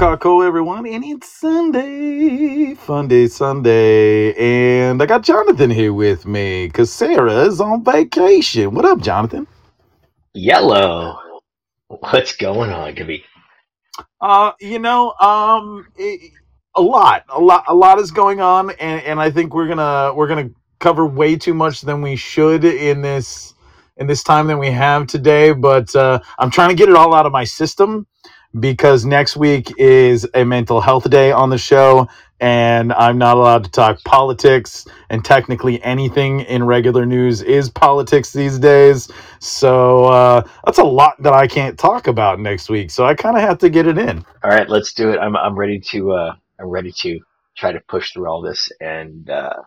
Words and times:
Kako 0.00 0.46
everyone, 0.46 0.86
and 0.86 1.04
it's 1.04 1.30
Sunday, 1.30 2.72
fun 2.72 3.06
day 3.06 3.26
Sunday, 3.26 4.32
and 4.32 5.02
I 5.02 5.04
got 5.04 5.22
Jonathan 5.22 5.68
here 5.68 5.92
with 5.92 6.24
me 6.24 6.68
because 6.68 6.90
Sarah 6.90 7.44
is 7.44 7.60
on 7.60 7.84
vacation. 7.84 8.74
What 8.74 8.86
up, 8.86 9.02
Jonathan? 9.02 9.46
Yellow. 10.32 11.18
What's 11.88 12.34
going 12.34 12.70
on, 12.70 12.94
Gabby? 12.94 13.26
Uh, 14.22 14.52
you 14.58 14.78
know, 14.78 15.12
um, 15.20 15.86
it, 15.96 16.32
a 16.74 16.80
lot, 16.80 17.26
a 17.28 17.38
lot, 17.38 17.64
a 17.68 17.74
lot 17.74 17.98
is 17.98 18.10
going 18.10 18.40
on, 18.40 18.70
and 18.70 19.02
and 19.02 19.20
I 19.20 19.30
think 19.30 19.52
we're 19.52 19.68
gonna 19.68 20.14
we're 20.14 20.28
gonna 20.28 20.48
cover 20.78 21.04
way 21.04 21.36
too 21.36 21.52
much 21.52 21.82
than 21.82 22.00
we 22.00 22.16
should 22.16 22.64
in 22.64 23.02
this 23.02 23.52
in 23.98 24.06
this 24.06 24.22
time 24.22 24.46
that 24.46 24.56
we 24.56 24.70
have 24.70 25.08
today. 25.08 25.52
But 25.52 25.94
uh, 25.94 26.20
I'm 26.38 26.50
trying 26.50 26.70
to 26.70 26.74
get 26.74 26.88
it 26.88 26.94
all 26.94 27.14
out 27.14 27.26
of 27.26 27.32
my 27.32 27.44
system 27.44 28.06
because 28.58 29.04
next 29.04 29.36
week 29.36 29.72
is 29.78 30.26
a 30.34 30.44
mental 30.44 30.80
health 30.80 31.08
day 31.10 31.32
on 31.32 31.50
the 31.50 31.58
show 31.58 32.08
and 32.40 32.92
I'm 32.94 33.18
not 33.18 33.36
allowed 33.36 33.64
to 33.64 33.70
talk 33.70 34.02
politics 34.04 34.86
and 35.10 35.24
technically 35.24 35.82
anything 35.82 36.40
in 36.40 36.64
regular 36.64 37.06
news 37.06 37.42
is 37.42 37.68
politics 37.70 38.32
these 38.32 38.58
days. 38.58 39.08
So 39.40 40.06
uh, 40.06 40.42
that's 40.64 40.78
a 40.78 40.84
lot 40.84 41.22
that 41.22 41.32
I 41.32 41.46
can't 41.46 41.78
talk 41.78 42.06
about 42.06 42.40
next 42.40 42.68
week. 42.70 42.90
So 42.90 43.04
I 43.04 43.14
kind 43.14 43.36
of 43.36 43.42
have 43.42 43.58
to 43.58 43.70
get 43.70 43.86
it 43.86 43.98
in. 43.98 44.24
All 44.42 44.50
right, 44.50 44.68
let's 44.68 44.94
do 44.94 45.10
it. 45.12 45.18
I'm 45.18 45.36
I'm 45.36 45.56
ready 45.56 45.80
to 45.90 46.12
uh, 46.12 46.34
I'm 46.60 46.68
ready 46.68 46.92
to 47.00 47.20
try 47.56 47.72
to 47.72 47.80
push 47.88 48.12
through 48.12 48.28
all 48.28 48.42
this 48.42 48.70
and 48.80 49.28
uh, 49.30 49.62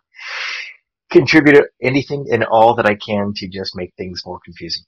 contribute 1.11 1.65
anything 1.81 2.27
and 2.31 2.43
all 2.45 2.75
that 2.75 2.85
I 2.87 2.95
can 2.95 3.33
to 3.37 3.47
just 3.47 3.75
make 3.75 3.93
things 3.97 4.23
more 4.25 4.39
confusing. 4.45 4.83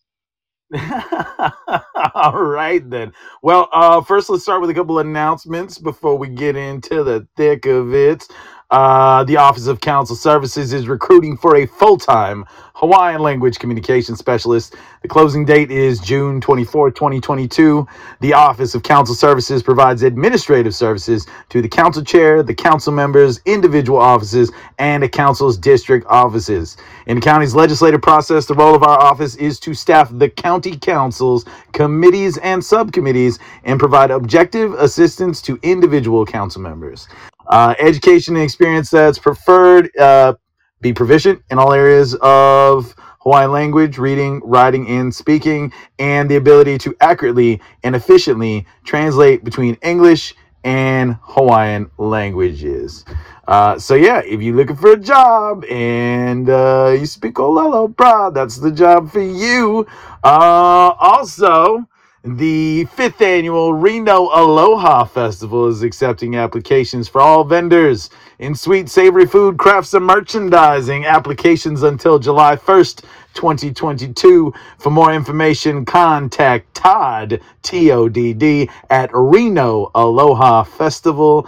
All 2.16 2.41
right 2.41 2.88
then. 2.90 3.13
Well, 3.41 3.69
uh, 3.72 4.02
first 4.02 4.30
let's 4.30 4.44
start 4.44 4.62
with 4.62 4.69
a 4.69 4.74
couple 4.74 5.00
of 5.00 5.06
announcements 5.06 5.78
before 5.78 6.18
we 6.18 6.28
get 6.28 6.56
into 6.56 7.03
the 7.03 7.28
thick 7.36 7.66
of 7.66 7.94
it. 7.94 8.28
Uh, 8.75 9.24
the 9.24 9.38
Office 9.38 9.68
of 9.68 9.80
Council 9.80 10.18
Services 10.18 10.74
is 10.74 10.90
recruiting 10.90 11.38
for 11.38 11.56
a 11.56 11.66
full-time 11.66 12.44
Hawaiian 12.74 13.22
language 13.22 13.58
communication 13.58 14.18
specialist. 14.18 14.75
The 15.02 15.08
closing 15.08 15.46
date 15.46 15.72
is 15.72 15.97
June 16.02 16.41
24, 16.41 16.91
2022. 16.91 17.88
The 18.19 18.34
Office 18.34 18.75
of 18.75 18.84
Council 18.84 19.16
Services 19.16 19.64
provides 19.64 20.03
administrative 20.03 20.75
services 20.75 21.25
to 21.47 21.62
the 21.62 21.69
council 21.69 22.03
chair, 22.03 22.44
the 22.44 22.53
council 22.53 22.91
members, 22.91 23.40
individual 23.46 23.97
offices, 23.97 24.52
and 24.78 25.02
the 25.02 25.08
council's 25.08 25.58
district 25.58 26.06
offices. 26.09 26.75
In 27.08 27.16
the 27.16 27.22
county's 27.22 27.56
legislative 27.56 28.02
process, 28.02 28.46
the 28.46 28.56
role 28.56 28.75
of 28.75 28.84
our 28.84 29.02
office 29.02 29.35
is 29.35 29.58
to 29.62 29.74
staff 29.74 30.09
the 30.12 30.28
county 30.28 30.75
councils, 30.75 31.46
committees, 31.72 32.38
and 32.40 32.62
subcommittees 32.62 33.40
and 33.64 33.80
provide 33.80 34.12
objective 34.12 34.74
assistance 34.74 35.41
to 35.44 35.58
individual 35.64 36.25
council 36.25 36.62
members. 36.62 37.08
Uh, 37.48 37.76
education 37.80 38.36
and 38.36 38.44
experience 38.44 38.90
that's 38.90 39.20
preferred. 39.20 39.96
Uh, 39.98 40.34
be 40.82 40.94
proficient 40.94 41.42
in 41.50 41.58
all 41.58 41.74
areas 41.74 42.16
of 42.22 42.96
Hawaiian 43.22 43.52
language, 43.52 43.98
reading, 43.98 44.40
writing, 44.44 44.88
and 44.88 45.14
speaking, 45.14 45.74
and 45.98 46.30
the 46.30 46.36
ability 46.36 46.78
to 46.80 46.96
accurately 47.02 47.60
and 47.84 47.96
efficiently 47.96 48.68
translate 48.84 49.44
between 49.44 49.76
English 49.82 50.36
and 50.64 51.18
Hawaiian 51.22 51.90
languages. 51.98 53.06
Uh, 53.48 53.78
so 53.80 53.96
yeah, 53.96 54.22
if 54.26 54.42
you're 54.42 54.56
looking 54.56 54.76
for 54.76 54.92
a 54.94 55.00
job 55.00 55.64
and 55.66 56.50
uh, 56.50 56.96
you 57.00 57.06
speak 57.06 57.36
Olelo, 57.36 57.96
bra, 57.96 58.30
that's 58.30 58.58
the 58.58 58.72
job 58.72 59.12
for 59.12 59.22
you. 59.22 59.88
Uh, 60.24 60.94
also, 61.00 61.88
the 62.25 62.86
fifth 62.86 63.22
annual 63.22 63.72
Reno 63.74 64.30
Aloha 64.34 65.03
Festival 65.03 65.68
is 65.68 65.84
accepting 65.84 66.36
applications 66.36 67.08
for 67.08 67.22
all 67.22 67.44
vendors 67.44 68.09
in 68.40 68.56
sweet, 68.56 68.90
savory 68.90 69.28
food, 69.28 69.59
crafts, 69.59 69.94
and 69.94 70.03
merchandising. 70.03 71.06
Applications 71.06 71.84
until 71.84 72.18
July 72.18 72.56
1st, 72.56 73.03
2022. 73.35 74.53
For 74.79 74.90
more 74.90 75.13
information, 75.13 75.85
contact 75.85 76.73
Todd, 76.73 77.40
T 77.62 77.91
O 77.91 78.09
D 78.09 78.34
D, 78.34 78.69
at 78.90 79.09
Reno 79.13 79.91
Aloha 79.94 80.63
Festival 80.63 81.47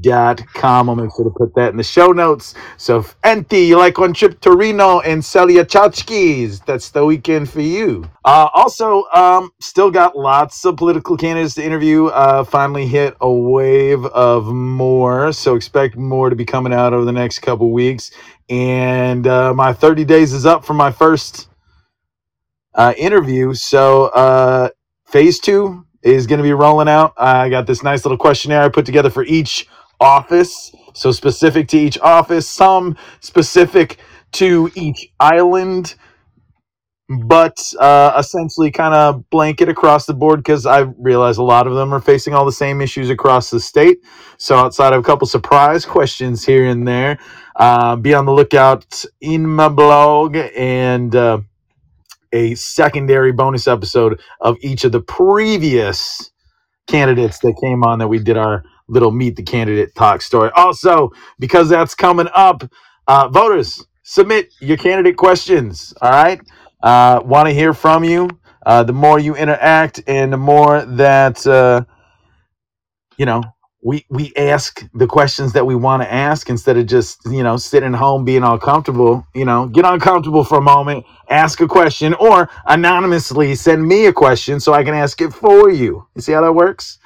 dot 0.00 0.42
com. 0.54 0.88
I'll 0.88 0.96
make 0.96 1.10
sure 1.14 1.24
to 1.24 1.30
put 1.30 1.54
that 1.54 1.70
in 1.70 1.76
the 1.76 1.82
show 1.82 2.12
notes. 2.12 2.54
So, 2.78 2.98
if 2.98 3.20
Enti, 3.22 3.66
you 3.66 3.78
like 3.78 3.98
one 3.98 4.14
trip 4.14 4.40
to 4.40 4.56
Reno 4.56 5.00
and 5.00 5.24
sell 5.24 5.50
your 5.50 5.64
tchotchkes, 5.64 6.64
that's 6.64 6.90
the 6.90 7.04
weekend 7.04 7.50
for 7.50 7.60
you. 7.60 8.08
Uh, 8.24 8.48
also, 8.54 9.04
um, 9.14 9.50
still 9.60 9.90
got 9.90 10.16
lots 10.16 10.64
of 10.64 10.76
political 10.76 11.16
candidates 11.16 11.54
to 11.56 11.64
interview. 11.64 12.06
Uh, 12.06 12.42
finally 12.42 12.86
hit 12.86 13.16
a 13.20 13.30
wave 13.30 14.04
of 14.06 14.46
more, 14.46 15.32
so 15.32 15.54
expect 15.54 15.96
more 15.96 16.30
to 16.30 16.36
be 16.36 16.44
coming 16.44 16.72
out 16.72 16.92
over 16.92 17.04
the 17.04 17.12
next 17.12 17.40
couple 17.40 17.70
weeks. 17.70 18.10
And 18.48 19.26
uh, 19.26 19.54
my 19.54 19.72
30 19.72 20.04
days 20.04 20.32
is 20.32 20.46
up 20.46 20.64
for 20.64 20.74
my 20.74 20.92
first 20.92 21.48
uh, 22.74 22.94
interview. 22.96 23.54
So, 23.54 24.06
uh, 24.06 24.70
phase 25.06 25.40
two 25.40 25.86
is 26.02 26.26
going 26.26 26.38
to 26.38 26.44
be 26.44 26.52
rolling 26.52 26.88
out. 26.88 27.14
I 27.18 27.48
got 27.50 27.66
this 27.66 27.82
nice 27.82 28.04
little 28.04 28.18
questionnaire 28.18 28.62
I 28.62 28.68
put 28.68 28.86
together 28.86 29.10
for 29.10 29.24
each 29.24 29.68
office. 30.00 30.74
So, 30.94 31.12
specific 31.12 31.68
to 31.68 31.78
each 31.78 31.98
office, 32.00 32.48
some 32.48 32.96
specific 33.20 33.98
to 34.32 34.70
each 34.74 35.10
island, 35.20 35.96
but 37.08 37.58
uh, 37.80 38.14
essentially 38.18 38.70
kind 38.70 38.94
of 38.94 39.28
blanket 39.30 39.68
across 39.68 40.06
the 40.06 40.14
board 40.14 40.40
because 40.40 40.66
I 40.66 40.80
realize 40.98 41.38
a 41.38 41.42
lot 41.44 41.66
of 41.66 41.74
them 41.74 41.94
are 41.94 42.00
facing 42.00 42.34
all 42.34 42.44
the 42.46 42.52
same 42.52 42.80
issues 42.80 43.10
across 43.10 43.50
the 43.50 43.60
state. 43.60 43.98
So, 44.38 44.56
outside 44.56 44.92
of 44.92 45.00
a 45.00 45.04
couple 45.04 45.26
surprise 45.26 45.84
questions 45.86 46.44
here 46.44 46.66
and 46.66 46.86
there, 46.88 47.18
uh, 47.56 47.96
be 47.96 48.14
on 48.14 48.26
the 48.26 48.32
lookout 48.32 49.04
in 49.20 49.46
my 49.46 49.68
blog 49.68 50.36
and. 50.36 51.14
Uh, 51.14 51.38
a 52.32 52.54
secondary 52.56 53.32
bonus 53.32 53.68
episode 53.68 54.20
of 54.40 54.56
each 54.62 54.84
of 54.84 54.92
the 54.92 55.02
previous 55.02 56.30
candidates 56.88 57.40
that 57.40 57.54
came 57.62 57.84
on 57.84 58.00
that 58.00 58.08
we 58.08 58.18
did 58.20 58.38
our 58.38 58.64
little 58.88 59.12
meet 59.12 59.36
the 59.36 59.44
candidate 59.44 59.94
talk 59.96 60.22
story. 60.22 60.50
Also, 60.56 61.10
because 61.38 61.68
that's 61.68 61.94
coming 61.94 62.28
up, 62.34 62.64
uh, 63.08 63.28
voters 63.28 63.86
submit 64.04 64.52
your 64.60 64.76
candidate 64.76 65.16
questions. 65.16 65.94
All 66.02 66.10
right, 66.10 66.40
uh, 66.82 67.20
want 67.24 67.48
to 67.48 67.54
hear 67.54 67.74
from 67.74 68.04
you. 68.04 68.30
Uh, 68.66 68.82
the 68.84 68.92
more 68.94 69.18
you 69.18 69.36
interact, 69.36 70.02
and 70.08 70.32
the 70.32 70.36
more 70.38 70.84
that 70.86 71.46
uh, 71.46 71.82
you 73.18 73.26
know, 73.26 73.42
we 73.82 74.06
we 74.10 74.32
ask 74.36 74.84
the 74.94 75.06
questions 75.06 75.52
that 75.52 75.66
we 75.66 75.74
want 75.74 76.02
to 76.02 76.12
ask 76.12 76.50
instead 76.50 76.76
of 76.78 76.86
just 76.86 77.20
you 77.26 77.42
know 77.42 77.56
sitting 77.56 77.92
home 77.92 78.24
being 78.24 78.42
all 78.44 78.58
comfortable. 78.58 79.26
You 79.34 79.44
know, 79.44 79.68
get 79.68 79.84
uncomfortable 79.84 80.44
for 80.44 80.58
a 80.58 80.62
moment, 80.62 81.04
ask 81.30 81.60
a 81.60 81.68
question, 81.68 82.14
or 82.14 82.50
anonymously 82.66 83.54
send 83.54 83.86
me 83.86 84.06
a 84.06 84.12
question 84.12 84.60
so 84.60 84.72
I 84.74 84.84
can 84.84 84.94
ask 84.94 85.20
it 85.20 85.32
for 85.32 85.70
you. 85.70 86.06
You 86.14 86.22
see 86.22 86.32
how 86.32 86.42
that 86.42 86.52
works? 86.54 86.98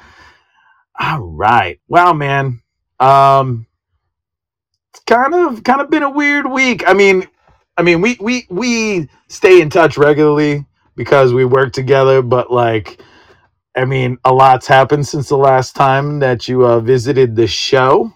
All 1.00 1.20
right. 1.20 1.80
Wow, 1.88 2.12
man. 2.14 2.62
Um, 3.00 3.66
it's 4.92 5.00
kind 5.06 5.34
of 5.34 5.64
kind 5.64 5.80
of 5.80 5.90
been 5.90 6.04
a 6.04 6.10
weird 6.10 6.50
week. 6.50 6.84
I 6.88 6.94
mean, 6.94 7.28
I 7.76 7.82
mean, 7.82 8.00
we 8.00 8.16
we 8.20 8.46
we 8.50 9.08
stay 9.28 9.60
in 9.60 9.70
touch 9.70 9.96
regularly 9.96 10.66
because 10.96 11.32
we 11.32 11.44
work 11.44 11.72
together, 11.72 12.22
but 12.22 12.52
like, 12.52 13.02
I 13.76 13.84
mean, 13.84 14.18
a 14.24 14.32
lot's 14.32 14.66
happened 14.66 15.06
since 15.08 15.28
the 15.28 15.36
last 15.38 15.76
time 15.76 16.20
that 16.20 16.48
you 16.48 16.66
uh, 16.66 16.80
visited 16.80 17.36
the 17.36 17.46
show. 17.46 18.12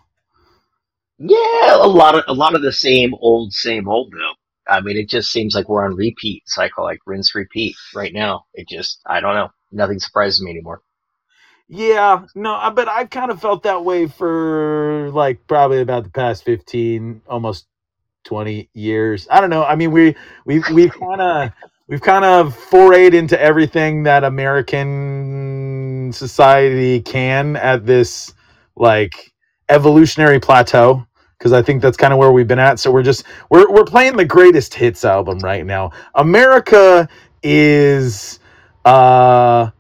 Yeah, 1.19 1.77
a 1.77 1.87
lot 1.89 2.17
of 2.17 2.25
a 2.29 2.35
lot 2.35 2.55
of 2.55 2.62
the 2.62 2.73
same 2.73 3.15
old, 3.21 3.53
same 3.53 3.89
old 3.89 4.12
though. 4.12 4.35
I 4.73 4.81
mean, 4.81 4.97
it 4.97 5.09
just 5.09 5.31
seems 5.33 5.55
like 5.55 5.69
we're 5.69 5.85
on 5.85 5.97
repeat 5.97 6.43
cycle, 6.49 6.85
like 6.85 7.01
rinse, 7.06 7.35
repeat. 7.35 7.77
Right 7.95 8.12
now, 8.12 8.47
it 8.55 8.69
just 8.69 9.01
I 9.06 9.21
don't 9.21 9.35
know. 9.35 9.51
Nothing 9.73 9.99
surprises 10.01 10.43
me 10.43 10.51
anymore. 10.51 10.83
Yeah, 11.69 12.27
no, 12.35 12.55
I- 12.55 12.71
but 12.71 12.89
I've 12.89 13.11
kind 13.11 13.31
of 13.31 13.41
felt 13.41 13.62
that 13.65 13.85
way 13.85 14.06
for 14.06 15.11
like 15.12 15.47
probably 15.47 15.81
about 15.81 16.05
the 16.05 16.11
past 16.11 16.45
15, 16.45 17.23
almost 17.29 17.67
20 18.25 18.69
years. 18.75 19.29
I 19.31 19.41
don't 19.41 19.50
know. 19.50 19.65
I 19.65 19.76
mean, 19.76 19.93
we 19.93 20.17
we 20.47 20.62
we've 20.73 20.93
kind 20.93 21.21
of 21.21 21.53
we've 21.88 22.03
kind 22.03 22.25
of 22.25 22.56
forayed 22.56 23.15
into 23.15 23.41
everything 23.41 24.05
that 24.05 24.25
American 24.25 26.12
society 26.12 27.00
can 27.00 27.56
at 27.56 27.87
this 27.87 28.35
like 28.76 29.32
evolutionary 29.69 30.41
plateau 30.41 31.06
because 31.38 31.53
I 31.53 31.62
think 31.62 31.82
that's 31.82 31.97
kind 31.97 32.12
of 32.12 32.19
where 32.19 32.32
we've 32.32 32.49
been 32.49 32.59
at. 32.59 32.81
So 32.81 32.91
we're 32.93 33.03
just 33.03 33.25
we're 33.50 33.71
we're 33.71 33.85
playing 33.85 34.17
the 34.17 34.25
greatest 34.25 34.75
hits 34.75 35.05
album 35.05 35.41
right 35.41 35.67
now. 35.67 35.93
America 36.15 37.09
is 37.43 38.41
uh 38.85 39.70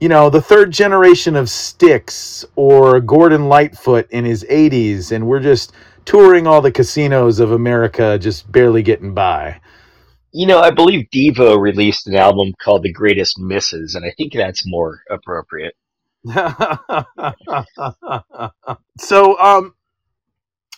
you 0.00 0.08
know, 0.10 0.30
the 0.30 0.42
third 0.42 0.70
generation 0.72 1.36
of 1.36 1.48
Styx 1.48 2.44
or 2.56 3.00
Gordon 3.00 3.48
Lightfoot 3.48 4.10
in 4.10 4.24
his 4.24 4.44
80s, 4.44 5.12
and 5.12 5.26
we're 5.26 5.40
just 5.40 5.72
touring 6.06 6.46
all 6.46 6.62
the 6.62 6.72
casinos 6.72 7.38
of 7.40 7.52
America, 7.52 8.18
just 8.18 8.50
barely 8.50 8.82
getting 8.82 9.12
by. 9.12 9.60
You 10.32 10.46
know, 10.46 10.60
I 10.60 10.70
believe 10.70 11.08
Devo 11.12 11.60
released 11.60 12.06
an 12.06 12.14
album 12.14 12.54
called 12.62 12.82
The 12.82 12.92
Greatest 12.92 13.38
Misses, 13.38 13.94
and 13.94 14.06
I 14.06 14.12
think 14.16 14.32
that's 14.32 14.66
more 14.66 15.02
appropriate. 15.10 15.74
so, 18.98 19.38
um, 19.38 19.74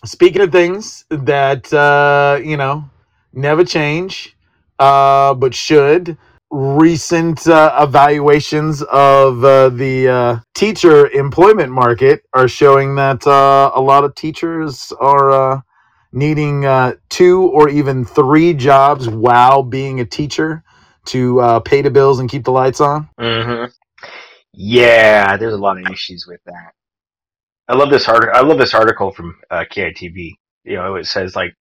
speaking 0.04 0.42
of 0.42 0.52
things 0.52 1.04
that 1.08 1.72
uh, 1.72 2.38
you 2.42 2.56
know 2.56 2.90
never 3.32 3.64
change, 3.64 4.36
uh, 4.78 5.34
but 5.34 5.54
should 5.54 6.16
recent 6.50 7.46
uh, 7.48 7.78
evaluations 7.82 8.82
of 8.84 9.44
uh, 9.44 9.70
the 9.70 10.08
uh, 10.08 10.36
teacher 10.54 11.08
employment 11.10 11.72
market 11.72 12.24
are 12.34 12.48
showing 12.48 12.96
that 12.96 13.26
uh, 13.26 13.72
a 13.74 13.82
lot 13.82 14.04
of 14.04 14.14
teachers 14.16 14.92
are 15.00 15.32
uh, 15.32 15.60
needing 16.12 16.66
uh, 16.66 16.94
two 17.10 17.44
or 17.48 17.68
even 17.70 18.04
three 18.04 18.54
jobs 18.54 19.08
while 19.08 19.62
being 19.62 20.00
a 20.00 20.06
teacher 20.06 20.64
to 21.06 21.62
pay 21.64 21.82
the 21.82 21.90
bills 21.90 22.20
and 22.20 22.30
keep 22.30 22.44
the 22.44 22.52
lights 22.52 22.80
on. 22.80 23.08
hmm 23.20 23.66
Yeah, 24.54 25.36
there's 25.38 25.54
a 25.54 25.58
lot 25.58 25.78
of 25.78 25.84
issues 25.84 26.26
with 26.28 26.40
that. 26.46 26.72
I 27.68 27.76
love 27.76 27.90
this 27.90 28.08
article. 28.08 28.34
I 28.36 28.42
love 28.42 28.58
this 28.58 28.74
article 28.74 29.12
from 29.12 29.36
KITV. 29.52 30.32
You 30.64 30.76
know, 30.76 30.96
it 30.96 31.06
says 31.06 31.36
like 31.36 31.54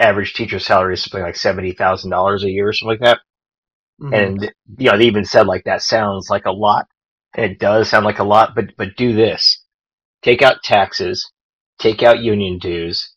average 0.00 0.34
teacher 0.34 0.58
salary 0.58 0.94
is 0.94 1.02
something 1.04 1.22
like 1.22 1.36
seventy 1.36 1.72
thousand 1.72 2.10
dollars 2.10 2.44
a 2.44 2.50
year 2.50 2.68
or 2.68 2.72
something 2.72 2.90
like 2.90 3.00
that. 3.00 3.20
Mhm. 4.00 4.14
And 4.14 4.52
you 4.78 4.90
know, 4.90 4.98
they 4.98 5.06
even 5.06 5.24
said 5.24 5.46
like 5.46 5.64
that 5.64 5.82
sounds 5.82 6.30
like 6.30 6.46
a 6.46 6.52
lot. 6.52 6.86
And 7.34 7.50
it 7.52 7.58
does 7.58 7.88
sound 7.90 8.04
like 8.04 8.18
a 8.20 8.24
lot, 8.24 8.54
but 8.54 8.76
but 8.76 8.96
do 8.96 9.12
this: 9.14 9.62
take 10.22 10.42
out 10.42 10.62
taxes, 10.64 11.30
take 11.80 12.02
out 12.02 12.20
union 12.20 12.58
dues, 12.58 13.14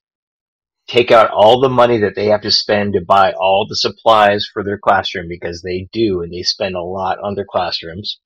take 0.87 1.11
out 1.11 1.31
all 1.31 1.59
the 1.61 1.69
money 1.69 1.99
that 1.99 2.15
they 2.15 2.27
have 2.27 2.41
to 2.41 2.51
spend 2.51 2.93
to 2.93 3.01
buy 3.05 3.33
all 3.33 3.65
the 3.67 3.75
supplies 3.75 4.47
for 4.51 4.63
their 4.63 4.77
classroom 4.79 5.27
because 5.29 5.61
they 5.61 5.87
do 5.93 6.21
and 6.21 6.33
they 6.33 6.43
spend 6.43 6.75
a 6.75 6.81
lot 6.81 7.19
on 7.23 7.35
their 7.35 7.45
classrooms. 7.49 8.19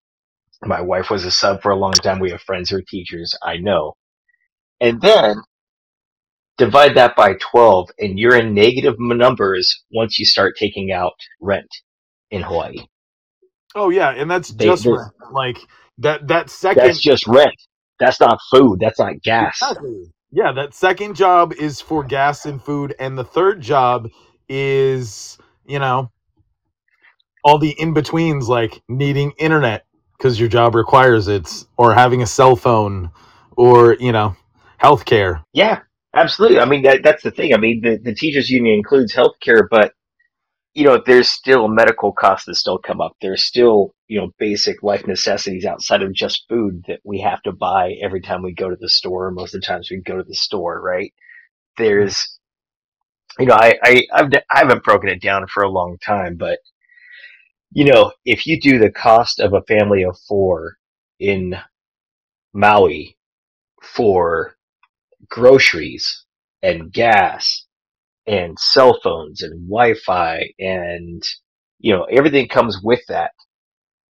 My 0.63 0.81
wife 0.81 1.09
was 1.12 1.25
a 1.25 1.31
sub 1.31 1.62
for 1.62 1.71
a 1.71 1.77
long 1.77 1.94
time. 1.94 2.19
We 2.19 2.31
have 2.31 2.42
friends 2.42 2.69
who 2.69 2.77
are 2.77 2.83
teachers. 2.83 3.36
I 3.44 3.57
know. 3.57 3.95
And 4.81 5.01
then 5.01 5.42
divide 6.57 6.95
that 6.95 7.15
by 7.15 7.33
12 7.36 7.89
and 8.00 8.19
you're 8.19 8.36
in 8.36 8.53
negative 8.53 8.95
numbers 9.00 9.83
once 9.92 10.19
you 10.19 10.25
start 10.25 10.56
taking 10.57 10.92
out 10.92 11.13
rent 11.42 11.69
in 12.31 12.42
Hawaii. 12.42 12.86
Oh 13.75 13.89
yeah, 13.89 14.10
and 14.12 14.30
that's 14.30 14.50
They, 14.50 14.66
just 14.66 14.86
rent. 14.86 15.12
like 15.31 15.57
that. 16.00 16.28
That 16.28 16.50
second 16.50 16.83
that's 16.83 17.00
just 17.00 17.28
rent. 17.28 17.56
That's 18.00 18.19
not 18.19 18.39
food. 18.50 18.80
That's 18.80 19.00
not 19.00 19.22
gas. 19.22 19.60
Exactly. 19.62 20.12
Yeah, 20.31 20.51
that 20.54 20.74
second 20.74 21.16
job 21.16 21.54
is 21.54 21.81
for 21.81 22.04
gas 22.04 22.45
and 22.45 22.62
food, 22.62 22.95
and 23.00 23.18
the 23.18 23.24
third 23.24 23.62
job 23.62 24.10
is, 24.50 25.38
you 25.66 25.78
know, 25.80 26.10
all 27.44 27.57
the 27.57 27.75
in 27.78 27.94
betweens 27.94 28.48
like 28.48 28.81
needing 28.88 29.34
internet 29.38 29.86
because 30.18 30.39
your 30.39 30.50
job 30.50 30.75
requires 30.75 31.27
it, 31.27 31.66
or 31.77 31.94
having 31.94 32.22
a 32.22 32.27
cell 32.27 32.56
phone, 32.56 33.10
or, 33.57 33.95
you 34.00 34.12
know, 34.12 34.36
healthcare. 34.81 35.44
Yeah, 35.51 35.80
absolutely. 36.13 36.60
I 36.60 36.66
mean, 36.66 36.84
that, 36.84 37.01
that's 37.04 37.24
the 37.24 37.31
thing. 37.31 37.56
I 37.56 37.57
mean, 37.57 37.81
the, 37.81 37.98
the 37.98 38.13
teachers 38.13 38.48
union 38.48 38.75
includes 38.75 39.16
healthcare, 39.16 39.68
but 39.69 39.94
you 40.73 40.85
know, 40.85 41.01
there's 41.06 41.29
still 41.29 41.68
medical 41.68 42.13
costs 42.13 42.45
that 42.45 42.56
still 42.56 42.77
come 42.77 43.01
up. 43.01 43.15
There's 43.21 43.45
still, 43.45 43.94
you 44.07 44.19
know, 44.19 44.31
basic 44.39 44.83
life 44.83 45.06
necessities 45.06 45.65
outside 45.65 46.01
of 46.01 46.13
just 46.13 46.45
food 46.47 46.85
that 46.88 47.01
we 47.03 47.19
have 47.21 47.41
to 47.44 47.51
buy 47.51 47.95
every 48.01 48.21
time 48.21 48.41
we 48.41 48.53
go 48.53 48.69
to 48.69 48.77
the 48.79 48.89
store. 48.89 49.31
Most 49.31 49.53
of 49.53 49.62
the 49.62 49.68
times 49.68 49.89
we 49.91 49.97
go 49.97 50.18
to 50.18 50.23
the 50.23 50.35
store, 50.35 50.79
right? 50.81 51.13
There's, 51.77 52.39
you 53.39 53.47
know, 53.47 53.56
I, 53.56 53.77
I, 53.83 54.03
I've, 54.13 54.31
I 54.51 54.59
haven't 54.59 54.83
broken 54.83 55.09
it 55.09 55.21
down 55.21 55.47
for 55.47 55.63
a 55.63 55.69
long 55.69 55.97
time, 56.06 56.35
but 56.38 56.59
you 57.74 57.85
know, 57.85 58.12
if 58.25 58.45
you 58.47 58.59
do 58.59 58.79
the 58.79 58.91
cost 58.91 59.39
of 59.39 59.53
a 59.53 59.62
family 59.63 60.03
of 60.03 60.17
four 60.27 60.77
in 61.19 61.56
Maui 62.53 63.17
for 63.81 64.56
groceries 65.29 66.25
and 66.63 66.91
gas 66.91 67.65
and 68.27 68.57
cell 68.59 69.00
phones 69.03 69.41
and 69.41 69.68
Wi-Fi 69.69 70.51
and 70.59 71.23
you 71.79 71.94
know 71.94 72.03
everything 72.03 72.47
comes 72.47 72.79
with 72.84 73.01
that. 73.07 73.31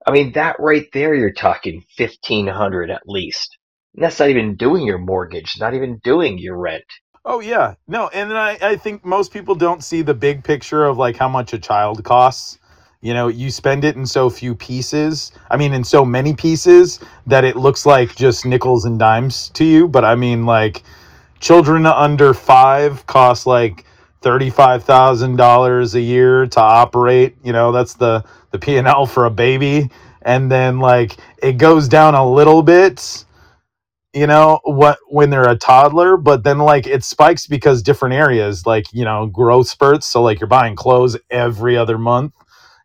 I 0.05 0.11
mean 0.11 0.33
that 0.33 0.57
right 0.59 0.87
there 0.93 1.13
you're 1.13 1.33
talking 1.33 1.83
1500 1.97 2.91
at 2.91 3.03
least. 3.05 3.57
And 3.95 4.03
that's 4.03 4.19
not 4.19 4.29
even 4.29 4.55
doing 4.55 4.85
your 4.85 4.97
mortgage, 4.97 5.55
not 5.59 5.73
even 5.73 5.99
doing 6.03 6.37
your 6.37 6.57
rent. 6.57 6.85
Oh 7.23 7.39
yeah, 7.39 7.75
no, 7.87 8.07
and 8.09 8.35
I, 8.35 8.57
I 8.61 8.75
think 8.77 9.05
most 9.05 9.31
people 9.31 9.53
don't 9.53 9.83
see 9.83 10.01
the 10.01 10.13
big 10.13 10.43
picture 10.43 10.85
of 10.85 10.97
like 10.97 11.17
how 11.17 11.29
much 11.29 11.53
a 11.53 11.59
child 11.59 12.03
costs. 12.03 12.57
You 13.01 13.13
know, 13.13 13.27
you 13.27 13.51
spend 13.51 13.83
it 13.83 13.95
in 13.95 14.05
so 14.05 14.29
few 14.29 14.55
pieces. 14.55 15.31
I 15.49 15.57
mean, 15.57 15.73
in 15.73 15.83
so 15.83 16.05
many 16.05 16.33
pieces 16.33 16.99
that 17.27 17.43
it 17.43 17.55
looks 17.57 17.85
like 17.85 18.15
just 18.15 18.45
nickels 18.45 18.85
and 18.85 18.97
dimes 18.97 19.49
to 19.49 19.63
you. 19.63 19.87
But 19.87 20.05
I 20.05 20.15
mean, 20.15 20.45
like 20.45 20.83
children 21.39 21.85
under 21.85 22.33
five 22.33 23.05
cost 23.07 23.45
like 23.45 23.85
thirty-five 24.21 24.83
thousand 24.83 25.37
dollars 25.37 25.95
a 25.95 26.01
year 26.01 26.47
to 26.47 26.61
operate. 26.61 27.37
You 27.43 27.53
know, 27.53 27.71
that's 27.71 27.95
the 27.95 28.25
the 28.51 28.59
P 28.59 28.77
and 28.77 28.87
L 28.87 29.05
for 29.05 29.25
a 29.25 29.31
baby, 29.31 29.89
and 30.23 30.51
then 30.51 30.79
like 30.79 31.17
it 31.43 31.53
goes 31.53 31.87
down 31.89 32.15
a 32.15 32.29
little 32.29 32.63
bit 32.63 33.19
you 34.13 34.27
know 34.27 34.59
what 34.65 34.99
when 35.09 35.31
they're 35.31 35.49
a 35.49 35.57
toddler 35.57 36.17
but 36.17 36.43
then 36.43 36.59
like 36.59 36.87
it 36.87 37.05
spikes 37.05 37.47
because 37.47 37.83
different 37.83 38.15
areas 38.15 38.67
like 38.67 38.85
you 38.93 39.05
know 39.05 39.27
growth 39.27 39.69
spurts. 39.69 40.07
So 40.07 40.23
like 40.23 40.41
you're 40.41 40.47
buying 40.49 40.75
clothes 40.75 41.17
every 41.31 41.77
other 41.77 41.97
month 41.97 42.35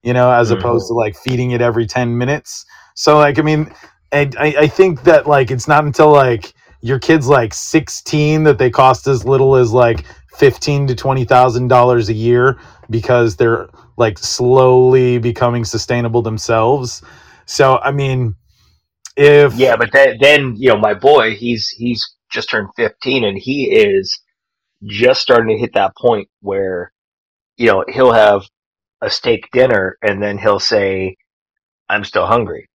you 0.04 0.14
know 0.14 0.30
as 0.32 0.52
hmm 0.52 0.52
opposed 0.52 0.88
to 0.88 0.94
like 0.94 1.16
feeding 1.16 1.52
it 1.52 1.62
every 1.62 1.86
10 1.86 2.18
minutes. 2.18 2.66
So 2.94 3.18
like 3.18 3.40
i 3.40 3.42
mean 3.42 3.72
I 4.12 4.30
I 4.60 4.68
think 4.68 5.04
that 5.04 5.26
like 5.28 5.50
it's 5.50 5.68
not 5.68 5.84
until 5.84 6.12
like 6.12 6.54
your 6.82 7.00
kid's 7.00 7.28
like 7.28 7.54
16 7.54 8.44
that 8.44 8.58
they 8.58 8.70
cost 8.70 9.08
as 9.08 9.26
little 9.26 9.56
as 9.56 9.72
like 9.72 10.04
15 10.38 10.88
to 10.88 10.94
20 10.96 11.24
thousand 11.26 11.68
dollars 11.68 12.08
a 12.10 12.14
year 12.14 12.58
because 12.90 13.36
they're 13.36 13.68
like 13.98 14.18
slowly 14.18 15.18
becoming 15.18 15.64
sustainable 15.64 16.22
themselves. 16.22 17.02
So 17.46 17.78
i 17.78 17.92
mean 17.92 18.36
if 19.16 19.54
Yeah, 19.58 19.76
but 19.76 19.90
then 19.92 20.18
then 20.20 20.54
you 20.56 20.70
know 20.70 20.78
my 20.78 20.94
boy, 20.94 21.36
he's 21.36 21.68
he's 21.70 22.04
just 22.30 22.50
turned 22.50 22.70
15 22.76 23.24
and 23.24 23.38
he 23.38 23.66
is 23.72 24.20
just 24.84 25.22
starting 25.22 25.56
to 25.56 25.60
hit 25.60 25.74
that 25.74 25.96
point 25.96 26.28
where 26.40 26.92
you 27.56 27.66
know 27.68 27.84
he'll 27.88 28.12
have 28.12 28.42
a 29.02 29.10
steak 29.10 29.48
dinner 29.52 29.98
and 30.02 30.22
then 30.22 30.38
he'll 30.38 30.60
say 30.60 31.16
I'm 31.88 32.04
still 32.04 32.26
hungry. 32.26 32.68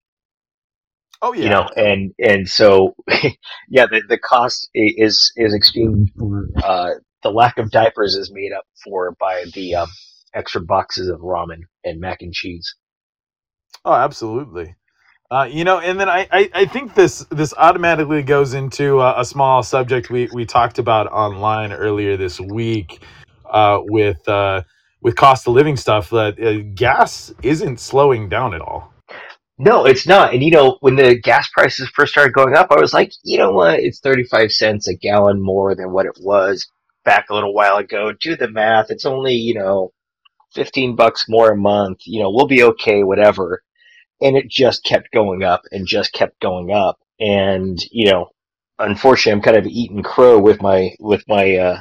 Oh 1.22 1.34
yeah, 1.34 1.44
you 1.46 1.50
know 1.50 1.70
and 1.76 2.14
and 2.20 2.50
so 2.50 2.96
yeah 3.70 3.86
the, 3.88 4.04
the 4.10 4.18
cost 4.20 4.70
is 4.74 5.32
is 5.38 5.54
extreme 5.56 6.08
for 6.18 6.48
uh 6.64 6.92
the 7.24 7.32
lack 7.32 7.58
of 7.60 7.72
diapers 7.72 8.16
is 8.16 8.32
made 8.34 8.54
up 8.54 8.66
for 8.84 9.16
by 9.20 9.46
the 9.54 9.76
um 9.76 9.90
extra 10.36 10.62
boxes 10.62 11.10
of 11.10 11.20
ramen 11.22 11.62
and 11.86 12.00
mac 12.00 12.22
and 12.22 12.34
cheese 12.34 12.76
Oh, 13.86 13.94
absolutely. 13.94 14.76
Uh, 15.32 15.48
you 15.52 15.64
know, 15.66 15.80
and 15.80 16.00
then 16.00 16.10
I, 16.10 16.28
I, 16.32 16.50
I 16.54 16.66
think 16.66 16.96
this 16.96 17.26
this 17.32 17.54
automatically 17.58 18.24
goes 18.24 18.54
into 18.54 19.00
uh, 19.00 19.16
a 19.18 19.26
small 19.26 19.64
subject 19.64 20.10
we, 20.10 20.30
we 20.34 20.46
talked 20.46 20.80
about 20.80 21.08
online 21.12 21.74
earlier 21.74 22.18
this 22.18 22.40
week 22.40 23.04
uh, 23.50 23.80
with 23.84 24.28
uh, 24.30 24.64
with 25.02 25.16
cost 25.18 25.48
of 25.48 25.54
living 25.54 25.78
stuff. 25.78 26.10
That 26.12 26.40
uh, 26.42 26.70
gas 26.76 27.34
isn't 27.44 27.80
slowing 27.80 28.30
down 28.30 28.54
at 28.54 28.62
all. 28.62 28.94
no 29.60 29.86
it's 29.86 30.08
not 30.08 30.34
and 30.34 30.44
you 30.44 30.52
know 30.52 30.78
when 30.82 30.98
the 30.98 31.16
gas 31.20 31.50
prices 31.50 31.90
first 31.96 32.14
started 32.14 32.34
going 32.34 32.56
up 32.56 32.70
i 32.72 32.80
was 32.80 32.94
like 32.94 33.14
you 33.24 33.38
know 33.38 33.52
what 33.52 33.80
it's 33.80 34.02
35 34.02 34.52
cents 34.52 34.88
a 34.90 34.96
gallon 34.96 35.42
more 35.42 35.76
than 35.76 35.92
what 35.94 36.06
it 36.08 36.18
was 36.22 36.68
back 37.06 37.30
a 37.30 37.34
little 37.34 37.54
while 37.54 37.78
ago. 37.78 38.12
Do 38.14 38.36
the 38.36 38.50
math. 38.50 38.92
It's 38.92 39.06
only 39.06 39.34
you 39.36 39.56
know 39.56 39.92
15 40.54 40.96
bucks 40.96 41.26
more 41.30 41.52
a 41.52 41.58
month. 41.58 42.00
You 42.06 42.22
know 42.24 42.32
we'll 42.32 42.48
be 42.48 42.64
okay 42.64 43.04
whatever. 43.04 43.64
And 44.22 44.38
it 44.38 44.50
just 44.50 44.84
kept 44.84 45.12
going 45.12 45.44
up 45.44 45.64
and 45.72 45.88
just 45.88 46.14
kept 46.14 46.40
going 46.42 46.72
up. 46.72 47.00
And 47.20 47.80
you 47.92 48.12
know 48.12 48.30
unfortunately 48.80 49.34
i'm 49.34 49.44
kind 49.44 49.58
of 49.58 49.68
eating 49.68 50.02
crow 50.02 50.40
with 50.40 50.62
my 50.62 50.90
with 51.00 51.24
my 51.28 51.56
uh 51.56 51.78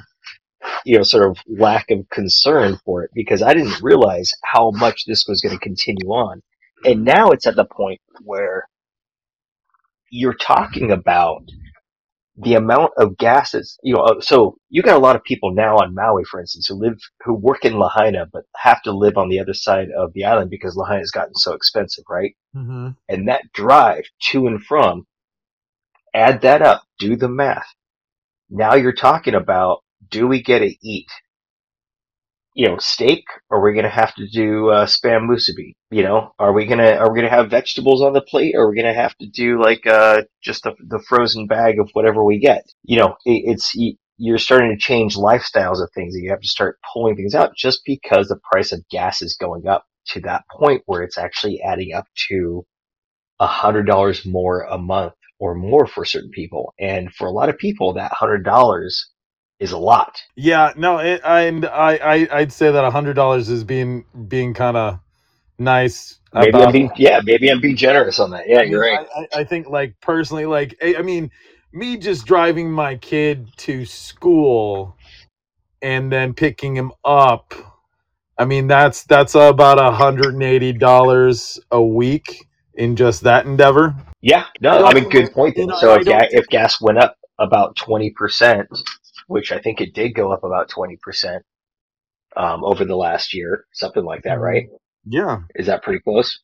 you 0.84 0.96
know 0.96 1.02
sort 1.02 1.26
of 1.26 1.38
lack 1.48 1.90
of 1.90 2.08
concern 2.10 2.78
for 2.84 3.04
it 3.04 3.10
because 3.14 3.42
i 3.42 3.54
didn't 3.54 3.80
realize 3.82 4.32
how 4.44 4.70
much 4.72 5.04
this 5.06 5.26
was 5.26 5.40
going 5.40 5.54
to 5.56 5.64
continue 5.64 6.08
on. 6.10 6.42
And 6.84 7.04
now 7.04 7.30
it's 7.30 7.46
at 7.46 7.56
the 7.56 7.64
point 7.64 8.00
where 8.24 8.66
you're 10.10 10.34
talking 10.34 10.90
about 10.90 11.42
the 12.36 12.54
amount 12.54 12.92
of 12.96 13.18
gases 13.18 13.78
you 13.82 13.94
know 13.94 14.02
uh, 14.02 14.20
so 14.20 14.56
you 14.70 14.82
got 14.82 14.96
a 14.96 15.00
lot 15.00 15.16
of 15.16 15.24
people 15.24 15.52
now 15.52 15.76
on 15.76 15.94
maui 15.94 16.24
for 16.24 16.40
instance 16.40 16.66
who 16.68 16.74
live 16.74 16.98
who 17.24 17.34
work 17.34 17.64
in 17.64 17.78
lahaina 17.78 18.24
but 18.32 18.44
have 18.56 18.80
to 18.82 18.92
live 18.92 19.18
on 19.18 19.28
the 19.28 19.40
other 19.40 19.54
side 19.54 19.88
of 19.96 20.12
the 20.14 20.24
island 20.24 20.48
because 20.48 20.76
lahaina's 20.76 21.10
gotten 21.10 21.34
so 21.34 21.52
expensive 21.52 22.04
right 22.08 22.34
Mm-hmm. 22.56 22.88
and 23.08 23.28
that 23.28 23.52
drive 23.52 24.04
to 24.30 24.48
and 24.48 24.60
from, 24.60 25.06
add 26.12 26.40
that 26.42 26.62
up, 26.62 26.82
do 26.98 27.14
the 27.14 27.28
math. 27.28 27.68
Now 28.48 28.74
you're 28.74 28.92
talking 28.92 29.34
about, 29.36 29.84
do 30.08 30.26
we 30.26 30.42
get 30.42 30.58
to 30.58 30.74
eat 30.82 31.06
you 32.54 32.68
know, 32.68 32.78
steak? 32.78 33.24
Are 33.50 33.62
we 33.62 33.72
going 33.72 33.84
to 33.84 33.90
have 33.90 34.14
to 34.16 34.26
do 34.28 34.70
uh, 34.70 34.86
spam 34.86 35.28
musubi? 35.28 35.74
You 35.90 36.02
know, 36.02 36.32
are 36.38 36.52
we 36.52 36.66
gonna 36.66 36.92
are 36.92 37.12
we 37.12 37.20
gonna 37.20 37.34
have 37.34 37.50
vegetables 37.50 38.02
on 38.02 38.12
the 38.12 38.20
plate? 38.22 38.54
Are 38.54 38.68
we 38.68 38.76
gonna 38.76 38.94
have 38.94 39.16
to 39.18 39.26
do 39.26 39.60
like 39.60 39.86
uh, 39.86 40.22
just 40.42 40.62
the, 40.64 40.74
the 40.88 41.02
frozen 41.08 41.46
bag 41.46 41.80
of 41.80 41.90
whatever 41.94 42.24
we 42.24 42.38
get? 42.38 42.64
You 42.84 42.98
know, 42.98 43.16
it, 43.24 43.42
it's 43.46 43.74
you're 44.20 44.38
starting 44.38 44.70
to 44.70 44.76
change 44.76 45.16
lifestyles 45.16 45.82
of 45.82 45.90
things. 45.94 46.14
And 46.14 46.22
you 46.22 46.30
have 46.30 46.42
to 46.42 46.48
start 46.48 46.78
pulling 46.92 47.16
things 47.16 47.34
out 47.34 47.56
just 47.56 47.80
because 47.86 48.28
the 48.28 48.38
price 48.52 48.70
of 48.70 48.86
gas 48.90 49.22
is 49.22 49.36
going 49.40 49.66
up 49.66 49.86
to 50.08 50.20
that 50.20 50.44
point 50.52 50.82
where 50.84 51.02
it's 51.02 51.16
actually 51.16 51.62
adding 51.62 51.94
up 51.94 52.04
to 52.28 52.64
a 53.40 53.46
hundred 53.46 53.86
dollars 53.86 54.26
more 54.26 54.62
a 54.62 54.76
month 54.76 55.14
or 55.38 55.54
more 55.54 55.86
for 55.86 56.04
certain 56.04 56.30
people. 56.30 56.74
And 56.78 57.12
for 57.14 57.26
a 57.26 57.32
lot 57.32 57.48
of 57.48 57.56
people, 57.56 57.94
that 57.94 58.12
hundred 58.12 58.44
dollars 58.44 59.10
is 59.60 59.72
a 59.72 59.78
lot. 59.78 60.20
Yeah, 60.36 60.72
no, 60.76 60.98
it, 60.98 61.20
and 61.24 61.66
I, 61.66 61.96
I 61.96 62.28
I'd 62.40 62.52
say 62.52 62.72
that 62.72 62.84
a 62.84 62.90
hundred 62.90 63.14
dollars 63.14 63.48
is 63.50 63.64
being 63.64 64.04
being 64.28 64.54
kind 64.54 64.76
of 64.76 65.00
nice. 65.58 66.18
Maybe 66.34 66.54
I'm 66.54 66.72
being 66.72 66.90
yeah, 66.96 67.20
maybe 67.24 67.50
I'm 67.50 67.60
being 67.60 67.76
generous 67.76 68.18
on 68.20 68.30
that. 68.32 68.48
Yeah, 68.48 68.60
I 68.60 68.62
you're 68.62 68.80
right. 68.80 69.06
I, 69.16 69.40
I 69.40 69.44
think 69.44 69.68
like 69.68 69.94
personally, 70.00 70.46
like 70.46 70.76
I 70.82 71.02
mean, 71.02 71.30
me 71.72 71.96
just 71.98 72.26
driving 72.26 72.70
my 72.72 72.96
kid 72.96 73.48
to 73.58 73.84
school 73.84 74.96
and 75.82 76.10
then 76.12 76.34
picking 76.34 76.76
him 76.76 76.92
up. 77.04 77.54
I 78.38 78.46
mean, 78.46 78.66
that's 78.68 79.04
that's 79.04 79.34
about 79.34 79.78
a 79.78 79.92
hundred 79.92 80.34
and 80.34 80.42
eighty 80.42 80.72
dollars 80.72 81.60
a 81.70 81.82
week 81.82 82.46
in 82.74 82.96
just 82.96 83.22
that 83.22 83.46
endeavor. 83.46 83.94
Yeah, 84.22 84.46
no, 84.60 84.84
I 84.84 84.94
mean, 84.94 85.08
good 85.08 85.32
point. 85.32 85.56
Then. 85.56 85.68
so 85.76 85.94
if, 85.94 86.04
ga- 86.06 86.28
if 86.30 86.46
gas 86.48 86.80
went 86.80 86.98
up 86.98 87.16
about 87.38 87.76
twenty 87.76 88.10
percent, 88.10 88.68
which 89.30 89.52
I 89.52 89.60
think 89.60 89.80
it 89.80 89.94
did 89.94 90.14
go 90.16 90.32
up 90.32 90.42
about 90.42 90.68
20% 90.68 91.40
um, 92.36 92.64
over 92.64 92.84
the 92.84 92.96
last 92.96 93.32
year, 93.32 93.64
something 93.72 94.04
like 94.04 94.24
that, 94.24 94.40
right? 94.40 94.66
Yeah. 95.06 95.42
Is 95.54 95.66
that 95.66 95.84
pretty 95.84 96.00
close? 96.00 96.40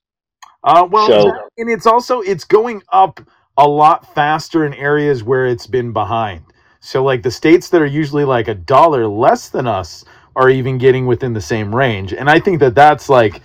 Uh, 0.63 0.87
well, 0.89 1.09
so, 1.09 1.33
and 1.59 1.69
it's 1.69 1.87
also 1.87 2.21
it's 2.21 2.45
going 2.45 2.83
up 2.93 3.21
a 3.59 3.67
lot 3.67 4.15
faster 4.15 4.65
in 4.65 4.73
areas 4.75 5.25
where 5.25 5.47
it's 5.47 5.67
been 5.67 5.93
behind. 5.93 6.45
So 6.79 7.03
like 7.03 7.25
the 7.25 7.31
states 7.31 7.71
that 7.71 7.83
are 7.83 7.87
usually 7.87 8.25
like 8.25 8.47
a 8.47 8.55
dollar 8.55 9.09
less 9.09 9.49
than 9.49 9.67
us 9.67 10.05
are 10.37 10.49
even 10.49 10.79
getting 10.79 11.07
within 11.07 11.33
the 11.33 11.41
same 11.41 11.75
range. 11.75 12.13
And 12.13 12.31
I 12.31 12.39
think 12.39 12.61
that 12.61 12.77
that's 12.77 13.09
like 13.09 13.43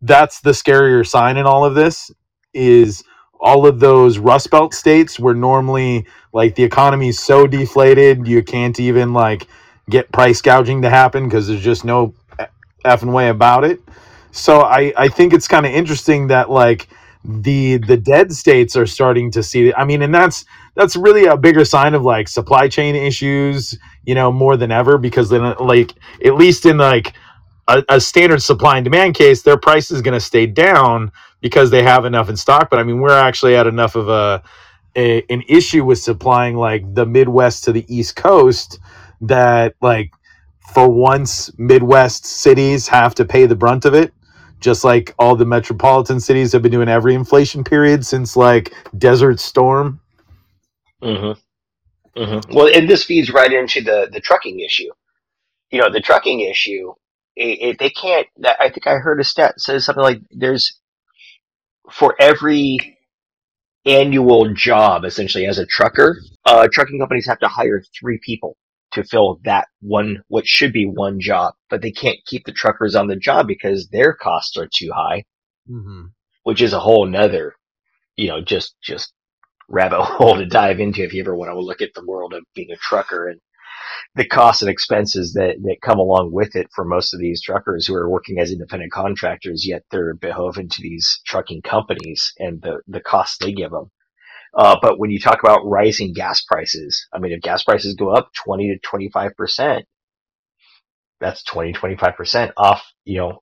that's 0.00 0.40
the 0.40 0.52
scarier 0.52 1.06
sign 1.06 1.36
in 1.36 1.44
all 1.44 1.64
of 1.64 1.74
this 1.74 2.10
is 2.54 3.04
all 3.44 3.68
of 3.68 3.80
those 3.80 4.18
Rust 4.18 4.50
Belt 4.50 4.74
states 4.74 5.20
where 5.20 5.34
normally 5.34 6.06
like 6.32 6.56
the 6.56 6.64
economy 6.64 7.10
is 7.10 7.20
so 7.20 7.46
deflated 7.46 8.26
you 8.26 8.42
can't 8.42 8.80
even 8.80 9.12
like 9.14 9.48
get 9.90 10.12
price 10.12 10.42
gouging 10.42 10.82
to 10.82 10.90
happen 10.90 11.26
because 11.28 11.48
there's 11.48 11.62
just 11.62 11.84
no 11.84 12.14
effing 12.86 13.12
way 13.12 13.28
about 13.30 13.64
it. 13.64 13.80
So 14.32 14.62
I 14.62 14.94
I 14.96 15.08
think 15.08 15.34
it's 15.34 15.48
kind 15.48 15.66
of 15.66 15.72
interesting 15.72 16.28
that 16.28 16.50
like 16.50 16.88
the 17.24 17.78
the 17.78 17.98
dead 17.98 18.32
states 18.32 18.76
are 18.76 18.86
starting 18.86 19.30
to 19.32 19.42
see 19.44 19.74
I 19.74 19.84
mean 19.84 20.02
and 20.02 20.14
that's 20.14 20.46
that's 20.74 20.96
really 20.96 21.26
a 21.26 21.36
bigger 21.36 21.66
sign 21.66 21.94
of 21.94 22.02
like 22.02 22.28
supply 22.28 22.68
chain 22.68 22.96
issues, 22.96 23.78
you 24.06 24.16
know, 24.16 24.32
more 24.32 24.56
than 24.56 24.72
ever 24.72 24.98
because 24.98 25.30
then 25.30 25.54
like 25.60 25.92
at 26.24 26.36
least 26.36 26.66
in 26.66 26.78
like 26.78 27.14
a, 27.68 27.84
a 27.90 28.00
standard 28.00 28.42
supply 28.42 28.78
and 28.78 28.84
demand 28.84 29.14
case, 29.14 29.42
their 29.42 29.58
price 29.58 29.90
is 29.90 30.02
going 30.02 30.14
to 30.14 30.20
stay 30.20 30.46
down 30.46 31.12
because 31.44 31.70
they 31.70 31.82
have 31.82 32.06
enough 32.06 32.30
in 32.30 32.38
stock. 32.38 32.70
But 32.70 32.78
I 32.78 32.84
mean, 32.84 33.00
we're 33.00 33.12
actually 33.12 33.54
at 33.54 33.66
enough 33.66 33.96
of 33.96 34.08
a, 34.08 34.42
a 34.96 35.22
an 35.28 35.42
issue 35.46 35.84
with 35.84 35.98
supplying 35.98 36.56
like 36.56 36.94
the 36.94 37.04
Midwest 37.04 37.64
to 37.64 37.72
the 37.72 37.84
East 37.94 38.16
Coast 38.16 38.78
that 39.20 39.74
like 39.82 40.10
for 40.72 40.88
once 40.88 41.52
Midwest 41.58 42.24
cities 42.24 42.88
have 42.88 43.14
to 43.16 43.26
pay 43.26 43.44
the 43.44 43.54
brunt 43.54 43.84
of 43.84 43.92
it. 43.92 44.14
Just 44.58 44.84
like 44.84 45.14
all 45.18 45.36
the 45.36 45.44
metropolitan 45.44 46.18
cities 46.18 46.50
have 46.52 46.62
been 46.62 46.72
doing 46.72 46.88
every 46.88 47.14
inflation 47.14 47.62
period 47.62 48.06
since 48.06 48.38
like 48.38 48.72
Desert 48.96 49.38
Storm. 49.38 50.00
Mm-hmm. 51.02 52.22
Mm-hmm. 52.22 52.54
Well, 52.54 52.70
and 52.74 52.88
this 52.88 53.04
feeds 53.04 53.30
right 53.30 53.52
into 53.52 53.82
the 53.82 54.08
the 54.10 54.20
trucking 54.20 54.60
issue. 54.60 54.90
You 55.70 55.82
know, 55.82 55.90
the 55.90 56.00
trucking 56.00 56.40
issue 56.40 56.94
it, 57.36 57.58
it, 57.60 57.78
they 57.78 57.90
can't. 57.90 58.26
I 58.58 58.70
think 58.70 58.86
I 58.86 58.94
heard 58.94 59.20
a 59.20 59.24
stat 59.24 59.60
says 59.60 59.84
something 59.84 60.02
like 60.02 60.20
there's 60.30 60.80
for 61.90 62.14
every 62.18 62.98
annual 63.86 64.52
job 64.54 65.04
essentially 65.04 65.46
as 65.46 65.58
a 65.58 65.66
trucker, 65.66 66.20
uh, 66.44 66.68
trucking 66.72 66.98
companies 66.98 67.26
have 67.26 67.38
to 67.40 67.48
hire 67.48 67.82
three 67.98 68.18
people 68.22 68.56
to 68.92 69.04
fill 69.04 69.40
that 69.44 69.68
one, 69.80 70.22
what 70.28 70.46
should 70.46 70.72
be 70.72 70.86
one 70.86 71.20
job, 71.20 71.54
but 71.68 71.82
they 71.82 71.90
can't 71.90 72.18
keep 72.26 72.44
the 72.46 72.52
truckers 72.52 72.94
on 72.94 73.08
the 73.08 73.16
job 73.16 73.46
because 73.46 73.88
their 73.88 74.14
costs 74.14 74.56
are 74.56 74.68
too 74.72 74.90
high, 74.94 75.24
mm-hmm. 75.68 76.06
which 76.44 76.62
is 76.62 76.72
a 76.72 76.80
whole 76.80 77.04
nother, 77.06 77.56
you 78.16 78.28
know, 78.28 78.40
just, 78.40 78.76
just 78.82 79.12
rabbit 79.68 80.02
hole 80.02 80.36
to 80.36 80.46
dive 80.46 80.80
into 80.80 81.02
if 81.02 81.12
you 81.12 81.20
ever 81.20 81.34
want 81.34 81.50
to 81.50 81.58
look 81.58 81.82
at 81.82 81.92
the 81.94 82.06
world 82.06 82.32
of 82.32 82.44
being 82.54 82.70
a 82.70 82.76
trucker 82.76 83.28
and 83.28 83.40
the 84.16 84.26
costs 84.26 84.62
and 84.62 84.70
expenses 84.70 85.32
that, 85.34 85.56
that 85.62 85.76
come 85.82 85.98
along 85.98 86.30
with 86.32 86.54
it 86.54 86.68
for 86.74 86.84
most 86.84 87.14
of 87.14 87.20
these 87.20 87.42
truckers 87.42 87.86
who 87.86 87.94
are 87.94 88.08
working 88.08 88.38
as 88.38 88.52
independent 88.52 88.92
contractors, 88.92 89.66
yet 89.66 89.82
they're 89.90 90.14
beholden 90.14 90.68
to 90.68 90.82
these 90.82 91.20
trucking 91.26 91.62
companies 91.62 92.32
and 92.38 92.62
the, 92.62 92.80
the 92.86 93.00
costs 93.00 93.38
they 93.38 93.52
give 93.52 93.72
them. 93.72 93.90
Uh, 94.56 94.76
but 94.80 95.00
when 95.00 95.10
you 95.10 95.18
talk 95.18 95.40
about 95.42 95.66
rising 95.66 96.12
gas 96.12 96.42
prices, 96.44 97.08
I 97.12 97.18
mean, 97.18 97.32
if 97.32 97.40
gas 97.40 97.64
prices 97.64 97.94
go 97.94 98.10
up 98.10 98.30
20 98.44 98.78
to 98.80 98.88
25%, 98.88 99.82
that's 101.20 101.42
20, 101.44 101.72
25% 101.72 102.52
off, 102.56 102.84
you 103.04 103.18
know, 103.18 103.40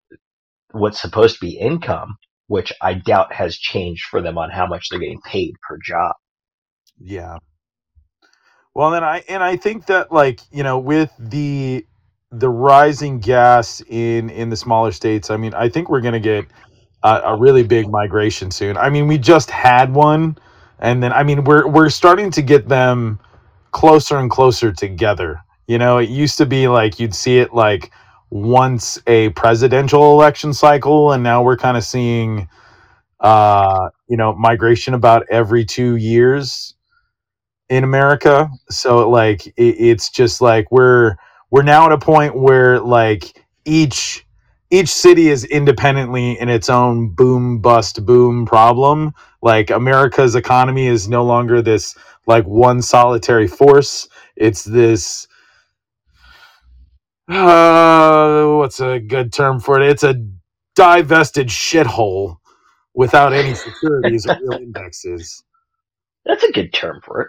what's 0.73 1.01
supposed 1.03 1.35
to 1.37 1.47
be 1.47 1.59
income, 1.59 2.17
which 2.47 2.73
I 2.81 2.95
doubt 2.95 3.35
has 3.35 3.57
changed 3.59 4.07
for 4.11 4.23
them 4.23 4.39
on 4.39 4.51
how 4.51 4.67
much 4.67 4.89
they're 4.89 5.01
getting 5.01 5.21
paid 5.21 5.55
per 5.69 5.79
job. 5.85 6.15
Yeah. 6.99 7.37
Well, 8.75 8.91
then 8.91 9.05
I 9.05 9.23
and 9.29 9.43
I 9.43 9.57
think 9.57 9.87
that 9.87 10.13
like 10.13 10.41
you 10.51 10.63
know 10.63 10.79
with 10.79 11.13
the 11.19 11.85
the 12.31 12.49
rising 12.49 13.21
gas 13.21 13.83
in 13.89 14.31
in 14.31 14.49
the 14.49 14.57
smaller 14.57 14.93
states, 14.93 15.31
I 15.31 15.37
mean, 15.37 15.53
I 15.55 15.69
think 15.69 15.91
we're 15.91 16.01
gonna 16.01 16.21
get 16.21 16.47
a, 17.03 17.21
a 17.27 17.37
really 17.37 17.63
big 17.63 17.91
migration 17.91 18.51
soon. 18.51 18.77
I 18.79 18.89
mean, 18.89 19.07
we 19.07 19.19
just 19.19 19.51
had 19.51 19.93
one, 19.95 20.39
and 20.79 21.03
then 21.03 21.13
I 21.13 21.23
mean, 21.23 21.45
we're 21.45 21.67
we're 21.69 21.91
starting 21.91 22.31
to 22.31 22.43
get 22.43 22.69
them 22.69 23.19
closer 23.73 24.19
and 24.19 24.31
closer 24.31 24.73
together. 24.73 25.41
You 25.67 25.79
know, 25.79 25.99
it 25.99 26.09
used 26.09 26.39
to 26.39 26.47
be 26.47 26.67
like 26.69 26.99
you'd 26.99 27.15
see 27.15 27.39
it 27.39 27.53
like 27.53 27.91
once 28.31 28.99
a 29.07 29.29
presidential 29.31 30.13
election 30.15 30.55
cycle, 30.55 31.13
and 31.13 31.23
now 31.23 31.43
we're 31.43 31.59
kind 31.59 31.77
of 31.77 31.85
seeing, 31.85 32.49
uh, 33.21 33.91
you 34.09 34.17
know, 34.17 34.33
migration 34.35 34.95
about 34.95 35.27
every 35.31 35.67
two 35.67 35.97
years 35.97 36.75
in 37.73 37.85
America. 37.85 38.51
So 38.71 39.09
like 39.09 39.47
it, 39.47 39.55
it's 39.57 40.11
just 40.11 40.43
like 40.43 40.71
we're 40.71 41.17
we're 41.51 41.63
now 41.63 41.87
at 41.87 41.93
a 41.93 41.99
point 41.99 42.37
where 42.37 42.79
like 42.81 43.45
each 43.65 44.27
each 44.71 44.91
city 44.91 45.29
is 45.31 45.45
independently 45.47 46.39
in 46.39 46.51
its 46.51 46.69
own 46.69 47.09
boom 47.11 47.61
bust 47.61 48.05
boom 48.05 48.45
problem. 48.45 49.15
Like 49.43 49.71
America's 49.71 50.35
economy 50.35 50.87
is 50.87 51.09
no 51.09 51.25
longer 51.25 51.63
this 51.63 51.97
like 52.27 52.45
one 52.45 52.83
solitary 52.83 53.49
force. 53.49 54.07
It's 54.37 54.65
this 54.65 55.27
uh, 57.29 58.47
what's 58.59 58.81
a 58.81 59.01
good 59.01 59.33
term 59.33 59.61
for 59.61 59.81
it? 59.81 59.89
It's 59.89 60.05
a 60.05 60.23
divested 60.77 61.49
shithole 61.49 62.37
without 62.95 63.33
any 63.33 63.55
securities 63.55 64.27
or 64.27 64.35
real 64.35 64.59
indexes. 64.63 65.43
That's 66.27 66.45
a 66.45 66.53
good 66.53 66.73
term 66.75 67.01
for 67.03 67.23
it. 67.23 67.29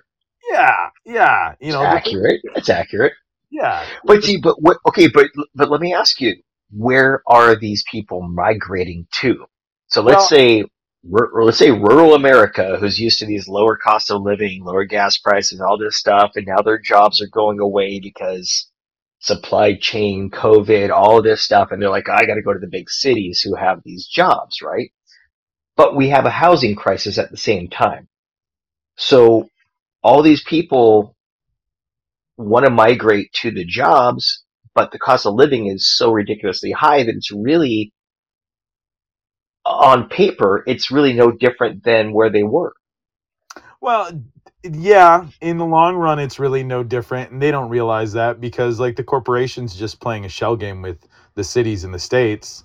Yeah, 0.54 0.90
yeah. 1.06 1.56
You 1.60 1.72
know, 1.72 1.84
accurate. 1.84 2.42
That's 2.54 2.70
accurate. 2.70 3.14
Yeah. 3.50 3.86
But 4.06 4.24
see, 4.24 4.38
but 4.38 4.62
what? 4.62 4.78
Okay, 4.88 5.08
but 5.08 5.28
but 5.56 5.70
let 5.70 5.82
me 5.82 5.94
ask 5.94 6.22
you, 6.22 6.36
where 6.72 7.22
are 7.28 7.56
these 7.56 7.84
people 7.90 8.22
migrating 8.22 9.08
to? 9.22 9.46
So 9.88 10.02
let's 10.02 10.22
well, 10.22 10.28
say 10.28 10.66
let's 11.04 11.58
say 11.58 11.72
rural 11.72 12.14
America, 12.14 12.78
who's 12.80 13.00
used 13.00 13.20
to 13.20 13.26
these 13.26 13.48
lower 13.48 13.78
cost 13.78 14.12
of 14.12 14.22
living, 14.22 14.64
lower 14.64 14.86
gas 14.86 15.18
prices, 15.18 15.60
all 15.60 15.78
this 15.78 15.98
stuff, 15.98 16.32
and 16.36 16.46
now 16.48 16.62
their 16.62 16.80
jobs 16.80 17.22
are 17.22 17.28
going 17.28 17.60
away 17.60 18.00
because 18.00 18.70
supply 19.20 19.76
chain, 19.76 20.30
COVID, 20.30 20.92
all 20.92 21.22
this 21.22 21.42
stuff, 21.42 21.72
and 21.72 21.82
they're 21.82 21.90
like, 21.90 22.10
I 22.10 22.26
got 22.26 22.36
to 22.36 22.42
go 22.42 22.54
to 22.54 22.60
the 22.60 22.68
big 22.68 22.90
cities 22.90 23.42
who 23.42 23.56
have 23.56 23.82
these 23.84 24.06
jobs, 24.08 24.62
right? 24.62 24.92
But 25.76 25.96
we 25.96 26.10
have 26.10 26.26
a 26.26 26.30
housing 26.30 26.76
crisis 26.76 27.18
at 27.18 27.32
the 27.32 27.38
same 27.38 27.70
time. 27.70 28.08
So 28.98 29.50
all 30.04 30.22
these 30.22 30.44
people 30.44 31.16
want 32.38 32.66
to 32.66 32.72
migrate 32.72 33.32
to 33.34 33.52
the 33.52 33.66
jobs, 33.66 34.44
but 34.76 34.92
the 34.92 35.00
cost 35.00 35.26
of 35.26 35.36
living 35.36 35.68
is 35.68 35.88
so 35.96 36.12
ridiculously 36.12 36.72
high 36.72 37.04
that 37.04 37.16
it's 37.16 37.32
really, 37.32 37.94
on 39.66 40.10
paper, 40.10 40.64
it's 40.68 40.92
really 40.92 41.14
no 41.14 41.32
different 41.32 41.84
than 41.84 42.14
where 42.14 42.30
they 42.30 42.44
were. 42.44 42.74
Well, 43.82 44.12
yeah, 44.64 45.28
in 45.42 45.58
the 45.58 45.66
long 45.66 45.96
run, 45.96 46.20
it's 46.20 46.40
really 46.40 46.64
no 46.64 46.84
different, 46.84 47.32
and 47.32 47.42
they 47.42 47.52
don't 47.52 47.70
realize 47.70 48.14
that 48.14 48.40
because 48.42 48.80
like 48.80 48.96
the 48.96 49.04
corporation's 49.04 49.76
just 49.76 50.00
playing 50.00 50.26
a 50.26 50.30
shell 50.30 50.56
game 50.56 50.82
with 50.82 51.06
the 51.36 51.44
cities 51.44 51.84
and 51.84 51.94
the 51.94 52.00
states. 52.00 52.64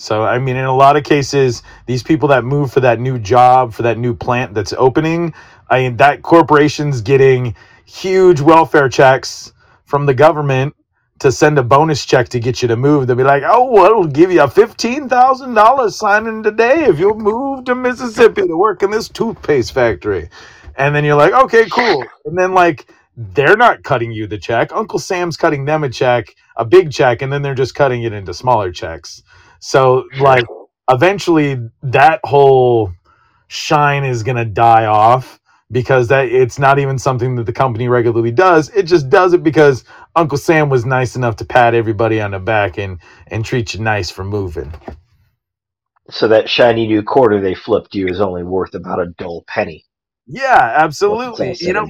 So 0.00 0.24
I 0.24 0.38
mean, 0.38 0.56
in 0.56 0.64
a 0.64 0.74
lot 0.74 0.96
of 0.96 1.04
cases, 1.04 1.62
these 1.84 2.02
people 2.02 2.26
that 2.30 2.42
move 2.42 2.72
for 2.72 2.80
that 2.80 2.98
new 2.98 3.18
job, 3.18 3.74
for 3.74 3.82
that 3.82 3.98
new 3.98 4.14
plant 4.14 4.54
that's 4.54 4.72
opening, 4.72 5.34
I 5.68 5.80
mean, 5.82 5.98
that 5.98 6.22
corporation's 6.22 7.02
getting 7.02 7.54
huge 7.84 8.40
welfare 8.40 8.88
checks 8.88 9.52
from 9.84 10.06
the 10.06 10.14
government 10.14 10.74
to 11.18 11.30
send 11.30 11.58
a 11.58 11.62
bonus 11.62 12.06
check 12.06 12.30
to 12.30 12.40
get 12.40 12.62
you 12.62 12.68
to 12.68 12.76
move. 12.76 13.06
They'll 13.06 13.16
be 13.16 13.24
like, 13.24 13.42
"Oh, 13.44 13.70
well, 13.70 13.84
it'll 13.84 14.06
give 14.06 14.32
you 14.32 14.42
a 14.42 14.48
fifteen 14.48 15.06
thousand 15.06 15.52
dollars 15.52 15.96
signing 15.96 16.42
today 16.42 16.84
if 16.84 16.98
you 16.98 17.12
move 17.12 17.66
to 17.66 17.74
Mississippi 17.74 18.46
to 18.46 18.56
work 18.56 18.82
in 18.82 18.90
this 18.90 19.06
toothpaste 19.10 19.74
factory." 19.74 20.30
And 20.76 20.96
then 20.96 21.04
you're 21.04 21.16
like, 21.16 21.34
"Okay, 21.34 21.66
cool." 21.68 22.02
And 22.24 22.38
then 22.38 22.54
like 22.54 22.90
they're 23.18 23.56
not 23.58 23.82
cutting 23.82 24.12
you 24.12 24.26
the 24.26 24.38
check. 24.38 24.72
Uncle 24.72 24.98
Sam's 24.98 25.36
cutting 25.36 25.66
them 25.66 25.84
a 25.84 25.90
check, 25.90 26.34
a 26.56 26.64
big 26.64 26.90
check, 26.90 27.20
and 27.20 27.30
then 27.30 27.42
they're 27.42 27.54
just 27.54 27.74
cutting 27.74 28.02
it 28.04 28.14
into 28.14 28.32
smaller 28.32 28.72
checks. 28.72 29.22
So 29.60 30.08
like 30.18 30.44
eventually 30.90 31.70
that 31.82 32.20
whole 32.24 32.92
shine 33.48 34.04
is 34.04 34.22
going 34.22 34.36
to 34.36 34.44
die 34.44 34.86
off 34.86 35.38
because 35.70 36.08
that 36.08 36.26
it's 36.26 36.58
not 36.58 36.78
even 36.78 36.98
something 36.98 37.36
that 37.36 37.46
the 37.46 37.52
company 37.52 37.88
regularly 37.88 38.32
does. 38.32 38.70
It 38.70 38.84
just 38.84 39.08
does 39.08 39.32
it 39.32 39.42
because 39.42 39.84
Uncle 40.16 40.38
Sam 40.38 40.68
was 40.68 40.84
nice 40.84 41.14
enough 41.14 41.36
to 41.36 41.44
pat 41.44 41.74
everybody 41.74 42.20
on 42.20 42.32
the 42.32 42.38
back 42.40 42.78
and 42.78 42.98
and 43.28 43.44
treat 43.44 43.74
you 43.74 43.80
nice 43.80 44.10
for 44.10 44.24
moving. 44.24 44.72
So 46.10 46.26
that 46.28 46.48
shiny 46.48 46.88
new 46.88 47.02
quarter 47.02 47.40
they 47.40 47.54
flipped 47.54 47.94
you 47.94 48.08
is 48.08 48.20
only 48.20 48.42
worth 48.42 48.74
about 48.74 49.00
a 49.00 49.06
dull 49.06 49.44
penny. 49.46 49.84
Yeah, 50.26 50.74
absolutely. 50.76 51.56
You 51.60 51.72
know, 51.72 51.88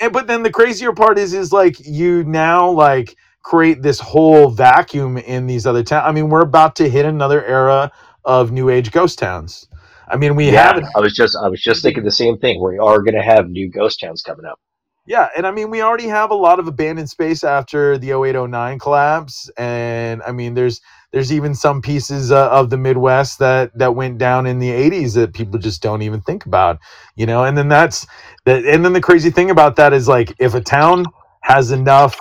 and 0.00 0.12
but 0.12 0.26
then 0.26 0.42
the 0.42 0.50
crazier 0.50 0.92
part 0.92 1.18
is 1.18 1.34
is 1.34 1.52
like 1.52 1.76
you 1.86 2.24
now 2.24 2.70
like 2.70 3.16
create 3.42 3.82
this 3.82 4.00
whole 4.00 4.50
vacuum 4.50 5.18
in 5.18 5.46
these 5.46 5.66
other 5.66 5.82
towns. 5.82 6.04
I 6.06 6.12
mean, 6.12 6.28
we're 6.28 6.42
about 6.42 6.76
to 6.76 6.88
hit 6.88 7.06
another 7.06 7.44
era 7.44 7.90
of 8.24 8.52
new 8.52 8.68
age 8.68 8.92
ghost 8.92 9.18
towns. 9.18 9.66
I 10.08 10.16
mean, 10.16 10.34
we 10.34 10.50
yeah, 10.50 10.74
have. 10.74 10.84
I 10.96 11.00
was 11.00 11.14
just 11.14 11.36
I 11.36 11.48
was 11.48 11.60
just 11.60 11.82
thinking 11.82 12.04
the 12.04 12.10
same 12.10 12.38
thing. 12.38 12.62
We 12.62 12.78
are 12.78 13.00
going 13.00 13.14
to 13.14 13.22
have 13.22 13.48
new 13.48 13.70
ghost 13.70 14.00
towns 14.00 14.22
coming 14.22 14.44
up. 14.44 14.58
Yeah, 15.06 15.28
and 15.36 15.46
I 15.46 15.50
mean, 15.50 15.70
we 15.70 15.82
already 15.82 16.06
have 16.08 16.30
a 16.30 16.34
lot 16.34 16.58
of 16.58 16.68
abandoned 16.68 17.08
space 17.08 17.42
after 17.42 17.96
the 17.98 18.12
0809 18.12 18.78
collapse, 18.78 19.50
and 19.56 20.22
I 20.22 20.32
mean, 20.32 20.54
there's 20.54 20.80
there's 21.12 21.32
even 21.32 21.54
some 21.54 21.80
pieces 21.82 22.30
uh, 22.30 22.48
of 22.50 22.70
the 22.70 22.76
Midwest 22.76 23.38
that 23.38 23.76
that 23.78 23.94
went 23.94 24.18
down 24.18 24.46
in 24.46 24.58
the 24.58 24.70
80s 24.70 25.14
that 25.14 25.32
people 25.32 25.58
just 25.58 25.82
don't 25.82 26.02
even 26.02 26.20
think 26.20 26.46
about, 26.46 26.78
you 27.16 27.26
know. 27.26 27.44
And 27.44 27.56
then 27.56 27.68
that's 27.68 28.06
that, 28.44 28.64
and 28.64 28.84
then 28.84 28.92
the 28.92 29.00
crazy 29.00 29.30
thing 29.30 29.50
about 29.50 29.76
that 29.76 29.92
is 29.92 30.06
like 30.06 30.34
if 30.38 30.54
a 30.54 30.60
town 30.60 31.06
has 31.42 31.70
enough 31.70 32.18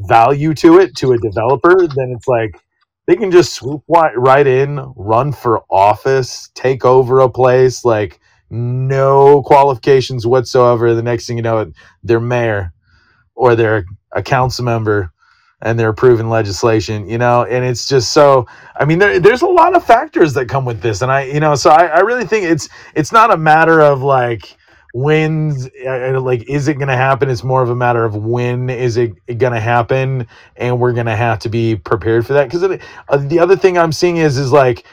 value 0.00 0.54
to 0.54 0.78
it 0.78 0.96
to 0.96 1.12
a 1.12 1.18
developer, 1.18 1.86
then 1.86 2.12
it's 2.16 2.28
like 2.28 2.60
they 3.06 3.16
can 3.16 3.30
just 3.30 3.54
swoop 3.54 3.82
right 3.88 4.46
in, 4.46 4.92
run 4.96 5.32
for 5.32 5.62
office, 5.70 6.50
take 6.54 6.84
over 6.84 7.20
a 7.20 7.30
place, 7.30 7.84
like 7.84 8.20
no 8.50 9.42
qualifications 9.42 10.26
whatsoever. 10.26 10.94
The 10.94 11.02
next 11.02 11.26
thing 11.26 11.36
you 11.36 11.42
know, 11.42 11.72
they're 12.02 12.20
mayor 12.20 12.72
or 13.34 13.54
they're 13.54 13.84
a 14.12 14.22
council 14.22 14.64
member 14.64 15.12
and 15.62 15.78
they're 15.78 15.88
approving 15.88 16.28
legislation, 16.28 17.08
you 17.08 17.18
know, 17.18 17.44
and 17.44 17.64
it's 17.64 17.88
just 17.88 18.12
so. 18.12 18.46
I 18.78 18.84
mean, 18.84 18.98
there, 18.98 19.18
there's 19.18 19.42
a 19.42 19.46
lot 19.46 19.74
of 19.74 19.84
factors 19.84 20.34
that 20.34 20.48
come 20.48 20.64
with 20.64 20.82
this, 20.82 21.00
and 21.00 21.10
I, 21.10 21.22
you 21.22 21.40
know, 21.40 21.54
so 21.54 21.70
I, 21.70 21.86
I 21.86 22.00
really 22.00 22.26
think 22.26 22.44
it's 22.44 22.68
it's 22.94 23.12
not 23.12 23.32
a 23.32 23.36
matter 23.36 23.80
of 23.80 24.02
like 24.02 24.56
when's 24.96 25.68
uh, 25.86 26.18
like 26.22 26.48
is 26.48 26.68
it 26.68 26.74
going 26.74 26.88
to 26.88 26.96
happen? 26.96 27.28
It's 27.28 27.44
more 27.44 27.62
of 27.62 27.68
a 27.68 27.74
matter 27.74 28.06
of 28.06 28.16
when 28.16 28.70
is 28.70 28.96
it 28.96 29.12
going 29.26 29.52
to 29.52 29.60
happen 29.60 30.26
and 30.56 30.80
we're 30.80 30.94
going 30.94 31.06
to 31.06 31.14
have 31.14 31.38
to 31.40 31.50
be 31.50 31.76
prepared 31.76 32.26
for 32.26 32.32
that. 32.32 32.44
Because 32.50 32.62
uh, 33.10 33.16
the 33.18 33.38
other 33.38 33.56
thing 33.56 33.76
i'm 33.76 33.92
seeing 33.92 34.16
is 34.16 34.38
is 34.38 34.52
like 34.52 34.84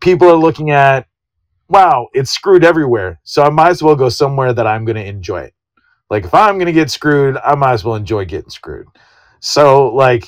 people 0.00 0.28
are 0.28 0.36
looking 0.36 0.72
at 0.72 1.06
wow 1.68 2.08
it's 2.14 2.32
screwed 2.32 2.64
everywhere 2.64 3.20
so 3.22 3.44
i 3.44 3.48
might 3.48 3.70
as 3.70 3.80
well 3.80 3.94
go 3.94 4.08
somewhere 4.08 4.52
that 4.52 4.66
i'm 4.66 4.84
going 4.84 4.96
to 4.96 5.06
enjoy 5.06 5.42
it. 5.42 5.54
Like 6.10 6.24
if 6.24 6.34
i'm 6.34 6.56
going 6.56 6.66
to 6.66 6.72
get 6.72 6.90
screwed 6.90 7.36
i 7.36 7.54
might 7.54 7.74
as 7.74 7.84
well 7.84 7.94
enjoy 7.94 8.24
getting 8.24 8.50
screwed. 8.50 8.88
So 9.38 9.94
like 9.94 10.26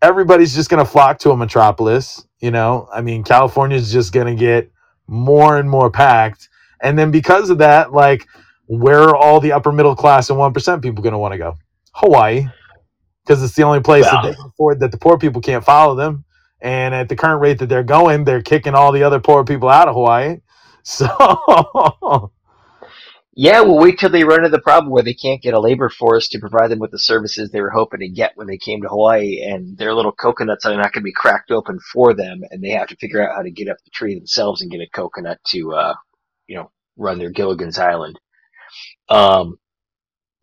everybody's 0.00 0.54
just 0.54 0.70
going 0.70 0.82
to 0.82 0.90
flock 0.90 1.18
to 1.18 1.32
a 1.32 1.36
metropolis 1.36 2.26
you 2.40 2.50
know? 2.50 2.88
I 2.94 3.02
mean 3.02 3.24
california's 3.24 3.92
just 3.92 4.14
going 4.14 4.34
to 4.34 4.40
get 4.40 4.72
more 5.06 5.58
and 5.58 5.68
more 5.68 5.90
packed 5.90 6.48
and 6.80 6.98
then 6.98 7.10
because 7.10 7.50
of 7.50 7.58
that 7.58 7.92
like 7.92 8.26
where 8.66 9.00
are 9.02 9.16
all 9.16 9.40
the 9.40 9.52
upper 9.52 9.72
middle 9.72 9.96
class 9.96 10.30
and 10.30 10.38
1% 10.38 10.82
people 10.82 11.02
going 11.02 11.12
to 11.12 11.18
want 11.18 11.32
to 11.32 11.38
go? 11.38 11.56
Hawaii, 11.92 12.46
because 13.24 13.42
it's 13.42 13.54
the 13.54 13.62
only 13.62 13.80
place 13.80 14.04
that 14.06 14.22
they 14.22 14.34
can 14.34 14.46
afford 14.46 14.80
that 14.80 14.92
the 14.92 14.98
poor 14.98 15.18
people 15.18 15.40
can't 15.42 15.64
follow 15.64 15.94
them. 15.94 16.24
And 16.60 16.94
at 16.94 17.08
the 17.08 17.16
current 17.16 17.40
rate 17.42 17.58
that 17.60 17.68
they're 17.68 17.84
going, 17.84 18.24
they're 18.24 18.42
kicking 18.42 18.74
all 18.74 18.92
the 18.92 19.02
other 19.04 19.20
poor 19.20 19.44
people 19.44 19.68
out 19.68 19.88
of 19.88 19.94
Hawaii. 19.94 20.40
So. 20.86 21.06
yeah, 23.34 23.62
well, 23.62 23.78
wait 23.78 23.98
till 23.98 24.10
they 24.10 24.24
run 24.24 24.40
into 24.40 24.50
the 24.50 24.60
problem 24.60 24.92
where 24.92 25.02
they 25.02 25.14
can't 25.14 25.42
get 25.42 25.54
a 25.54 25.60
labor 25.60 25.88
force 25.88 26.28
to 26.28 26.38
provide 26.38 26.70
them 26.70 26.78
with 26.78 26.90
the 26.90 26.98
services 26.98 27.50
they 27.50 27.62
were 27.62 27.70
hoping 27.70 28.00
to 28.00 28.08
get 28.08 28.32
when 28.36 28.46
they 28.48 28.58
came 28.58 28.82
to 28.82 28.88
Hawaii, 28.88 29.42
and 29.42 29.78
their 29.78 29.94
little 29.94 30.12
coconuts 30.12 30.66
are 30.66 30.76
not 30.76 30.92
going 30.92 31.02
to 31.02 31.04
be 31.04 31.12
cracked 31.12 31.50
open 31.50 31.78
for 31.92 32.14
them, 32.14 32.42
and 32.50 32.62
they 32.62 32.70
have 32.70 32.88
to 32.88 32.96
figure 32.96 33.26
out 33.26 33.34
how 33.36 33.42
to 33.42 33.50
get 33.50 33.68
up 33.68 33.78
the 33.84 33.90
tree 33.92 34.14
themselves 34.14 34.62
and 34.62 34.70
get 34.70 34.82
a 34.82 34.88
coconut 34.94 35.40
to, 35.48 35.72
uh, 35.74 35.94
you 36.48 36.56
know, 36.56 36.70
run 36.98 37.18
their 37.18 37.30
Gilligan's 37.30 37.78
Island. 37.78 38.20
Um, 39.08 39.58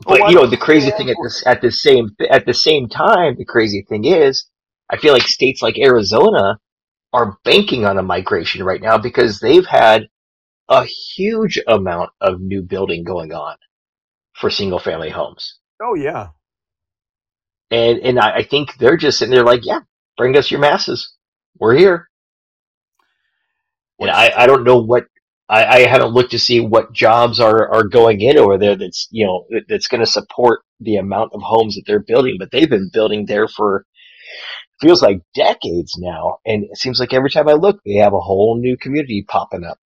but 0.06 0.22
oh, 0.22 0.30
you 0.30 0.36
know, 0.36 0.48
the 0.48 0.58
crazy 0.58 0.92
thing 0.92 1.10
at 1.10 1.18
this 1.24 1.44
at 1.46 1.62
the 1.62 1.72
same 1.72 2.10
at 2.30 2.46
the 2.46 2.54
same 2.54 2.90
time, 2.90 3.36
the 3.38 3.46
crazy 3.46 3.86
thing 3.88 4.06
is, 4.06 4.48
I 4.90 4.98
feel 4.98 5.14
like 5.14 5.24
states 5.24 5.62
like 5.62 5.78
Arizona 5.78 6.58
are 7.14 7.38
banking 7.44 7.86
on 7.86 7.98
a 7.98 8.04
migration 8.04 8.64
right 8.64 8.82
now 8.82 8.98
because 8.98 9.40
they've 9.40 9.66
had 9.66 10.08
a 10.70 10.86
huge 10.86 11.60
amount 11.68 12.12
of 12.22 12.42
new 12.42 12.62
building 12.62 13.04
going 13.04 13.34
on 13.34 13.58
for 14.34 14.50
single 14.50 14.80
family 14.80 15.10
homes. 15.10 15.58
Oh 15.82 15.96
yeah. 15.96 16.30
And 17.70 18.00
and 18.00 18.20
I, 18.20 18.38
I 18.38 18.44
think 18.44 18.78
they're 18.78 18.98
just 18.98 19.20
sitting 19.20 19.34
there 19.34 19.44
like, 19.44 19.66
yeah, 19.66 19.82
bring 20.18 20.38
us 20.38 20.50
your 20.50 20.60
masses. 20.60 21.14
We're 21.60 21.76
here. 21.76 22.10
And 24.00 24.10
I, 24.10 24.32
I 24.36 24.48
don't 24.48 24.64
know 24.64 24.82
what 24.82 25.06
I, 25.52 25.66
I 25.66 25.80
haven't 25.82 26.14
looked 26.14 26.32
to 26.32 26.40
see 26.40 26.62
what 26.62 26.94
jobs 26.94 27.40
are, 27.42 27.70
are 27.72 27.84
going 27.84 28.22
in 28.22 28.38
over 28.38 28.58
there 28.58 28.78
that's, 28.78 29.10
you 29.12 29.26
know, 29.26 29.46
that's 29.68 29.88
going 29.88 30.00
to 30.00 30.10
support 30.10 30.62
the 30.80 30.96
amount 30.96 31.34
of 31.34 31.42
homes 31.42 31.76
that 31.76 31.84
they're 31.86 32.00
building, 32.00 32.38
but 32.40 32.52
they've 32.52 32.70
been 32.70 32.90
building 32.92 33.26
there 33.26 33.50
for 33.50 33.86
feels 34.80 35.02
like 35.02 35.22
decades 35.36 35.98
now. 35.98 36.38
And 36.46 36.64
it 36.64 36.78
seems 36.78 37.02
like 37.02 37.14
every 37.14 37.30
time 37.30 37.50
I 37.50 37.54
look, 37.54 37.82
they 37.86 37.96
have 37.96 38.14
a 38.14 38.20
whole 38.22 38.58
new 38.58 38.78
community 38.78 39.26
popping 39.28 39.66
up. 39.66 39.78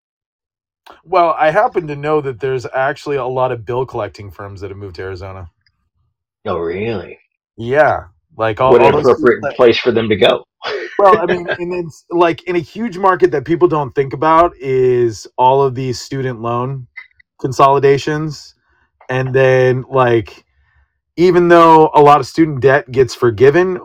Well, 1.04 1.34
I 1.36 1.50
happen 1.50 1.88
to 1.88 1.96
know 1.96 2.20
that 2.20 2.38
there's 2.38 2.64
actually 2.66 3.16
a 3.16 3.26
lot 3.26 3.50
of 3.50 3.66
bill 3.66 3.84
collecting 3.84 4.30
firms 4.30 4.60
that 4.60 4.70
have 4.70 4.78
moved 4.78 4.96
to 4.96 5.02
Arizona. 5.02 5.50
Oh, 6.46 6.58
really? 6.58 7.18
Yeah. 7.56 8.04
Like 8.36 8.60
all, 8.60 8.72
what 8.72 8.82
an 8.82 8.94
appropriate 8.94 9.56
place 9.56 9.78
for 9.78 9.92
them 9.92 10.08
to 10.08 10.16
go 10.16 10.44
well, 10.98 11.18
I 11.18 11.26
mean, 11.26 11.46
and 11.48 11.86
it's 11.86 12.04
like 12.10 12.42
in 12.44 12.56
a 12.56 12.60
huge 12.60 12.98
market 12.98 13.30
that 13.32 13.44
people 13.44 13.68
don't 13.68 13.94
think 13.94 14.12
about 14.12 14.56
is 14.58 15.26
all 15.36 15.62
of 15.62 15.74
these 15.74 16.00
student 16.00 16.40
loan 16.40 16.86
consolidations. 17.40 18.54
And 19.08 19.34
then, 19.34 19.84
like, 19.88 20.44
even 21.16 21.48
though 21.48 21.90
a 21.94 22.00
lot 22.00 22.20
of 22.20 22.26
student 22.26 22.60
debt 22.60 22.90
gets 22.90 23.14
forgiven, 23.14 23.78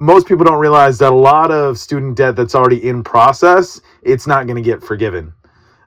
most 0.00 0.26
people 0.26 0.44
don't 0.44 0.58
realize 0.58 0.98
that 0.98 1.12
a 1.12 1.16
lot 1.16 1.50
of 1.50 1.78
student 1.78 2.16
debt 2.16 2.36
that's 2.36 2.54
already 2.54 2.88
in 2.88 3.04
process, 3.04 3.80
it's 4.02 4.26
not 4.26 4.46
going 4.46 4.56
to 4.56 4.62
get 4.62 4.82
forgiven. 4.82 5.32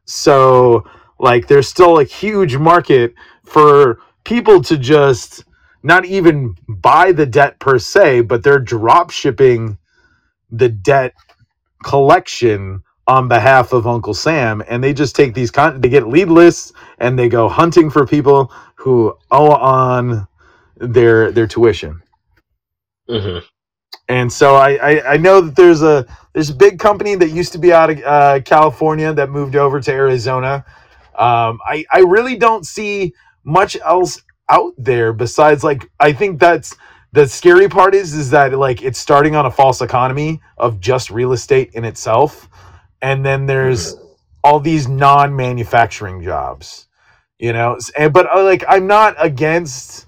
So, 0.05 0.85
like, 1.19 1.47
there's 1.47 1.67
still 1.67 1.99
a 1.99 2.03
huge 2.03 2.57
market 2.57 3.13
for 3.45 3.99
people 4.23 4.61
to 4.63 4.77
just 4.77 5.43
not 5.83 6.05
even 6.05 6.55
buy 6.67 7.11
the 7.11 7.25
debt 7.25 7.59
per 7.59 7.79
se, 7.79 8.21
but 8.21 8.43
they're 8.43 8.59
drop 8.59 9.11
shipping 9.11 9.77
the 10.51 10.69
debt 10.69 11.13
collection 11.83 12.83
on 13.07 13.27
behalf 13.27 13.71
of 13.71 13.87
Uncle 13.87 14.13
Sam, 14.13 14.61
and 14.67 14.83
they 14.83 14.93
just 14.93 15.15
take 15.15 15.33
these 15.33 15.49
con- 15.49 15.79
they 15.79 15.89
get 15.89 16.07
lead 16.07 16.27
lists 16.27 16.73
and 16.99 17.17
they 17.17 17.29
go 17.29 17.47
hunting 17.47 17.89
for 17.89 18.05
people 18.05 18.51
who 18.75 19.17
owe 19.31 19.51
on 19.53 20.27
their 20.75 21.31
their 21.31 21.47
tuition. 21.47 22.01
Mm-hmm. 23.09 23.45
And 24.09 24.31
so 24.31 24.55
I, 24.55 24.71
I, 24.75 25.13
I 25.13 25.17
know 25.17 25.41
that 25.41 25.55
there's 25.55 25.81
a 25.81 26.05
there's 26.33 26.49
a 26.49 26.55
big 26.55 26.79
company 26.79 27.15
that 27.15 27.29
used 27.29 27.53
to 27.53 27.57
be 27.57 27.73
out 27.73 27.89
of 27.89 28.03
uh, 28.03 28.39
California 28.41 29.13
that 29.13 29.29
moved 29.29 29.55
over 29.55 29.79
to 29.79 29.91
Arizona. 29.91 30.65
Um, 31.15 31.59
I 31.65 31.85
I 31.91 31.99
really 31.99 32.37
don't 32.37 32.65
see 32.65 33.13
much 33.43 33.77
else 33.85 34.21
out 34.49 34.73
there 34.77 35.13
besides 35.13 35.63
like 35.63 35.89
I 35.99 36.13
think 36.13 36.39
that's 36.39 36.75
the 37.13 37.27
scary 37.27 37.69
part 37.69 37.95
is 37.95 38.13
is 38.13 38.31
that 38.31 38.53
like 38.53 38.83
it's 38.83 38.99
starting 38.99 39.35
on 39.35 39.45
a 39.47 39.51
false 39.51 39.81
economy 39.81 40.41
of 40.57 40.79
just 40.81 41.11
real 41.11 41.33
estate 41.33 41.71
in 41.73 41.85
itself 41.85 42.49
and 43.01 43.25
then 43.25 43.45
there's 43.47 43.95
all 44.43 44.59
these 44.59 44.87
non-manufacturing 44.87 46.23
jobs 46.23 46.83
You 47.39 47.53
know, 47.53 47.77
and, 47.97 48.13
but 48.13 48.27
uh, 48.35 48.43
like 48.43 48.63
I'm 48.67 48.87
not 48.87 49.15
against 49.19 50.07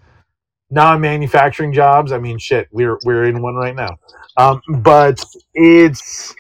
non-manufacturing 0.72 1.74
jobs. 1.74 2.12
I 2.12 2.20
mean, 2.20 2.40
shit, 2.40 2.68
we're 2.72 3.00
we're 3.06 3.26
in 3.26 3.42
one 3.42 3.56
right 3.56 3.76
now. 3.76 3.98
Um, 4.38 4.62
but 4.82 5.24
it's 5.54 6.36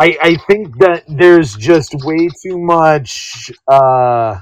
I 0.00 0.18
I 0.22 0.36
think 0.48 0.78
that 0.78 1.04
there's 1.08 1.56
just 1.56 1.94
way 2.04 2.28
too 2.42 2.58
much 2.58 3.52
uh 3.68 4.40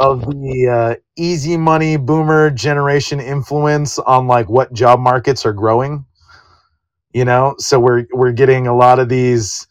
of 0.00 0.22
the 0.26 0.68
uh, 0.68 1.00
easy 1.16 1.56
money 1.56 1.96
boomer 1.96 2.50
generation 2.50 3.20
influence 3.20 3.98
on 4.00 4.26
like 4.28 4.48
what 4.48 4.72
job 4.74 5.00
markets 5.00 5.46
are 5.46 5.54
growing 5.54 6.04
you 7.14 7.26
know? 7.26 7.56
So 7.58 7.80
we're 7.80 8.06
we're 8.12 8.32
getting 8.32 8.68
a 8.68 8.76
lot 8.76 9.00
of 9.00 9.10
these 9.10 9.66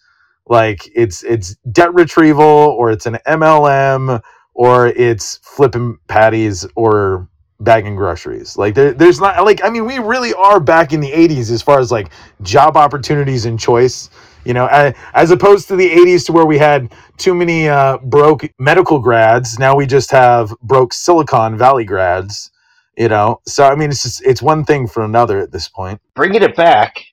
like 0.47 0.89
it's 0.95 1.23
it's 1.23 1.55
debt 1.71 1.93
retrieval 1.95 2.43
or 2.43 2.91
it's 2.91 3.05
an 3.07 3.17
mlm 3.27 4.21
or 4.55 4.87
it's 4.89 5.37
flipping 5.43 5.99
patties 6.09 6.67
or 6.75 7.29
bagging 7.61 7.95
groceries. 7.95 8.57
Like 8.57 8.75
there, 8.75 8.93
there's 8.93 9.21
not 9.21 9.45
like 9.45 9.63
i 9.65 9.71
mean 9.71 9.85
we 9.85 9.99
really 9.99 10.33
are 10.35 10.59
back 10.59 10.93
in 10.93 11.01
the 11.01 11.11
80s 11.11 11.51
as 11.51 11.63
far 11.63 11.79
as 11.79 11.91
like 11.91 12.11
job 12.43 12.77
opportunities 12.77 13.45
and 13.45 13.59
choice 13.59 14.09
you 14.45 14.53
know 14.53 14.67
as, 15.13 15.31
opposed 15.31 15.67
to 15.67 15.75
the 15.75 15.89
80s 15.89 16.25
to 16.25 16.31
where 16.31 16.45
we 16.45 16.57
had 16.57 16.93
too 17.17 17.33
many 17.33 17.67
uh, 17.67 17.97
broke 17.97 18.49
medical 18.59 18.99
grads 18.99 19.57
now 19.59 19.75
we 19.75 19.85
just 19.85 20.11
have 20.11 20.53
broke 20.61 20.93
silicon 20.93 21.57
valley 21.57 21.85
grads 21.85 22.51
you 22.97 23.09
know? 23.09 23.41
So 23.45 23.65
i 23.65 23.75
mean 23.75 23.89
it's 23.89 24.03
just 24.03 24.23
it's 24.25 24.41
one 24.41 24.65
thing 24.65 24.87
for 24.87 25.03
another 25.03 25.39
at 25.39 25.51
this 25.51 25.67
point. 25.67 26.01
Bringing 26.15 26.43
it 26.43 26.55
back 26.55 27.03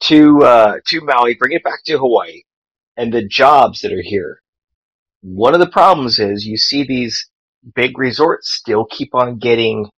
to 0.00 0.42
uh, 0.42 0.74
to 0.86 1.00
Maui, 1.00 1.34
bring 1.34 1.52
it 1.52 1.64
back 1.64 1.84
to 1.86 1.98
Hawaii, 1.98 2.42
and 2.96 3.12
the 3.12 3.26
jobs 3.26 3.80
that 3.80 3.92
are 3.92 4.02
here. 4.02 4.40
One 5.22 5.54
of 5.54 5.60
the 5.60 5.68
problems 5.68 6.18
is 6.18 6.46
you 6.46 6.56
see 6.56 6.84
these 6.84 7.28
big 7.74 7.98
resorts 7.98 8.52
still 8.52 8.84
keep 8.84 9.14
on 9.14 9.38
getting 9.38 9.88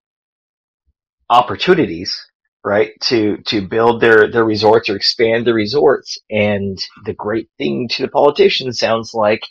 opportunities, 1.28 2.27
right, 2.64 2.92
to 3.02 3.38
to 3.46 3.66
build 3.66 4.00
their 4.00 4.30
their 4.30 4.44
resorts 4.44 4.88
or 4.88 4.96
expand 4.96 5.46
the 5.46 5.54
resorts. 5.54 6.18
And 6.30 6.78
the 7.04 7.14
great 7.14 7.48
thing 7.58 7.88
to 7.92 8.02
the 8.02 8.08
politicians 8.08 8.78
sounds 8.78 9.14
like 9.14 9.42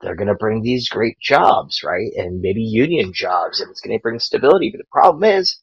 they're 0.00 0.16
going 0.16 0.28
to 0.28 0.34
bring 0.34 0.62
these 0.62 0.88
great 0.88 1.18
jobs, 1.20 1.82
right, 1.82 2.12
and 2.16 2.40
maybe 2.40 2.62
union 2.62 3.12
jobs, 3.14 3.60
and 3.60 3.70
it's 3.70 3.80
going 3.80 3.96
to 3.96 4.02
bring 4.02 4.18
stability. 4.18 4.70
But 4.70 4.78
the 4.78 4.90
problem 4.90 5.24
is, 5.24 5.60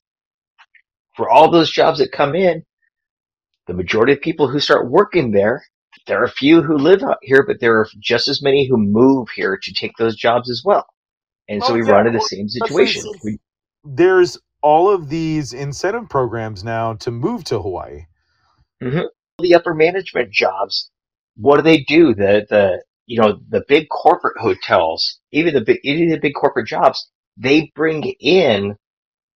for 1.15 1.29
all 1.29 1.51
those 1.51 1.71
jobs 1.71 1.99
that 1.99 2.11
come 2.11 2.35
in, 2.35 2.63
the 3.67 3.73
majority 3.73 4.13
of 4.13 4.21
people 4.21 4.47
who 4.47 4.59
start 4.59 4.89
working 4.89 5.31
there, 5.31 5.63
there 6.07 6.19
are 6.21 6.25
a 6.25 6.31
few 6.31 6.61
who 6.63 6.77
live 6.77 7.03
out 7.03 7.19
here, 7.21 7.43
but 7.45 7.59
there 7.59 7.79
are 7.79 7.87
just 7.99 8.27
as 8.27 8.41
many 8.41 8.67
who 8.67 8.77
move 8.77 9.29
here 9.35 9.57
to 9.61 9.73
take 9.73 9.95
those 9.97 10.15
jobs 10.15 10.49
as 10.49 10.63
well. 10.65 10.87
And 11.47 11.63
so 11.63 11.71
Oh 11.71 11.73
we 11.75 11.81
run 11.81 12.07
into 12.07 12.19
the 12.19 12.25
same 12.25 12.49
situation. 12.49 13.03
There's 13.83 14.37
all 14.63 14.89
of 14.89 15.09
these 15.09 15.53
incentive 15.53 16.09
programs 16.09 16.63
now 16.63 16.93
to 16.95 17.11
move 17.11 17.43
to 17.45 17.61
Hawaii. 17.61 18.05
Mhm. 18.81 19.09
The 19.39 19.55
upper 19.55 19.73
management 19.73 20.31
jobs, 20.31 20.91
what 21.35 21.57
do 21.57 21.63
they 21.63 21.79
do? 21.83 22.13
The 22.15 22.45
the 22.49 22.83
you 23.05 23.21
know 23.21 23.39
the 23.49 23.63
big 23.67 23.89
corporate 23.89 24.37
hotels, 24.39 25.19
even 25.31 25.53
the 25.53 25.61
big 25.61 25.79
even 25.83 26.09
the 26.09 26.19
big 26.19 26.33
corporate 26.35 26.67
jobs, 26.67 27.09
they 27.37 27.71
bring 27.75 28.03
in 28.19 28.77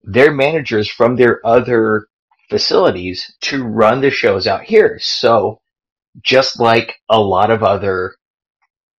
their 0.03 0.31
managers 0.33 0.87
from 0.89 1.15
their 1.15 1.45
other 1.45 2.07
facilities 2.49 3.35
to 3.41 3.63
run 3.63 4.01
the 4.01 4.11
shows 4.11 4.47
out 4.47 4.63
here. 4.63 4.99
So 5.01 5.59
just 6.21 6.59
like 6.59 6.95
a 7.09 7.19
lot 7.19 7.51
of 7.51 7.63
other 7.63 8.15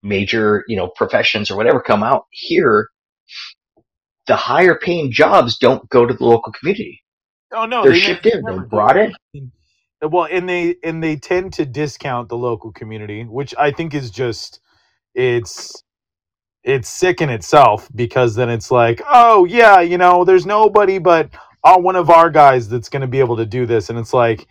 major, 0.02 0.64
you 0.68 0.76
know, 0.76 0.88
professions 0.88 1.50
or 1.50 1.56
whatever 1.56 1.80
come 1.80 2.02
out 2.02 2.24
here, 2.30 2.88
the 4.28 4.36
higher 4.36 4.76
paying 4.76 5.10
jobs 5.10 5.58
don't 5.58 5.88
go 5.88 6.06
to 6.06 6.14
the 6.14 6.24
local 6.24 6.52
community. 6.52 7.02
Oh 7.52 7.64
no, 7.64 7.82
They're 7.82 7.92
they 7.92 7.98
shipped 7.98 8.26
in, 8.26 8.42
they're 8.42 8.60
brought 8.60 8.96
in. 8.96 9.12
Well, 10.00 10.28
and 10.30 10.48
they 10.48 10.76
and 10.84 11.02
they 11.02 11.16
tend 11.16 11.54
to 11.54 11.64
discount 11.64 12.28
the 12.28 12.36
local 12.36 12.70
community, 12.70 13.24
which 13.24 13.54
I 13.58 13.72
think 13.72 13.94
is 13.94 14.10
just 14.10 14.60
it's 15.14 15.82
it's 16.62 16.88
sick 16.88 17.20
in 17.20 17.30
itself 17.30 17.88
because 17.94 18.34
then 18.34 18.50
it's 18.50 18.70
like, 18.70 19.00
oh 19.08 19.46
yeah, 19.46 19.80
you 19.80 19.98
know, 19.98 20.24
there's 20.24 20.46
nobody 20.46 20.98
but 20.98 21.30
all 21.64 21.82
one 21.82 21.96
of 21.96 22.10
our 22.10 22.30
guys 22.30 22.68
that's 22.68 22.88
going 22.88 23.00
to 23.00 23.08
be 23.08 23.18
able 23.18 23.36
to 23.36 23.46
do 23.46 23.66
this, 23.66 23.88
and 23.88 23.98
it's 23.98 24.12
like, 24.12 24.46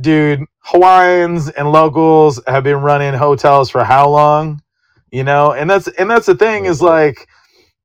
dude, 0.00 0.44
Hawaiians 0.60 1.48
and 1.48 1.72
locals 1.72 2.40
have 2.46 2.62
been 2.62 2.76
running 2.76 3.14
hotels 3.14 3.70
for 3.70 3.82
how 3.82 4.08
long, 4.10 4.62
you 5.10 5.24
know, 5.24 5.52
and 5.52 5.68
that's 5.68 5.88
and 5.88 6.10
that's 6.10 6.26
the 6.26 6.36
thing 6.36 6.66
is 6.66 6.76
mm-hmm. 6.76 6.86
like 6.86 7.26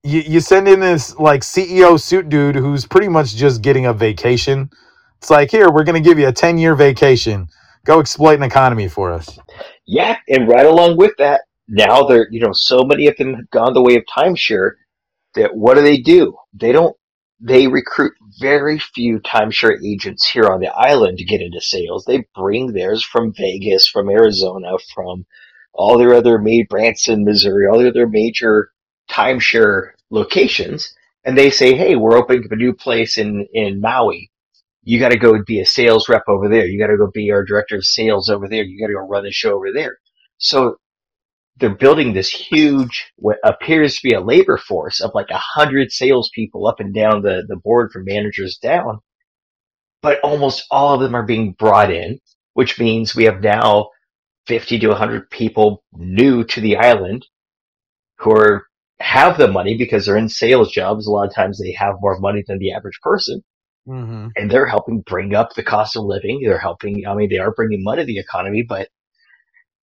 you, 0.08 0.22
you 0.22 0.40
send 0.40 0.68
in 0.68 0.80
this 0.80 1.18
like 1.20 1.42
CEO 1.42 2.00
suit 2.00 2.30
dude 2.30 2.56
who's 2.56 2.86
pretty 2.86 3.10
much 3.10 3.36
just 3.36 3.62
getting 3.62 3.86
a 3.86 3.94
vacation. 3.94 4.70
It's 5.18 5.30
like, 5.30 5.52
here, 5.52 5.70
we're 5.72 5.84
going 5.84 6.02
to 6.02 6.08
give 6.10 6.18
you 6.18 6.28
a 6.28 6.34
10 6.34 6.58
year 6.58 6.76
vacation. 6.76 7.48
Go 7.86 8.00
exploit 8.00 8.36
an 8.36 8.44
economy 8.44 8.88
for 8.88 9.12
us. 9.12 9.38
Yeah, 9.86 10.18
and 10.28 10.48
right 10.48 10.66
along 10.66 10.98
with 10.98 11.14
that, 11.18 11.42
now 11.68 12.04
they're 12.04 12.28
you 12.32 12.40
know 12.40 12.54
so 12.54 12.84
many 12.84 13.08
of 13.08 13.18
them 13.18 13.34
have 13.34 13.50
gone 13.52 13.74
the 13.74 13.82
way 13.82 13.96
of 13.96 14.04
timeshare 14.06 14.72
that 15.36 15.56
what 15.56 15.76
do 15.76 15.82
they 15.82 15.98
do? 15.98 16.36
They 16.54 16.72
don't 16.72 16.96
they 17.40 17.68
recruit 17.68 18.14
very 18.40 18.80
few 18.80 19.20
timeshare 19.20 19.78
agents 19.86 20.28
here 20.28 20.46
on 20.46 20.60
the 20.60 20.70
island 20.70 21.18
to 21.20 21.26
get 21.26 21.42
into 21.42 21.62
sales. 21.62 22.06
They 22.06 22.26
bring 22.36 22.74
theirs 22.74 23.04
from 23.04 23.34
Vegas, 23.34 23.88
from 23.88 24.10
Arizona, 24.10 24.78
from 24.94 25.26
all 25.74 25.98
their 25.98 26.14
other 26.14 26.40
Branson, 26.70 27.24
Missouri, 27.24 27.68
all 27.68 27.80
the 27.80 27.90
other 27.90 28.08
major 28.08 28.72
timeshare 29.10 29.92
locations, 30.10 30.94
and 31.26 31.38
they 31.38 31.50
say, 31.50 31.76
"Hey, 31.76 31.96
we're 31.96 32.18
opening 32.18 32.46
up 32.46 32.52
a 32.52 32.56
new 32.56 32.74
place 32.74 33.18
in 33.18 33.48
in 33.54 33.82
Maui. 33.82 34.32
You 34.84 35.00
got 35.00 35.10
to 35.12 35.18
go 35.20 35.42
be 35.46 35.60
a 35.62 35.66
sales 35.66 36.10
rep 36.10 36.24
over 36.28 36.50
there. 36.50 36.66
You 36.66 36.80
got 36.80 36.88
to 36.88 36.98
go 36.98 37.10
be 37.14 37.32
our 37.32 37.44
director 37.44 37.76
of 37.78 37.86
sales 37.86 38.30
over 38.30 38.48
there. 38.48 38.64
You 38.64 38.80
got 38.80 38.88
to 38.88 38.94
go 38.94 39.08
run 39.08 39.24
the 39.26 39.32
show 39.32 39.56
over 39.56 39.72
there." 39.74 39.98
So 40.40 40.78
they're 41.58 41.76
building 41.76 42.14
this 42.14 42.30
huge, 42.30 43.12
what 43.18 43.38
appears 43.44 43.96
to 43.96 44.08
be 44.08 44.14
a 44.14 44.22
labor 44.22 44.58
force 44.58 45.02
of 45.02 45.12
like 45.16 45.30
a 45.32 45.38
hundred 45.38 45.92
salespeople 45.92 46.68
up 46.68 46.80
and 46.80 46.94
down 46.94 47.22
the, 47.22 47.44
the 47.48 47.56
board 47.58 47.92
from 47.92 48.06
managers 48.06 48.58
down. 48.58 49.00
But 50.02 50.20
almost 50.22 50.66
all 50.72 50.94
of 50.94 51.02
them 51.02 51.16
are 51.16 51.26
being 51.26 51.54
brought 51.54 51.92
in, 51.92 52.20
which 52.54 52.80
means 52.80 53.16
we 53.16 53.24
have 53.26 53.42
now 53.42 53.90
50 54.48 54.80
to 54.80 54.90
100 54.90 55.30
people 55.32 55.84
new 55.94 56.44
to 56.46 56.62
the 56.62 56.78
island 56.78 57.26
who 58.20 58.32
are, 58.34 58.67
have 59.00 59.38
the 59.38 59.48
money 59.48 59.78
because 59.78 60.06
they're 60.06 60.18
in 60.18 60.30
sales 60.30 60.72
jobs. 60.72 61.08
A 61.08 61.12
lot 61.12 61.28
of 61.28 61.34
times 61.36 61.60
they 61.60 61.72
have 61.74 61.96
more 62.02 62.20
money 62.20 62.44
than 62.48 62.60
the 62.60 62.74
average 62.74 63.00
person 63.02 63.44
Mm-hmm. 63.88 64.28
and 64.36 64.52
they're 64.52 64.66
helping 64.66 65.00
bring 65.00 65.34
up 65.34 65.56
the 65.56 65.64
cost 65.64 65.96
of 65.96 66.04
living. 66.04 66.42
They're 66.44 66.60
helping, 66.60 67.08
I 67.08 67.16
mean, 67.16 67.30
they 67.30 67.38
are 67.38 67.54
bringing 67.54 67.84
money 67.84 68.02
to 68.02 68.06
the 68.06 68.20
economy, 68.20 68.62
but 68.68 68.90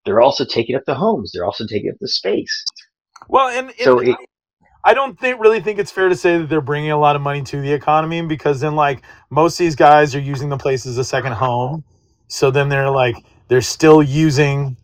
they're 0.04 0.20
also 0.20 0.44
taking 0.44 0.76
up 0.76 0.82
the 0.86 0.94
homes. 0.94 1.32
They're 1.32 1.46
also 1.46 1.66
taking 1.66 1.88
up 1.88 1.96
the 2.00 2.08
space. 2.08 2.64
Well, 3.28 3.48
and, 3.48 3.72
So 3.80 4.00
it, 4.00 4.16
I 4.84 4.92
don't 4.92 5.18
think 5.18 5.40
really 5.40 5.60
think 5.60 5.78
it's 5.78 5.90
fair 5.90 6.10
to 6.10 6.16
say 6.16 6.36
that 6.36 6.50
they're 6.50 6.60
bringing 6.60 6.90
a 6.90 6.98
lot 6.98 7.16
of 7.16 7.22
money 7.22 7.42
to 7.44 7.62
the 7.62 7.72
economy 7.72 8.20
because 8.20 8.60
then 8.60 8.76
like 8.76 9.02
most 9.30 9.54
of 9.54 9.64
these 9.64 9.76
guys 9.76 10.14
are 10.14 10.20
using 10.20 10.50
the 10.50 10.58
place 10.58 10.84
as 10.84 10.98
a 10.98 11.04
second 11.04 11.32
home. 11.32 11.82
So 12.28 12.50
then 12.50 12.68
they're 12.68 12.90
like 12.90 13.16
they're 13.48 13.62
still 13.62 14.02
using 14.02 14.76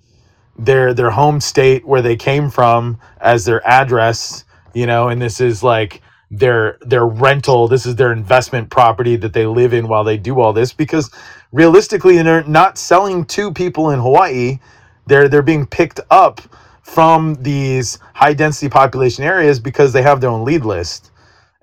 their 0.64 0.94
their 0.94 1.10
home 1.10 1.40
state 1.40 1.86
where 1.86 2.02
they 2.02 2.16
came 2.16 2.50
from 2.50 3.00
as 3.20 3.46
their 3.46 3.66
address, 3.68 4.44
you 4.74 4.86
know, 4.86 5.08
and 5.08 5.22
this 5.22 5.40
is 5.40 5.62
like 5.64 6.02
their 6.30 6.78
their 6.82 7.06
rental, 7.06 7.68
this 7.68 7.86
is 7.86 7.96
their 7.96 8.12
investment 8.12 8.70
property 8.70 9.16
that 9.16 9.34
they 9.34 9.46
live 9.46 9.74
in 9.74 9.88
while 9.88 10.04
they 10.04 10.18
do 10.18 10.40
all 10.40 10.52
this 10.54 10.72
because 10.74 11.10
realistically 11.52 12.22
they're 12.22 12.44
not 12.44 12.78
selling 12.78 13.24
to 13.26 13.52
people 13.52 13.90
in 13.90 14.00
Hawaii. 14.00 14.60
They're 15.06 15.28
they're 15.28 15.42
being 15.42 15.66
picked 15.66 16.00
up 16.10 16.42
from 16.82 17.36
these 17.42 17.98
high 18.14 18.34
density 18.34 18.70
population 18.70 19.24
areas 19.24 19.60
because 19.60 19.92
they 19.94 20.02
have 20.02 20.20
their 20.22 20.30
own 20.30 20.44
lead 20.44 20.64
list. 20.64 21.10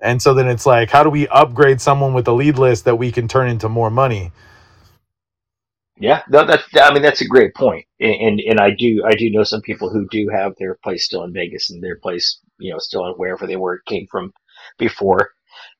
And 0.00 0.22
so 0.22 0.34
then 0.34 0.48
it's 0.48 0.66
like, 0.66 0.90
how 0.90 1.04
do 1.04 1.10
we 1.10 1.28
upgrade 1.28 1.80
someone 1.80 2.14
with 2.14 2.28
a 2.28 2.32
lead 2.32 2.58
list 2.58 2.86
that 2.86 2.96
we 2.96 3.12
can 3.12 3.28
turn 3.28 3.48
into 3.50 3.68
more 3.68 3.90
money? 3.90 4.32
Yeah, 6.00 6.22
no, 6.28 6.44
that's 6.46 6.64
I 6.76 6.92
mean 6.92 7.02
that's 7.02 7.22
a 7.22 7.26
great 7.28 7.54
point, 7.54 7.86
and, 8.00 8.14
and 8.14 8.40
and 8.40 8.60
I 8.60 8.70
do 8.70 9.02
I 9.06 9.12
do 9.14 9.30
know 9.30 9.44
some 9.44 9.62
people 9.62 9.90
who 9.90 10.06
do 10.10 10.28
have 10.32 10.54
their 10.58 10.76
place 10.84 11.04
still 11.06 11.24
in 11.24 11.32
Vegas 11.32 11.70
and 11.70 11.82
their 11.82 11.98
place 11.98 12.40
you 12.58 12.72
know 12.72 12.78
still 12.78 13.06
in 13.06 13.14
wherever 13.14 13.46
they 13.46 13.56
were 13.56 13.80
came 13.86 14.06
from 14.10 14.32
before. 14.78 15.32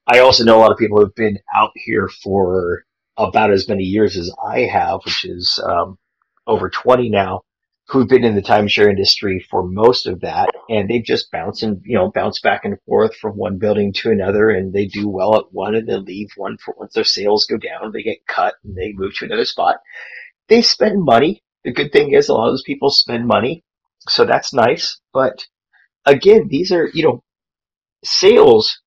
I 0.09 0.21
also 0.21 0.45
know 0.45 0.59
a 0.59 0.61
lot 0.63 0.73
of 0.73 0.79
people 0.79 1.01
who've 1.01 1.15
been 1.15 1.39
out 1.55 1.73
here 1.77 2.09
for 2.23 2.85
about 3.19 3.53
as 3.53 3.69
many 3.69 3.85
years 3.85 4.17
as 4.17 4.33
I 4.45 4.61
have, 4.63 5.01
which 5.05 5.25
is 5.25 5.61
um, 5.65 5.99
over 6.47 6.71
twenty 6.71 7.11
now, 7.11 7.43
who've 7.89 8.09
been 8.09 8.25
in 8.25 8.35
the 8.37 8.43
timeshare 8.43 8.91
industry 8.91 9.47
for 9.51 9.65
most 9.67 10.07
of 10.07 10.21
that, 10.21 10.51
and 10.69 10.89
they've 10.91 11.05
just 11.05 11.31
bounced 11.33 11.63
and 11.63 11.81
you 11.85 11.97
know 11.97 12.11
bounce 12.13 12.41
back 12.41 12.65
and 12.65 12.79
forth 12.87 13.15
from 13.17 13.33
one 13.37 13.59
building 13.59 13.93
to 13.95 14.11
another, 14.11 14.51
and 14.51 14.73
they 14.73 14.87
do 14.87 15.09
well 15.09 15.37
at 15.37 15.53
one 15.53 15.75
and 15.75 15.89
then 15.89 16.05
leave 16.05 16.29
one 16.37 16.59
for 16.59 16.75
once 16.79 16.95
their 16.95 17.05
sales 17.05 17.47
go 17.47 17.57
down, 17.59 17.93
they 17.93 18.03
get 18.03 18.27
cut 18.29 18.55
and 18.65 18.77
they 18.77 18.93
move 18.95 19.15
to 19.17 19.25
another 19.27 19.45
spot 19.47 19.77
they 20.49 20.63
spend 20.63 21.03
money. 21.05 21.43
The 21.65 21.73
good 21.73 21.93
thing 21.93 22.13
is 22.13 22.29
a 22.29 22.35
lot 22.35 22.49
of 22.49 22.53
those 22.53 22.65
people 22.65 22.91
spend 22.91 23.27
money, 23.27 23.65
so 24.09 24.25
that's 24.25 24.53
nice. 24.55 25.01
But 25.13 25.47
again, 26.07 26.49
these 26.49 26.73
are 26.73 26.89
you 26.95 27.05
know 27.05 27.25
sales. 28.05 28.81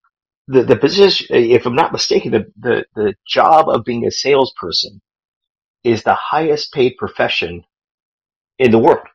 The 0.47 0.63
the 0.63 0.77
position, 0.77 1.27
if 1.31 1.65
I'm 1.65 1.75
not 1.75 1.93
mistaken, 1.93 2.31
the 2.31 2.45
the 2.57 2.85
the 2.95 3.15
job 3.27 3.69
of 3.69 3.85
being 3.85 4.05
a 4.05 4.11
salesperson 4.11 5.01
is 5.83 6.03
the 6.03 6.15
highest 6.15 6.73
paid 6.73 6.95
profession 6.97 7.63
in 8.61 8.71
the 8.71 8.79
world 8.79 9.05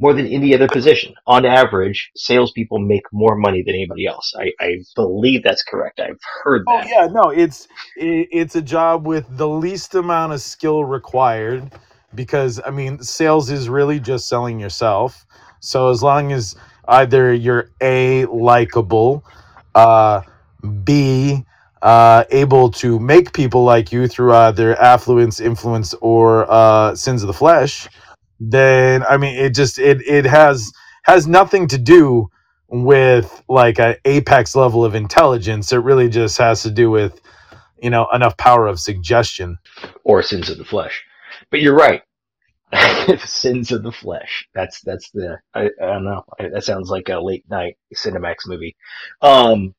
more 0.00 0.14
than 0.14 0.26
any 0.26 0.54
other 0.54 0.68
position. 0.68 1.14
On 1.26 1.44
average, 1.44 2.10
salespeople 2.16 2.78
make 2.78 3.02
more 3.12 3.36
money 3.36 3.62
than 3.62 3.74
anybody 3.74 4.06
else. 4.06 4.32
I, 4.38 4.52
I 4.60 4.76
believe 4.94 5.42
that's 5.42 5.62
correct. 5.62 6.00
I've 6.00 6.20
heard 6.42 6.64
that. 6.66 6.86
Oh 6.86 6.88
yeah, 6.88 7.06
no, 7.06 7.30
it's 7.30 7.66
it, 7.96 8.28
it's 8.30 8.56
a 8.56 8.62
job 8.62 9.06
with 9.06 9.26
the 9.36 9.48
least 9.48 9.94
amount 9.94 10.32
of 10.32 10.40
skill 10.40 10.84
required 10.84 11.72
because 12.14 12.60
I 12.64 12.70
mean, 12.70 13.02
sales 13.02 13.50
is 13.50 13.68
really 13.68 13.98
just 13.98 14.28
selling 14.28 14.60
yourself. 14.60 15.26
So 15.60 15.90
as 15.90 16.02
long 16.02 16.32
as 16.32 16.54
either 16.86 17.34
you're 17.34 17.72
a 17.80 18.24
likable, 18.26 19.24
uh, 19.74 20.22
b 20.84 21.44
uh, 21.82 22.24
able 22.30 22.70
to 22.72 22.98
make 22.98 23.32
people 23.32 23.64
like 23.64 23.92
you 23.92 24.08
through 24.08 24.34
either 24.34 24.80
affluence, 24.80 25.40
influence, 25.40 25.94
or 26.00 26.50
uh, 26.50 26.94
sins 26.94 27.22
of 27.22 27.26
the 27.26 27.32
flesh, 27.32 27.88
then 28.40 29.04
I 29.04 29.16
mean, 29.16 29.36
it 29.36 29.54
just 29.54 29.78
it 29.78 30.00
it 30.06 30.24
has 30.24 30.72
has 31.04 31.26
nothing 31.26 31.66
to 31.68 31.78
do 31.78 32.28
with 32.68 33.42
like 33.48 33.78
an 33.78 33.96
apex 34.04 34.54
level 34.54 34.84
of 34.84 34.94
intelligence. 34.94 35.72
It 35.72 35.78
really 35.78 36.08
just 36.08 36.38
has 36.38 36.62
to 36.62 36.70
do 36.70 36.90
with 36.90 37.20
you 37.80 37.90
know 37.90 38.08
enough 38.12 38.36
power 38.36 38.66
of 38.66 38.80
suggestion. 38.80 39.58
Or 40.04 40.22
sins 40.22 40.50
of 40.50 40.58
the 40.58 40.64
flesh. 40.64 41.04
But 41.50 41.60
you're 41.60 41.76
right. 41.76 42.02
sins 43.24 43.72
of 43.72 43.82
the 43.82 43.92
flesh. 43.92 44.46
That's 44.54 44.80
that's 44.82 45.10
the 45.10 45.38
I, 45.54 45.70
I 45.80 45.86
don't 45.86 46.04
know. 46.04 46.24
That 46.38 46.64
sounds 46.64 46.90
like 46.90 47.08
a 47.08 47.18
late 47.18 47.44
night 47.50 47.76
Cinemax 47.94 48.46
movie. 48.46 48.76
Um, 49.22 49.74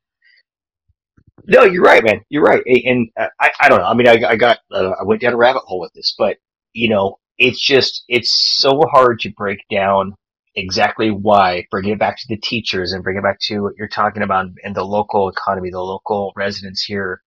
no, 1.47 1.63
you're 1.63 1.83
right, 1.83 2.03
man. 2.03 2.21
You're 2.29 2.43
right. 2.43 2.63
And 2.65 3.09
uh, 3.19 3.27
I 3.39 3.51
I 3.61 3.69
don't 3.69 3.79
know. 3.79 3.85
I 3.85 3.93
mean, 3.93 4.07
I 4.07 4.31
I 4.31 4.35
got 4.35 4.59
uh, 4.71 4.91
I 4.99 5.03
went 5.03 5.21
down 5.21 5.33
a 5.33 5.37
rabbit 5.37 5.63
hole 5.65 5.79
with 5.81 5.93
this, 5.93 6.15
but 6.17 6.37
you 6.73 6.89
know, 6.89 7.19
it's 7.37 7.61
just 7.65 8.03
it's 8.07 8.31
so 8.31 8.81
hard 8.91 9.19
to 9.21 9.31
break 9.31 9.59
down 9.71 10.15
exactly 10.55 11.11
why. 11.11 11.65
Bring 11.71 11.89
it 11.89 11.99
back 11.99 12.17
to 12.19 12.27
the 12.29 12.37
teachers 12.37 12.93
and 12.93 13.03
bring 13.03 13.17
it 13.17 13.23
back 13.23 13.39
to 13.43 13.61
what 13.61 13.75
you're 13.77 13.87
talking 13.87 14.23
about 14.23 14.47
in 14.63 14.73
the 14.73 14.83
local 14.83 15.29
economy, 15.29 15.69
the 15.71 15.79
local 15.79 16.33
residents 16.35 16.83
here 16.83 17.21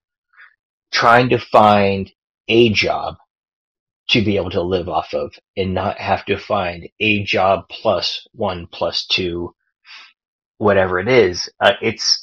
trying 0.91 1.29
to 1.29 1.39
find 1.39 2.11
a 2.47 2.69
job 2.69 3.15
to 4.09 4.23
be 4.23 4.37
able 4.37 4.51
to 4.51 4.61
live 4.61 4.89
off 4.89 5.13
of 5.13 5.33
and 5.57 5.73
not 5.73 5.97
have 5.97 6.25
to 6.25 6.37
find 6.37 6.87
a 6.99 7.23
job 7.23 7.65
plus 7.69 8.27
one 8.33 8.67
plus 8.71 9.05
two, 9.07 9.53
whatever 10.57 10.99
it 10.99 11.07
is. 11.07 11.49
Uh, 11.59 11.73
it's, 11.81 12.22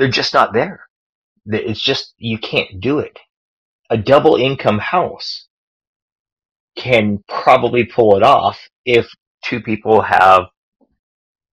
they're 0.00 0.08
just 0.08 0.34
not 0.34 0.54
there. 0.54 0.88
It's 1.46 1.82
just, 1.82 2.14
you 2.16 2.38
can't 2.38 2.80
do 2.80 3.00
it. 3.00 3.18
A 3.90 3.98
double 3.98 4.36
income 4.36 4.78
house 4.78 5.46
can 6.74 7.22
probably 7.28 7.84
pull 7.84 8.16
it 8.16 8.22
off 8.22 8.58
if 8.86 9.06
two 9.44 9.60
people 9.60 10.00
have 10.00 10.44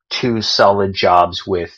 two 0.09 0.41
solid 0.41 0.93
jobs 0.93 1.45
with, 1.45 1.71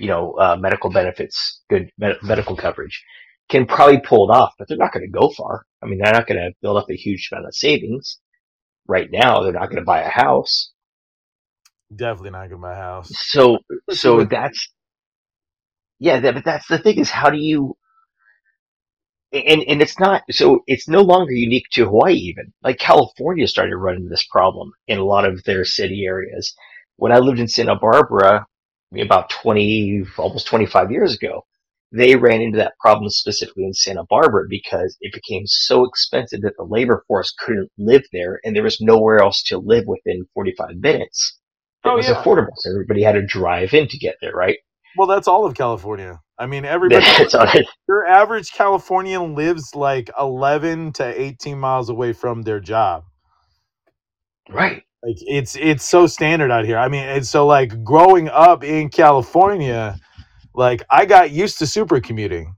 you 0.00 0.08
know, 0.08 0.32
uh, 0.32 0.56
medical 0.58 0.90
benefits, 0.90 1.62
good 1.70 1.92
med- 1.96 2.18
medical 2.24 2.56
coverage 2.56 3.04
can 3.48 3.64
probably 3.66 4.00
pull 4.00 4.28
it 4.28 4.34
off, 4.34 4.52
but 4.58 4.66
they're 4.66 4.76
not 4.76 4.92
going 4.92 5.06
to 5.06 5.18
go 5.18 5.30
far. 5.30 5.64
I 5.80 5.86
mean, 5.86 6.00
they're 6.02 6.12
not 6.12 6.26
going 6.26 6.40
to 6.40 6.50
build 6.60 6.78
up 6.78 6.90
a 6.90 6.96
huge 6.96 7.28
amount 7.30 7.46
of 7.46 7.54
savings 7.54 8.18
right 8.88 9.08
now. 9.12 9.42
They're 9.44 9.52
not 9.52 9.66
going 9.66 9.76
to 9.76 9.84
buy 9.84 10.02
a 10.02 10.08
house. 10.10 10.72
Definitely 11.94 12.30
not 12.30 12.50
gonna 12.50 12.62
buy 12.62 12.72
a 12.72 12.76
house. 12.76 13.10
So, 13.14 13.58
so 13.90 14.24
that's, 14.30 14.72
yeah, 15.98 16.20
that, 16.20 16.34
but 16.34 16.44
that's 16.44 16.68
the 16.68 16.78
thing 16.78 16.98
is 16.98 17.10
how 17.10 17.30
do 17.30 17.38
you, 17.38 17.76
and, 19.32 19.62
and 19.68 19.82
it's 19.82 20.00
not, 20.00 20.22
so 20.30 20.60
it's 20.66 20.88
no 20.88 21.02
longer 21.02 21.32
unique 21.32 21.66
to 21.72 21.86
Hawaii 21.86 22.14
even. 22.14 22.52
Like 22.64 22.78
California 22.78 23.48
started 23.48 23.76
running 23.76 24.08
this 24.08 24.26
problem 24.30 24.72
in 24.88 24.98
a 24.98 25.04
lot 25.04 25.26
of 25.26 25.42
their 25.44 25.64
city 25.64 26.04
areas. 26.06 26.54
When 26.96 27.12
I 27.12 27.18
lived 27.18 27.40
in 27.40 27.48
Santa 27.48 27.76
Barbara 27.76 28.46
about 29.00 29.30
20, 29.30 30.04
almost 30.18 30.46
25 30.48 30.92
years 30.92 31.14
ago, 31.16 31.46
they 31.92 32.16
ran 32.16 32.42
into 32.42 32.58
that 32.58 32.74
problem 32.80 33.10
specifically 33.10 33.64
in 33.64 33.72
Santa 33.74 34.04
Barbara 34.10 34.44
because 34.50 34.96
it 35.00 35.14
became 35.14 35.44
so 35.46 35.84
expensive 35.86 36.42
that 36.42 36.54
the 36.58 36.64
labor 36.64 37.04
force 37.08 37.34
couldn't 37.38 37.70
live 37.78 38.04
there 38.12 38.40
and 38.44 38.56
there 38.56 38.64
was 38.64 38.80
nowhere 38.80 39.20
else 39.20 39.42
to 39.44 39.58
live 39.58 39.84
within 39.86 40.26
45 40.34 40.76
minutes 40.78 41.38
that 41.84 41.92
oh 41.92 41.96
was 41.96 42.08
yeah, 42.08 42.14
affordable. 42.22 42.52
So 42.56 42.70
everybody 42.70 43.02
had 43.02 43.12
to 43.14 43.26
drive 43.26 43.74
in 43.74 43.88
to 43.88 43.98
get 43.98 44.16
there, 44.20 44.32
right? 44.32 44.58
Well 44.96 45.08
that's 45.08 45.28
all 45.28 45.46
of 45.46 45.54
California. 45.54 46.20
I 46.38 46.46
mean, 46.46 46.64
everybody. 46.64 47.04
That's 47.18 47.34
all 47.34 47.46
it, 47.54 47.66
Your 47.88 48.06
average 48.06 48.52
Californian 48.52 49.34
lives 49.34 49.74
like 49.74 50.10
eleven 50.18 50.92
to 50.94 51.20
eighteen 51.20 51.58
miles 51.60 51.88
away 51.90 52.12
from 52.12 52.42
their 52.42 52.60
job. 52.60 53.04
right. 54.50 54.82
Like 55.02 55.16
it's 55.20 55.56
it's 55.56 55.84
so 55.84 56.06
standard 56.06 56.50
out 56.50 56.66
here. 56.66 56.78
I 56.78 56.88
mean, 56.88 57.04
it's 57.08 57.30
so 57.30 57.46
like 57.46 57.84
growing 57.84 58.28
up 58.28 58.64
in 58.64 58.90
California, 58.90 59.98
like 60.54 60.82
I 60.90 61.06
got 61.06 61.30
used 61.32 61.58
to 61.60 61.66
super 61.66 62.00
commuting. 62.00 62.54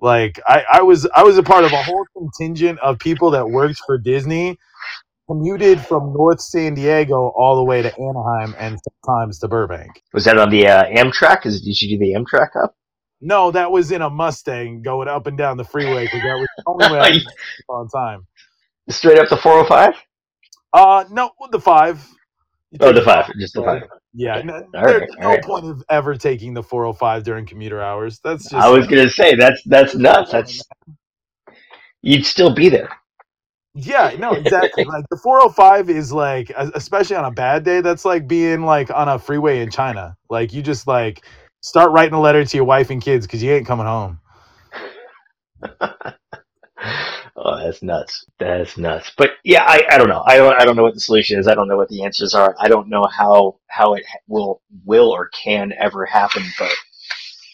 Like 0.00 0.40
I, 0.46 0.64
I 0.74 0.82
was 0.82 1.06
I 1.14 1.24
was 1.24 1.38
a 1.38 1.42
part 1.42 1.64
of 1.64 1.72
a 1.72 1.82
whole 1.82 2.06
contingent 2.16 2.80
of 2.80 2.98
people 2.98 3.30
that 3.32 3.48
worked 3.50 3.80
for 3.86 3.98
Disney, 3.98 4.58
commuted 5.30 5.80
from 5.80 6.12
North 6.14 6.40
San 6.40 6.74
Diego 6.74 7.32
all 7.36 7.56
the 7.56 7.64
way 7.64 7.82
to 7.82 7.94
Anaheim 7.98 8.54
and 8.58 8.78
sometimes 9.04 9.38
to 9.40 9.48
Burbank. 9.48 10.02
Was 10.14 10.24
that 10.24 10.38
on 10.38 10.50
the 10.50 10.66
uh, 10.68 10.84
Amtrak? 10.86 11.46
Is, 11.46 11.62
did 11.62 11.80
you 11.82 11.98
do 11.98 12.04
the 12.04 12.14
Amtrak 12.14 12.50
up? 12.62 12.76
No, 13.20 13.50
that 13.52 13.70
was 13.72 13.92
in 13.92 14.02
a 14.02 14.10
Mustang 14.10 14.82
going 14.82 15.08
up 15.08 15.26
and 15.26 15.38
down 15.38 15.56
the 15.58 15.64
freeway 15.64 16.04
because 16.06 16.22
that 16.22 16.36
was 16.38 16.48
the 16.58 16.64
only 16.66 16.88
way 16.88 17.00
I 17.00 17.10
on 17.72 17.88
time. 17.88 18.26
Straight 18.90 19.18
up 19.18 19.28
the 19.28 19.36
405? 19.36 19.94
Uh, 20.72 21.04
no, 21.10 21.30
the 21.52 21.60
five. 21.60 22.06
You 22.72 22.78
Oh, 22.80 22.92
the 22.92 23.02
five. 23.02 23.30
Just 23.40 23.54
the 23.54 23.62
five. 23.62 23.82
Yeah, 24.14 24.38
Okay. 24.38 24.44
no, 24.44 24.64
All 24.74 24.84
there's 24.84 24.98
right, 25.00 25.08
no 25.18 25.30
right. 25.30 25.44
point 25.44 25.66
of 25.66 25.84
ever 25.90 26.16
taking 26.16 26.54
the 26.54 26.62
405 26.62 27.24
during 27.24 27.46
commuter 27.46 27.82
hours. 27.82 28.20
That's 28.24 28.48
just 28.48 28.54
I 28.54 28.70
was 28.70 28.86
going 28.86 29.04
to 29.06 29.10
say, 29.10 29.36
that's, 29.36 29.62
that's 29.64 29.94
nuts. 29.96 30.32
That's, 30.32 30.62
you'd 32.02 32.26
still 32.26 32.54
be 32.54 32.68
there. 32.70 32.90
Yeah, 33.74 34.14
no, 34.18 34.32
exactly. 34.32 34.84
like 34.84 35.04
the 35.10 35.16
405 35.16 35.90
is 35.90 36.12
like, 36.12 36.50
especially 36.74 37.16
on 37.16 37.24
a 37.24 37.30
bad 37.30 37.64
day, 37.64 37.80
that's 37.80 38.04
like 38.04 38.26
being 38.28 38.62
like 38.62 38.90
on 38.90 39.08
a 39.08 39.18
freeway 39.18 39.60
in 39.60 39.70
China. 39.70 40.16
Like 40.28 40.52
you 40.52 40.62
just 40.62 40.86
like 40.86 41.24
start 41.62 41.92
writing 41.92 42.14
a 42.14 42.20
letter 42.20 42.44
to 42.44 42.56
your 42.56 42.66
wife 42.66 42.90
and 42.90 43.02
kids 43.02 43.26
because 43.26 43.42
you 43.42 43.52
ain't 43.52 43.66
coming 43.66 43.86
home. 43.86 44.20
Oh, 47.42 47.58
that's 47.58 47.82
nuts. 47.82 48.26
That's 48.38 48.76
nuts. 48.76 49.12
But 49.16 49.30
yeah, 49.44 49.64
I, 49.66 49.82
I 49.90 49.98
don't 49.98 50.08
know. 50.08 50.22
I 50.26 50.36
don't 50.36 50.54
I 50.60 50.64
don't 50.66 50.76
know 50.76 50.82
what 50.82 50.92
the 50.92 51.00
solution 51.00 51.38
is. 51.38 51.48
I 51.48 51.54
don't 51.54 51.68
know 51.68 51.76
what 51.76 51.88
the 51.88 52.04
answers 52.04 52.34
are. 52.34 52.54
I 52.60 52.68
don't 52.68 52.88
know 52.88 53.06
how 53.10 53.58
how 53.68 53.94
it 53.94 54.04
will 54.28 54.60
will 54.84 55.10
or 55.10 55.28
can 55.28 55.72
ever 55.78 56.04
happen. 56.04 56.42
But 56.58 56.72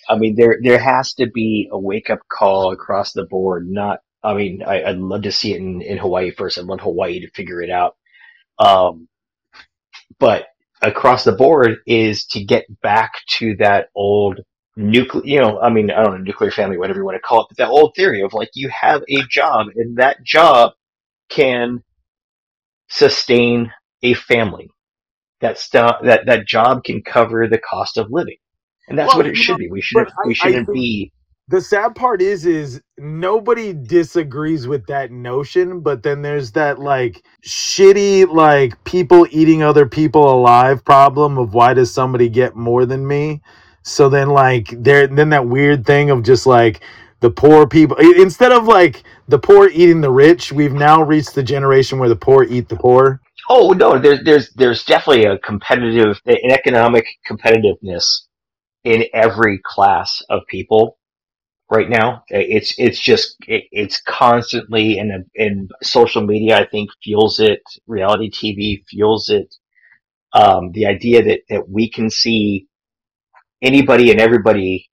I 0.09 0.17
mean, 0.17 0.35
there 0.35 0.59
there 0.61 0.79
has 0.81 1.15
to 1.15 1.27
be 1.27 1.69
a 1.71 1.79
wake 1.79 2.11
up 2.11 2.19
call 2.29 2.73
across 2.73 3.13
the 3.13 3.25
board. 3.25 3.69
Not. 3.71 4.01
I 4.23 4.35
mean, 4.35 4.63
I, 4.65 4.85
I'd 4.85 4.99
love 4.99 5.23
to 5.23 5.33
see 5.33 5.55
it 5.55 5.61
in, 5.61 5.83
in 5.83 5.99
Hawaii 5.99 6.31
first. 6.33 6.59
I'd 6.59 6.67
want 6.67 6.81
Hawaii 6.83 7.21
to 7.21 7.31
figure 7.31 7.63
it 7.63 7.71
out. 7.71 7.97
Um, 8.59 9.09
but 10.19 10.49
across 10.83 11.25
the 11.25 11.33
board 11.33 11.79
is 11.87 12.27
to 12.29 12.45
get 12.45 12.67
back 12.83 13.15
to 13.39 13.57
that 13.59 13.91
old 13.95 14.41
nuclear, 14.77 15.25
you 15.27 15.41
know, 15.41 15.61
I 15.61 15.71
mean, 15.71 15.91
I 15.91 16.03
don't 16.03 16.13
know, 16.13 16.19
nuclear 16.19 16.51
family, 16.53 16.79
whatever 16.79 17.01
you 17.01 17.05
want 17.05 17.17
to 17.17 17.21
call 17.23 17.43
it, 17.43 17.49
but 17.51 17.59
that 17.59 17.71
old 17.71 17.95
theory 17.97 18.23
of 18.23 18.35
like 18.35 18.51
you 18.55 18.71
have 18.71 19.03
a 19.09 19.23
job 19.31 19.69
and 19.77 19.99
that 19.99 20.25
job 20.25 20.73
can 21.31 21.83
sustain 22.89 23.73
a 24.03 24.15
family. 24.15 24.71
That 25.41 25.59
that 26.03 26.27
that 26.27 26.47
job 26.47 26.85
can 26.85 27.03
cover 27.03 27.49
the 27.49 27.59
cost 27.59 27.99
of 27.99 28.11
living, 28.11 28.39
and 28.89 28.99
that's 28.99 29.15
Well, 29.15 29.19
what 29.19 29.27
it 29.27 29.37
should 29.37 29.57
know, 29.57 29.59
be. 29.59 29.69
We 29.71 29.83
but 29.93 30.09
shouldn't 30.09 30.11
I, 30.19 30.25
we 30.25 30.35
I 30.41 30.51
think 30.53 30.69
be 30.73 31.13
the 31.49 31.61
sad 31.61 31.95
part 31.95 32.21
is 32.21 32.45
is 32.45 32.81
nobody 32.99 33.73
disagrees 33.73 34.67
with 34.67 34.85
that 34.87 35.13
notion 35.13 35.81
but 35.81 36.03
then 36.03 36.21
there's 36.23 36.51
that 36.53 36.79
like 36.81 37.23
shitty 37.47 38.29
like 38.29 38.83
people 38.85 39.27
eating 39.31 39.63
other 39.63 39.87
people 39.87 40.29
alive 40.29 40.85
problem 40.85 41.39
of 41.39 41.55
why 41.55 41.73
does 41.73 41.93
somebody 41.93 42.29
get 42.29 42.57
more 42.57 42.85
than 42.85 43.07
me? 43.07 43.41
So 43.83 44.09
then 44.09 44.31
like 44.31 44.71
there 44.83 45.07
then 45.07 45.31
that 45.31 45.47
weird 45.47 45.87
thing 45.87 46.11
of 46.11 46.25
just 46.25 46.47
like 46.47 46.81
the 47.21 47.31
poor 47.31 47.67
people 47.67 47.97
instead 47.99 48.51
of 48.51 48.67
like 48.67 49.05
the 49.29 49.39
poor 49.39 49.69
eating 49.69 50.01
the 50.01 50.11
rich 50.11 50.53
we've 50.53 50.73
now 50.73 51.03
reached 51.03 51.35
the 51.35 51.43
generation 51.43 51.99
where 51.99 52.09
the 52.09 52.17
poor 52.17 52.43
eat 52.43 52.69
the 52.69 52.77
poor. 52.77 53.21
Oh 53.49 53.71
no, 53.71 53.99
there's 53.99 54.25
there's 54.25 54.53
there's 54.55 54.85
definitely 54.85 55.27
a 55.27 55.39
competitive, 55.39 56.21
an 56.27 56.51
economic 56.51 57.07
competitiveness 57.31 58.23
in 58.83 59.05
every 59.15 59.61
class 59.65 60.21
of 60.29 60.41
people 60.49 60.96
right 61.71 61.89
now. 61.91 62.25
It's 62.29 62.75
it's 62.79 63.01
just 63.01 63.37
it, 63.49 63.65
it's 63.73 64.01
constantly 64.03 64.99
and 64.99 65.27
and 65.37 65.71
social 65.83 66.23
media 66.23 66.59
I 66.59 66.67
think 66.67 66.91
fuels 67.03 67.41
it. 67.41 67.63
Reality 67.87 68.31
TV 68.31 68.85
fuels 68.89 69.31
it. 69.31 69.55
Um, 70.35 70.73
the 70.73 70.87
idea 70.87 71.25
that, 71.25 71.41
that 71.51 71.69
we 71.69 71.91
can 71.91 72.11
see 72.11 72.69
anybody 73.63 74.11
and 74.11 74.21
everybody, 74.21 74.89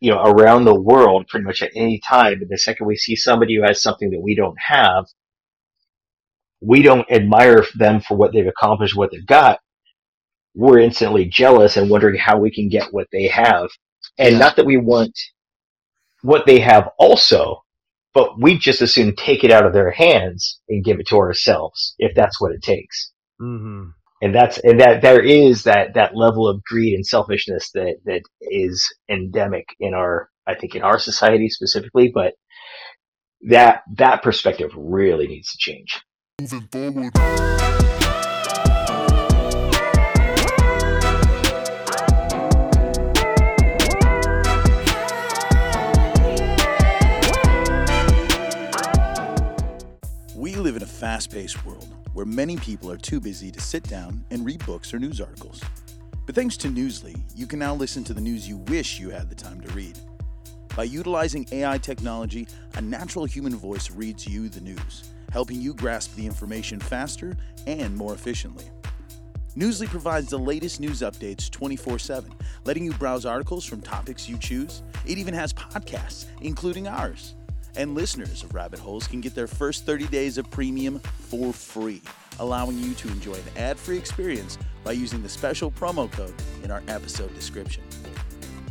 you 0.00 0.10
know, 0.12 0.22
around 0.22 0.64
the 0.64 0.80
world 0.80 1.28
pretty 1.28 1.46
much 1.46 1.62
at 1.62 1.72
any 1.76 2.00
time. 2.00 2.34
And 2.42 2.50
the 2.50 2.58
second 2.58 2.86
we 2.86 2.96
see 2.96 3.16
somebody 3.16 3.56
who 3.56 3.62
has 3.64 3.82
something 3.82 4.10
that 4.10 4.20
we 4.20 4.34
don't 4.36 4.58
have, 4.60 5.06
we 6.62 6.82
don't 6.82 7.10
admire 7.10 7.64
them 7.76 8.00
for 8.00 8.16
what 8.16 8.32
they've 8.32 8.46
accomplished, 8.46 8.96
what 8.96 9.12
they've 9.12 9.26
got. 9.26 9.60
We're 10.54 10.80
instantly 10.80 11.26
jealous 11.26 11.76
and 11.76 11.90
wondering 11.90 12.18
how 12.18 12.38
we 12.38 12.50
can 12.52 12.68
get 12.68 12.92
what 12.92 13.08
they 13.12 13.28
have. 13.28 13.70
And 14.18 14.34
Yeah. 14.34 14.38
not 14.38 14.56
that 14.56 14.66
we 14.66 14.78
want 14.78 15.18
what 16.22 16.46
they 16.46 16.60
have 16.60 16.90
also, 16.98 17.64
but 18.14 18.40
we 18.40 18.58
just 18.58 18.82
as 18.82 18.92
soon 18.92 19.14
take 19.14 19.44
it 19.44 19.50
out 19.50 19.66
of 19.66 19.72
their 19.72 19.90
hands 19.90 20.60
and 20.68 20.84
give 20.84 20.98
it 20.98 21.08
to 21.08 21.16
ourselves 21.16 21.94
if 21.98 22.14
that's 22.14 22.40
what 22.40 22.52
it 22.52 22.62
takes. 22.62 23.12
hmm 23.38 23.90
And 24.20 24.34
that's 24.34 24.58
and 24.58 24.80
that 24.80 25.02
there 25.02 25.22
is 25.22 25.64
that 25.64 25.94
that 25.94 26.16
level 26.16 26.48
of 26.48 26.64
greed 26.64 26.94
and 26.94 27.06
selfishness 27.06 27.70
that 27.72 27.96
that 28.04 28.22
is 28.40 28.92
endemic 29.08 29.66
in 29.78 29.94
our 29.94 30.30
I 30.46 30.54
think 30.54 30.74
in 30.74 30.82
our 30.82 30.98
society 30.98 31.50
specifically, 31.50 32.10
but 32.12 32.34
that 33.42 33.82
that 33.96 34.22
perspective 34.22 34.70
really 34.76 35.28
needs 35.28 35.52
to 35.52 35.58
change. 35.58 36.02
Fast 51.18 51.32
paced 51.32 51.66
world 51.66 51.88
where 52.12 52.24
many 52.24 52.56
people 52.58 52.88
are 52.88 52.96
too 52.96 53.18
busy 53.18 53.50
to 53.50 53.60
sit 53.60 53.82
down 53.82 54.24
and 54.30 54.44
read 54.44 54.64
books 54.64 54.94
or 54.94 55.00
news 55.00 55.20
articles. 55.20 55.60
But 56.26 56.36
thanks 56.36 56.56
to 56.58 56.68
Newsly, 56.68 57.20
you 57.34 57.44
can 57.44 57.58
now 57.58 57.74
listen 57.74 58.04
to 58.04 58.14
the 58.14 58.20
news 58.20 58.48
you 58.48 58.58
wish 58.68 59.00
you 59.00 59.10
had 59.10 59.28
the 59.28 59.34
time 59.34 59.60
to 59.62 59.74
read. 59.74 59.98
By 60.76 60.84
utilizing 60.84 61.44
AI 61.50 61.78
technology, 61.78 62.46
a 62.76 62.80
natural 62.80 63.24
human 63.24 63.56
voice 63.56 63.90
reads 63.90 64.28
you 64.28 64.48
the 64.48 64.60
news, 64.60 65.10
helping 65.32 65.60
you 65.60 65.74
grasp 65.74 66.14
the 66.14 66.24
information 66.24 66.78
faster 66.78 67.36
and 67.66 67.96
more 67.96 68.14
efficiently. 68.14 68.66
Newsly 69.56 69.88
provides 69.88 70.28
the 70.28 70.38
latest 70.38 70.78
news 70.78 71.00
updates 71.00 71.50
24 71.50 71.98
7, 71.98 72.32
letting 72.64 72.84
you 72.84 72.92
browse 72.92 73.26
articles 73.26 73.64
from 73.64 73.80
topics 73.80 74.28
you 74.28 74.38
choose. 74.38 74.84
It 75.04 75.18
even 75.18 75.34
has 75.34 75.52
podcasts, 75.52 76.26
including 76.42 76.86
ours. 76.86 77.34
And 77.78 77.94
listeners 77.94 78.42
of 78.42 78.52
Rabbit 78.54 78.80
Holes 78.80 79.06
can 79.06 79.20
get 79.20 79.36
their 79.36 79.46
first 79.46 79.86
30 79.86 80.08
days 80.08 80.36
of 80.36 80.50
premium 80.50 80.98
for 80.98 81.52
free, 81.52 82.02
allowing 82.40 82.76
you 82.76 82.92
to 82.94 83.06
enjoy 83.06 83.34
an 83.34 83.44
ad 83.56 83.78
free 83.78 83.96
experience 83.96 84.58
by 84.82 84.90
using 84.90 85.22
the 85.22 85.28
special 85.28 85.70
promo 85.70 86.10
code 86.10 86.34
in 86.64 86.72
our 86.72 86.82
episode 86.88 87.32
description. 87.36 87.84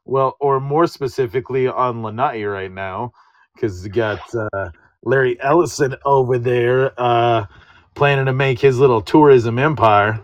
Well, 0.07 0.37
or 0.39 0.61
more 0.61 0.87
specifically 0.87 1.67
on 1.67 2.01
Lanai 2.01 2.43
right 2.43 2.71
now, 2.71 3.11
because 3.53 3.85
you 3.85 3.91
got 3.93 4.21
uh, 4.33 4.69
Larry 5.03 5.37
Ellison 5.41 5.95
over 6.05 6.39
there 6.39 6.93
uh, 6.97 7.45
planning 7.93 8.25
to 8.25 8.33
make 8.33 8.59
his 8.59 8.79
little 8.79 9.01
tourism 9.01 9.59
empire. 9.59 10.23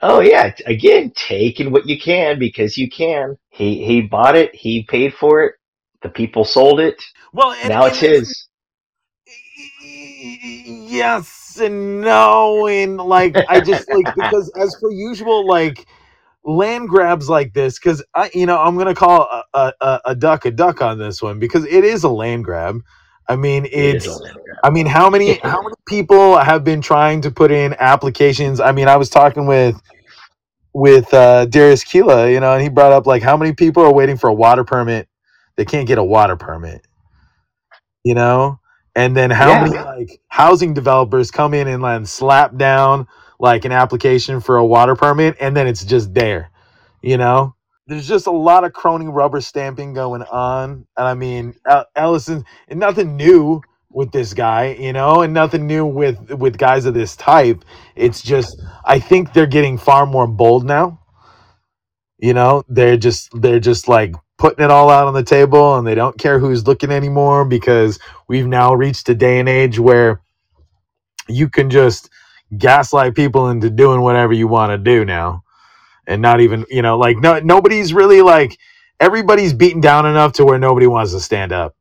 Oh 0.00 0.20
yeah, 0.20 0.54
again, 0.66 1.12
taking 1.14 1.70
what 1.70 1.86
you 1.86 1.98
can 1.98 2.38
because 2.38 2.78
you 2.78 2.88
can. 2.88 3.36
He 3.50 3.84
he 3.84 4.00
bought 4.00 4.36
it, 4.36 4.54
he 4.54 4.84
paid 4.84 5.12
for 5.14 5.42
it, 5.42 5.56
the 6.02 6.08
people 6.08 6.44
sold 6.44 6.80
it, 6.80 7.02
Well, 7.32 7.52
and, 7.52 7.68
now 7.68 7.86
it's 7.86 7.98
his. 7.98 8.48
yes 9.82 11.58
and 11.60 12.00
no, 12.00 12.68
and 12.68 12.96
like 12.96 13.36
I 13.48 13.60
just 13.60 13.88
like 13.90 14.06
because 14.14 14.50
as 14.56 14.76
per 14.80 14.90
usual, 14.90 15.46
like 15.46 15.84
land 16.44 16.88
grabs 16.88 17.28
like 17.28 17.54
this, 17.54 17.78
because 17.78 18.04
I, 18.14 18.30
you 18.34 18.46
know, 18.46 18.58
I'm 18.58 18.78
gonna 18.78 18.94
call 18.94 19.22
a, 19.54 19.72
a 19.80 20.00
a 20.06 20.16
duck 20.16 20.46
a 20.46 20.52
duck 20.52 20.82
on 20.82 20.98
this 20.98 21.22
one 21.22 21.38
because 21.38 21.64
it 21.66 21.84
is 21.84 22.04
a 22.04 22.10
land 22.10 22.44
grab. 22.44 22.80
I 23.28 23.36
mean, 23.36 23.66
It 23.78 23.94
it's 23.96 24.20
land 24.20 24.36
grab. 24.44 24.64
I 24.64 24.70
mean, 24.70 24.86
how 24.86 25.10
many 25.10 25.38
how 25.44 25.62
many 25.62 25.76
people 25.86 26.38
have 26.38 26.64
been 26.64 26.80
trying 26.82 27.22
to 27.22 27.30
put 27.30 27.52
in 27.52 27.74
applications? 27.80 28.60
I 28.60 28.72
mean, 28.72 28.88
I 28.88 28.96
was 28.96 29.10
talking 29.10 29.46
with 29.46 29.80
with 30.74 31.12
uh, 31.14 31.46
Darius 31.46 31.84
Keela, 31.84 32.30
you 32.30 32.40
know, 32.40 32.54
and 32.54 32.62
he 32.62 32.70
brought 32.70 32.92
up 32.92 33.06
like 33.06 33.22
how 33.22 33.36
many 33.36 33.54
people 33.54 33.84
are 33.84 33.94
waiting 33.94 34.18
for 34.18 34.28
a 34.28 34.34
water 34.34 34.64
permit. 34.64 35.08
They 35.56 35.66
can't 35.66 35.88
get 35.88 35.98
a 35.98 36.04
water 36.04 36.36
permit, 36.36 36.86
you 38.04 38.14
know, 38.14 38.60
and 38.96 39.16
then 39.16 39.30
how 39.30 39.54
Yeah. 39.54 39.56
many 39.56 39.78
like 39.78 40.20
housing 40.28 40.74
developers 40.74 41.30
come 41.30 41.54
in 41.54 41.68
and 41.68 41.82
like 41.82 42.06
slap 42.06 42.56
down 42.56 43.08
like 43.38 43.64
an 43.64 43.72
application 43.72 44.40
for 44.40 44.56
a 44.56 44.66
water 44.66 44.96
permit, 44.96 45.36
and 45.40 45.56
then 45.56 45.66
it's 45.66 45.84
just 45.84 46.14
there, 46.14 46.50
you 47.02 47.16
know. 47.16 47.54
There's 47.86 48.08
just 48.08 48.26
a 48.26 48.32
lot 48.32 48.64
of 48.64 48.74
crony 48.74 49.08
rubber 49.08 49.40
stamping 49.40 49.94
going 49.94 50.22
on, 50.22 50.86
and 50.96 51.08
I 51.08 51.14
mean, 51.14 51.54
Ellison, 51.96 52.44
and 52.68 52.78
nothing 52.80 53.16
new 53.16 53.62
with 53.90 54.12
this 54.12 54.34
guy, 54.34 54.76
you 54.78 54.92
know, 54.92 55.22
and 55.22 55.32
nothing 55.32 55.66
new 55.66 55.86
with 55.86 56.30
with 56.32 56.58
guys 56.58 56.84
of 56.84 56.94
this 56.94 57.16
type. 57.16 57.64
It's 57.96 58.22
just 58.22 58.60
I 58.84 58.98
think 58.98 59.32
they're 59.32 59.46
getting 59.46 59.78
far 59.78 60.06
more 60.06 60.26
bold 60.26 60.64
now. 60.64 61.00
You 62.18 62.34
know, 62.34 62.64
they're 62.68 62.96
just 62.96 63.30
they're 63.40 63.60
just 63.60 63.88
like 63.88 64.14
putting 64.38 64.64
it 64.64 64.70
all 64.70 64.90
out 64.90 65.06
on 65.06 65.14
the 65.14 65.22
table 65.22 65.76
and 65.76 65.86
they 65.86 65.94
don't 65.94 66.18
care 66.18 66.38
who's 66.38 66.66
looking 66.66 66.90
anymore 66.90 67.44
because 67.44 67.98
we've 68.28 68.46
now 68.46 68.72
reached 68.74 69.08
a 69.08 69.14
day 69.14 69.40
and 69.40 69.48
age 69.48 69.78
where 69.78 70.20
you 71.28 71.48
can 71.48 71.70
just 71.70 72.08
gaslight 72.56 73.14
people 73.14 73.50
into 73.50 73.70
doing 73.70 74.00
whatever 74.00 74.32
you 74.32 74.48
want 74.48 74.70
to 74.70 74.78
do 74.78 75.04
now 75.04 75.42
and 76.06 76.22
not 76.22 76.40
even, 76.40 76.64
you 76.70 76.82
know, 76.82 76.98
like 76.98 77.18
no 77.18 77.38
nobody's 77.40 77.92
really 77.92 78.22
like 78.22 78.58
everybody's 78.98 79.52
beaten 79.52 79.80
down 79.80 80.06
enough 80.06 80.32
to 80.34 80.44
where 80.44 80.58
nobody 80.58 80.86
wants 80.86 81.12
to 81.12 81.20
stand 81.20 81.52
up. 81.52 81.76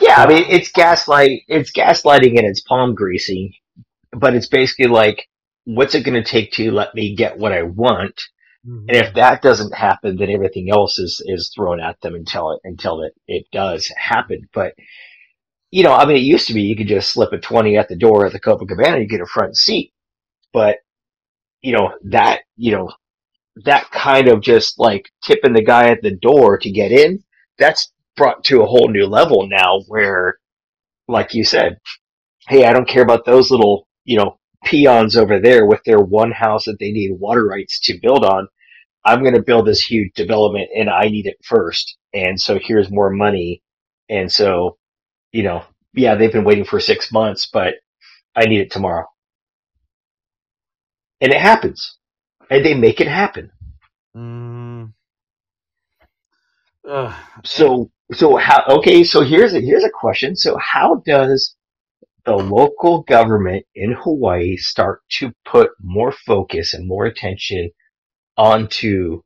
Yeah, 0.00 0.22
I 0.22 0.26
mean 0.26 0.44
it's 0.48 0.70
gaslight 0.70 1.42
it's 1.48 1.72
gaslighting 1.72 2.38
and 2.38 2.46
it's 2.46 2.60
palm 2.60 2.94
greasing, 2.94 3.52
but 4.12 4.34
it's 4.34 4.48
basically 4.48 4.86
like 4.86 5.28
what's 5.64 5.94
it 5.94 6.04
gonna 6.04 6.24
take 6.24 6.52
to 6.52 6.70
let 6.70 6.94
me 6.94 7.14
get 7.14 7.38
what 7.38 7.52
I 7.52 7.62
want? 7.62 8.20
And 8.64 8.90
if 8.90 9.06
mm-hmm. 9.06 9.16
that 9.16 9.40
doesn't 9.40 9.74
happen, 9.74 10.16
then 10.16 10.30
everything 10.30 10.70
else 10.70 10.98
is 10.98 11.22
is 11.24 11.50
thrown 11.54 11.80
at 11.80 12.00
them 12.00 12.14
until 12.14 12.52
it 12.52 12.60
until 12.64 13.02
it, 13.02 13.14
it 13.26 13.46
does 13.52 13.90
happen. 13.96 14.48
But 14.52 14.74
you 15.70 15.82
know, 15.82 15.92
I 15.94 16.06
mean, 16.06 16.16
it 16.16 16.20
used 16.20 16.46
to 16.48 16.54
be 16.54 16.62
you 16.62 16.76
could 16.76 16.88
just 16.88 17.12
slip 17.12 17.32
a 17.32 17.38
twenty 17.38 17.76
at 17.76 17.88
the 17.88 17.96
door 17.96 18.26
at 18.26 18.32
the 18.32 18.40
Copacabana, 18.40 19.00
you 19.00 19.08
get 19.08 19.20
a 19.20 19.26
front 19.26 19.56
seat. 19.56 19.92
But 20.52 20.78
you 21.62 21.72
know 21.72 21.92
that 22.04 22.42
you 22.56 22.72
know 22.72 22.90
that 23.64 23.90
kind 23.90 24.28
of 24.28 24.40
just 24.40 24.78
like 24.78 25.10
tipping 25.24 25.52
the 25.52 25.62
guy 25.64 25.88
at 25.90 26.02
the 26.02 26.12
door 26.16 26.58
to 26.58 26.70
get 26.70 26.92
in. 26.92 27.22
That's 27.58 27.92
brought 28.16 28.44
to 28.44 28.62
a 28.62 28.66
whole 28.66 28.88
new 28.88 29.06
level 29.06 29.46
now, 29.48 29.80
where, 29.88 30.38
like 31.08 31.34
you 31.34 31.44
said, 31.44 31.78
hey, 32.48 32.64
I 32.64 32.72
don't 32.72 32.88
care 32.88 33.02
about 33.02 33.24
those 33.24 33.50
little 33.50 33.88
you 34.04 34.18
know 34.18 34.38
peons 34.64 35.16
over 35.16 35.40
there 35.40 35.66
with 35.66 35.82
their 35.84 36.00
one 36.00 36.32
house 36.32 36.64
that 36.66 36.78
they 36.80 36.90
need 36.92 37.12
water 37.18 37.46
rights 37.46 37.80
to 37.80 37.98
build 38.02 38.24
on. 38.24 38.48
I'm 39.04 39.22
going 39.22 39.34
to 39.34 39.42
build 39.42 39.66
this 39.66 39.82
huge 39.82 40.12
development 40.14 40.70
and 40.76 40.90
I 40.90 41.08
need 41.08 41.26
it 41.26 41.36
first. 41.44 41.96
And 42.14 42.40
so 42.40 42.58
here's 42.62 42.90
more 42.90 43.10
money. 43.10 43.62
And 44.10 44.30
so, 44.32 44.78
you 45.32 45.42
know, 45.42 45.64
yeah, 45.94 46.14
they've 46.14 46.32
been 46.32 46.44
waiting 46.44 46.64
for 46.64 46.80
six 46.80 47.12
months, 47.12 47.46
but 47.46 47.74
I 48.36 48.46
need 48.46 48.60
it 48.60 48.70
tomorrow. 48.70 49.06
And 51.20 51.32
it 51.32 51.40
happens. 51.40 51.98
And 52.50 52.64
they 52.64 52.74
make 52.74 53.00
it 53.00 53.08
happen. 53.08 53.50
Mm. 54.16 54.92
Ugh. 56.88 57.14
So, 57.44 57.90
so 58.12 58.36
how, 58.36 58.64
okay, 58.68 59.04
so 59.04 59.22
here's 59.22 59.54
a, 59.54 59.60
here's 59.60 59.84
a 59.84 59.90
question. 59.90 60.36
So 60.36 60.56
how 60.58 61.02
does 61.04 61.56
the 62.24 62.36
local 62.36 63.02
government 63.02 63.66
in 63.74 63.92
Hawaii 63.92 64.56
start 64.56 65.02
to 65.18 65.32
put 65.44 65.70
more 65.80 66.12
focus 66.12 66.74
and 66.74 66.86
more 66.86 67.06
attention 67.06 67.70
onto 68.36 69.22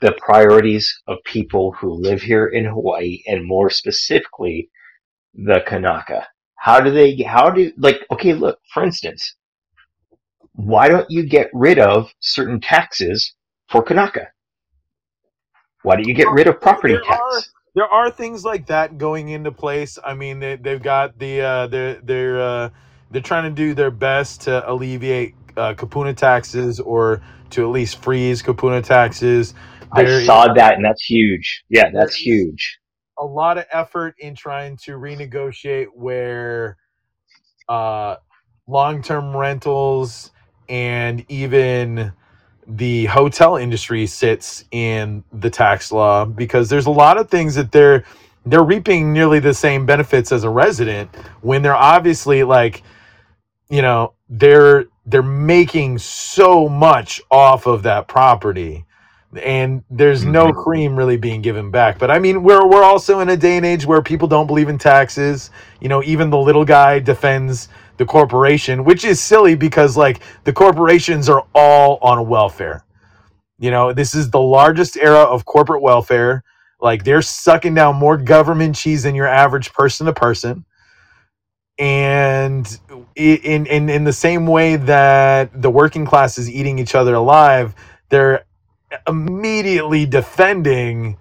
the 0.00 0.12
priorities 0.18 1.00
of 1.06 1.18
people 1.24 1.72
who 1.72 1.92
live 1.92 2.22
here 2.22 2.46
in 2.46 2.64
Hawaii 2.64 3.22
and 3.26 3.46
more 3.46 3.70
specifically 3.70 4.70
the 5.36 5.62
Kanaka. 5.66 6.26
How 6.56 6.80
do 6.80 6.90
they, 6.90 7.16
how 7.22 7.50
do, 7.50 7.72
like, 7.78 8.00
okay, 8.12 8.34
look, 8.34 8.58
for 8.74 8.84
instance, 8.84 9.36
why 10.54 10.88
don't 10.88 11.10
you 11.10 11.24
get 11.24 11.50
rid 11.52 11.78
of 11.78 12.10
certain 12.20 12.60
taxes 12.60 13.34
for 13.68 13.82
Kanaka? 13.82 14.28
Why 15.82 15.96
don't 15.96 16.08
you 16.08 16.14
get 16.14 16.30
rid 16.30 16.48
of 16.48 16.60
property 16.60 16.94
there 16.94 17.04
are 17.08 17.42
tax? 17.42 17.52
there 17.74 17.86
are 17.86 18.10
things 18.10 18.44
like 18.44 18.66
that 18.66 18.98
going 18.98 19.28
into 19.28 19.52
place. 19.52 19.98
I 20.04 20.14
mean, 20.14 20.40
they 20.40 20.56
they've 20.56 20.82
got 20.82 21.18
the 21.18 21.40
uh, 21.42 21.66
they're 21.68 22.00
they're 22.02 22.40
uh, 22.40 22.70
they're 23.10 23.22
trying 23.22 23.44
to 23.44 23.50
do 23.50 23.74
their 23.74 23.90
best 23.92 24.42
to 24.42 24.68
alleviate 24.70 25.34
uh, 25.56 25.74
Kupuna 25.74 26.16
taxes 26.16 26.80
or 26.80 27.22
to 27.50 27.62
at 27.62 27.70
least 27.70 28.02
freeze 28.02 28.42
Kupuna 28.42 28.82
taxes. 28.82 29.54
I 29.92 30.02
There 30.02 30.20
is 30.20 30.26
saw 30.26 30.52
that, 30.54 30.74
and 30.74 30.84
that's 30.84 31.04
huge. 31.04 31.64
Yeah, 31.68 31.90
that's 31.92 32.16
huge. 32.16 32.78
A 33.18 33.24
lot 33.24 33.58
of 33.58 33.66
effort 33.72 34.14
in 34.18 34.34
trying 34.34 34.76
to 34.78 34.92
renegotiate 34.92 35.88
where 35.94 36.76
uh, 37.68 38.16
long-term 38.68 39.36
rentals 39.36 40.32
and 40.68 41.24
even 41.28 42.12
the 42.66 43.06
hotel 43.06 43.56
industry 43.56 44.06
sits 44.06 44.64
in 44.72 45.24
the 45.32 45.50
tax 45.50 45.92
law 45.92 46.24
because 46.24 46.68
there's 46.68 46.86
a 46.86 46.90
lot 46.90 47.18
of 47.18 47.30
things 47.30 47.54
that 47.54 47.72
they're 47.72 48.04
they're 48.46 48.64
reaping 48.64 49.12
nearly 49.12 49.40
the 49.40 49.54
same 49.54 49.86
benefits 49.86 50.32
as 50.32 50.44
a 50.44 50.50
resident 50.50 51.14
when 51.42 51.62
they're 51.62 51.76
obviously 51.76 52.42
like 52.44 52.82
you 53.70 53.82
know 53.82 54.14
they're 54.28 54.86
they're 55.06 55.22
making 55.22 55.98
so 55.98 56.68
much 56.68 57.20
off 57.30 57.66
of 57.66 57.84
that 57.84 58.08
property 58.08 58.84
and 59.42 59.84
there's 59.90 60.24
no 60.24 60.52
hmm 60.52 60.52
cream 60.52 60.96
really 60.96 61.16
being 61.16 61.42
given 61.42 61.70
back. 61.70 61.98
But 61.98 62.10
i 62.10 62.18
mean 62.18 62.42
we're 62.42 62.66
we're 62.66 62.84
also 62.84 63.20
in 63.20 63.28
a 63.30 63.36
day 63.36 63.56
and 63.56 63.66
age 63.66 63.86
where 63.86 64.02
people 64.02 64.28
don't 64.28 64.46
believe 64.46 64.68
in 64.68 64.78
taxes. 64.78 65.50
You 65.80 65.88
know 65.88 66.02
even 66.04 66.30
the 66.30 66.38
little 66.38 66.64
guy 66.64 66.98
defends 67.00 67.68
the 67.98 68.06
corporation 68.06 68.84
which 68.84 69.04
is 69.04 69.22
silly 69.22 69.54
because 69.56 69.96
like 69.96 70.20
the 70.44 70.52
corporations 70.52 71.28
are 71.28 71.44
all 71.54 71.98
on 72.02 72.28
welfare. 72.28 72.84
You 73.58 73.70
know 73.70 73.92
this 73.92 74.14
is 74.14 74.30
the 74.30 74.40
largest 74.40 74.96
era 74.96 75.20
of 75.22 75.44
corporate 75.46 75.82
welfare. 75.82 76.44
Like 76.80 77.04
they're 77.04 77.22
sucking 77.22 77.74
down 77.74 77.96
more 77.96 78.16
government 78.18 78.76
cheese 78.76 79.04
than 79.04 79.14
your 79.14 79.28
average 79.28 79.72
person 79.74 80.06
to 80.06 80.12
person. 80.14 80.64
And 81.78 82.66
in 83.16 83.66
in 83.66 83.88
in 83.90 84.04
the 84.04 84.12
same 84.12 84.46
way 84.46 84.76
that 84.76 85.62
the 85.62 85.70
working 85.70 86.06
class 86.06 86.38
is 86.38 86.50
eating 86.50 86.78
each 86.78 86.94
other 86.94 87.14
alive 87.14 87.74
they're 88.10 88.44
immediately 89.08 90.06
defending 90.06 91.16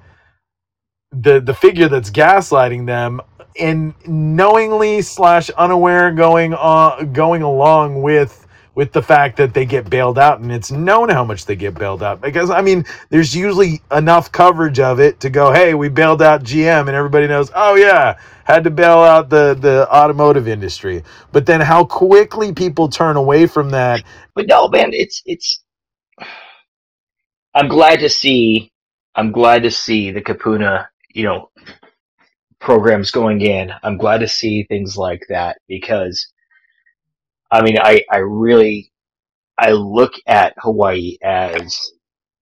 the 1.14 1.42
the 1.42 1.54
figure 1.54 1.90
that's 1.90 2.12
gaslighting 2.12 2.86
them 2.88 3.22
and 3.60 3.94
knowingly 4.08 5.02
slash 5.02 5.50
unaware 5.52 6.12
going 6.12 6.54
on 6.56 7.14
going 7.14 7.42
along 7.44 8.02
with 8.02 8.48
with 8.76 8.94
the 8.94 9.02
fact 9.04 9.38
that 9.38 9.54
they 9.54 9.66
get 9.66 9.90
bailed 9.90 10.20
out 10.20 10.40
and 10.40 10.52
it's 10.52 10.72
known 10.72 11.10
how 11.10 11.26
much 11.26 11.46
they 11.46 11.56
get 11.56 11.76
bailed 11.76 12.04
out 12.04 12.22
because 12.22 12.50
i 12.50 12.62
mean 12.62 12.86
there's 13.10 13.36
usually 13.36 13.82
enough 13.92 14.32
coverage 14.32 14.80
of 14.80 15.00
it 15.02 15.20
to 15.20 15.30
go 15.30 15.54
hey 15.54 15.74
we 15.76 15.90
bailed 15.90 16.22
out 16.22 16.44
gm 16.44 16.82
and 16.82 16.92
everybody 16.92 17.28
knows 17.28 17.52
oh 17.56 17.76
yeah 17.76 18.18
had 18.46 18.64
to 18.64 18.72
bail 18.72 19.00
out 19.00 19.30
the 19.30 19.56
the 19.62 19.88
automotive 19.94 20.48
industry 20.48 21.04
but 21.34 21.46
then 21.46 21.62
how 21.62 21.84
quickly 21.86 22.54
people 22.54 22.90
turn 22.90 23.18
away 23.18 23.48
from 23.48 23.72
that 23.72 24.04
But 24.36 24.48
no, 24.48 24.70
man, 24.70 24.92
it's 24.94 25.24
it's. 25.26 25.65
I'm 27.56 27.70
glad 27.70 28.02
to 28.02 28.10
see. 28.10 28.72
I'm 29.16 29.34
glad 29.34 29.64
to 29.64 29.72
see 29.72 30.12
the 30.12 30.22
Kupuna, 30.24 30.88
you 31.16 31.26
know, 31.26 31.52
programs 32.62 33.12
going 33.12 33.42
in. 33.42 33.72
I'm 33.84 33.98
glad 33.98 34.20
to 34.20 34.28
see 34.30 34.64
things 34.66 34.98
like 34.98 35.24
that 35.30 35.60
because 35.68 36.28
I 37.52 37.64
mean, 37.64 37.78
I 37.80 38.04
I 38.12 38.18
really 38.18 38.92
I 39.58 39.72
look 39.72 40.14
at 40.28 40.56
Hawaii 40.60 41.18
as 41.24 41.78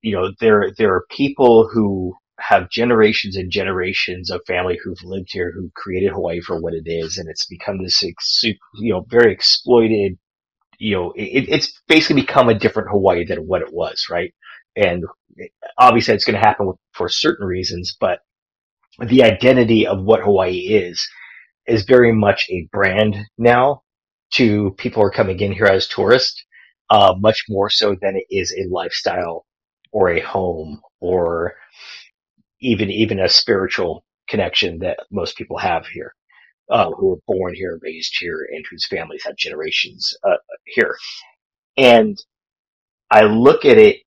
you 0.01 0.15
know 0.15 0.31
there 0.41 0.71
there 0.77 0.93
are 0.95 1.05
people 1.11 1.69
who 1.73 2.15
have 2.39 2.69
generations 2.71 3.37
and 3.37 3.51
generations 3.51 4.31
of 4.31 4.41
family 4.47 4.79
who've 4.83 5.03
lived 5.03 5.29
here 5.31 5.51
who 5.53 5.71
created 5.75 6.11
Hawaii 6.11 6.41
for 6.41 6.59
what 6.61 6.73
it 6.73 6.83
is, 6.87 7.17
and 7.17 7.29
it's 7.29 7.47
become 7.47 7.83
this 7.83 8.03
ex- 8.03 8.41
you 8.43 8.93
know 8.93 9.05
very 9.09 9.33
exploited. 9.33 10.17
You 10.79 10.95
know, 10.95 11.13
it, 11.15 11.47
it's 11.49 11.81
basically 11.87 12.21
become 12.23 12.49
a 12.49 12.59
different 12.59 12.89
Hawaii 12.91 13.25
than 13.25 13.47
what 13.47 13.61
it 13.63 13.73
was, 13.73 14.07
right? 14.11 14.33
And 14.75 15.05
obviously, 15.77 16.13
it's 16.15 16.25
going 16.25 16.39
to 16.39 16.47
happen 16.47 16.73
for 16.93 17.09
certain 17.09 17.45
reasons, 17.45 17.95
but 17.99 18.19
the 18.99 19.23
identity 19.23 19.87
of 19.87 20.03
what 20.03 20.21
Hawaii 20.21 20.57
is 20.59 21.07
is 21.67 21.83
very 21.83 22.11
much 22.11 22.47
a 22.49 22.67
brand 22.71 23.15
now 23.37 23.81
to 24.31 24.71
people 24.77 25.01
who 25.01 25.07
are 25.07 25.11
coming 25.11 25.39
in 25.39 25.51
here 25.51 25.65
as 25.65 25.87
tourists, 25.87 26.43
uh, 26.89 27.13
much 27.19 27.45
more 27.49 27.69
so 27.69 27.95
than 28.01 28.15
it 28.15 28.25
is 28.29 28.53
a 28.53 28.69
lifestyle 28.69 29.45
or 29.91 30.09
a 30.09 30.19
home 30.21 30.81
or 30.99 31.55
even 32.61 32.89
even 32.89 33.19
a 33.19 33.29
spiritual 33.29 34.05
connection 34.27 34.79
that 34.79 34.99
most 35.11 35.37
people 35.37 35.57
have 35.57 35.85
here, 35.87 36.13
uh, 36.69 36.89
who 36.91 37.09
were 37.09 37.19
born 37.27 37.53
here, 37.53 37.79
raised 37.81 38.15
here, 38.19 38.47
and 38.51 38.65
whose 38.69 38.87
families 38.87 39.23
have 39.25 39.35
generations 39.35 40.15
uh, 40.23 40.37
here. 40.65 40.95
And 41.77 42.17
I 43.11 43.23
look 43.23 43.65
at 43.65 43.77
it 43.77 43.97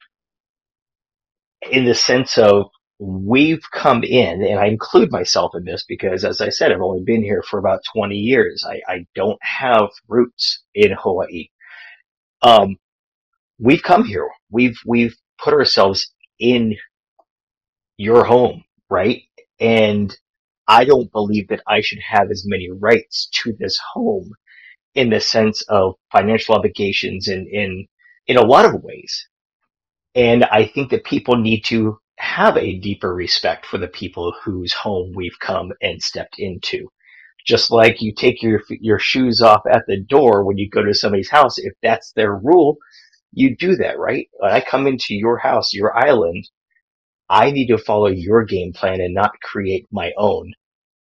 in 1.70 1.84
the 1.84 1.94
sense 1.94 2.38
of 2.38 2.66
we've 2.98 3.62
come 3.72 4.04
in, 4.04 4.42
and 4.42 4.58
I 4.58 4.66
include 4.66 5.10
myself 5.12 5.52
in 5.54 5.64
this 5.64 5.84
because, 5.88 6.24
as 6.24 6.40
I 6.40 6.50
said, 6.50 6.72
I've 6.72 6.80
only 6.82 7.02
been 7.04 7.22
here 7.22 7.42
for 7.42 7.58
about 7.58 7.82
20 7.94 8.16
years. 8.16 8.64
I, 8.68 8.80
I 8.92 9.06
don't 9.14 9.38
have 9.42 9.90
roots 10.08 10.62
in 10.74 10.92
Hawaii. 10.92 11.48
Um, 12.42 12.76
we've 13.58 13.82
come 13.82 14.04
here. 14.04 14.28
We've 14.50 14.78
we've 14.86 15.16
put 15.42 15.54
ourselves 15.54 16.12
in 16.40 16.76
your 17.98 18.24
home, 18.24 18.64
right? 18.90 19.22
And 19.60 20.16
I 20.68 20.84
don't 20.84 21.12
believe 21.12 21.48
that 21.48 21.62
I 21.68 21.80
should 21.82 22.00
have 22.00 22.30
as 22.30 22.44
many 22.46 22.70
rights 22.70 23.28
to 23.44 23.54
this 23.58 23.78
home 23.94 24.32
in 24.94 25.10
the 25.10 25.20
sense 25.20 25.62
of 25.68 25.94
financial 26.12 26.56
obligations 26.56 27.28
and 27.28 27.48
in 27.48 27.86
in 28.28 28.38
a 28.38 28.46
lot 28.46 28.66
of 28.66 28.82
ways. 28.82 29.28
And 30.16 30.44
I 30.44 30.66
think 30.66 30.90
that 30.90 31.04
people 31.04 31.36
need 31.36 31.62
to 31.66 31.98
have 32.18 32.56
a 32.56 32.78
deeper 32.78 33.14
respect 33.14 33.66
for 33.66 33.78
the 33.78 33.88
people 33.88 34.34
whose 34.42 34.72
home 34.72 35.12
we've 35.14 35.38
come 35.40 35.72
and 35.82 36.02
stepped 36.02 36.36
into. 36.38 36.88
Just 37.46 37.70
like 37.70 38.02
you 38.02 38.12
take 38.14 38.42
your 38.42 38.62
your 38.70 38.98
shoes 38.98 39.40
off 39.42 39.62
at 39.70 39.84
the 39.86 40.00
door 40.00 40.44
when 40.44 40.58
you 40.58 40.68
go 40.70 40.82
to 40.82 40.94
somebody's 40.94 41.30
house, 41.30 41.58
if 41.58 41.74
that's 41.82 42.12
their 42.12 42.34
rule, 42.34 42.78
you 43.32 43.56
do 43.56 43.76
that, 43.76 43.98
right? 43.98 44.28
When 44.38 44.52
I 44.52 44.60
come 44.62 44.86
into 44.88 45.14
your 45.14 45.38
house, 45.38 45.74
your 45.74 45.96
island, 45.96 46.48
I 47.28 47.50
need 47.52 47.68
to 47.68 47.78
follow 47.78 48.08
your 48.08 48.44
game 48.44 48.72
plan 48.72 49.00
and 49.00 49.14
not 49.14 49.40
create 49.42 49.86
my 49.92 50.12
own 50.18 50.54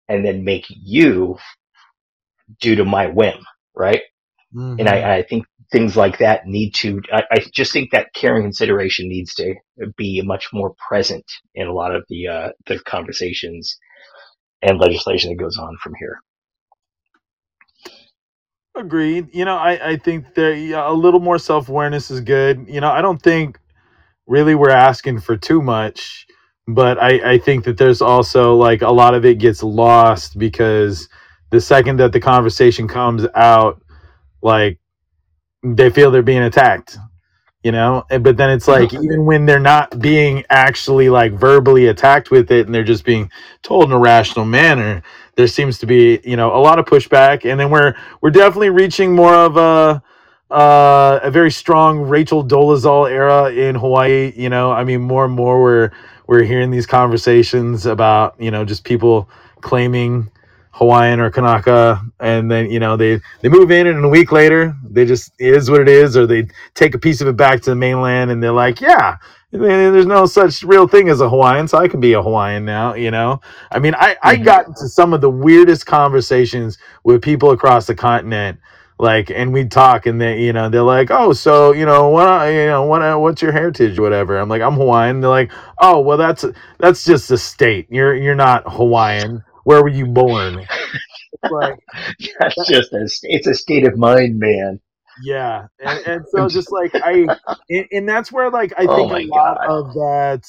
and 0.09 0.25
then 0.25 0.43
make 0.43 0.65
you 0.69 1.37
do 2.59 2.75
to 2.75 2.85
my 2.85 3.07
whim, 3.07 3.39
right? 3.75 4.01
And 4.79 4.89
I, 4.89 4.93
mm-hmm. 4.97 5.09
I 5.09 5.23
think 5.23 5.45
things 5.71 5.97
like 5.97 6.19
that 6.19 6.45
need 6.45 6.73
to, 6.75 7.01
I, 7.11 7.23
I 7.31 7.45
just 7.53 7.73
think 7.73 7.91
that 7.91 8.13
caring 8.13 8.43
consideration 8.43 9.07
needs 9.09 9.33
to 9.35 9.55
be 9.97 10.21
much 10.23 10.49
more 10.53 10.73
present 10.87 11.25
in 11.55 11.67
a 11.67 11.73
lot 11.73 11.95
of 11.95 12.03
the, 12.09 12.27
uh, 12.27 12.49
the 12.67 12.79
conversations 12.79 13.77
and 14.61 14.79
legislation 14.79 15.31
that 15.31 15.43
goes 15.43 15.57
on 15.57 15.77
from 15.81 15.93
here. 15.99 16.19
Agreed. 18.75 19.29
You 19.33 19.45
know, 19.45 19.55
I, 19.55 19.91
I 19.91 19.97
think 19.97 20.33
there 20.35 20.53
yeah, 20.53 20.89
a 20.89 20.91
little 20.91 21.21
more 21.21 21.39
self 21.39 21.69
awareness 21.69 22.11
is 22.11 22.21
good. 22.21 22.65
You 22.67 22.81
know, 22.81 22.91
I 22.91 23.01
don't 23.01 23.21
think 23.21 23.57
really 24.27 24.55
we're 24.55 24.69
asking 24.69 25.21
for 25.21 25.37
too 25.37 25.61
much, 25.61 26.27
but 26.67 27.01
I, 27.01 27.33
I 27.33 27.37
think 27.37 27.63
that 27.65 27.77
there's 27.77 28.01
also 28.01 28.55
like 28.55 28.81
a 28.81 28.91
lot 28.91 29.13
of 29.13 29.23
it 29.25 29.39
gets 29.39 29.63
lost 29.63 30.37
because 30.37 31.07
the 31.51 31.61
second 31.61 31.99
that 31.99 32.11
the 32.11 32.19
conversation 32.19 32.87
comes 32.87 33.25
out, 33.35 33.81
like 34.41 34.79
they 35.65 35.89
feel 35.89 36.11
they're 36.11 36.21
being 36.23 36.43
attacked, 36.43 36.97
you 37.63 37.71
know? 37.71 38.05
And- 38.09 38.23
But 38.23 38.37
then 38.37 38.49
it's 38.51 38.67
like, 38.67 38.93
even 38.93 39.25
when 39.25 39.45
they're 39.45 39.59
not 39.59 39.99
being 39.99 40.43
actually 40.49 41.09
like 41.09 41.33
verbally 41.33 41.87
attacked 41.87 42.31
with 42.31 42.51
it 42.51 42.65
and 42.67 42.75
they're 42.75 42.83
just 42.83 43.05
being 43.05 43.31
told 43.63 43.85
in 43.85 43.91
a 43.91 43.99
rational 43.99 44.45
manner, 44.45 45.01
there 45.35 45.47
seems 45.47 45.79
to 45.79 45.85
be, 45.85 46.19
you 46.23 46.37
know, 46.37 46.55
a 46.55 46.59
lot 46.61 46.79
of 46.79 46.85
pushback. 46.85 47.49
And 47.49 47.59
then 47.59 47.69
we're, 47.69 47.95
we're 48.21 48.31
definitely 48.31 48.69
reaching 48.69 49.15
more 49.15 49.33
of 49.35 49.57
a, 49.57 50.01
uh, 50.51 51.19
a 51.23 51.31
very 51.31 51.51
strong 51.51 52.01
Rachel 52.01 52.45
Dolezal 52.45 53.09
era 53.09 53.51
in 53.51 53.75
Hawaii. 53.75 54.31
You 54.35 54.49
know, 54.49 54.71
I 54.71 54.83
mean, 54.83 55.01
more 55.01 55.25
and 55.25 55.33
more 55.33 55.61
we're 55.61 55.91
we're 56.27 56.43
hearing 56.43 56.71
these 56.71 56.85
conversations 56.85 57.85
about 57.85 58.35
you 58.39 58.51
know 58.51 58.63
just 58.63 58.83
people 58.83 59.29
claiming 59.61 60.29
Hawaiian 60.75 61.19
or 61.21 61.31
Kanaka, 61.31 62.01
and 62.19 62.51
then 62.51 62.69
you 62.71 62.79
know 62.79 62.97
they 62.97 63.21
they 63.41 63.49
move 63.49 63.71
in, 63.71 63.87
and 63.87 64.05
a 64.05 64.09
week 64.09 64.31
later 64.31 64.75
they 64.89 65.05
just 65.05 65.31
it 65.39 65.55
is 65.55 65.71
what 65.71 65.81
it 65.81 65.89
is, 65.89 66.17
or 66.17 66.27
they 66.27 66.47
take 66.75 66.95
a 66.95 66.99
piece 66.99 67.21
of 67.21 67.27
it 67.29 67.37
back 67.37 67.61
to 67.63 67.71
the 67.71 67.75
mainland, 67.77 68.31
and 68.31 68.43
they're 68.43 68.51
like, 68.51 68.81
yeah. 68.81 69.17
There's 69.51 70.05
no 70.05 70.25
such 70.25 70.63
real 70.63 70.87
thing 70.87 71.09
as 71.09 71.21
a 71.21 71.29
Hawaiian, 71.29 71.69
so 71.69 71.77
I 71.77 71.87
can 71.87 72.01
be 72.01 72.13
a 72.13 72.21
Hawaiian 72.21 72.65
now. 72.65 72.93
You 72.95 73.11
know, 73.11 73.41
I 73.71 73.79
mean, 73.79 73.95
I 73.95 74.17
I 74.21 74.35
Mhm. 74.35 74.43
got 74.43 74.67
into 74.67 74.89
some 74.89 75.13
of 75.13 75.21
the 75.21 75.29
weirdest 75.29 75.85
conversations 75.85 76.77
with 77.05 77.21
people 77.21 77.51
across 77.51 77.87
the 77.87 77.95
continent 77.95 78.59
like 78.99 79.29
and 79.31 79.53
we 79.53 79.65
talk 79.65 80.05
and 80.05 80.21
they 80.21 80.41
you 80.41 80.53
know 80.53 80.69
they're 80.69 80.81
like 80.81 81.11
oh 81.11 81.33
so 81.33 81.73
you 81.73 81.85
know 81.85 82.09
what 82.09 82.47
you 82.47 82.65
know 82.65 82.83
what 82.83 83.19
what's 83.19 83.41
your 83.41 83.51
heritage 83.51 83.99
whatever 83.99 84.37
i'm 84.37 84.47
like 84.49 84.61
i'm 84.61 84.75
hawaiian 84.75 85.19
they're 85.21 85.29
like 85.29 85.51
oh 85.79 85.99
well 85.99 86.17
that's 86.17 86.45
that's 86.79 87.03
just 87.03 87.29
a 87.31 87.37
state 87.37 87.87
you're 87.89 88.15
you're 88.15 88.35
not 88.35 88.63
hawaiian 88.71 89.43
where 89.65 89.83
were 89.83 89.89
you 89.89 90.07
born 90.07 90.69
It's 91.33 91.51
like 91.51 91.79
That's 92.39 92.65
just 92.67 92.93
a, 92.93 93.09
it's 93.23 93.47
a 93.47 93.53
state 93.55 93.87
of 93.87 93.97
mind, 93.97 94.39
man. 94.39 94.81
yeah 95.17 95.67
and, 95.79 96.01
and 96.05 96.25
so 96.27 96.49
just 96.49 96.71
like 96.71 96.93
i 97.01 97.29
and, 97.69 97.87
and 97.91 98.09
that's 98.09 98.31
where 98.31 98.51
like 98.51 98.73
i 98.77 98.87
Oh 98.87 98.87
think 98.87 99.11
a 99.11 99.19
lot 99.19 99.59
God. 99.59 99.67
of 99.67 99.93
that 99.93 100.45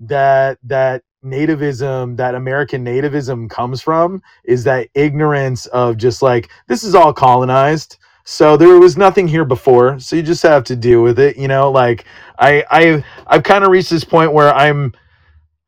that 0.00 0.58
that 0.64 1.02
nativism 1.24 2.16
that 2.16 2.34
american 2.36 2.84
nativism 2.84 3.50
comes 3.50 3.82
from 3.82 4.22
is 4.44 4.64
that 4.64 4.88
ignorance 4.94 5.66
of 5.68 5.96
just 5.96 6.22
like 6.22 6.50
this 6.68 6.84
is 6.84 6.94
all 6.94 7.12
colonized 7.14 7.98
so 8.24 8.56
there 8.56 8.78
was 8.80 8.96
nothing 8.98 9.28
here 9.28 9.44
before 9.44 9.98
so 9.98 10.16
you 10.16 10.22
just 10.22 10.42
have 10.44 10.64
to 10.64 10.76
deal 10.76 11.02
with 11.02 11.18
it 11.18 11.36
you 11.38 11.48
know 11.48 11.70
like 11.70 12.04
i 12.38 12.64
i 12.70 13.04
i've 13.28 13.42
kind 13.44 13.64
of 13.64 13.70
reached 13.70 13.90
this 13.90 14.04
point 14.04 14.32
where 14.34 14.54
i'm 14.54 14.92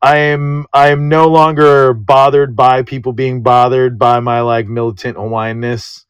i'm 0.01 0.65
i'm 0.73 1.09
no 1.09 1.27
longer 1.27 1.93
bothered 1.93 2.55
by 2.55 2.83
people 2.83 3.13
being 3.13 3.41
bothered 3.41 3.97
by 3.97 4.19
my 4.19 4.41
like 4.41 4.67
militant 4.67 5.17
hawaiianness. 5.17 6.05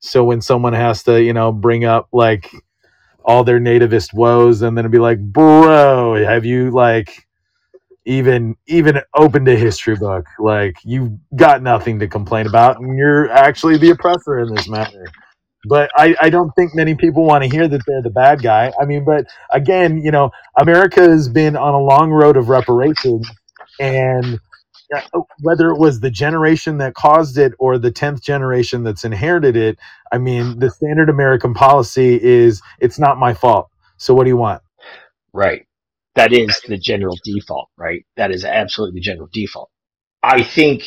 So 0.00 0.24
when 0.24 0.40
someone 0.40 0.72
has 0.72 1.04
to 1.04 1.22
you 1.22 1.32
know 1.32 1.52
bring 1.52 1.84
up 1.84 2.08
like 2.12 2.50
all 3.24 3.44
their 3.44 3.60
nativist 3.60 4.12
woes 4.14 4.62
and 4.62 4.76
then 4.76 4.90
be 4.90 4.98
like 4.98 5.20
bro 5.20 6.14
have 6.24 6.44
you 6.44 6.70
like 6.70 7.26
even 8.04 8.56
even 8.66 9.00
opened 9.14 9.48
a 9.48 9.56
history 9.56 9.96
book? 9.96 10.26
Like 10.38 10.76
you've 10.84 11.12
got 11.36 11.62
nothing 11.62 12.00
to 12.00 12.08
complain 12.08 12.46
about 12.46 12.80
and 12.80 12.98
you're 12.98 13.30
actually 13.30 13.78
the 13.78 13.90
oppressor 13.90 14.40
in 14.40 14.54
this 14.54 14.68
matter 14.68 15.06
but 15.64 15.90
i 15.96 16.14
i 16.20 16.30
don't 16.30 16.52
think 16.52 16.74
many 16.74 16.94
people 16.94 17.24
want 17.24 17.44
to 17.44 17.50
hear 17.50 17.68
that 17.68 17.82
they're 17.86 18.02
the 18.02 18.10
bad 18.10 18.42
guy 18.42 18.72
i 18.80 18.84
mean 18.86 19.04
but 19.04 19.26
again 19.50 19.98
you 19.98 20.10
know 20.10 20.30
america 20.60 21.02
has 21.02 21.28
been 21.28 21.56
on 21.56 21.74
a 21.74 21.80
long 21.80 22.10
road 22.10 22.36
of 22.36 22.48
reparations 22.48 23.28
and 23.80 24.40
uh, 24.94 25.20
whether 25.40 25.70
it 25.70 25.78
was 25.78 26.00
the 26.00 26.10
generation 26.10 26.78
that 26.78 26.94
caused 26.94 27.38
it 27.38 27.52
or 27.58 27.78
the 27.78 27.92
10th 27.92 28.22
generation 28.22 28.84
that's 28.84 29.04
inherited 29.04 29.56
it 29.56 29.78
i 30.12 30.18
mean 30.18 30.58
the 30.60 30.70
standard 30.70 31.10
american 31.10 31.54
policy 31.54 32.22
is 32.22 32.62
it's 32.80 32.98
not 32.98 33.18
my 33.18 33.34
fault 33.34 33.68
so 33.98 34.14
what 34.14 34.24
do 34.24 34.30
you 34.30 34.38
want 34.38 34.60
Right. 35.34 35.66
That 36.16 36.34
is 36.34 36.60
the 36.68 36.78
general 36.78 37.16
default, 37.24 37.70
right? 37.78 38.04
That 38.16 38.32
is 38.32 38.44
absolutely 38.44 39.00
the 39.00 39.04
general 39.04 39.30
default. 39.32 39.70
I 40.22 40.42
think, 40.42 40.84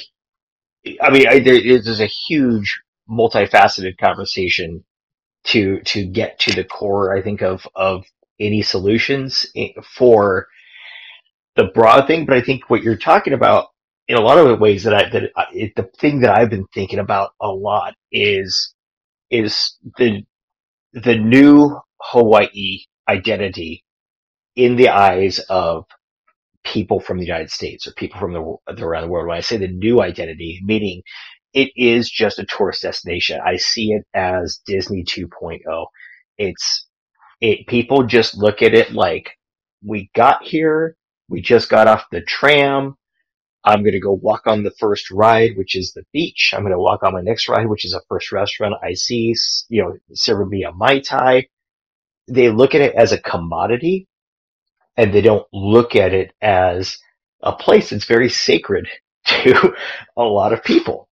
I 1.01 1.11
mean, 1.11 1.27
I, 1.27 1.39
there, 1.39 1.61
there's 1.61 2.01
a 2.01 2.07
huge 2.07 2.81
multifaceted 3.09 3.97
conversation 3.99 4.83
to, 5.45 5.81
to 5.81 6.05
get 6.05 6.39
to 6.41 6.53
the 6.53 6.63
core, 6.65 7.15
I 7.15 7.21
think, 7.21 7.41
of, 7.43 7.67
of 7.75 8.05
any 8.39 8.61
solutions 8.63 9.45
eh, 9.55 9.69
for 9.97 10.47
the 11.55 11.65
broad 11.65 12.07
thing. 12.07 12.25
But 12.25 12.37
I 12.37 12.41
think 12.41 12.69
what 12.69 12.83
you're 12.83 12.97
talking 12.97 13.33
about 13.33 13.67
in 14.07 14.17
a 14.17 14.21
lot 14.21 14.37
of 14.39 14.47
the 14.47 14.55
ways 14.55 14.83
that 14.83 14.93
I, 14.95 15.09
that 15.09 15.31
I, 15.37 15.45
it, 15.53 15.73
the 15.75 15.89
thing 15.99 16.21
that 16.21 16.37
I've 16.37 16.49
been 16.49 16.67
thinking 16.73 16.99
about 16.99 17.31
a 17.41 17.49
lot 17.49 17.95
is, 18.11 18.75
is 19.31 19.77
the, 19.97 20.23
the 20.93 21.17
new 21.17 21.77
Hawaii 22.01 22.79
identity 23.09 23.83
in 24.55 24.75
the 24.77 24.89
eyes 24.89 25.39
of 25.49 25.85
people 26.65 27.01
from 27.01 27.19
the 27.19 27.25
United 27.25 27.51
States 27.51 27.87
or 27.87 27.93
people 27.93 28.19
from 28.19 28.33
the, 28.33 28.41
around 28.83 29.03
the 29.03 29.09
world. 29.09 29.27
When 29.27 29.37
I 29.37 29.41
say 29.41 29.57
the 29.57 29.69
new 29.69 30.01
identity, 30.01 30.61
meaning 30.63 31.03
it 31.55 31.71
is 31.77 32.11
just 32.11 32.39
a 32.39 32.45
tourist 32.45 32.83
destination. 32.83 33.41
I 33.45 33.57
see 33.57 33.93
it 33.93 34.05
as 34.15 34.61
Disney 34.67 35.05
2.0. 35.05 35.61
It's 36.39 36.87
it. 37.41 37.67
People 37.67 38.03
just 38.05 38.37
look 38.37 38.61
at 38.61 38.73
it 38.75 38.93
like 38.93 39.31
we 39.85 40.11
got 40.15 40.43
here. 40.43 40.97
We 41.29 41.41
just 41.41 41.69
got 41.69 41.87
off 41.87 42.05
the 42.11 42.21
tram. 42.21 42.95
I'm 43.65 43.81
going 43.83 43.93
to 43.93 43.99
go 44.01 44.13
walk 44.13 44.47
on 44.47 44.63
the 44.63 44.71
first 44.79 45.11
ride, 45.11 45.57
which 45.57 45.75
is 45.75 45.93
the 45.93 46.03
beach. 46.13 46.53
I'm 46.55 46.61
going 46.61 46.73
to 46.73 46.79
walk 46.79 47.03
on 47.03 47.13
my 47.13 47.21
next 47.21 47.49
ride, 47.49 47.67
which 47.67 47.85
is 47.85 47.93
a 47.93 48.01
first 48.09 48.31
restaurant 48.31 48.75
I 48.83 48.93
see, 48.93 49.33
you 49.69 49.83
know, 49.83 49.97
serving 50.13 50.49
me 50.49 50.63
a 50.63 50.71
Mai 50.73 50.99
Tai. 51.01 51.47
They 52.29 52.49
look 52.51 52.75
at 52.75 52.81
it 52.81 52.95
as 52.95 53.11
a 53.13 53.19
commodity 53.19 54.07
and 54.97 55.13
they 55.13 55.21
don't 55.21 55.47
look 55.53 55.95
at 55.95 56.13
it 56.13 56.33
as 56.41 56.97
a 57.41 57.53
place 57.53 57.89
that's 57.89 58.05
very 58.05 58.29
sacred 58.29 58.87
to 59.27 59.73
a 60.17 60.23
lot 60.23 60.53
of 60.53 60.63
people. 60.63 61.09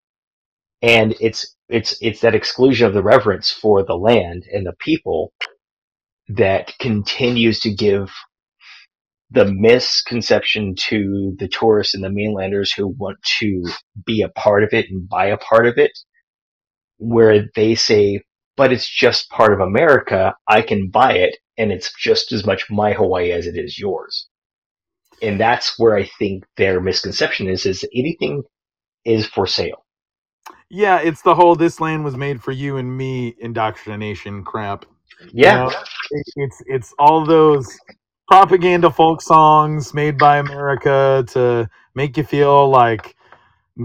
And 0.83 1.15
it's, 1.21 1.57
it's, 1.69 1.97
it's 2.03 2.21
that 2.23 2.35
exclusion 2.37 2.87
of 2.89 2.95
the 2.95 3.03
reverence 3.03 3.51
for 3.53 3.85
the 3.85 3.97
land 3.97 4.45
and 4.53 4.67
the 4.67 4.75
people 4.81 5.33
that 6.29 6.75
continues 6.81 7.61
to 7.61 7.75
give 7.75 8.11
the 9.31 9.47
misconception 9.47 10.75
to 10.77 11.35
the 11.39 11.49
tourists 11.49 11.95
and 11.95 12.05
the 12.05 12.11
mainlanders 12.11 12.73
who 12.73 12.89
want 12.89 13.19
to 13.41 13.65
be 14.07 14.23
a 14.23 14.31
part 14.31 14.65
of 14.65 14.71
it 14.73 14.87
and 14.91 15.09
buy 15.09 15.27
a 15.27 15.39
part 15.39 15.67
of 15.69 15.79
it, 15.79 15.93
where 16.99 17.47
they 17.57 17.75
say, 17.75 18.23
but 18.57 18.73
it's 18.73 18.89
just 18.89 19.31
part 19.31 19.53
of 19.53 19.61
America. 19.61 20.35
I 20.49 20.63
can 20.63 20.91
buy 20.91 21.15
it 21.15 21.39
and 21.59 21.73
it's 21.73 21.93
just 21.99 22.33
as 22.33 22.47
much 22.47 22.71
my 22.71 22.93
Hawaii 22.95 23.33
as 23.33 23.47
it 23.47 23.57
is 23.59 23.79
yours. 23.79 24.29
And 25.23 25.41
that's 25.41 25.79
where 25.79 25.97
I 25.97 26.11
think 26.19 26.45
their 26.57 26.81
misconception 26.81 27.49
is, 27.49 27.67
is 27.67 27.87
anything 27.95 28.43
is 29.05 29.27
for 29.27 29.47
sale. 29.47 29.82
Yeah 30.73 30.99
it's 31.01 31.23
the 31.23 31.37
whole 31.37 31.57
this 31.57 31.81
land 31.81 32.05
was 32.05 32.17
made 32.17 32.43
for 32.43 32.53
you 32.53 32.79
and 32.79 32.99
me 32.99 33.37
indoctrination 33.41 34.45
crap 34.45 34.85
Yeah. 35.33 35.53
You 35.53 35.53
know, 35.55 35.75
it, 36.11 36.27
it's 36.37 36.63
it's 36.67 36.95
all 36.99 37.27
those 37.27 37.81
propaganda 38.29 38.91
folk 38.91 39.23
songs 39.23 39.95
made 39.95 40.19
by 40.19 40.39
America 40.39 41.25
to 41.31 41.71
make 41.95 42.17
you 42.19 42.25
feel 42.25 42.71
like 42.71 43.17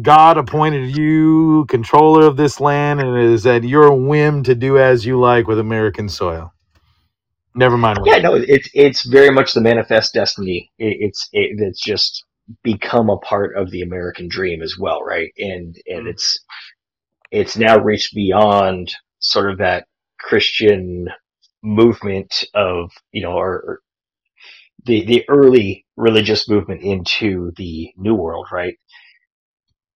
God 0.01 0.37
appointed 0.37 0.89
you 0.89 1.65
controller 1.69 2.27
of 2.27 2.37
this 2.37 2.59
land 2.61 3.01
and 3.01 3.17
it 3.17 3.25
is 3.31 3.45
at 3.47 3.63
your 3.63 3.93
whim 3.93 4.43
to 4.43 4.55
do 4.55 4.79
as 4.79 5.05
you 5.05 5.19
like 5.19 5.47
with 5.47 5.59
American 5.59 6.09
soil. 6.09 6.53
Never 7.55 7.77
mind. 7.77 7.99
Yeah, 8.05 8.19
no, 8.19 8.35
it's, 8.35 8.69
it's 8.73 9.05
very 9.05 9.31
much 9.31 9.53
the 9.53 9.61
manifest 9.61 10.13
destiny. 10.13 10.71
It, 10.79 10.97
it's, 11.01 11.29
it, 11.33 11.57
it's 11.59 11.81
just 11.83 12.25
become 12.63 13.09
a 13.09 13.17
part 13.17 13.57
of 13.57 13.71
the 13.71 13.81
American 13.83 14.29
dream 14.29 14.61
as 14.63 14.77
well, 14.79 15.03
right? 15.03 15.31
And, 15.37 15.75
and 15.87 16.07
Mm. 16.07 16.09
it's, 16.09 16.39
it's 17.31 17.57
now 17.57 17.79
reached 17.79 18.15
beyond 18.15 18.93
sort 19.19 19.51
of 19.51 19.59
that 19.59 19.87
Christian 20.19 21.09
movement 21.63 22.43
of, 22.53 22.91
you 23.11 23.23
know, 23.23 23.33
or, 23.33 23.79
the, 24.85 25.05
the 25.05 25.25
early 25.29 25.85
religious 25.97 26.49
movement 26.49 26.81
into 26.81 27.51
the 27.57 27.91
new 27.97 28.15
world, 28.15 28.47
right? 28.51 28.75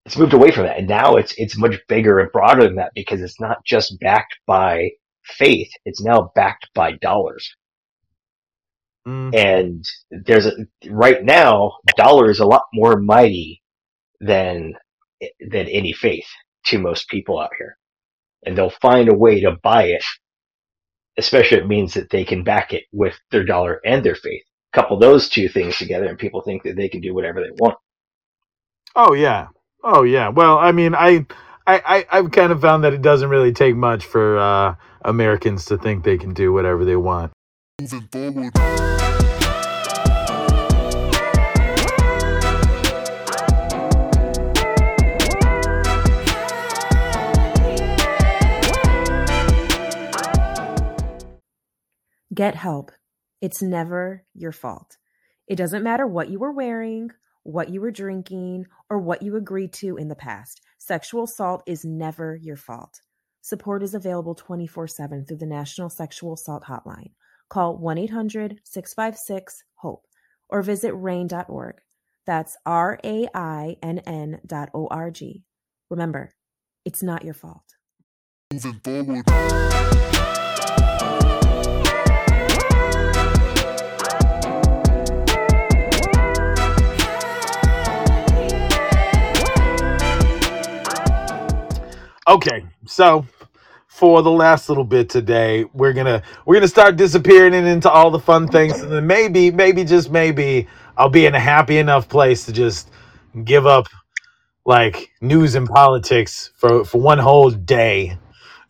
It's 0.06 0.18
moved 0.18 0.34
away 0.34 0.52
from 0.52 0.66
that. 0.66 0.78
And 0.80 0.88
now 0.88 1.16
it's, 1.18 1.34
it's 1.38 1.58
much 1.58 1.76
bigger 1.88 2.20
and 2.20 2.32
broader 2.32 2.64
than 2.64 2.76
that 2.76 2.94
because 2.96 3.22
it's 3.22 3.40
not 3.40 3.64
just 3.66 4.00
backed 4.00 4.38
by 4.48 4.92
faith. 5.24 5.70
It's 5.86 6.02
now 6.02 6.32
backed 6.36 6.70
by 6.74 6.94
dollars. 6.94 7.56
Mm, 9.08 9.34
And 9.34 9.86
there's 10.12 10.48
a, 10.48 10.54
right 10.90 11.24
now, 11.24 11.74
dollar 11.98 12.30
is 12.30 12.40
a 12.40 12.46
lot 12.46 12.64
more 12.74 13.00
mighty 13.00 13.62
than, 14.20 14.74
than 15.40 15.68
any 15.68 15.94
faith 15.94 16.28
to 16.66 16.80
most 16.80 17.10
people 17.10 17.40
out 17.40 17.52
here. 17.58 17.78
And 18.46 18.58
they'll 18.58 18.74
find 18.82 19.10
a 19.10 19.14
way 19.14 19.42
to 19.42 19.58
buy 19.64 19.84
it, 19.84 20.04
especially 21.18 21.58
if 21.58 21.64
it 21.64 21.68
means 21.68 21.94
that 21.94 22.10
they 22.10 22.24
can 22.24 22.44
back 22.44 22.74
it 22.74 22.86
with 22.92 23.16
their 23.30 23.44
dollar 23.44 23.80
and 23.86 24.04
their 24.04 24.16
faith. 24.16 24.44
Couple 24.74 24.98
those 24.98 25.28
two 25.30 25.50
things 25.50 25.78
together 25.78 26.08
and 26.08 26.18
people 26.18 26.42
think 26.42 26.64
that 26.64 26.76
they 26.76 26.88
can 26.90 27.02
do 27.02 27.14
whatever 27.14 27.42
they 27.42 27.52
want. 27.58 27.78
Oh 28.96 29.14
yeah. 29.14 29.48
Oh 29.84 30.04
yeah. 30.04 30.30
Well, 30.30 30.58
I 30.58 30.72
mean, 30.72 30.96
I, 30.96 31.26
I, 31.68 31.82
I 31.86 32.06
I've 32.12 32.32
kind 32.32 32.52
of 32.52 32.62
found 32.62 32.84
that 32.84 32.94
it 32.94 33.02
doesn't 33.02 33.30
really 33.30 33.54
take 33.54 33.76
much 33.76 34.06
for 34.06 34.38
uh, 34.38 34.76
Americans 35.02 35.66
to 35.66 35.78
think 35.78 36.04
they 36.04 36.18
can 36.18 36.34
do 36.34 36.54
whatever 36.54 36.86
they 36.86 36.96
want. 36.96 37.32
Get 52.34 52.56
help. 52.56 52.92
It's 53.42 53.62
never 53.62 54.24
your 54.34 54.54
fault. 54.54 54.98
It 55.48 55.58
doesn't 55.58 55.84
matter 55.84 56.08
what 56.08 56.30
you 56.30 56.40
were 56.40 56.54
wearing, 56.54 57.12
what 57.44 57.70
you 57.70 57.82
were 57.82 57.92
drinking, 57.92 58.68
or 58.90 59.00
what 59.00 59.22
you 59.22 59.36
agreed 59.36 59.74
to 59.74 59.98
in 59.98 60.08
the 60.08 60.16
past. 60.16 60.62
Sexual 60.78 61.24
assault 61.24 61.64
is 61.66 61.84
never 61.84 62.36
your 62.36 62.56
fault. 62.56 63.02
Support 63.42 63.84
is 63.84 63.94
available 63.94 64.36
24 64.36 64.88
7 64.88 65.26
through 65.26 65.38
the 65.38 65.46
National 65.46 65.90
Sexual 65.90 66.34
Assault 66.36 66.64
Hotline. 66.64 67.12
Call 67.50 67.78
1 67.78 67.98
800 67.98 68.62
656 68.64 69.64
HOPE 69.76 70.06
or 70.48 70.62
visit 70.62 70.94
RAINN.org. 70.94 71.82
That's 72.26 72.56
R 72.66 72.98
A 73.04 73.28
I 73.34 73.76
N 73.84 74.00
N 74.00 74.40
dot 74.46 74.70
O 74.74 74.88
R 74.90 75.12
G. 75.12 75.44
Remember, 75.90 76.34
it's 76.86 77.04
not 77.04 77.26
your 77.26 77.34
fault. 77.34 77.76
moving 78.86 79.24
forward. 79.24 80.01
So 92.86 93.26
for 93.88 94.24
the 94.24 94.32
last 94.32 94.70
little 94.70 94.84
bit 94.86 95.10
today, 95.10 95.66
we're 95.74 95.94
gonna 95.94 96.24
we're 96.46 96.56
gonna 96.56 96.68
start 96.68 96.96
disappearing 96.98 97.54
into 97.54 97.90
all 97.90 98.12
the 98.12 98.20
fun 98.20 98.48
things, 98.48 98.82
and 98.82 98.92
then 98.92 99.08
maybe, 99.08 99.52
maybe 99.52 99.84
just 99.84 100.12
maybe, 100.12 100.68
I'll 100.98 101.10
be 101.10 101.26
in 101.26 101.36
a 101.36 101.40
happy 101.40 101.78
enough 101.78 102.10
place 102.10 102.46
to 102.46 102.54
just 102.54 102.92
give 103.46 103.68
up 103.68 103.88
like 104.66 105.12
news 105.22 105.56
and 105.56 105.68
politics 105.68 106.52
for 106.56 106.86
for 106.86 107.02
one 107.02 107.20
whole 107.20 107.52
day. 107.52 108.18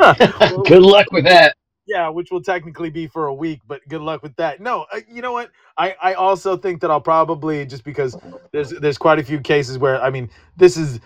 Good 0.66 0.82
luck 0.82 1.06
with 1.12 1.24
that. 1.24 1.56
Yeah, 1.86 2.08
which 2.08 2.30
will 2.30 2.42
technically 2.42 2.90
be 2.90 3.06
for 3.06 3.26
a 3.26 3.34
week, 3.34 3.60
but 3.66 3.86
good 3.88 4.00
luck 4.00 4.22
with 4.22 4.34
that. 4.36 4.60
No, 4.60 4.86
uh, 4.92 5.00
you 5.06 5.20
know 5.20 5.32
what? 5.32 5.50
I 5.76 5.94
I 6.02 6.14
also 6.14 6.56
think 6.56 6.80
that 6.80 6.90
I'll 6.90 7.00
probably 7.00 7.66
just 7.66 7.84
because 7.84 8.16
there's 8.52 8.70
there's 8.70 8.96
quite 8.96 9.18
a 9.18 9.24
few 9.24 9.38
cases 9.40 9.78
where 9.78 10.02
I 10.02 10.08
mean 10.10 10.30
this 10.56 10.78
is 10.78 11.00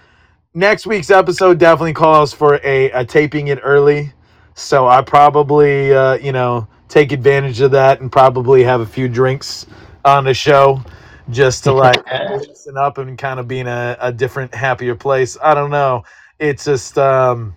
next 0.58 0.86
week's 0.86 1.10
episode 1.10 1.58
definitely 1.58 1.94
calls 1.94 2.32
for 2.34 2.60
a, 2.64 2.90
a 2.90 3.04
taping 3.04 3.48
it 3.48 3.60
early, 3.62 4.12
so 4.54 4.88
I 4.88 5.02
probably 5.02 5.92
uh, 5.94 6.14
you 6.14 6.32
know 6.32 6.66
take 6.88 7.12
advantage 7.12 7.60
of 7.60 7.70
that 7.70 8.00
and 8.00 8.10
probably 8.10 8.64
have 8.64 8.80
a 8.80 8.86
few 8.86 9.08
drinks 9.08 9.66
on 10.04 10.24
the 10.24 10.34
show 10.34 10.82
just 11.30 11.64
to 11.64 11.72
like 11.72 12.02
loosen 12.30 12.76
up 12.76 12.98
and 12.98 13.16
kind 13.16 13.38
of 13.38 13.46
be 13.46 13.60
in 13.60 13.68
a, 13.68 13.96
a 14.00 14.12
different 14.12 14.52
happier 14.54 14.94
place. 14.94 15.38
I 15.42 15.54
don't 15.54 15.70
know. 15.70 16.04
It's 16.38 16.64
just 16.64 16.98
um 16.98 17.54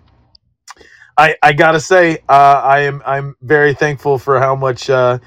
I, 1.18 1.36
I 1.44 1.54
gotta 1.54 1.80
say, 1.80 2.20
uh, 2.30 2.62
I 2.64 2.80
am 2.82 3.02
I'm 3.06 3.36
very 3.42 3.74
thankful 3.74 4.18
for 4.18 4.40
how 4.40 4.56
much 4.56 4.90
uh, 4.90 5.20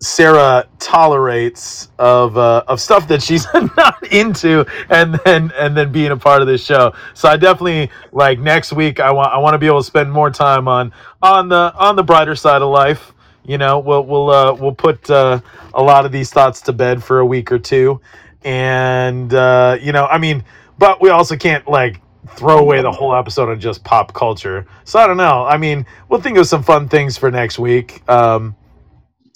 Sarah 0.00 0.66
tolerates 0.78 1.90
of 1.98 2.36
uh, 2.36 2.62
of 2.68 2.80
stuff 2.80 3.08
that 3.08 3.22
she's 3.22 3.46
not 3.76 4.06
into, 4.12 4.66
and 4.90 5.14
then 5.24 5.50
and 5.56 5.76
then 5.76 5.90
being 5.90 6.10
a 6.10 6.16
part 6.16 6.42
of 6.42 6.46
this 6.46 6.62
show. 6.62 6.92
So 7.14 7.28
I 7.28 7.36
definitely 7.36 7.90
like 8.12 8.38
next 8.38 8.72
week. 8.72 9.00
I 9.00 9.10
want 9.10 9.32
I 9.32 9.38
want 9.38 9.54
to 9.54 9.58
be 9.58 9.66
able 9.66 9.80
to 9.80 9.84
spend 9.84 10.12
more 10.12 10.30
time 10.30 10.68
on 10.68 10.92
on 11.22 11.48
the 11.48 11.72
on 11.76 11.96
the 11.96 12.02
brighter 12.02 12.36
side 12.36 12.60
of 12.60 12.68
life. 12.68 13.12
You 13.44 13.58
know, 13.58 13.78
we'll 13.78 14.04
we'll 14.04 14.30
uh, 14.30 14.52
we'll 14.54 14.74
put 14.74 15.08
uh, 15.08 15.40
a 15.72 15.82
lot 15.82 16.04
of 16.04 16.12
these 16.12 16.30
thoughts 16.30 16.60
to 16.62 16.72
bed 16.72 17.02
for 17.02 17.20
a 17.20 17.26
week 17.26 17.50
or 17.50 17.58
two, 17.58 18.00
and 18.44 19.32
uh, 19.32 19.78
you 19.80 19.92
know, 19.92 20.06
I 20.06 20.18
mean, 20.18 20.44
but 20.78 21.00
we 21.00 21.08
also 21.08 21.36
can't 21.36 21.66
like 21.68 22.02
throw 22.30 22.58
away 22.58 22.82
the 22.82 22.92
whole 22.92 23.14
episode 23.14 23.48
on 23.48 23.58
just 23.60 23.82
pop 23.82 24.12
culture. 24.12 24.66
So 24.84 24.98
I 24.98 25.06
don't 25.06 25.16
know. 25.16 25.44
I 25.44 25.56
mean, 25.56 25.86
we'll 26.08 26.20
think 26.20 26.36
of 26.36 26.46
some 26.46 26.62
fun 26.62 26.88
things 26.88 27.16
for 27.16 27.30
next 27.30 27.58
week. 27.58 28.06
Um, 28.10 28.54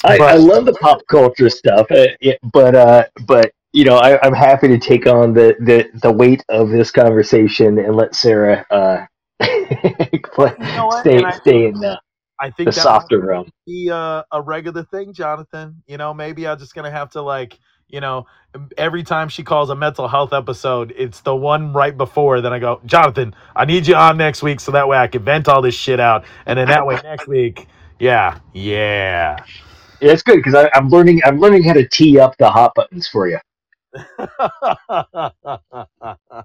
I, 0.04 0.18
But- 0.18 0.30
I 0.30 0.34
love 0.36 0.64
the 0.64 0.72
pop 0.74 1.06
culture 1.08 1.50
stuff, 1.50 1.90
uh, 1.90 2.06
but 2.52 2.74
uh, 2.74 3.04
but 3.26 3.52
you 3.72 3.84
know, 3.84 3.96
I, 3.96 4.18
I'm 4.24 4.34
happy 4.34 4.68
to 4.68 4.78
take 4.78 5.06
on 5.06 5.32
the, 5.32 5.54
the, 5.60 5.88
the 6.02 6.12
weight 6.12 6.44
of 6.48 6.70
this 6.70 6.90
conversation 6.90 7.78
and 7.78 7.94
let 7.94 8.14
Sarah 8.14 8.66
uh, 8.70 9.06
play, 10.34 10.52
know 10.58 10.90
stay 11.00 11.22
I 11.22 11.30
stay 11.30 11.66
in 11.66 11.74
the, 11.74 12.00
I 12.40 12.50
think 12.50 12.66
the 12.66 12.72
softer 12.72 13.20
realm. 13.20 13.50
be 13.66 13.88
a, 13.88 14.24
a 14.32 14.42
regular 14.42 14.82
thing, 14.84 15.12
Jonathan. 15.12 15.82
You 15.86 15.98
know, 15.98 16.12
maybe 16.12 16.46
I'm 16.48 16.58
just 16.58 16.74
gonna 16.74 16.90
have 16.90 17.10
to 17.10 17.22
like, 17.22 17.58
you 17.88 18.00
know, 18.00 18.26
every 18.76 19.02
time 19.02 19.28
she 19.28 19.42
calls 19.44 19.70
a 19.70 19.76
mental 19.76 20.08
health 20.08 20.32
episode, 20.32 20.92
it's 20.96 21.20
the 21.20 21.36
one 21.36 21.72
right 21.72 21.96
before. 21.96 22.40
Then 22.40 22.52
I 22.52 22.58
go, 22.58 22.80
Jonathan, 22.86 23.34
I 23.54 23.66
need 23.66 23.86
you 23.86 23.94
on 23.94 24.16
next 24.16 24.42
week 24.42 24.58
so 24.60 24.72
that 24.72 24.88
way 24.88 24.98
I 24.98 25.06
can 25.06 25.22
vent 25.22 25.48
all 25.48 25.62
this 25.62 25.74
shit 25.74 26.00
out, 26.00 26.24
and 26.46 26.58
then 26.58 26.68
that 26.68 26.84
way 26.86 26.98
next 27.04 27.28
week, 27.28 27.68
yeah, 28.00 28.40
yeah. 28.52 29.36
Yeah, 30.00 30.12
it's 30.12 30.22
good 30.22 30.36
because 30.42 30.68
I'm 30.74 30.88
learning 30.88 31.20
I'm 31.24 31.38
learning 31.40 31.64
how 31.64 31.72
to 31.74 31.86
tee 31.88 32.18
up 32.18 32.36
the 32.38 32.50
hot 32.50 32.72
buttons 32.74 33.08
for 33.08 33.28
you. 33.28 33.38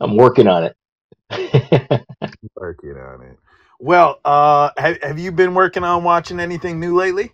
I'm 0.00 0.16
working 0.16 0.48
on 0.48 0.64
it. 0.64 0.76
Working 2.56 2.96
on 2.96 3.22
it. 3.22 3.38
Well, 3.80 4.20
uh, 4.24 4.70
have, 4.76 5.02
have 5.02 5.18
you 5.18 5.32
been 5.32 5.54
working 5.54 5.84
on 5.84 6.04
watching 6.04 6.40
anything 6.40 6.78
new 6.80 6.96
lately? 6.96 7.32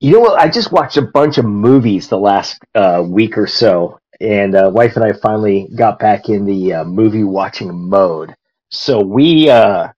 You 0.00 0.12
know 0.12 0.20
what? 0.20 0.40
I 0.40 0.48
just 0.48 0.72
watched 0.72 0.96
a 0.96 1.02
bunch 1.02 1.38
of 1.38 1.44
movies 1.44 2.08
the 2.08 2.18
last 2.18 2.58
uh, 2.74 3.02
week 3.06 3.36
or 3.38 3.46
so, 3.46 3.98
and 4.20 4.54
uh, 4.54 4.70
wife 4.72 4.96
and 4.96 5.04
I 5.04 5.12
finally 5.22 5.68
got 5.76 5.98
back 5.98 6.28
in 6.28 6.44
the 6.44 6.74
uh, 6.74 6.84
movie 6.84 7.24
watching 7.24 7.88
mode. 7.88 8.34
So 8.70 9.00
we, 9.02 9.48
uh, 9.50 9.88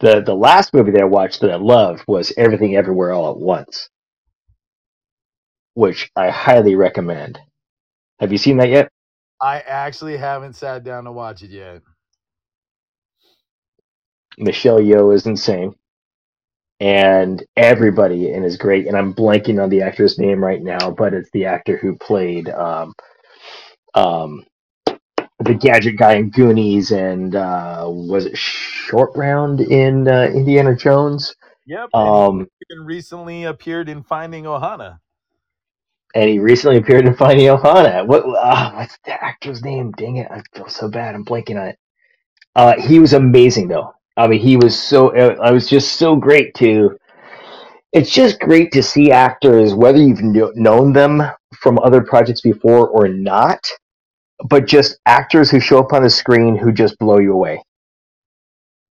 the 0.00 0.22
the 0.22 0.34
last 0.34 0.74
movie 0.74 0.92
that 0.92 1.02
I 1.02 1.06
watched 1.06 1.40
that 1.42 1.52
I 1.52 1.56
loved 1.56 2.04
was 2.08 2.32
Everything 2.36 2.76
Everywhere 2.76 3.12
All 3.12 3.32
at 3.32 3.38
Once, 3.38 3.88
which 5.74 6.10
I 6.16 6.30
highly 6.30 6.76
recommend. 6.76 7.38
Have 8.20 8.32
you 8.32 8.38
seen 8.38 8.58
that 8.58 8.70
yet? 8.70 8.90
I 9.42 9.60
actually 9.60 10.16
haven't 10.18 10.54
sat 10.54 10.84
down 10.84 11.04
to 11.04 11.12
watch 11.12 11.42
it 11.42 11.50
yet. 11.50 11.82
Michelle 14.38 14.80
Yeoh 14.80 15.14
is 15.14 15.26
insane, 15.26 15.74
and 16.80 17.44
everybody 17.56 18.32
in 18.32 18.44
is 18.44 18.56
great. 18.58 18.86
And 18.88 18.96
I'm 18.96 19.14
blanking 19.14 19.62
on 19.62 19.70
the 19.70 19.82
actor's 19.82 20.18
name 20.18 20.44
right 20.44 20.62
now, 20.62 20.90
but 20.92 21.14
it's 21.14 21.30
the 21.32 21.46
actor 21.46 21.76
who 21.78 21.96
played 21.96 22.48
um, 22.50 22.94
um, 23.94 24.44
the 25.40 25.54
gadget 25.54 25.96
guy 25.98 26.14
in 26.14 26.30
Goonies, 26.30 26.92
and 26.92 27.34
uh, 27.36 27.84
was 27.88 28.26
it 28.26 28.36
Short 28.38 29.10
Round 29.16 29.60
in 29.60 30.08
uh, 30.08 30.24
Indiana 30.34 30.74
Jones? 30.76 31.34
Yep. 31.66 31.90
and 32.00 32.08
Um, 32.08 32.38
he 32.38 32.46
even 32.70 32.86
recently 32.86 33.44
appeared 33.44 33.88
in 33.88 34.02
Finding 34.02 34.44
Ohana. 34.44 35.00
and 36.14 36.30
he 36.30 36.38
recently 36.38 36.78
appeared 36.78 37.06
in 37.06 37.14
Finding 37.16 37.46
Ohana. 37.48 38.06
What? 38.06 38.24
Uh, 38.26 38.72
what's 38.72 38.98
the 39.04 39.12
actor's 39.22 39.62
name? 39.62 39.92
Dang 39.92 40.16
it! 40.18 40.28
I 40.30 40.42
feel 40.56 40.68
so 40.68 40.88
bad. 40.88 41.14
I'm 41.14 41.24
blanking 41.24 41.60
on 41.60 41.68
it. 41.68 41.78
Uh, 42.56 42.80
he 42.80 42.98
was 43.00 43.12
amazing, 43.12 43.68
though. 43.68 43.92
I 44.16 44.26
mean, 44.28 44.40
he 44.40 44.56
was 44.56 44.78
so. 44.78 45.14
Uh, 45.16 45.36
I 45.42 45.50
was 45.52 45.68
just 45.68 45.94
so 45.98 46.16
great 46.16 46.54
to. 46.56 46.96
It's 47.92 48.10
just 48.10 48.40
great 48.40 48.72
to 48.72 48.82
see 48.82 49.10
actors, 49.12 49.74
whether 49.74 49.98
you've 49.98 50.22
kno- 50.22 50.52
known 50.54 50.92
them 50.92 51.22
from 51.60 51.78
other 51.80 52.02
projects 52.02 52.42
before 52.42 52.88
or 52.88 53.08
not, 53.08 53.60
but 54.48 54.66
just 54.66 54.98
actors 55.06 55.50
who 55.50 55.60
show 55.60 55.78
up 55.78 55.92
on 55.92 56.02
the 56.02 56.10
screen 56.10 56.56
who 56.56 56.72
just 56.72 56.98
blow 56.98 57.18
you 57.18 57.32
away. 57.32 57.62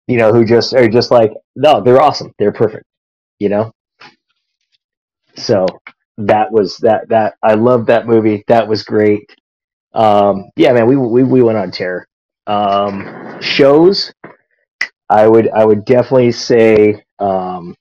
You 0.08 0.18
know, 0.18 0.34
who 0.34 0.46
just 0.46 0.74
are 0.74 0.88
just 0.88 1.12
like, 1.12 1.34
no, 1.56 1.82
they're 1.82 2.02
awesome. 2.02 2.32
They're 2.40 2.52
perfect. 2.54 2.86
You 3.40 3.50
know. 3.50 3.72
So 5.36 5.66
that 6.18 6.52
was 6.52 6.78
that 6.78 7.08
that 7.10 7.36
I 7.44 7.54
love 7.54 7.86
that 7.88 8.08
movie. 8.08 8.44
That 8.48 8.68
was 8.68 8.84
great. 8.84 9.30
Um, 9.94 10.50
yeah, 10.56 10.74
man, 10.74 10.88
we 10.88 10.96
we 10.98 11.24
we 11.24 11.42
went 11.44 11.58
on 11.58 11.72
tear. 11.72 12.08
Um, 12.48 13.40
shows, 13.42 14.14
I 15.10 15.28
would 15.28 15.50
I 15.52 15.66
would 15.66 15.86
definitely 15.86 16.32
say 16.32 17.04
um, 17.20 17.76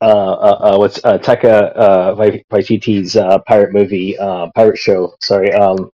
uh, 0.00 0.04
uh, 0.04 0.58
uh, 0.74 0.78
what's 0.78 1.02
uh, 1.04 1.18
Taika 1.18 1.72
uh, 1.76 2.14
Wai- 2.18 2.44
Waititi's 2.52 3.16
uh, 3.16 3.38
pirate 3.46 3.72
movie, 3.72 4.16
uh, 4.18 4.48
pirate 4.54 4.78
show. 4.78 5.14
Sorry. 5.22 5.52
Um, 5.52 5.90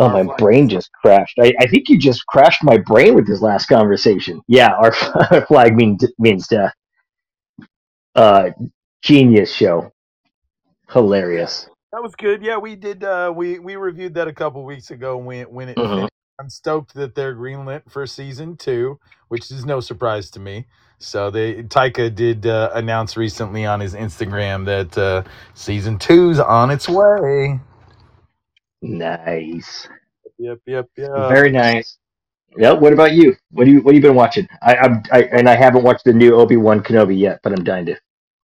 oh, 0.00 0.08
my 0.10 0.34
brain 0.38 0.68
just 0.68 0.90
crashed. 0.92 1.38
I, 1.40 1.52
I 1.60 1.66
think 1.68 1.88
you 1.88 1.98
just 1.98 2.26
crashed 2.26 2.64
my 2.64 2.78
brain 2.78 3.14
with 3.14 3.26
this 3.26 3.42
last 3.42 3.66
conversation. 3.66 4.42
Yeah, 4.48 4.72
our, 4.72 4.94
our 5.32 5.46
flag 5.46 5.76
mean, 5.76 5.98
means 6.18 6.48
death. 6.48 6.74
Uh, 8.14 8.50
genius 9.02 9.52
show. 9.54 9.92
Hilarious. 10.90 11.68
That 11.92 12.02
was 12.04 12.14
good. 12.16 12.42
Yeah, 12.44 12.58
we 12.58 12.76
did. 12.76 13.04
Uh, 13.04 13.32
we 13.36 13.58
we 13.58 13.76
reviewed 13.76 14.14
that 14.14 14.28
a 14.28 14.34
couple 14.34 14.64
weeks 14.64 14.92
ago 14.92 15.18
when 15.18 15.46
when 15.46 15.68
it 15.70 15.78
Mhm. 15.78 15.88
finished. 15.88 16.12
I'm 16.40 16.50
stoked 16.50 16.94
that 16.94 17.16
they're 17.16 17.36
greenlit 17.36 17.90
for 17.90 18.06
season 18.06 18.56
two, 18.56 19.00
which 19.28 19.50
is 19.50 19.66
no 19.66 19.80
surprise 19.80 20.30
to 20.32 20.40
me. 20.40 20.66
So 20.98 21.30
they 21.30 21.64
Taika 21.64 22.14
did 22.14 22.46
uh, 22.46 22.70
announce 22.74 23.16
recently 23.18 23.66
on 23.66 23.80
his 23.80 23.94
Instagram 23.94 24.64
that 24.66 24.96
uh, 24.98 25.24
season 25.54 25.98
two's 25.98 26.40
on 26.40 26.70
its 26.70 26.88
way. 26.88 27.60
Nice. 28.86 29.88
Yep, 30.38 30.60
yep, 30.66 30.86
yep. 30.96 31.10
Very 31.16 31.50
nice. 31.50 31.98
Yeah. 32.56 32.72
What 32.72 32.92
about 32.92 33.12
you? 33.12 33.36
What 33.52 33.64
do 33.64 33.72
you 33.72 33.80
What 33.82 33.94
have 33.94 34.02
you 34.04 34.08
been 34.08 34.16
watching? 34.16 34.48
I, 34.62 34.76
I'm 34.76 35.02
I, 35.12 35.22
and 35.24 35.48
I 35.48 35.56
haven't 35.56 35.84
watched 35.84 36.04
the 36.04 36.12
new 36.14 36.36
Obi 36.36 36.56
Wan 36.56 36.82
Kenobi 36.82 37.18
yet, 37.18 37.40
but 37.42 37.52
I'm 37.52 37.64
dying 37.64 37.86
to. 37.86 37.96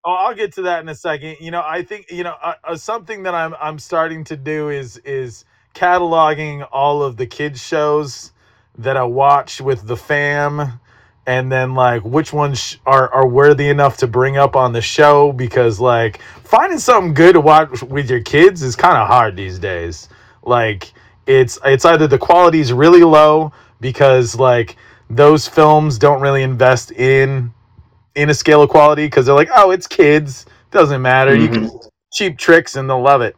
Oh, 0.05 0.13
I'll 0.13 0.35
get 0.35 0.55
to 0.55 0.63
that 0.63 0.83
in 0.83 0.91
a 0.91 0.97
second. 0.97 1.37
You 1.41 1.53
know, 1.53 1.63
I 1.65 1.83
think 1.85 2.11
you 2.11 2.25
know 2.25 2.37
uh, 2.43 2.55
uh, 2.65 2.77
something 2.77 3.25
that 3.25 3.35
I'm 3.37 3.55
I'm 3.61 3.79
starting 3.79 4.25
to 4.25 4.37
do 4.37 4.71
is 4.71 4.99
is 4.99 5.47
cataloging 5.75 6.67
all 6.73 7.05
of 7.05 7.19
the 7.19 7.27
kids 7.27 7.63
shows 7.63 8.33
that 8.79 8.97
I 8.99 9.05
watch 9.05 9.61
with 9.63 9.87
the 9.87 9.97
fam, 9.97 10.81
and 11.27 11.53
then 11.53 11.75
like 11.77 12.03
which 12.05 12.33
ones 12.33 12.59
sh- 12.61 12.77
are 12.87 13.13
are 13.15 13.29
worthy 13.29 13.69
enough 13.69 13.99
to 13.99 14.09
bring 14.09 14.39
up 14.39 14.57
on 14.57 14.73
the 14.73 14.83
show 14.83 15.33
because 15.33 15.81
like 15.81 16.21
finding 16.45 16.81
something 16.81 17.15
good 17.15 17.35
to 17.35 17.41
watch 17.43 17.85
with 17.85 18.11
your 18.11 18.23
kids 18.23 18.65
is 18.65 18.77
kind 18.77 18.99
of 18.99 19.09
hard 19.09 19.37
these 19.37 19.61
days. 19.61 20.09
Like 20.43 20.93
it's 21.27 21.59
it's 21.65 21.85
either 21.85 22.07
the 22.07 22.19
quality 22.19 22.61
is 22.61 22.73
really 22.73 23.05
low 23.05 23.53
because 23.81 24.37
like 24.37 24.77
those 25.09 25.47
films 25.47 25.99
don't 25.99 26.21
really 26.21 26.43
invest 26.43 26.93
in 26.93 27.53
in 28.15 28.31
a 28.31 28.35
scale 28.35 28.63
of 28.63 28.71
quality 28.71 29.07
because 29.07 29.27
they're 29.27 29.35
like, 29.35 29.51
oh, 29.55 29.71
it's 29.71 29.87
kids, 29.87 30.47
doesn't 30.71 31.03
matter. 31.03 31.35
You 31.35 31.49
can 31.49 31.67
mm-hmm. 31.67 31.89
cheap 32.13 32.39
tricks 32.39 32.77
and 32.77 32.89
they'll 32.89 33.03
love 33.03 33.23
it. 33.23 33.37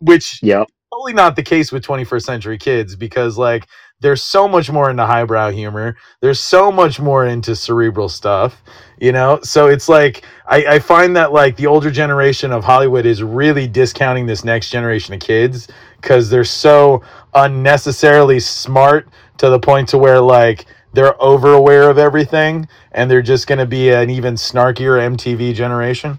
Which 0.00 0.40
yeah, 0.42 0.64
totally 0.92 1.12
not 1.12 1.36
the 1.36 1.42
case 1.42 1.72
with 1.72 1.84
21st 1.84 2.22
century 2.22 2.58
kids 2.58 2.96
because 2.96 3.38
like 3.38 3.66
there's 4.02 4.22
so 4.22 4.46
much 4.46 4.70
more 4.70 4.90
into 4.90 5.04
highbrow 5.04 5.50
humor 5.50 5.96
there's 6.20 6.40
so 6.40 6.70
much 6.70 7.00
more 7.00 7.26
into 7.26 7.56
cerebral 7.56 8.08
stuff 8.08 8.62
you 9.00 9.12
know 9.12 9.38
so 9.42 9.68
it's 9.68 9.88
like 9.88 10.24
I, 10.46 10.64
I 10.66 10.78
find 10.78 11.16
that 11.16 11.32
like 11.32 11.56
the 11.56 11.66
older 11.66 11.90
generation 11.90 12.52
of 12.52 12.64
hollywood 12.64 13.06
is 13.06 13.22
really 13.22 13.66
discounting 13.66 14.26
this 14.26 14.44
next 14.44 14.70
generation 14.70 15.14
of 15.14 15.20
kids 15.20 15.68
because 16.00 16.28
they're 16.28 16.44
so 16.44 17.02
unnecessarily 17.34 18.40
smart 18.40 19.08
to 19.38 19.48
the 19.48 19.58
point 19.58 19.88
to 19.90 19.98
where 19.98 20.20
like 20.20 20.66
they're 20.92 21.20
over 21.22 21.54
aware 21.54 21.88
of 21.88 21.96
everything 21.96 22.68
and 22.92 23.10
they're 23.10 23.22
just 23.22 23.46
going 23.46 23.58
to 23.58 23.66
be 23.66 23.90
an 23.90 24.10
even 24.10 24.34
snarkier 24.34 24.98
mtv 25.16 25.54
generation 25.54 26.18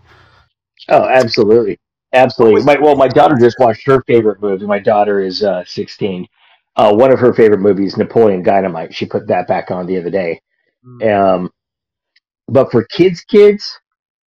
Oh, 0.89 1.05
absolutely, 1.05 1.79
absolutely. 2.13 2.63
My, 2.63 2.77
well, 2.79 2.95
my 2.95 3.07
daughter 3.07 3.35
just 3.39 3.57
watched 3.59 3.85
her 3.87 4.01
favorite 4.03 4.41
movie. 4.41 4.65
My 4.65 4.79
daughter 4.79 5.21
is 5.21 5.43
uh, 5.43 5.63
16. 5.65 6.27
Uh, 6.75 6.93
one 6.93 7.11
of 7.11 7.19
her 7.19 7.33
favorite 7.33 7.59
movies, 7.59 7.97
Napoleon 7.97 8.41
Dynamite. 8.41 8.93
She 8.93 9.05
put 9.05 9.27
that 9.27 9.47
back 9.47 9.69
on 9.69 9.85
the 9.85 9.97
other 9.97 10.09
day. 10.09 10.41
Um, 11.07 11.51
but 12.47 12.71
for 12.71 12.85
kids, 12.85 13.21
kids, 13.21 13.79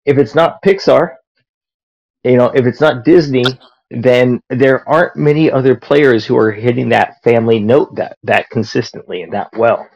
if 0.05 0.19
it's 0.19 0.35
not 0.35 0.63
Pixar, 0.63 1.17
you 2.25 2.37
know, 2.37 2.47
if 2.47 2.67
it's 2.67 2.81
not 2.81 3.05
Disney, 3.05 3.45
then 3.91 4.41
there 4.51 4.89
aren't 4.89 5.17
many 5.17 5.51
other 5.51 5.75
players 5.75 6.25
who 6.25 6.37
are 6.37 6.53
hitting 6.53 6.89
that 6.91 7.23
family 7.25 7.59
note 7.59 7.95
that 7.97 8.17
that 8.23 8.49
consistently 8.51 9.23
and 9.23 9.33
that 9.33 9.49
well. 9.57 9.87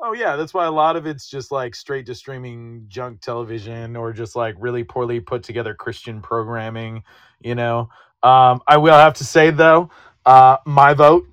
Oh 0.00 0.12
yeah, 0.12 0.36
that's 0.36 0.54
why 0.54 0.66
a 0.66 0.70
lot 0.70 0.96
of 0.96 1.06
it's 1.06 1.28
just 1.28 1.50
like 1.50 1.74
straight 1.74 2.06
to 2.06 2.14
streaming 2.14 2.84
junk 2.88 3.20
television 3.20 3.96
or 3.96 4.12
just 4.12 4.36
like 4.36 4.54
really 4.58 4.84
poorly 4.84 5.20
put 5.20 5.42
together 5.42 5.74
Christian 5.74 6.20
programming, 6.20 7.02
you 7.40 7.54
know. 7.54 7.88
Um, 8.22 8.60
I 8.66 8.76
will 8.78 8.94
have 8.94 9.14
to 9.14 9.24
say 9.24 9.50
though, 9.50 9.90
uh, 10.24 10.58
my 10.66 10.94
vote 10.94 11.26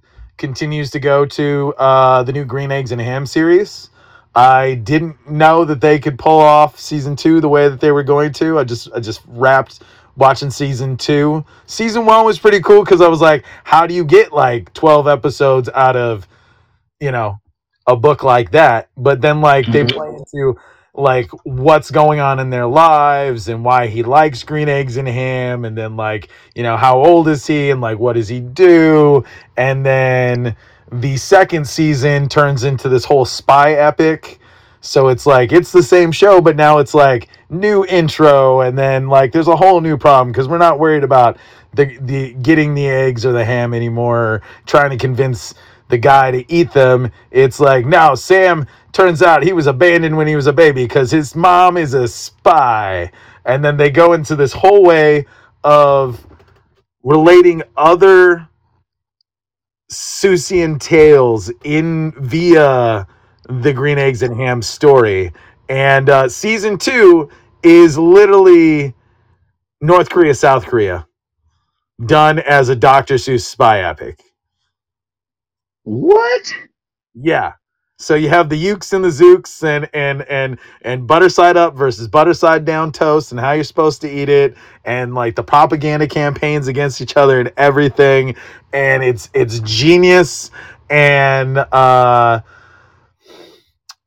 continues 0.43 0.91
to 0.91 0.99
go 0.99 1.25
to 1.25 1.73
uh, 1.77 2.21
the 2.23 2.33
new 2.33 2.43
Green 2.45 2.71
Eggs 2.71 2.91
and 2.91 2.99
Ham 3.01 3.25
series. 3.25 3.89
I 4.35 4.75
didn't 4.75 5.29
know 5.29 5.63
that 5.65 5.79
they 5.81 5.99
could 5.99 6.19
pull 6.19 6.39
off 6.41 6.77
season 6.79 7.15
two 7.15 7.39
the 7.39 7.47
way 7.49 7.69
that 7.69 7.79
they 7.79 7.91
were 7.93 8.03
going 8.03 8.33
to. 8.33 8.59
I 8.59 8.65
just 8.65 8.89
I 8.93 8.99
just 8.99 9.21
wrapped 9.27 9.83
watching 10.17 10.49
season 10.51 10.97
two. 10.97 11.45
Season 11.65 12.05
one 12.05 12.25
was 12.25 12.39
pretty 12.39 12.59
cool 12.59 12.83
because 12.83 13.01
I 13.01 13.07
was 13.07 13.21
like, 13.21 13.45
how 13.63 13.87
do 13.87 13.93
you 13.93 14.03
get 14.03 14.33
like 14.33 14.73
twelve 14.73 15.07
episodes 15.07 15.69
out 15.73 15.95
of 15.95 16.27
you 16.99 17.11
know 17.11 17.39
a 17.87 17.95
book 17.95 18.23
like 18.23 18.51
that 18.51 18.89
but 18.97 19.21
then 19.21 19.41
like 19.41 19.65
they 19.71 19.83
Mhm. 19.83 19.91
play 19.93 20.09
into 20.09 20.55
like 20.95 21.29
what's 21.43 21.89
going 21.89 22.19
on 22.19 22.39
in 22.39 22.51
their 22.51 22.67
lives 22.67 23.47
and 23.49 23.65
why 23.65 23.87
he 23.87 24.03
likes 24.03 24.43
green 24.43 24.69
eggs 24.69 24.97
and 24.97 25.07
ham 25.07 25.65
and 25.65 25.75
then 25.75 25.97
like 25.97 26.29
you 26.53 26.61
know 26.61 26.77
how 26.77 27.03
old 27.03 27.27
is 27.27 27.47
he 27.47 27.71
and 27.71 27.81
like 27.81 27.97
what 27.97 28.13
does 28.13 28.27
he 28.27 28.39
do 28.39 29.23
and 29.57 29.83
then 29.83 30.55
the 30.91 31.17
second 31.17 31.67
season 31.67 32.29
turns 32.29 32.63
into 32.63 32.89
this 32.89 33.03
whole 33.03 33.25
spy 33.25 33.73
epic 33.73 34.39
so 34.81 35.07
it's 35.07 35.25
like 35.25 35.51
it's 35.51 35.71
the 35.71 35.81
same 35.81 36.11
show 36.11 36.39
but 36.39 36.55
now 36.55 36.77
it's 36.77 36.93
like 36.93 37.27
new 37.49 37.83
intro 37.85 38.61
and 38.61 38.77
then 38.77 39.07
like 39.07 39.31
there's 39.31 39.47
a 39.47 39.55
whole 39.55 39.81
new 39.81 39.97
problem 39.97 40.31
because 40.31 40.47
we're 40.47 40.59
not 40.59 40.77
worried 40.77 41.03
about 41.03 41.37
the 41.73 41.97
the 42.01 42.33
getting 42.35 42.75
the 42.75 42.87
eggs 42.87 43.25
or 43.25 43.31
the 43.31 43.43
ham 43.43 43.73
anymore 43.73 44.43
trying 44.67 44.91
to 44.91 44.97
convince 44.97 45.55
the 45.93 45.97
guy 45.99 46.31
to 46.31 46.51
eat 46.51 46.71
them. 46.73 47.11
It's 47.29 47.59
like, 47.59 47.85
now 47.85 48.15
Sam 48.15 48.65
turns 48.93 49.21
out 49.21 49.43
he 49.43 49.53
was 49.53 49.67
abandoned 49.67 50.15
when 50.15 50.27
he 50.27 50.35
was 50.35 50.47
a 50.47 50.53
baby 50.53 50.85
because 50.85 51.11
his 51.11 51.35
mom 51.35 51.77
is 51.77 51.93
a 51.93 52.07
spy. 52.07 53.11
And 53.45 53.63
then 53.65 53.77
they 53.77 53.89
go 53.89 54.13
into 54.13 54.35
this 54.35 54.53
whole 54.53 54.83
way 54.83 55.25
of 55.63 56.25
relating 57.03 57.63
other 57.75 58.47
Seussian 59.91 60.79
tales 60.79 61.51
in 61.63 62.13
via 62.19 63.07
the 63.49 63.73
Green 63.73 63.97
Eggs 63.97 64.23
and 64.23 64.35
Ham 64.39 64.61
story. 64.61 65.31
And 65.69 66.09
uh, 66.09 66.29
season 66.29 66.77
two 66.77 67.29
is 67.63 67.97
literally 67.97 68.93
North 69.81 70.09
Korea, 70.09 70.35
South 70.35 70.65
Korea, 70.65 71.07
done 72.05 72.39
as 72.39 72.69
a 72.69 72.75
Dr. 72.75 73.15
Seuss 73.15 73.45
spy 73.45 73.81
epic. 73.81 74.21
What? 75.83 76.53
Yeah. 77.15 77.53
So 78.03 78.15
you 78.15 78.29
have 78.29 78.49
the 78.49 78.57
Yooks 78.57 78.93
and 78.93 79.03
the 79.05 79.09
Zooks 79.09 79.63
and 79.63 79.89
and 79.93 80.23
and 80.23 80.59
and 80.83 81.07
butter 81.07 81.29
side 81.29 81.57
up 81.57 81.75
versus 81.75 82.07
butter 82.07 82.33
side 82.35 82.65
down 82.65 82.91
toast 82.91 83.31
and 83.31 83.39
how 83.41 83.53
you're 83.53 83.63
supposed 83.65 84.01
to 84.01 84.11
eat 84.11 84.29
it 84.29 84.55
and 84.85 85.15
like 85.15 85.35
the 85.35 85.43
propaganda 85.43 86.07
campaigns 86.07 86.67
against 86.69 87.01
each 87.01 87.17
other 87.17 87.39
and 87.41 87.51
everything. 87.57 88.35
And 88.73 89.03
it's 89.03 89.29
it's 89.33 89.59
genius. 89.61 90.51
And 90.89 91.57
uh 91.59 92.41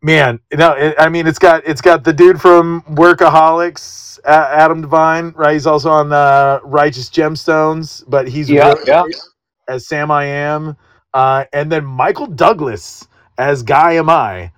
man 0.03 0.40
no 0.55 0.72
it, 0.74 0.97
I 0.99 1.09
mean 1.11 1.26
it's 1.26 1.38
got 1.40 1.66
it's 1.66 1.80
got 1.82 2.05
the 2.05 2.12
dude 2.12 2.40
from 2.40 2.82
Workaholics 2.90 4.20
A- 4.24 4.28
Adam 4.30 4.82
Devine 4.82 5.32
right? 5.36 5.55
He's 5.55 5.66
also 5.66 5.90
on 5.90 6.12
uh, 6.12 6.61
Righteous 6.64 7.11
Gemstones 7.11 8.05
but 8.09 8.28
he's 8.28 8.53
Yeah, 8.53 8.64
really 8.64 8.76
yeah. 8.86 9.05
as 9.68 9.86
Sam 9.86 10.11
I 10.11 10.24
Am. 10.24 10.76
Uh, 11.12 11.44
and 11.53 11.70
then 11.70 11.84
Michael 11.84 12.26
Douglas 12.26 13.07
as 13.39 13.62
Guy 13.62 13.95
Am 13.95 14.11
I, 14.11 14.53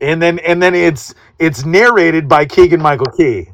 and 0.00 0.20
then 0.22 0.38
and 0.40 0.62
then 0.62 0.74
it's 0.74 1.14
it's 1.38 1.64
narrated 1.64 2.28
by 2.28 2.46
Keegan 2.46 2.80
Michael 2.82 3.12
Key. 3.16 3.48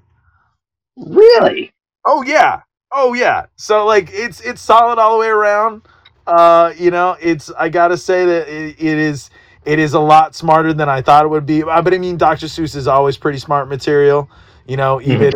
Really? 0.96 1.72
Oh 2.06 2.22
yeah, 2.22 2.62
oh 2.92 3.14
yeah. 3.14 3.46
So 3.56 3.86
like 3.86 4.10
it's 4.12 4.40
it's 4.40 4.60
solid 4.62 4.98
all 4.98 5.14
the 5.14 5.20
way 5.20 5.28
around. 5.28 5.82
Uh, 6.26 6.72
you 6.76 6.90
know, 6.90 7.16
it's 7.20 7.50
I 7.52 7.68
gotta 7.68 7.96
say 7.96 8.24
that 8.26 8.48
it, 8.48 8.76
it 8.78 8.98
is 8.98 9.30
it 9.64 9.78
is 9.78 9.94
a 9.94 10.00
lot 10.00 10.34
smarter 10.34 10.72
than 10.72 10.88
I 10.88 11.02
thought 11.02 11.24
it 11.24 11.28
would 11.28 11.46
be. 11.46 11.62
Uh, 11.62 11.82
But 11.82 11.94
I 11.94 11.98
mean, 11.98 12.16
Dr. 12.16 12.46
Seuss 12.46 12.76
is 12.76 12.86
always 12.88 13.16
pretty 13.16 13.38
smart 13.38 13.68
material. 13.68 14.30
You 14.66 14.76
know, 14.76 15.00
even 15.02 15.32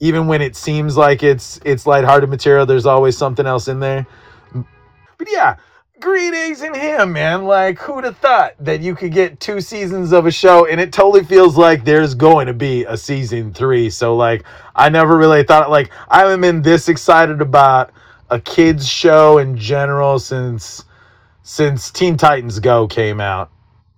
even 0.00 0.26
when 0.26 0.42
it 0.42 0.56
seems 0.56 0.96
like 0.96 1.22
it's 1.22 1.60
it's 1.64 1.86
lighthearted 1.86 2.30
material, 2.30 2.66
there's 2.66 2.86
always 2.86 3.16
something 3.16 3.46
else 3.46 3.68
in 3.68 3.80
there. 3.80 4.06
But 5.18 5.28
yeah, 5.30 5.56
green 6.00 6.34
in 6.62 6.74
him, 6.74 7.12
man. 7.12 7.44
Like, 7.44 7.78
who'd 7.78 8.04
have 8.04 8.18
thought 8.18 8.54
that 8.60 8.80
you 8.80 8.94
could 8.94 9.12
get 9.12 9.40
two 9.40 9.60
seasons 9.60 10.12
of 10.12 10.26
a 10.26 10.30
show 10.30 10.66
and 10.66 10.80
it 10.80 10.92
totally 10.92 11.24
feels 11.24 11.56
like 11.56 11.84
there's 11.84 12.14
going 12.14 12.46
to 12.46 12.54
be 12.54 12.84
a 12.84 12.96
season 12.96 13.52
three. 13.52 13.90
So, 13.90 14.14
like, 14.16 14.44
I 14.74 14.88
never 14.88 15.16
really 15.16 15.42
thought, 15.42 15.70
like, 15.70 15.90
I 16.08 16.20
haven't 16.20 16.40
been 16.40 16.62
this 16.62 16.88
excited 16.88 17.40
about 17.40 17.90
a 18.30 18.40
kids' 18.40 18.88
show 18.88 19.38
in 19.38 19.56
general 19.56 20.18
since 20.18 20.84
since 21.42 21.90
Teen 21.90 22.16
Titans 22.16 22.58
Go 22.58 22.88
came 22.88 23.20
out. 23.20 23.50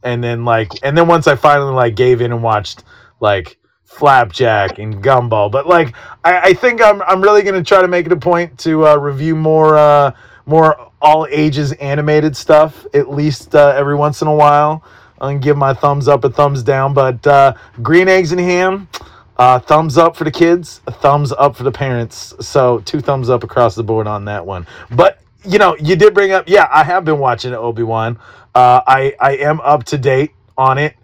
And 0.02 0.22
then, 0.22 0.44
like, 0.44 0.72
and 0.82 0.96
then 0.96 1.08
once 1.08 1.26
I 1.26 1.34
finally, 1.34 1.72
like, 1.72 1.96
gave 1.96 2.20
in 2.20 2.32
and 2.32 2.42
watched, 2.42 2.84
like, 3.20 3.58
Flapjack 3.84 4.78
and 4.78 5.02
Gumball. 5.02 5.50
But, 5.50 5.66
like, 5.66 5.94
I, 6.24 6.40
I 6.40 6.54
think 6.54 6.82
I'm, 6.82 7.02
I'm 7.02 7.22
really 7.22 7.42
to 7.54 7.62
try 7.62 7.82
to 7.82 7.88
make 7.88 8.06
it 8.06 8.12
a 8.12 8.16
point 8.16 8.58
to 8.60 8.86
uh, 8.86 8.96
review 8.96 9.34
more, 9.34 9.76
uh, 9.76 10.12
more 10.48 10.90
all 11.00 11.26
ages 11.30 11.72
animated 11.74 12.36
stuff 12.36 12.86
at 12.94 13.10
least 13.10 13.54
uh, 13.54 13.74
every 13.76 13.94
once 13.94 14.22
in 14.22 14.28
a 14.28 14.34
while. 14.34 14.82
And 15.20 15.42
give 15.42 15.56
my 15.56 15.74
thumbs 15.74 16.06
up 16.06 16.24
a 16.24 16.30
thumbs 16.30 16.62
down 16.62 16.94
but 16.94 17.26
uh, 17.26 17.54
green 17.82 18.08
eggs 18.08 18.30
and 18.32 18.40
ham 18.40 18.88
uh, 19.36 19.58
thumbs 19.58 19.98
up 19.98 20.16
for 20.16 20.24
the 20.24 20.30
kids 20.30 20.80
thumbs 20.88 21.32
up 21.32 21.56
for 21.56 21.64
the 21.64 21.72
parents. 21.72 22.34
So 22.40 22.78
two 22.80 23.00
thumbs 23.00 23.28
up 23.28 23.42
across 23.42 23.74
the 23.74 23.82
board 23.82 24.06
on 24.06 24.24
that 24.26 24.46
one. 24.46 24.66
But 24.90 25.20
you 25.44 25.58
know 25.58 25.76
you 25.80 25.96
did 25.96 26.14
bring 26.14 26.32
up 26.32 26.48
yeah 26.48 26.68
i 26.72 26.82
have 26.82 27.04
been 27.04 27.18
watching 27.18 27.52
obi-wan. 27.52 28.18
Uh, 28.54 28.80
i 28.86 29.14
i 29.20 29.36
am 29.36 29.60
up 29.60 29.84
to 29.84 29.98
date 29.98 30.32
on 30.56 30.78
it. 30.78 30.94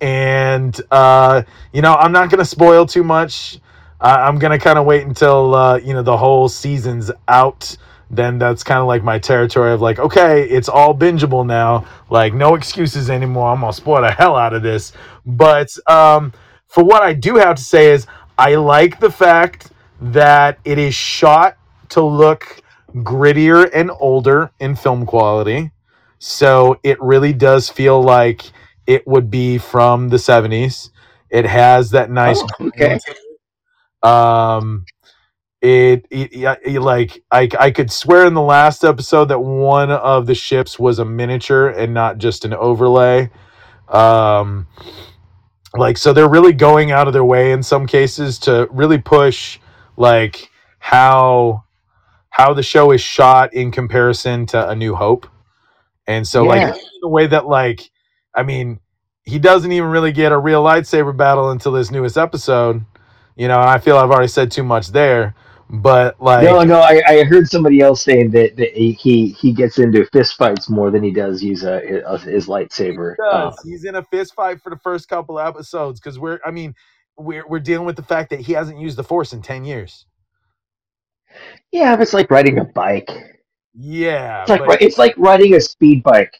And 0.00 0.78
uh, 0.90 1.42
you 1.72 1.82
know 1.82 1.94
i'm 1.94 2.12
not 2.12 2.30
gonna 2.30 2.44
spoil 2.44 2.86
too 2.86 3.02
much. 3.04 3.58
I'm 4.00 4.38
gonna 4.38 4.58
kind 4.58 4.78
of 4.78 4.84
wait 4.84 5.06
until 5.06 5.54
uh, 5.54 5.76
you 5.78 5.94
know 5.94 6.02
the 6.02 6.16
whole 6.16 6.48
season's 6.48 7.10
out 7.28 7.76
then 8.12 8.38
that's 8.38 8.64
kind 8.64 8.80
of 8.80 8.88
like 8.88 9.04
my 9.04 9.18
territory 9.18 9.72
of 9.72 9.82
like, 9.82 9.98
okay, 9.98 10.42
it's 10.48 10.68
all 10.68 10.94
bingeable 10.94 11.46
now. 11.46 11.86
Like, 12.10 12.34
no 12.34 12.56
excuses 12.56 13.10
anymore. 13.10 13.50
I'm 13.50 13.60
gonna 13.62 13.74
spoil 13.74 14.02
the 14.02 14.12
hell 14.12 14.36
out 14.36 14.54
of 14.54 14.62
this. 14.62 14.92
But 15.26 15.76
um, 15.90 16.34
for 16.68 16.84
what 16.84 17.02
I 17.02 17.14
do 17.14 17.36
have 17.36 17.56
to 17.56 17.64
say 17.64 17.92
is, 17.92 18.06
I 18.38 18.56
like 18.56 19.00
the 19.00 19.10
fact 19.10 19.72
that 20.02 20.60
it 20.64 20.78
is 20.78 20.94
shot 20.94 21.58
to 21.90 22.02
look 22.02 22.62
grittier 22.96 23.70
and 23.74 23.90
older 24.00 24.52
in 24.60 24.76
film 24.76 25.06
quality. 25.06 25.72
So 26.20 26.78
it 26.84 27.00
really 27.02 27.34
does 27.34 27.70
feel 27.70 28.02
like 28.02 28.52
it 28.86 29.06
would 29.08 29.30
be 29.30 29.58
from 29.58 30.10
the 30.10 30.18
70s. 30.18 30.90
It 31.30 31.46
has 31.46 31.92
that 31.92 32.10
nice 32.10 32.42
Oh, 32.42 32.48
okay. 32.60 33.00
um 34.02 34.84
it, 35.62 36.06
it, 36.10 36.34
yeah, 36.34 36.56
it- 36.64 36.80
like 36.82 37.22
I, 37.30 37.48
I 37.58 37.70
could 37.70 37.90
swear 37.90 38.26
in 38.26 38.34
the 38.34 38.42
last 38.42 38.84
episode 38.84 39.26
that 39.26 39.38
one 39.38 39.90
of 39.92 40.26
the 40.26 40.34
ships 40.34 40.78
was 40.78 40.98
a 40.98 41.04
miniature 41.04 41.68
and 41.68 41.94
not 41.94 42.18
just 42.18 42.44
an 42.44 42.52
overlay. 42.52 43.30
Um 43.88 44.66
like 45.74 45.96
so 45.96 46.12
they're 46.12 46.28
really 46.28 46.52
going 46.52 46.90
out 46.92 47.06
of 47.06 47.12
their 47.14 47.24
way 47.24 47.52
in 47.52 47.62
some 47.62 47.86
cases 47.86 48.38
to 48.40 48.68
really 48.70 48.98
push 48.98 49.58
like 49.96 50.50
how 50.80 51.64
how 52.30 52.52
the 52.54 52.62
show 52.62 52.90
is 52.92 53.00
shot 53.00 53.54
in 53.54 53.70
comparison 53.70 54.46
to 54.46 54.68
a 54.68 54.74
new 54.74 54.94
hope. 54.94 55.26
And 56.06 56.26
so 56.26 56.42
Yeah. 56.44 56.48
like 56.70 56.74
the 57.00 57.08
way 57.08 57.26
that 57.28 57.46
like 57.46 57.88
i 58.34 58.42
mean 58.42 58.80
he 59.24 59.38
doesn't 59.38 59.70
even 59.72 59.90
really 59.90 60.12
get 60.12 60.32
a 60.32 60.38
real 60.38 60.64
lightsaber 60.64 61.16
battle 61.16 61.50
until 61.50 61.72
this 61.72 61.90
newest 61.92 62.16
episode. 62.18 62.84
You 63.36 63.48
know 63.48 63.60
and 63.60 63.70
i 63.70 63.78
feel 63.78 63.96
i've 63.96 64.10
already 64.10 64.28
said 64.28 64.50
too 64.50 64.62
much 64.64 64.88
there 64.88 65.34
but 65.72 66.20
like 66.22 66.50
No, 66.50 66.62
no, 66.64 66.80
I, 66.80 67.02
I 67.06 67.24
heard 67.24 67.48
somebody 67.48 67.80
else 67.80 68.02
saying 68.02 68.32
that, 68.32 68.56
that 68.56 68.72
he, 68.74 68.92
he 68.92 69.28
he 69.28 69.52
gets 69.52 69.78
into 69.78 70.06
fist 70.12 70.36
fights 70.36 70.70
more 70.70 70.90
than 70.90 71.02
he 71.04 71.12
does 71.12 71.42
use 71.42 71.64
a, 71.64 71.80
his, 71.80 72.22
his 72.24 72.46
lightsaber. 72.48 73.16
Uh, 73.30 73.52
does. 73.52 73.60
He's 73.62 73.84
in 73.84 73.96
a 73.96 74.04
fist 74.04 74.34
fight 74.34 74.60
for 74.62 74.70
the 74.70 74.78
first 74.78 75.08
couple 75.08 75.40
episodes 75.40 76.00
because 76.00 76.18
we're, 76.18 76.40
I 76.44 76.50
mean, 76.50 76.74
we're 77.18 77.46
we're 77.48 77.60
dealing 77.60 77.86
with 77.86 77.96
the 77.96 78.02
fact 78.02 78.30
that 78.30 78.40
he 78.40 78.52
hasn't 78.52 78.80
used 78.80 78.96
the 78.98 79.04
force 79.04 79.32
in 79.32 79.42
ten 79.42 79.64
years. 79.64 80.06
yeah, 81.72 81.96
but 81.96 82.02
it's 82.02 82.14
like 82.14 82.30
riding 82.30 82.58
a 82.58 82.64
bike. 82.64 83.10
Yeah, 83.74 84.46
It's 84.46 84.50
like 84.50 84.64
but 84.66 84.82
it's 84.82 84.98
like 84.98 85.14
riding 85.18 85.54
a 85.54 85.60
speed 85.60 86.02
bike. 86.02 86.34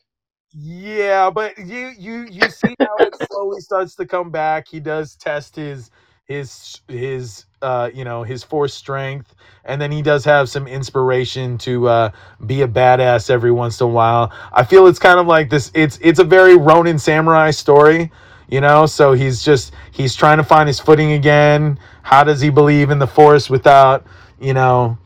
yeah, 0.53 1.31
but 1.31 1.59
you 1.59 1.93
you 1.99 2.27
you 2.31 2.51
see 2.51 2.77
how 2.81 3.03
it 3.03 3.15
slowly 3.17 3.61
starts 3.61 3.95
to 3.97 4.07
come 4.07 4.31
back. 4.31 4.69
He 4.69 4.81
does 4.81 5.17
test 5.17 5.57
his 5.57 5.91
his 6.27 6.81
his 6.89 7.47
uh 7.63 7.91
you 7.93 8.05
know 8.05 8.23
his 8.23 8.43
force 8.43 8.75
strength, 8.75 9.35
and 9.65 9.81
then 9.81 9.93
he 9.93 10.03
does 10.03 10.25
have 10.25 10.49
some 10.49 10.67
inspiration 10.67 11.59
to 11.59 11.89
uh 11.89 12.11
be 12.47 12.63
a 12.63 12.69
badass 12.69 13.31
every 13.31 13.51
once 13.53 13.81
in 13.81 13.87
a 13.87 13.91
while. 13.91 14.33
I 14.53 14.65
feel 14.65 14.87
it's 14.87 14.99
kind 14.99 15.19
of 15.21 15.27
like 15.27 15.51
this. 15.51 15.71
It's 15.75 15.99
it's 16.03 16.19
a 16.19 16.25
very 16.25 16.57
Ronin 16.57 16.99
samurai 16.99 17.51
story. 17.51 18.11
You 18.49 18.61
know, 18.61 18.85
so 18.87 19.13
he's 19.13 19.43
just 19.43 19.73
he's 19.93 20.15
trying 20.15 20.37
to 20.39 20.45
find 20.45 20.67
his 20.67 20.79
footing 20.79 21.13
again. 21.13 21.79
How 22.03 22.23
does 22.23 22.41
he 22.41 22.51
believe 22.51 22.91
in 22.91 22.99
the 22.99 23.07
force 23.07 23.49
without, 23.49 24.07
you 24.41 24.53
know, 24.53 24.99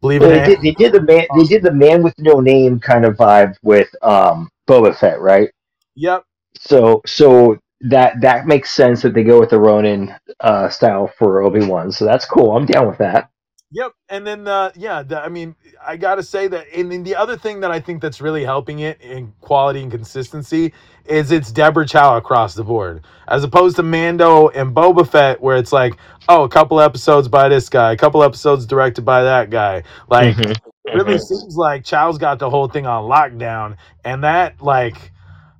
believing 0.00 0.28
Well, 0.28 0.38
they 0.40 0.54
did, 0.54 0.62
they 0.62 0.72
did 0.72 0.92
the 0.92 1.02
man 1.02 1.26
they 1.36 1.44
did 1.44 1.62
the 1.62 1.72
man 1.72 2.02
with 2.02 2.14
no 2.18 2.40
name 2.40 2.78
kind 2.78 3.04
of 3.04 3.16
vibe 3.16 3.56
with 3.62 3.88
um 4.02 4.48
Boba 4.68 4.96
Fett, 4.96 5.20
right? 5.20 5.50
Yep. 5.96 6.24
So 6.58 7.02
so 7.06 7.58
that 7.82 8.20
that 8.22 8.46
makes 8.46 8.70
sense 8.70 9.02
that 9.02 9.14
they 9.14 9.24
go 9.24 9.40
with 9.40 9.50
the 9.50 9.60
Ronin 9.60 10.14
uh, 10.40 10.68
style 10.68 11.08
for 11.18 11.42
Obi 11.42 11.66
Wan. 11.66 11.92
So 11.92 12.04
that's 12.04 12.24
cool. 12.24 12.56
I'm 12.56 12.66
down 12.66 12.88
with 12.88 12.98
that. 12.98 13.30
Yep, 13.72 13.92
and 14.08 14.26
then 14.26 14.46
uh, 14.46 14.70
yeah, 14.76 15.02
the, 15.02 15.20
I 15.20 15.28
mean, 15.28 15.54
I 15.86 15.96
gotta 15.96 16.22
say 16.22 16.46
that, 16.48 16.66
and 16.74 16.90
then 16.90 17.02
the 17.02 17.16
other 17.16 17.36
thing 17.36 17.60
that 17.60 17.70
I 17.70 17.80
think 17.80 18.00
that's 18.00 18.20
really 18.20 18.44
helping 18.44 18.78
it 18.78 19.00
in 19.02 19.32
quality 19.40 19.82
and 19.82 19.90
consistency 19.90 20.72
is 21.04 21.32
it's 21.32 21.50
Deborah 21.52 21.86
Chow 21.86 22.16
across 22.16 22.54
the 22.54 22.64
board, 22.64 23.04
as 23.28 23.44
opposed 23.44 23.76
to 23.76 23.82
Mando 23.82 24.48
and 24.48 24.74
Boba 24.74 25.06
Fett, 25.08 25.40
where 25.40 25.56
it's 25.56 25.72
like, 25.72 25.96
oh, 26.28 26.44
a 26.44 26.48
couple 26.48 26.80
episodes 26.80 27.28
by 27.28 27.48
this 27.48 27.68
guy, 27.68 27.92
a 27.92 27.96
couple 27.96 28.22
episodes 28.22 28.66
directed 28.66 29.04
by 29.04 29.24
that 29.24 29.50
guy. 29.50 29.82
Like, 30.08 30.38
Mhm. 30.38 30.52
it 30.84 30.92
really 30.94 31.18
seems 31.18 31.56
like 31.56 31.84
Chow's 31.84 32.18
got 32.18 32.38
the 32.38 32.48
whole 32.48 32.68
thing 32.68 32.86
on 32.86 33.04
lockdown, 33.10 33.76
and 34.04 34.22
that, 34.24 34.62
like, 34.62 35.10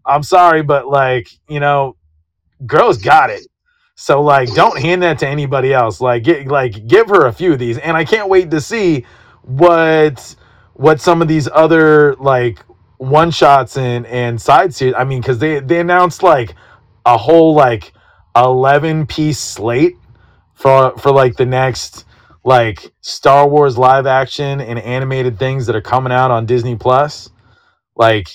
I'm 0.07 0.23
sorry, 0.23 0.63
but 0.63 0.87
like, 0.89 1.29
you 1.49 1.61
know, 1.61 1.97
girls 2.65 2.99
got 2.99 3.31
it. 3.31 3.47
So 3.97 4.23
like, 4.23 4.53
don't 4.55 4.79
hand 4.79 5.03
that 5.03 5.19
to 5.21 5.29
anybody 5.29 5.73
else. 5.73 6.01
Like, 6.01 6.23
get 6.23 6.47
like 6.47 6.87
give 6.87 7.09
her 7.09 7.27
a 7.27 7.33
few 7.33 7.53
of 7.53 7.59
these, 7.59 7.79
and 7.79 7.97
I 7.97 8.05
can't 8.05 8.29
wait 8.29 8.51
to 8.51 8.61
see 8.61 9.05
what 9.43 10.37
what 10.75 11.01
some 11.01 11.23
of 11.23 11.29
these 11.29 11.49
other 11.53 12.15
like 12.17 12.59
one 12.99 13.31
shots 13.31 13.77
and 13.77 14.07
and 14.07 14.41
side 14.41 14.75
series. 14.75 14.95
I 14.97 15.05
mean, 15.05 15.21
because 15.21 15.39
they 15.39 15.61
they 15.61 15.81
announced 15.81 16.23
like 16.23 16.55
a 17.07 17.17
whole 17.17 17.55
like 17.55 17.93
eleven 18.37 19.07
piece 19.07 19.39
slate 19.39 19.97
for 20.55 20.97
for 20.99 21.11
like 21.11 21.37
the 21.37 21.47
next 21.47 22.05
like 22.45 22.93
Star 23.01 23.49
Wars 23.49 23.77
live 23.77 24.07
action 24.07 24.61
and 24.61 24.79
animated 24.79 25.39
things 25.39 25.67
that 25.67 25.75
are 25.75 25.83
coming 25.83 26.13
out 26.13 26.31
on 26.31 26.47
Disney 26.47 26.77
Plus. 26.77 27.29
Like, 27.97 28.29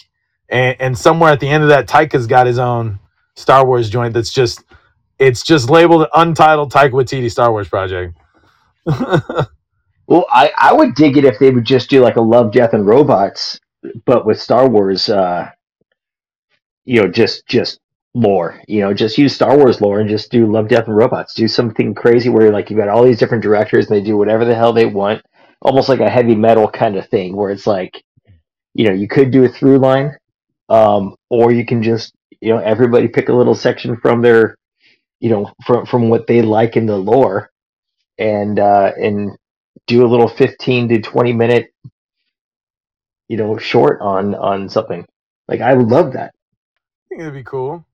and, 0.49 0.75
and 0.81 0.97
somewhere 0.97 1.31
at 1.31 1.39
the 1.39 1.47
end 1.47 1.63
of 1.63 1.69
that, 1.69 1.87
Taika's 1.87 2.27
got 2.27 2.45
his 2.45 2.59
own 2.59 2.99
Star 3.41 3.65
Wars 3.65 3.89
joint 3.89 4.13
that's 4.13 4.31
just 4.31 4.63
it's 5.19 5.43
just 5.43 5.69
labeled 5.69 6.07
Untitled 6.13 6.71
Taika 6.71 6.91
Waititi 6.91 7.29
Star 7.29 7.51
Wars 7.51 7.69
Project. 7.69 8.17
Well, 10.07 10.27
I, 10.29 10.51
I 10.57 10.73
would 10.73 10.95
dig 10.95 11.15
it 11.17 11.23
if 11.25 11.39
they 11.39 11.51
would 11.51 11.63
just 11.65 11.89
do 11.89 12.01
like 12.01 12.17
a 12.17 12.21
Love, 12.21 12.51
Death, 12.51 12.73
and 12.73 12.85
Robots, 12.85 13.59
but 14.05 14.25
with 14.25 14.41
Star 14.41 14.67
Wars, 14.67 15.07
uh, 15.07 15.49
you 16.83 17.01
know, 17.01 17.07
just 17.07 17.47
just 17.47 17.79
lore. 18.13 18.61
You 18.67 18.81
know, 18.81 18.93
just 18.93 19.17
use 19.17 19.33
Star 19.33 19.57
Wars 19.57 19.79
lore 19.79 20.01
and 20.01 20.09
just 20.09 20.29
do 20.29 20.51
Love, 20.51 20.67
Death, 20.67 20.87
and 20.87 20.97
Robots. 20.97 21.33
Do 21.33 21.47
something 21.47 21.93
crazy 21.95 22.27
where 22.27 22.51
like 22.51 22.69
you've 22.69 22.79
got 22.79 22.89
all 22.89 23.03
these 23.03 23.19
different 23.19 23.43
directors 23.43 23.87
and 23.87 23.95
they 23.95 24.03
do 24.03 24.17
whatever 24.17 24.43
the 24.43 24.55
hell 24.55 24.73
they 24.73 24.85
want, 24.85 25.21
almost 25.61 25.87
like 25.87 26.01
a 26.01 26.09
heavy 26.09 26.35
metal 26.35 26.67
kind 26.67 26.97
of 26.97 27.07
thing, 27.07 27.33
where 27.35 27.51
it's 27.51 27.67
like, 27.67 28.03
you 28.73 28.87
know, 28.87 28.93
you 28.93 29.07
could 29.07 29.31
do 29.31 29.45
a 29.45 29.49
through 29.49 29.77
line, 29.77 30.17
um, 30.67 31.15
or 31.29 31.53
you 31.53 31.65
can 31.65 31.83
just, 31.83 32.13
you 32.41 32.53
know, 32.53 32.59
everybody 32.59 33.07
pick 33.07 33.29
a 33.29 33.33
little 33.33 33.55
section 33.55 33.97
from 33.97 34.21
their, 34.21 34.57
you 35.19 35.29
know, 35.29 35.51
from 35.65 35.85
from 35.85 36.09
what 36.09 36.27
they 36.27 36.41
like 36.41 36.77
in 36.77 36.87
the 36.87 36.97
lore, 36.97 37.51
and 38.19 38.59
uh, 38.59 38.91
and 38.99 39.37
do 39.87 40.05
a 40.05 40.07
little 40.07 40.27
15 40.27 40.89
to 40.89 41.01
20 41.01 41.33
minute 41.33 41.73
you 43.27 43.37
know 43.37 43.57
short 43.57 43.99
on 44.01 44.35
on 44.35 44.69
something 44.69 45.05
like 45.47 45.61
i 45.61 45.73
would 45.73 45.87
love 45.87 46.13
that 46.13 46.31
I 47.11 47.15
think 47.15 47.21
it'd 47.23 47.33
be 47.33 47.43
cool. 47.43 47.85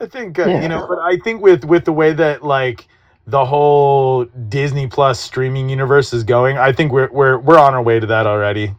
I 0.00 0.06
think 0.06 0.38
uh, 0.38 0.46
Yeah. 0.46 0.62
you 0.62 0.68
know, 0.68 0.86
but 0.88 0.98
I 0.98 1.16
think 1.18 1.40
with 1.42 1.64
with 1.64 1.84
the 1.86 1.92
way 1.92 2.12
that 2.12 2.44
like 2.44 2.86
the 3.26 3.44
whole 3.46 4.26
Disney 4.26 4.86
Plus 4.86 5.18
streaming 5.20 5.70
universe 5.70 6.12
is 6.12 6.24
going, 6.24 6.58
I 6.58 6.72
think 6.72 6.92
we're 6.92 7.10
we're 7.10 7.38
we're 7.38 7.58
on 7.58 7.74
our 7.74 7.82
way 7.82 7.98
to 7.98 8.06
that 8.06 8.26
already. 8.26 8.74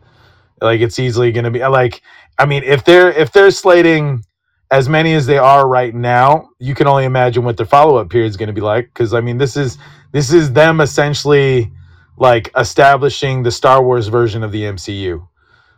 Like 0.62 0.82
it's 0.82 1.00
easily 1.00 1.32
going 1.32 1.46
to 1.46 1.52
be 1.52 1.66
like 1.68 2.02
I 2.38 2.46
mean, 2.46 2.64
if 2.64 2.86
they're 2.86 3.12
if 3.12 3.32
they're 3.32 3.52
slating 3.52 4.24
as 4.72 4.90
many 4.90 5.14
as 5.16 5.26
they 5.26 5.38
are 5.38 5.68
right 5.68 5.94
now, 5.96 6.50
you 6.60 6.76
can 6.76 6.88
only 6.88 7.06
imagine 7.06 7.44
what 7.44 7.58
their 7.58 7.66
follow 7.66 7.98
up 7.98 8.10
period 8.10 8.30
is 8.30 8.38
going 8.38 8.48
to 8.48 8.54
be 8.54 8.62
like. 8.62 8.86
Because 8.88 9.14
I 9.14 9.22
mean, 9.22 9.38
this 9.38 9.58
is 9.58 9.78
this 10.12 10.34
is 10.34 10.54
them 10.54 10.82
essentially 10.82 11.72
like 12.18 12.52
establishing 12.58 13.44
the 13.44 13.52
Star 13.52 13.84
Wars 13.84 14.08
version 14.10 14.44
of 14.44 14.52
the 14.52 14.64
MCU. 14.64 15.28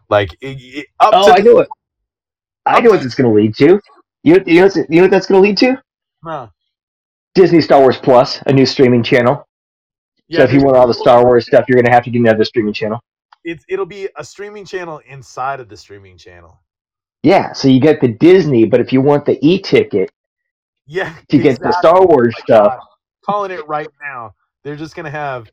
Like 0.10 0.34
it, 0.42 0.58
it- 0.62 0.88
up 1.00 1.20
oh 1.20 1.22
to 1.22 1.34
i 1.34 1.40
know 1.40 1.56
what 1.56 1.70
i 2.66 2.82
know 2.82 2.92
what 2.92 3.04
it's 3.04 3.16
going 3.16 3.30
to 3.30 3.36
lead 3.42 3.56
to 3.56 3.80
you, 4.24 4.44
you 4.46 4.62
know 4.62 4.70
you 4.90 4.98
know 4.98 5.02
what 5.04 5.12
that's 5.12 5.28
going 5.28 5.42
to 5.42 5.48
lead 5.48 5.58
to 5.58 5.82
Huh. 6.24 6.50
disney 7.36 7.62
star 7.62 7.82
wars 7.82 7.98
plus 7.98 8.42
a 8.48 8.54
new 8.54 8.66
streaming 8.66 9.04
channel 9.04 9.46
so 10.30 10.44
if 10.44 10.54
you 10.54 10.62
want 10.62 10.78
all 10.78 10.88
the 10.88 10.94
star 10.94 11.26
wars 11.26 11.48
stuff 11.48 11.66
you're 11.68 11.78
going 11.78 11.86
to 11.86 11.92
have 11.92 12.04
to 12.06 12.12
get 12.12 12.20
another 12.20 12.46
streaming 12.46 12.74
channel 12.74 13.00
it's 13.44 13.66
it'll 13.70 13.88
be 13.88 14.10
a 14.18 14.24
streaming 14.26 14.66
channel 14.66 15.02
inside 15.08 15.60
of 15.62 15.70
the 15.70 15.78
streaming 15.78 16.18
channel. 16.18 16.60
Yeah 17.24 17.54
so 17.54 17.68
you 17.68 17.80
get 17.82 18.02
the 18.02 18.08
disney 18.10 18.66
but 18.66 18.82
if 18.82 18.94
you 18.94 19.02
want 19.02 19.26
the 19.26 19.40
e-ticket 19.48 20.12
Yeah, 20.88 21.16
to 21.30 21.40
get 21.40 21.62
the 21.64 21.74
star 21.74 22.06
wars 22.06 22.36
Oh 22.36 22.42
stuff 22.42 22.70
God. 22.70 22.80
Calling 23.26 23.52
it 23.52 23.68
right 23.68 23.90
now. 24.02 24.34
They're 24.64 24.76
just 24.78 24.96
gonna 24.96 25.12
have 25.12 25.52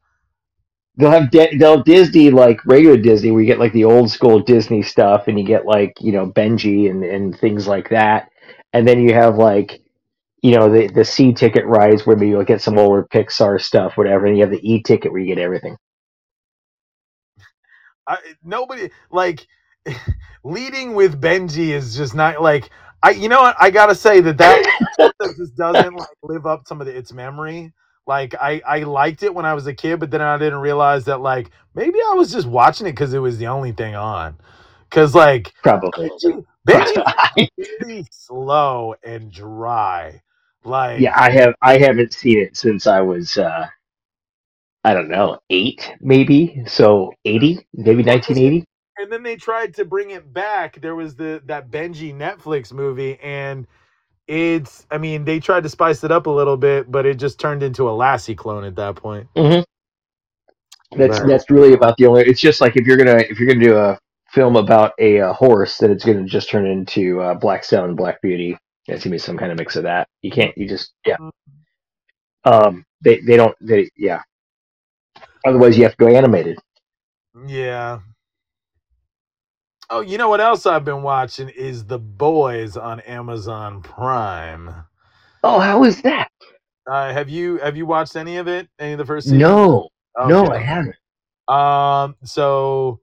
they'll 0.99 1.13
have 1.13 1.33
Di- 1.33 1.59
they'll 1.59 1.85
Disney 1.85 2.31
like 2.31 2.65
regular 2.67 2.99
Disney 2.99 3.33
where 3.33 3.43
you 3.43 3.49
get 3.49 3.61
like 3.61 3.75
the 3.75 3.87
old 3.87 4.11
school 4.13 4.41
Disney 4.41 4.83
stuff 4.83 5.29
and 5.29 5.39
you 5.41 5.47
get 5.47 5.67
like 5.67 5.95
you 6.01 6.13
know 6.13 6.29
Benji 6.33 6.91
and 6.91 7.05
and 7.05 7.39
things 7.39 7.69
like 7.69 7.91
that, 7.91 8.31
and 8.75 8.89
then 8.89 9.01
you 9.03 9.15
have 9.15 9.39
like 9.39 9.83
you 10.43 10.57
know 10.57 10.71
the 10.73 10.89
the 10.89 11.05
C 11.05 11.33
ticket 11.35 11.67
rides 11.67 12.07
where 12.07 12.17
maybe 12.17 12.31
you'll 12.31 12.45
get 12.45 12.63
some 12.63 12.79
older 12.79 13.07
Pixar 13.13 13.61
stuff, 13.61 13.97
whatever, 13.97 14.27
and 14.27 14.37
you 14.39 14.45
have 14.45 14.53
the 14.53 14.63
E 14.71 14.83
ticket 14.83 15.13
where 15.13 15.21
you 15.21 15.29
get 15.35 15.43
everything. 15.43 15.77
I, 18.09 18.19
nobody 18.43 18.91
like 19.11 19.47
leading 20.45 20.95
with 20.95 21.21
Benji 21.21 21.71
is 21.71 21.97
just 21.97 22.15
not 22.15 22.43
like 22.43 22.71
I. 23.03 23.11
You 23.11 23.29
know 23.29 23.41
what? 23.43 23.57
I 23.61 23.71
gotta 23.71 23.95
say 23.95 24.21
that 24.21 24.39
that 24.39 24.65
just 25.39 25.57
doesn't 25.57 25.95
like 25.95 26.09
live 26.23 26.47
up 26.47 26.65
to 26.67 26.75
the, 26.77 26.97
its 26.97 27.13
memory. 27.13 27.73
Like 28.07 28.35
I, 28.41 28.63
I 28.67 28.79
liked 28.81 29.23
it 29.23 29.35
when 29.35 29.45
I 29.47 29.55
was 29.55 29.67
a 29.67 29.75
kid, 29.75 30.01
but 30.01 30.11
then 30.11 30.23
I 30.23 30.39
didn't 30.39 30.61
realize 30.61 31.05
that 31.07 31.21
like 31.21 31.51
maybe 31.75 31.99
I 32.11 32.15
was 32.15 32.33
just 32.33 32.49
watching 32.49 32.87
it 32.87 32.93
because 32.93 33.15
it 33.15 33.19
was 33.21 33.39
the 33.39 33.49
only 33.49 33.73
thing 33.73 33.95
on. 33.97 34.37
Cause 34.91 35.15
like 35.15 35.53
Probably. 35.63 36.11
Benji, 36.11 36.45
Benji 36.69 38.07
slow 38.11 38.95
and 39.05 39.33
dry. 39.33 40.23
Like 40.65 41.01
yeah, 41.01 41.15
I 41.17 41.31
have 41.31 41.55
I 41.63 41.79
haven't 41.79 42.13
seen 42.15 42.39
it 42.41 42.57
since 42.57 42.87
I 42.87 43.01
was 43.03 43.39
uh 43.39 43.67
I 44.85 44.95
don't 44.95 45.09
know 45.09 45.39
eight 45.51 45.93
maybe 46.01 46.63
so 46.67 47.13
eighty 47.25 47.67
maybe 47.75 48.03
nineteen 48.03 48.39
eighty. 48.39 48.65
And 48.99 49.13
then 49.13 49.23
they 49.25 49.37
tried 49.37 49.75
to 49.77 49.87
bring 49.87 50.11
it 50.11 50.33
back. 50.33 50.81
There 50.81 50.97
was 50.97 51.17
the 51.17 51.43
that 51.47 51.71
Benji 51.71 52.15
Netflix 52.15 52.73
movie, 52.73 53.19
and 53.23 53.67
it's 54.29 54.87
I 54.91 54.99
mean 54.99 55.25
they 55.25 55.41
tried 55.41 55.65
to 55.65 55.71
spice 55.71 56.05
it 56.05 56.13
up 56.13 56.27
a 56.27 56.31
little 56.31 56.57
bit, 56.59 56.91
but 56.91 57.07
it 57.07 57.19
just 57.19 57.41
turned 57.41 57.63
into 57.63 57.89
a 57.91 57.93
Lassie 57.93 58.37
clone 58.37 58.65
at 58.65 58.77
that 58.77 58.97
point. 58.97 59.29
hmm 59.37 59.61
That's 60.97 61.21
Right. 61.21 61.23
that's 61.23 61.51
really 61.51 61.75
about 61.75 61.97
the 61.99 62.07
only. 62.07 62.23
It's 62.25 62.41
just 62.41 62.61
like 62.61 62.77
if 62.77 62.87
you're 62.87 62.99
gonna 62.99 63.19
if 63.19 63.41
you're 63.41 63.49
gonna 63.49 63.65
do 63.65 63.79
a 63.79 63.99
film 64.33 64.57
about 64.57 64.93
a, 65.01 65.21
uh 65.21 65.33
horse, 65.35 65.79
then 65.79 65.91
it's 65.93 66.05
gonna 66.05 66.27
just 66.27 66.51
turn 66.51 66.67
into 66.67 67.21
uh, 67.23 67.35
Black 67.35 67.65
Stone, 67.65 67.97
Black 67.97 68.23
Beauty. 68.23 68.59
It's 68.89 69.05
gonna 69.05 69.15
be 69.15 69.19
some 69.19 69.39
kind 69.39 69.53
of 69.53 69.59
mix 69.59 69.77
of 69.77 69.85
that. 69.85 70.09
You 70.23 70.31
can't. 70.33 70.57
You 70.59 70.69
just 70.69 70.93
yeah. 71.07 71.19
Um. 72.45 72.85
They 73.03 73.21
they 73.21 73.37
don't 73.37 73.57
they 73.61 73.91
yeah. 73.97 74.23
Otherwise, 75.47 75.79
you 75.79 75.85
have 75.85 75.97
to 75.97 76.05
go 76.07 76.09
animated. 76.15 76.59
Yeah. 77.47 78.01
Oh, 79.91 80.01
you 80.01 80.19
know 80.19 80.29
what 80.29 80.41
else 80.41 80.67
I've 80.67 80.85
been 80.85 81.03
watching 81.03 81.49
is 81.49 81.87
The 81.87 81.99
Boys 81.99 82.77
on 82.77 83.01
Amazon 83.01 83.81
Prime. 83.81 84.71
Oh, 85.43 85.59
how 85.61 85.85
is 85.85 86.03
that? 86.03 86.31
Uh, 86.87 87.11
have 87.13 87.31
you 87.31 87.57
have 87.59 87.75
you 87.77 87.87
watched 87.87 88.15
any 88.15 88.37
of 88.37 88.49
it? 88.49 88.69
Any 88.79 88.93
of 88.93 88.99
the 88.99 89.07
first 89.07 89.29
season? 89.29 89.39
No, 89.39 89.89
no, 90.27 90.47
I 90.49 90.59
haven't. 90.59 90.97
Um, 91.49 92.17
so 92.23 93.01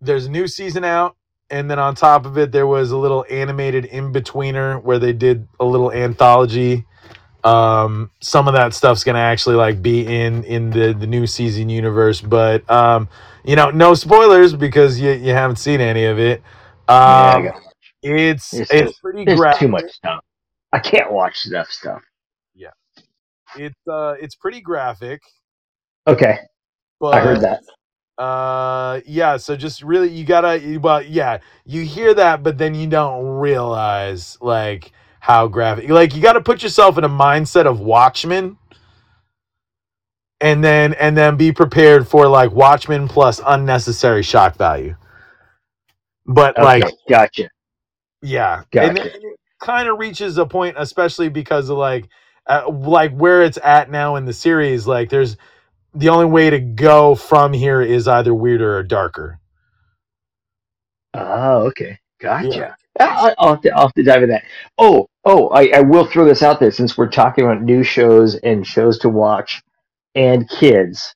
there's 0.00 0.26
a 0.26 0.30
new 0.30 0.48
season 0.48 0.82
out, 0.84 1.16
and 1.50 1.70
then 1.70 1.78
on 1.78 1.94
top 1.94 2.26
of 2.26 2.36
it, 2.38 2.50
there 2.50 2.66
was 2.66 2.90
a 2.90 2.96
little 2.96 3.24
animated 3.30 3.84
in 3.84 4.12
betweener 4.12 4.82
where 4.82 4.98
they 4.98 5.12
did 5.12 5.46
a 5.60 5.64
little 5.64 5.92
anthology. 5.92 6.84
Um, 7.44 8.10
some 8.20 8.48
of 8.48 8.54
that 8.54 8.74
stuff's 8.74 9.04
gonna 9.04 9.18
actually 9.20 9.56
like 9.56 9.82
be 9.82 10.06
in 10.06 10.44
in 10.44 10.70
the 10.70 10.92
the 10.92 11.06
new 11.06 11.26
season 11.26 11.68
universe, 11.68 12.20
but 12.20 12.68
um, 12.70 13.08
you 13.44 13.56
know, 13.56 13.70
no 13.70 13.94
spoilers 13.94 14.54
because 14.54 15.00
you 15.00 15.12
you 15.12 15.32
haven't 15.32 15.56
seen 15.56 15.80
any 15.80 16.04
of 16.06 16.18
it. 16.18 16.42
Yeah, 16.88 17.34
Um, 17.36 17.44
got- 17.44 17.62
it's 18.02 18.52
It's 18.52 18.70
it's 18.72 18.98
pretty 19.00 19.26
graphic. 19.36 19.60
too 19.60 19.68
much 19.68 19.90
stuff. 19.90 20.22
I 20.72 20.78
can't 20.78 21.12
watch 21.12 21.46
enough 21.46 21.70
stuff. 21.70 22.02
Yeah. 22.54 22.70
It's 23.56 23.80
uh, 23.90 24.14
it's 24.20 24.34
pretty 24.34 24.60
graphic. 24.60 25.20
Okay, 26.06 26.38
But 27.00 27.14
I 27.14 27.20
heard 27.20 27.40
that. 27.42 27.62
Uh, 28.18 29.00
yeah. 29.06 29.36
So 29.36 29.56
just 29.56 29.82
really, 29.82 30.08
you 30.10 30.24
gotta. 30.24 30.78
Well, 30.80 31.02
yeah, 31.02 31.38
you 31.64 31.82
hear 31.82 32.14
that, 32.14 32.42
but 32.42 32.58
then 32.58 32.74
you 32.74 32.86
don't 32.86 33.24
realize 33.26 34.38
like 34.40 34.92
how 35.26 35.48
graphic. 35.48 35.88
Like 35.90 36.14
you 36.14 36.22
got 36.22 36.34
to 36.34 36.40
put 36.40 36.62
yourself 36.62 36.98
in 36.98 37.04
a 37.04 37.08
mindset 37.08 37.66
of 37.66 37.80
Watchmen, 37.80 38.56
and 40.40 40.62
then 40.64 40.94
and 40.94 41.16
then 41.16 41.36
be 41.36 41.52
prepared 41.52 42.06
for 42.06 42.28
like 42.28 42.52
Watchmen 42.52 43.08
plus 43.08 43.40
unnecessary 43.44 44.22
shock 44.22 44.56
value. 44.56 44.96
But 46.26 46.58
Okay, 46.58 46.64
like, 46.64 46.84
gotcha. 47.08 47.50
yeah, 48.22 48.62
Gotcha. 48.72 48.88
and 48.90 48.98
it 48.98 49.22
kind 49.60 49.88
of 49.88 49.98
reaches 49.98 50.38
a 50.38 50.46
point, 50.46 50.76
especially 50.78 51.28
because 51.28 51.70
of 51.70 51.78
like, 51.78 52.08
uh, 52.46 52.70
like 52.70 53.12
where 53.12 53.42
it's 53.42 53.58
at 53.64 53.90
now 53.90 54.16
in 54.16 54.24
the 54.26 54.32
series. 54.32 54.86
Like, 54.86 55.10
there's 55.10 55.36
the 55.94 56.08
only 56.10 56.26
way 56.26 56.50
to 56.50 56.60
go 56.60 57.14
from 57.16 57.52
here 57.52 57.82
is 57.82 58.08
either 58.08 58.34
weirder 58.34 58.76
or 58.78 58.82
darker. 58.84 59.40
Oh, 61.14 61.66
okay. 61.68 61.98
Gotcha. 62.20 62.48
Yeah. 62.48 62.74
I- 63.00 63.34
I'll 63.38 63.54
have, 63.54 63.62
to, 63.62 63.70
I'll 63.72 63.82
have 63.88 63.94
to 63.94 64.02
dive 64.04 64.22
in 64.24 64.30
that. 64.30 64.44
Oh, 64.78 65.08
oh, 65.26 65.48
I, 65.50 65.70
I 65.76 65.80
will 65.82 66.06
throw 66.06 66.26
this 66.26 66.44
out 66.44 66.60
there 66.60 66.72
since 66.72 66.98
we're 66.98 67.10
talking 67.10 67.44
about 67.46 67.62
new 67.62 67.84
shows 67.84 68.36
and 68.36 68.66
shows 68.66 69.00
to 69.00 69.10
watch 69.10 69.62
and 70.14 70.48
kids. 70.50 71.14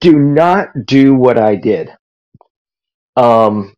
Do 0.00 0.18
not 0.18 0.70
do 0.86 1.14
what 1.14 1.38
I 1.38 1.56
did. 1.56 1.90
Um, 3.16 3.74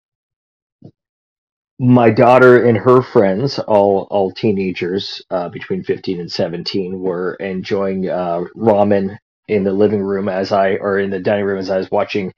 my 1.81 2.11
daughter 2.11 2.65
and 2.67 2.79
her 2.79 3.03
friends, 3.03 3.61
all 3.61 4.09
all 4.11 4.33
teenagers 4.33 5.23
uh, 5.31 5.51
between 5.51 5.85
15 5.85 6.21
and 6.21 6.33
17, 6.33 7.01
were 7.01 7.35
enjoying 7.37 8.09
uh, 8.11 8.43
ramen 8.57 9.19
in 9.49 9.65
the 9.65 9.73
living 9.75 10.03
room 10.03 10.29
as 10.31 10.53
I, 10.53 10.77
or 10.77 11.01
in 11.01 11.11
the 11.11 11.21
dining 11.21 11.47
room 11.47 11.59
as 11.61 11.71
I 11.71 11.79
was 11.79 11.91
watching 11.93 12.33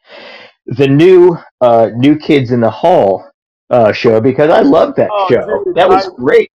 the 0.67 0.89
new 0.89 1.39
uh, 1.63 1.91
New 1.97 2.19
Kids 2.19 2.53
in 2.53 2.61
the 2.61 2.71
Hall 2.71 3.29
uh, 3.71 3.93
show 3.93 4.21
because 4.21 4.51
I 4.51 4.63
loved 4.63 4.97
that 4.99 5.11
Oh, 5.11 5.29
show. 5.29 5.65
dude, 5.65 5.77
that 5.77 5.89
was 5.91 6.07
I- 6.07 6.11
great. 6.19 6.51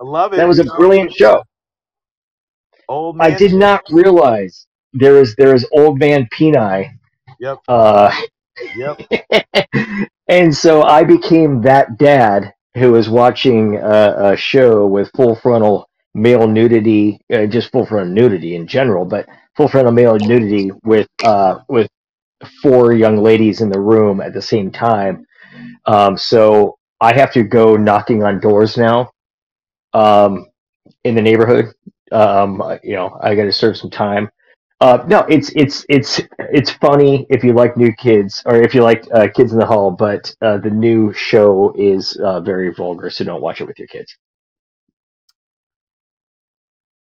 I 0.00 0.04
love 0.04 0.32
it. 0.32 0.36
That 0.36 0.48
was 0.48 0.58
a 0.58 0.64
brilliant 0.64 1.12
show. 1.12 1.42
Old 2.88 3.16
I 3.20 3.30
did 3.30 3.54
not 3.54 3.82
realize 3.90 4.66
there 4.92 5.18
is 5.18 5.34
there 5.36 5.54
is 5.54 5.66
old 5.72 5.98
man 5.98 6.28
Peni. 6.34 6.90
Yep. 7.40 7.58
Uh, 7.68 8.12
Yep. 8.76 9.02
and 10.28 10.54
so 10.54 10.82
I 10.82 11.04
became 11.04 11.62
that 11.62 11.98
dad 11.98 12.52
who 12.76 12.92
was 12.92 13.08
watching 13.08 13.76
a, 13.76 14.32
a 14.32 14.36
show 14.36 14.86
with 14.86 15.10
full 15.16 15.34
frontal 15.36 15.88
male 16.14 16.46
nudity, 16.46 17.20
uh, 17.32 17.46
just 17.46 17.72
full 17.72 17.86
frontal 17.86 18.12
nudity 18.12 18.54
in 18.56 18.66
general, 18.66 19.04
but 19.04 19.26
full 19.56 19.68
frontal 19.68 19.92
male 19.92 20.16
nudity 20.18 20.70
with 20.84 21.08
uh, 21.24 21.60
with 21.68 21.88
four 22.62 22.92
young 22.92 23.16
ladies 23.18 23.60
in 23.60 23.70
the 23.70 23.80
room 23.80 24.20
at 24.20 24.34
the 24.34 24.42
same 24.42 24.70
time. 24.70 25.26
Um, 25.86 26.16
so 26.16 26.78
I 27.00 27.14
have 27.14 27.32
to 27.34 27.42
go 27.44 27.76
knocking 27.76 28.22
on 28.24 28.40
doors 28.40 28.76
now 28.76 29.10
um, 29.94 30.46
in 31.04 31.14
the 31.14 31.22
neighborhood. 31.22 31.66
Um, 32.12 32.62
you 32.82 32.94
know, 32.94 33.18
I 33.22 33.34
got 33.34 33.44
to 33.44 33.52
serve 33.52 33.76
some 33.76 33.90
time. 33.90 34.30
Uh, 34.80 35.02
no, 35.06 35.20
it's 35.30 35.50
it's 35.56 35.86
it's 35.88 36.20
it's 36.38 36.70
funny 36.72 37.26
if 37.30 37.42
you 37.42 37.54
like 37.54 37.76
new 37.76 37.92
kids 37.94 38.42
or 38.44 38.56
if 38.56 38.74
you 38.74 38.82
like 38.82 39.04
uh, 39.14 39.28
Kids 39.34 39.52
in 39.52 39.58
the 39.58 39.64
Hall, 39.64 39.90
but 39.90 40.34
uh, 40.42 40.58
the 40.58 40.70
new 40.70 41.12
show 41.12 41.72
is 41.78 42.16
uh, 42.16 42.40
very 42.40 42.72
vulgar, 42.74 43.08
so 43.08 43.24
don't 43.24 43.40
watch 43.40 43.60
it 43.60 43.66
with 43.66 43.78
your 43.78 43.88
kids. 43.88 44.14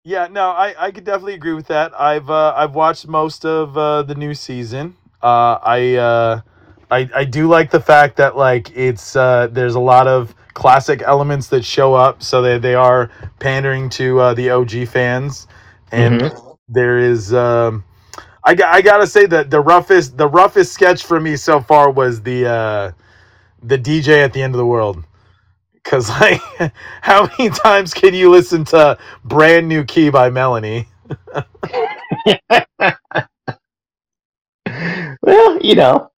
Yeah, 0.05 0.26
no, 0.26 0.51
I, 0.51 0.74
I 0.86 0.91
could 0.91 1.05
definitely 1.05 1.34
agree 1.34 1.55
with 1.55 1.68
that. 1.68 1.99
I've 1.99 2.28
uh, 2.28 2.53
I've 2.57 2.74
watched 2.74 3.07
most 3.07 3.45
of 3.45 3.78
uh, 3.78 4.03
the 4.03 4.14
new 4.14 4.34
season. 4.34 4.97
I, 5.22 6.43
I 6.91 7.09
I 7.14 7.24
do 7.24 7.49
like 7.49 7.70
the 7.70 7.80
fact 7.80 8.16
that 8.16 8.36
like 8.36 8.76
it's 8.76 9.12
there's 9.12 9.74
a 9.74 9.80
lot 9.80 10.07
of 10.07 10.34
classic 10.55 11.03
elements 11.07 11.48
that 11.48 11.64
show 11.64 11.94
up, 11.94 12.22
so 12.22 12.42
they 12.42 12.59
they 12.59 12.74
are 12.74 13.11
pandering 13.40 13.90
to 13.90 14.20
uh, 14.20 14.34
the 14.34 14.51
OG 14.51 14.88
fans, 14.88 15.46
and 15.92 16.32
there 16.68 16.98
is. 16.98 17.34
Um, 17.34 17.84
I 18.44 18.57
I 18.66 18.82
gotta 18.82 19.07
say 19.07 19.26
that 19.26 19.51
the 19.51 19.61
roughest 19.61 20.18
the 20.18 20.28
roughest 20.28 20.72
sketch 20.72 21.05
for 21.05 21.20
me 21.20 21.36
so 21.36 21.61
far 21.61 21.90
was 21.90 22.22
the 22.22 22.46
uh, 22.46 22.92
the 23.62 23.78
DJ 23.78 24.24
at 24.24 24.32
the 24.32 24.42
end 24.42 24.55
of 24.55 24.59
the 24.59 24.66
world. 24.66 25.05
Cause 25.84 26.11
like, 26.20 26.40
how 27.03 27.28
many 27.38 27.51
times 27.51 27.94
can 27.94 28.14
you 28.14 28.30
listen 28.30 28.64
to 28.66 28.98
"Brand 29.24 29.68
New 29.68 29.84
Key" 29.84 30.11
by 30.11 30.30
Melanie? 30.30 30.88
Well, 35.22 35.59
you 35.62 35.74
know, 35.74 36.11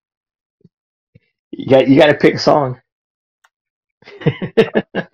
you 1.53 1.66
got 1.68 1.89
you 1.89 1.99
got 1.99 2.07
to 2.09 2.14
pick 2.14 2.35
a 2.35 2.39
song. 2.39 2.80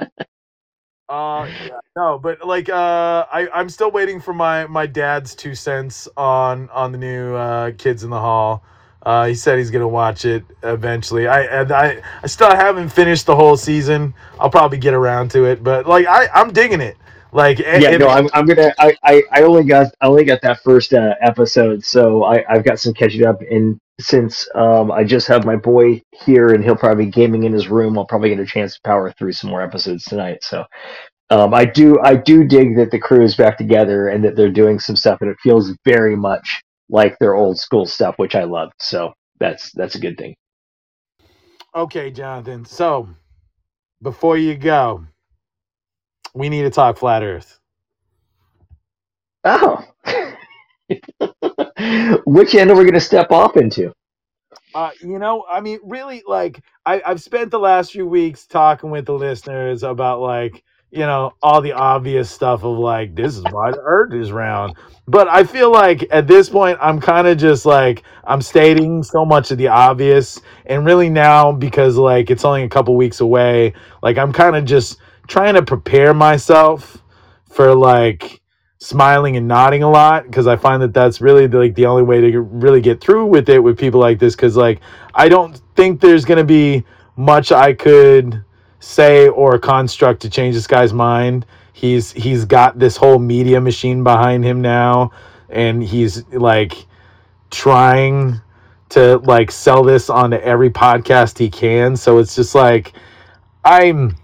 Uh, 1.09 1.49
yeah, 1.67 1.79
no, 1.97 2.19
but 2.19 2.47
like, 2.47 2.69
uh, 2.69 3.25
I 3.33 3.49
I'm 3.55 3.71
still 3.71 3.91
waiting 3.91 4.21
for 4.21 4.35
my 4.35 4.67
my 4.67 4.87
dad's 4.87 5.35
two 5.35 5.55
cents 5.55 6.07
on 6.19 6.69
on 6.69 6.93
the 6.93 6.99
new 6.99 7.35
uh, 7.35 7.71
Kids 7.79 8.05
in 8.05 8.11
the 8.11 8.21
Hall. 8.21 8.63
Uh, 9.05 9.27
he 9.27 9.35
said 9.35 9.57
he's 9.57 9.71
gonna 9.71 9.89
watch 9.89 10.27
it 10.27 10.45
eventually. 10.65 11.27
I 11.27 11.63
I 11.63 12.03
I 12.23 12.27
still 12.27 12.51
haven't 12.51 12.91
finished 12.91 13.25
the 13.25 13.35
whole 13.35 13.57
season. 13.57 14.13
I'll 14.39 14.51
probably 14.51 14.77
get 14.77 14.93
around 14.93 15.31
to 15.31 15.45
it, 15.47 15.65
but 15.65 15.87
like 15.87 16.07
I 16.07 16.29
I'm 16.35 16.53
digging 16.53 16.83
it. 16.83 16.99
Like, 17.33 17.61
and- 17.61 17.83
yeah, 17.83 17.91
and- 17.91 18.01
no, 18.01 18.09
I'm, 18.09 18.29
I'm 18.35 18.45
gonna. 18.47 18.75
I, 18.79 18.95
I, 19.03 19.23
I 19.33 19.43
only 19.45 19.65
got 19.65 19.87
I 20.03 20.07
only 20.09 20.25
got 20.25 20.43
that 20.43 20.61
first 20.63 20.93
uh, 20.93 21.15
episode, 21.23 21.83
so 21.85 22.25
I, 22.25 22.45
I've 22.51 22.65
got 22.65 22.81
some 22.81 22.93
catching 22.93 23.25
up. 23.25 23.41
And 23.51 23.79
since 24.01 24.49
um, 24.55 24.93
I 24.93 25.05
just 25.05 25.29
have 25.29 25.45
my 25.47 25.57
boy 25.57 26.03
here, 26.13 26.49
and 26.49 26.65
he'll 26.65 26.77
probably 26.77 27.07
be 27.07 27.11
gaming 27.13 27.45
in 27.45 27.53
his 27.53 27.69
room, 27.69 27.99
I'll 27.99 28.07
probably 28.07 28.31
get 28.31 28.41
a 28.41 28.47
chance 28.47 28.75
to 28.75 28.81
power 28.85 29.13
through 29.13 29.33
some 29.33 29.51
more 29.51 29.63
episodes 29.63 30.05
tonight. 30.05 30.45
So, 30.45 30.65
um, 31.31 31.55
I 31.55 31.65
do 31.67 31.99
I 32.03 32.17
do 32.17 32.45
dig 32.45 32.77
that 32.77 32.91
the 32.93 33.01
crew 33.01 33.25
is 33.25 33.37
back 33.37 33.59
together 33.59 34.09
and 34.09 34.25
that 34.25 34.37
they're 34.37 34.51
doing 34.51 34.81
some 34.81 34.97
stuff, 34.97 35.21
and 35.23 35.31
it 35.31 35.39
feels 35.43 35.73
very 35.85 36.17
much 36.17 36.63
like 36.91 37.19
their 37.21 37.35
old 37.35 37.59
school 37.59 37.87
stuff, 37.87 38.15
which 38.19 38.35
I 38.37 38.45
love. 38.45 38.73
So 38.81 39.15
that's 39.41 39.73
that's 39.75 39.97
a 39.97 40.01
good 40.01 40.19
thing. 40.19 40.37
Okay, 41.75 42.11
Jonathan. 42.11 42.65
So, 42.67 43.09
before 44.03 44.39
you 44.39 44.57
go, 44.57 45.07
we 46.35 46.49
need 46.49 46.63
to 46.63 46.71
talk 46.71 46.99
flat 46.99 47.23
Earth. 47.25 47.61
Oh, 49.45 49.85
which 52.25 52.55
end 52.55 52.71
are 52.71 52.77
we 52.77 52.85
gonna 52.85 53.01
step 53.01 53.31
off 53.31 53.57
into? 53.57 53.93
Uh, 54.75 54.91
you 55.01 55.19
know, 55.19 55.45
I 55.51 55.61
mean, 55.61 55.79
really, 55.83 56.23
like, 56.27 56.61
I, 56.85 57.03
I've 57.05 57.23
spent 57.23 57.51
the 57.51 57.59
last 57.59 57.93
few 57.93 58.07
weeks 58.07 58.47
talking 58.47 58.91
with 58.91 59.07
the 59.07 59.15
listeners 59.15 59.83
about, 59.83 60.21
like, 60.21 60.63
you 60.91 61.01
know, 61.01 61.33
all 61.43 61.61
the 61.61 61.73
obvious 61.73 62.31
stuff 62.31 62.65
of, 62.65 62.79
like, 62.79 63.15
this 63.15 63.37
is 63.37 63.45
why 63.51 63.71
the 63.71 63.81
Earth 63.83 64.15
is 64.15 64.31
round. 64.31 64.77
But 65.07 65.29
I 65.29 65.45
feel 65.45 65.73
like 65.73 66.07
at 66.11 66.27
this 66.27 66.49
point, 66.49 66.79
I'm 66.81 67.01
kind 67.01 67.27
of 67.27 67.39
just 67.39 67.67
like, 67.67 68.03
I'm 68.25 68.43
stating 68.43 69.03
so 69.03 69.25
much 69.25 69.51
of 69.51 69.59
the 69.59 69.69
obvious. 69.69 70.41
And 70.67 70.85
really 70.85 71.09
now, 71.09 71.51
because, 71.51 71.97
like, 71.97 72.31
it's 72.31 72.45
only 72.45 72.63
a 72.63 72.69
couple 72.69 72.95
weeks 72.95 73.21
away, 73.21 73.73
like, 74.03 74.19
I'm 74.19 74.33
kind 74.33 74.55
of 74.55 74.65
just 74.65 74.99
trying 75.29 75.55
to 75.55 75.63
prepare 75.63 76.15
myself 76.15 77.03
for 77.51 77.75
like 77.75 78.41
smiling 78.79 79.37
and 79.37 79.49
nodding 79.49 79.83
a 79.83 79.91
lot 79.91 80.25
because 80.25 80.47
I 80.47 80.57
find 80.57 80.81
that 80.83 80.95
that's 80.95 81.21
really 81.21 81.47
the, 81.47 81.59
like 81.59 81.75
the 81.75 81.87
only 81.87 82.03
way 82.05 82.21
to 82.21 82.41
really 82.41 82.81
get 82.81 83.01
through 83.01 83.27
with 83.27 83.49
it 83.49 83.59
with 83.59 83.77
people 83.79 84.01
like 84.01 84.19
this 84.19 84.37
because 84.37 84.57
like 84.57 84.81
I 85.15 85.29
don't 85.29 85.61
think 85.75 86.01
there's 86.01 86.25
gonna 86.25 86.45
be 86.45 86.85
much 87.17 87.51
I 87.51 87.73
could 87.73 88.43
say 88.81 89.29
or 89.29 89.59
construct 89.59 90.23
to 90.23 90.31
change 90.31 90.55
this 90.55 90.67
guy's 90.67 90.93
mind. 90.93 91.47
He's 91.73 92.13
he's 92.13 92.45
got 92.45 92.79
this 92.79 92.97
whole 92.97 93.19
media 93.19 93.61
machine 93.61 94.03
behind 94.03 94.45
him 94.45 94.61
now, 94.61 95.13
and 95.49 95.83
he's 95.83 96.25
like 96.29 96.87
trying 97.51 98.41
to 98.91 99.19
like 99.19 99.51
sell 99.51 99.83
this 99.83 100.09
onto 100.11 100.37
every 100.39 100.71
podcast 100.71 101.39
he 101.39 101.51
can. 101.51 101.97
So 101.97 102.19
it's 102.19 102.35
just 102.35 102.55
like 102.55 102.93
I'm 103.65 104.17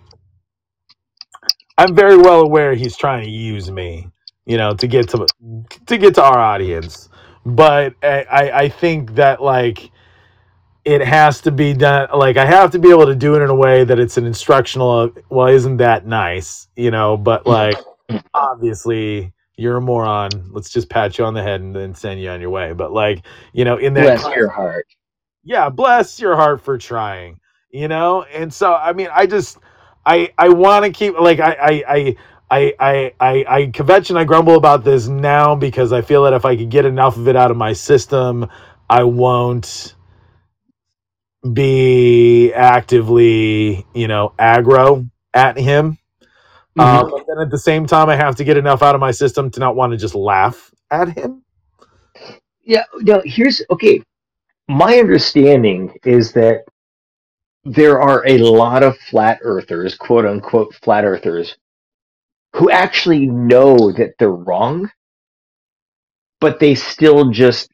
I'm 1.76 1.94
very 1.94 2.16
well 2.16 2.40
aware 2.40 2.74
he's 2.74 2.96
trying 2.96 3.24
to 3.24 3.30
use 3.30 3.70
me, 3.70 4.08
you 4.46 4.56
know, 4.56 4.74
to 4.74 4.86
get 4.86 5.08
to 5.10 5.26
to 5.86 5.98
get 5.98 6.14
to 6.16 6.22
our 6.22 6.38
audience. 6.38 7.08
But 7.46 7.94
I 8.02 8.22
I, 8.30 8.58
I 8.64 8.68
think 8.68 9.14
that 9.16 9.42
like 9.42 9.90
it 10.84 11.00
has 11.02 11.40
to 11.42 11.50
be 11.50 11.72
done 11.74 12.08
like 12.14 12.36
I 12.36 12.44
have 12.46 12.70
to 12.72 12.78
be 12.78 12.90
able 12.90 13.06
to 13.06 13.14
do 13.14 13.34
it 13.36 13.42
in 13.42 13.50
a 13.50 13.54
way 13.54 13.84
that 13.84 13.98
it's 13.98 14.16
an 14.18 14.26
instructional 14.26 15.10
well 15.30 15.48
isn't 15.48 15.78
that 15.78 16.06
nice, 16.06 16.68
you 16.76 16.90
know, 16.90 17.16
but 17.16 17.46
like 17.46 17.76
obviously 18.34 19.32
you're 19.56 19.76
a 19.76 19.80
moron. 19.80 20.30
Let's 20.52 20.70
just 20.70 20.90
pat 20.90 21.16
you 21.18 21.24
on 21.24 21.34
the 21.34 21.42
head 21.42 21.60
and 21.60 21.74
then 21.74 21.94
send 21.94 22.20
you 22.20 22.28
on 22.30 22.40
your 22.40 22.50
way. 22.50 22.72
But 22.72 22.92
like, 22.92 23.24
you 23.52 23.64
know, 23.64 23.76
in 23.78 23.94
that 23.94 24.02
Bless 24.04 24.22
class- 24.22 24.36
your 24.36 24.48
heart. 24.48 24.86
yeah 25.44 25.68
bless 25.70 26.20
your 26.20 26.36
heart 26.36 26.60
for 26.62 26.76
trying 26.78 27.38
you 27.70 27.88
know 27.88 28.22
and 28.24 28.52
so 28.52 28.72
i 28.74 28.92
mean 28.92 29.08
i 29.12 29.26
just 29.26 29.58
i 30.06 30.32
i 30.38 30.48
want 30.48 30.84
to 30.84 30.90
keep 30.90 31.18
like 31.18 31.40
i 31.40 31.52
i 31.60 31.84
i 31.88 32.16
I, 32.54 32.74
I, 32.80 33.14
I, 33.20 33.46
I 33.48 33.66
kvetch 33.68 34.10
and 34.10 34.18
I 34.18 34.24
grumble 34.24 34.56
about 34.56 34.84
this 34.84 35.08
now 35.08 35.56
because 35.56 35.92
I 35.92 36.02
feel 36.02 36.24
that 36.24 36.34
if 36.34 36.44
I 36.44 36.56
could 36.56 36.70
get 36.70 36.86
enough 36.86 37.16
of 37.16 37.28
it 37.28 37.36
out 37.36 37.50
of 37.50 37.56
my 37.58 37.74
system, 37.74 38.48
I 38.90 39.04
won't 39.04 39.96
be 41.52 42.52
actively, 42.54 43.86
you 43.94 44.08
know, 44.08 44.34
aggro 44.38 45.10
at 45.34 45.58
him. 45.58 45.98
Uh, 46.78 47.04
but 47.04 47.24
then 47.28 47.38
at 47.40 47.50
the 47.50 47.58
same 47.58 47.86
time, 47.86 48.08
I 48.10 48.16
have 48.16 48.36
to 48.36 48.44
get 48.44 48.56
enough 48.58 48.82
out 48.82 48.94
of 48.94 49.00
my 49.02 49.12
system 49.12 49.50
to 49.52 49.60
not 49.60 49.76
want 49.76 49.92
to 49.92 49.98
just 49.98 50.14
laugh 50.14 50.72
at 50.90 51.08
him. 51.10 51.42
Yeah, 52.64 52.84
no, 53.00 53.22
here's 53.24 53.62
okay. 53.70 54.02
My 54.68 54.98
understanding 54.98 55.94
is 56.04 56.32
that 56.34 56.64
there 57.64 58.00
are 58.00 58.24
a 58.26 58.38
lot 58.38 58.82
of 58.82 58.98
flat 58.98 59.40
earthers, 59.42 59.96
quote 59.96 60.26
unquote 60.26 60.74
flat 60.76 61.04
earthers, 61.04 61.56
who 62.54 62.70
actually 62.70 63.26
know 63.26 63.92
that 63.92 64.14
they're 64.18 64.30
wrong, 64.32 64.90
but 66.40 66.60
they 66.60 66.74
still 66.74 67.30
just 67.30 67.70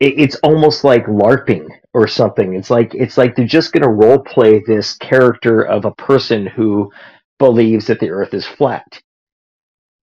it, 0.00 0.14
it's 0.18 0.36
almost 0.42 0.84
like 0.84 1.06
LARPing 1.06 1.68
or 1.94 2.08
something. 2.08 2.54
It's 2.54 2.70
like 2.70 2.94
it's 2.94 3.18
like 3.18 3.36
they're 3.36 3.46
just 3.46 3.72
gonna 3.72 3.90
role 3.90 4.18
play 4.18 4.62
this 4.66 4.94
character 4.96 5.62
of 5.62 5.84
a 5.84 5.94
person 5.94 6.46
who 6.46 6.90
believes 7.38 7.86
that 7.86 8.00
the 8.00 8.10
earth 8.10 8.34
is 8.34 8.46
flat. 8.46 8.86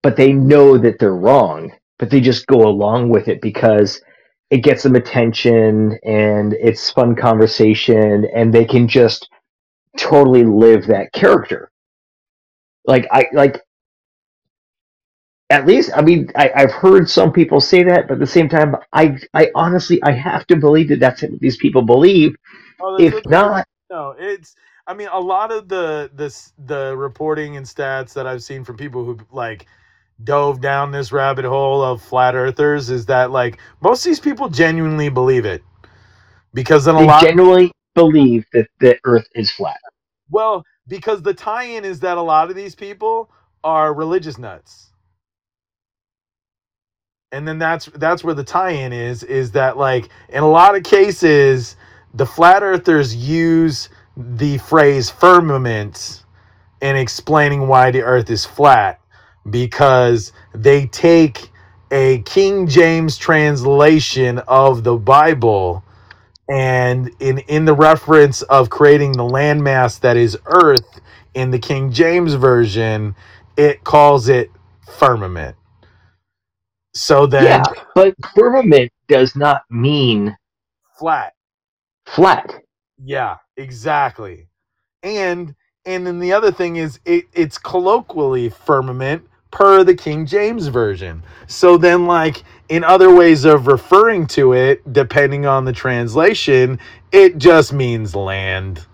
But 0.03 0.17
they 0.17 0.33
know 0.33 0.77
that 0.77 0.99
they're 0.99 1.15
wrong, 1.15 1.71
but 1.99 2.09
they 2.09 2.21
just 2.21 2.47
go 2.47 2.67
along 2.67 3.09
with 3.09 3.27
it 3.27 3.41
because 3.41 4.01
it 4.51 4.59
gets 4.59 4.83
them 4.83 4.95
attention 4.95 5.97
and 6.05 6.53
it's 6.53 6.91
fun 6.91 7.15
conversation 7.15 8.25
and 8.35 8.53
they 8.53 8.65
can 8.65 8.87
just 8.87 9.29
totally 9.97 10.43
live 10.45 10.87
that 10.87 11.11
character. 11.13 11.71
Like 12.87 13.07
I 13.11 13.25
like 13.33 13.61
at 15.49 15.65
least 15.67 15.91
I 15.95 16.01
mean 16.01 16.31
I, 16.35 16.51
I've 16.55 16.71
heard 16.71 17.09
some 17.09 17.31
people 17.31 17.61
say 17.61 17.83
that, 17.83 18.07
but 18.07 18.15
at 18.15 18.19
the 18.19 18.27
same 18.27 18.49
time 18.49 18.75
I 18.93 19.17
I 19.33 19.51
honestly 19.55 20.01
I 20.03 20.11
have 20.11 20.47
to 20.47 20.55
believe 20.55 20.89
that 20.89 20.99
that's 20.99 21.21
what 21.21 21.39
these 21.39 21.57
people 21.57 21.81
believe. 21.83 22.35
Oh, 22.81 22.97
If 22.97 23.25
not, 23.25 23.67
No, 23.89 24.15
it's. 24.17 24.55
I 24.87 24.93
mean, 24.93 25.09
a 25.11 25.19
lot 25.19 25.51
of 25.51 25.67
the 25.69 26.11
this 26.13 26.53
the 26.65 26.95
reporting 26.97 27.57
and 27.57 27.65
stats 27.65 28.13
that 28.13 28.27
I've 28.27 28.43
seen 28.43 28.63
from 28.63 28.77
people 28.77 29.03
who 29.03 29.19
like 29.31 29.67
dove 30.23 30.61
down 30.61 30.91
this 30.91 31.11
rabbit 31.11 31.45
hole 31.45 31.81
of 31.83 32.01
flat 32.01 32.35
earthers 32.35 32.89
is 32.89 33.05
that 33.07 33.31
like 33.31 33.59
most 33.81 34.05
of 34.05 34.09
these 34.09 34.19
people 34.19 34.49
genuinely 34.49 35.09
believe 35.09 35.45
it 35.45 35.63
because 36.53 36.85
then 36.85 36.95
a 36.95 36.99
they 36.99 37.05
lot 37.05 37.21
genuinely 37.21 37.71
believe 37.95 38.45
that 38.53 38.67
the 38.79 38.97
earth 39.05 39.27
is 39.35 39.51
flat. 39.51 39.79
well 40.29 40.63
because 40.87 41.21
the 41.21 41.33
tie-in 41.33 41.85
is 41.85 42.01
that 42.01 42.17
a 42.17 42.21
lot 42.21 42.49
of 42.49 42.55
these 42.55 42.75
people 42.75 43.29
are 43.63 43.93
religious 43.93 44.37
nuts. 44.37 44.91
And 47.31 47.47
then 47.47 47.59
that's 47.59 47.87
that's 47.87 48.23
where 48.23 48.35
the 48.35 48.43
tie-in 48.43 48.93
is 48.93 49.23
is 49.23 49.51
that 49.53 49.77
like 49.77 50.09
in 50.29 50.43
a 50.43 50.49
lot 50.49 50.75
of 50.75 50.83
cases 50.83 51.75
the 52.13 52.25
flat 52.25 52.63
earthers 52.63 53.15
use 53.15 53.89
the 54.15 54.57
phrase 54.59 55.09
firmament 55.09 56.23
in 56.81 56.95
explaining 56.95 57.67
why 57.67 57.91
the 57.91 58.03
earth 58.03 58.29
is 58.29 58.45
flat 58.45 59.01
because 59.49 60.31
they 60.53 60.87
take 60.87 61.49
a 61.91 62.19
King 62.23 62.67
James 62.67 63.17
translation 63.17 64.39
of 64.47 64.83
the 64.83 64.95
Bible 64.97 65.84
and 66.49 67.11
in 67.19 67.39
in 67.39 67.65
the 67.65 67.73
reference 67.73 68.41
of 68.43 68.69
creating 68.69 69.13
the 69.13 69.23
landmass 69.23 69.99
that 69.99 70.17
is 70.17 70.37
earth 70.47 71.01
in 71.33 71.51
the 71.51 71.59
King 71.59 71.91
James 71.91 72.33
version 72.35 73.15
it 73.57 73.83
calls 73.83 74.29
it 74.29 74.51
firmament 74.97 75.55
so 76.93 77.25
then 77.25 77.43
yeah, 77.43 77.63
but 77.93 78.15
firmament 78.35 78.91
does 79.07 79.35
not 79.35 79.63
mean 79.69 80.35
flat 80.97 81.33
flat. 82.05 82.61
Yeah, 83.03 83.37
exactly. 83.57 84.47
And 85.03 85.55
and 85.85 86.05
then 86.07 86.19
the 86.19 86.33
other 86.33 86.51
thing 86.51 86.77
is 86.77 86.99
it 87.05 87.25
it's 87.33 87.57
colloquially 87.57 88.49
firmament 88.49 89.27
per 89.51 89.83
the 89.83 89.95
King 89.95 90.25
James 90.25 90.67
version. 90.67 91.23
So 91.47 91.77
then 91.77 92.07
like 92.07 92.43
in 92.69 92.83
other 92.83 93.13
ways 93.13 93.45
of 93.45 93.67
referring 93.67 94.27
to 94.27 94.53
it 94.53 94.93
depending 94.93 95.45
on 95.45 95.65
the 95.65 95.73
translation, 95.73 96.79
it 97.11 97.37
just 97.37 97.73
means 97.73 98.15
land. 98.15 98.85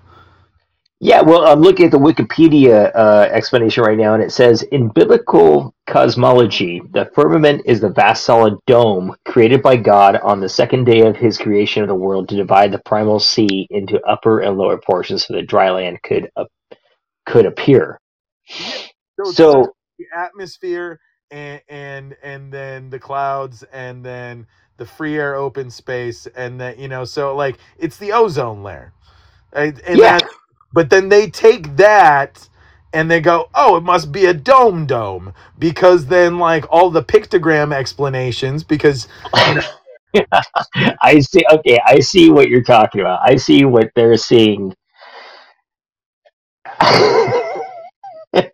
Yeah, 0.99 1.21
well, 1.21 1.45
I'm 1.47 1.61
looking 1.61 1.85
at 1.85 1.91
the 1.91 1.99
Wikipedia 1.99 2.91
uh, 2.95 3.29
explanation 3.31 3.83
right 3.85 3.99
now, 3.99 4.15
and 4.15 4.23
it 4.23 4.33
says 4.33 4.63
in 4.63 4.89
biblical 4.89 5.75
cosmology, 5.87 6.81
the 6.93 7.11
firmament 7.15 7.63
is 7.67 7.81
the 7.81 7.91
vast 7.91 8.25
solid 8.25 8.55
dome 8.67 9.15
created 9.27 9.61
by 9.63 9.77
God 9.77 10.17
on 10.17 10.41
the 10.41 10.49
second 10.49 10.85
day 10.85 11.01
of 11.01 11.15
His 11.15 11.37
creation 11.37 11.83
of 11.83 11.89
the 11.89 11.95
world 11.95 12.31
to 12.31 12.37
divide 12.37 12.73
the 12.73 12.81
primal 12.87 13.21
sea 13.21 13.67
into 13.69 14.01
upper 14.07 14.41
and 14.41 14.57
lower 14.57 14.79
portions, 14.79 15.27
so 15.27 15.35
that 15.35 15.47
dry 15.47 15.71
land 15.71 15.99
could 16.03 16.31
uh, 16.35 16.45
could 17.27 17.45
appear. 17.45 17.99
it's 19.19 19.37
So, 19.37 19.73
the 19.99 20.05
atmosphere 20.15 20.99
and 21.31 21.61
and 21.69 22.17
and 22.23 22.53
then 22.53 22.91
the 22.91 22.99
clouds 22.99 23.63
and 23.73 24.05
then 24.05 24.47
the 24.77 24.85
free 24.85 25.17
air 25.17 25.35
open 25.35 25.71
space 25.71 26.27
and 26.35 26.61
that 26.61 26.79
you 26.79 26.87
know 26.89 27.05
so 27.05 27.35
like 27.35 27.57
it's 27.79 27.97
the 27.97 28.13
ozone 28.13 28.63
layer 28.63 28.93
and, 29.53 29.79
and 29.81 30.03
Yeah. 30.03 30.03
that, 30.03 30.29
but 30.73 30.89
then 30.89 31.09
they 31.09 31.29
take 31.29 31.75
that 31.77 32.47
and 32.93 33.11
they 33.11 33.21
go 33.21 33.49
oh 33.55 33.77
it 33.77 33.83
must 33.83 34.11
be 34.11 34.25
a 34.25 34.33
dome 34.35 34.85
dome 34.87 35.33
because 35.59 36.07
then 36.07 36.39
like 36.39 36.65
all 36.71 36.89
the 36.91 37.03
pictogram 37.03 37.73
explanations 37.73 38.63
because 38.63 39.07
I 41.01 41.19
see. 41.21 41.43
Okay, 41.51 41.79
I 41.85 41.99
see 42.01 42.29
what 42.31 42.49
you're 42.49 42.63
talking 42.63 43.01
about. 43.01 43.21
I 43.23 43.37
see 43.37 43.65
what 43.65 43.91
they're 43.95 44.17
seeing. 44.17 44.73
yeah 48.33 48.49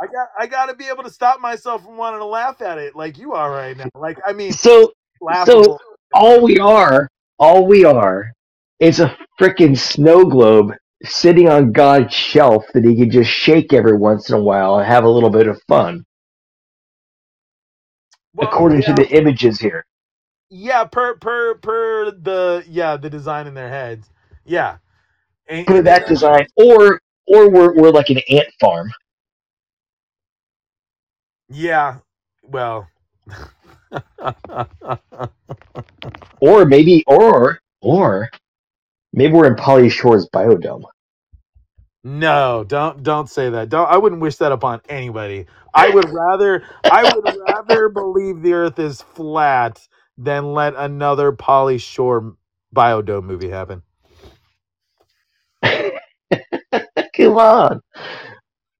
i 0.00 0.06
got 0.06 0.28
i 0.38 0.46
got 0.46 0.66
to 0.66 0.74
be 0.74 0.86
able 0.86 1.02
to 1.02 1.10
stop 1.10 1.40
myself 1.40 1.84
from 1.84 1.96
wanting 1.96 2.20
to 2.20 2.26
laugh 2.26 2.60
at 2.62 2.78
it 2.78 2.96
like 2.96 3.18
you 3.18 3.32
are 3.32 3.50
right 3.50 3.76
now 3.76 3.86
like 3.94 4.18
i 4.26 4.32
mean 4.32 4.52
so, 4.52 4.92
laughable 5.20 5.80
all 6.12 6.42
we 6.42 6.58
are, 6.58 7.08
all 7.38 7.66
we 7.66 7.84
are, 7.84 8.32
is 8.80 9.00
a 9.00 9.16
freaking 9.40 9.78
snow 9.78 10.24
globe 10.24 10.72
sitting 11.04 11.48
on 11.48 11.72
God's 11.72 12.14
shelf 12.14 12.64
that 12.74 12.84
he 12.84 12.96
can 12.96 13.10
just 13.10 13.30
shake 13.30 13.72
every 13.72 13.96
once 13.96 14.30
in 14.30 14.34
a 14.36 14.40
while 14.40 14.78
and 14.78 14.86
have 14.86 15.04
a 15.04 15.08
little 15.10 15.30
bit 15.30 15.46
of 15.46 15.60
fun, 15.68 16.04
Well, 18.34 18.48
according 18.48 18.82
yeah. 18.82 18.88
to 18.88 18.92
the 18.94 19.08
images 19.10 19.60
here. 19.60 19.84
Yeah, 20.48 20.84
per 20.84 21.16
per 21.16 21.56
per 21.56 22.10
the 22.12 22.64
yeah 22.68 22.96
the 22.96 23.10
design 23.10 23.46
in 23.46 23.54
their 23.54 23.68
heads. 23.68 24.08
Yeah, 24.44 24.78
and, 25.48 25.68
and 25.68 25.86
that 25.86 26.06
design, 26.06 26.46
or 26.56 27.00
or 27.26 27.50
we're 27.50 27.74
we're 27.74 27.90
like 27.90 28.10
an 28.10 28.20
ant 28.30 28.48
farm. 28.60 28.90
Yeah, 31.48 31.98
well, 32.42 32.88
Or 36.40 36.64
maybe 36.66 37.04
or 37.06 37.60
or 37.82 38.30
maybe 39.12 39.32
we're 39.32 39.46
in 39.48 39.56
Pauly 39.56 39.90
Shore's 39.90 40.28
biodome. 40.34 40.84
No, 42.04 42.64
don't 42.66 43.02
don't 43.02 43.28
say 43.28 43.50
that. 43.50 43.68
Don't 43.68 43.90
I 43.90 43.98
wouldn't 43.98 44.22
wish 44.22 44.36
that 44.36 44.52
upon 44.52 44.80
anybody. 44.88 45.46
I 45.74 45.88
would 45.90 46.08
rather 46.10 46.64
I 46.88 47.04
would 47.04 47.26
rather 47.48 47.88
believe 47.90 48.42
the 48.42 48.54
earth 48.54 48.78
is 48.78 49.02
flat 49.02 49.86
than 50.16 50.54
let 50.54 50.74
another 50.76 51.32
Pauly 51.32 51.80
Shore 51.80 52.36
biodome 52.74 53.24
movie 53.24 53.50
happen. 53.50 53.82
Come 57.26 57.38
on. 57.38 57.82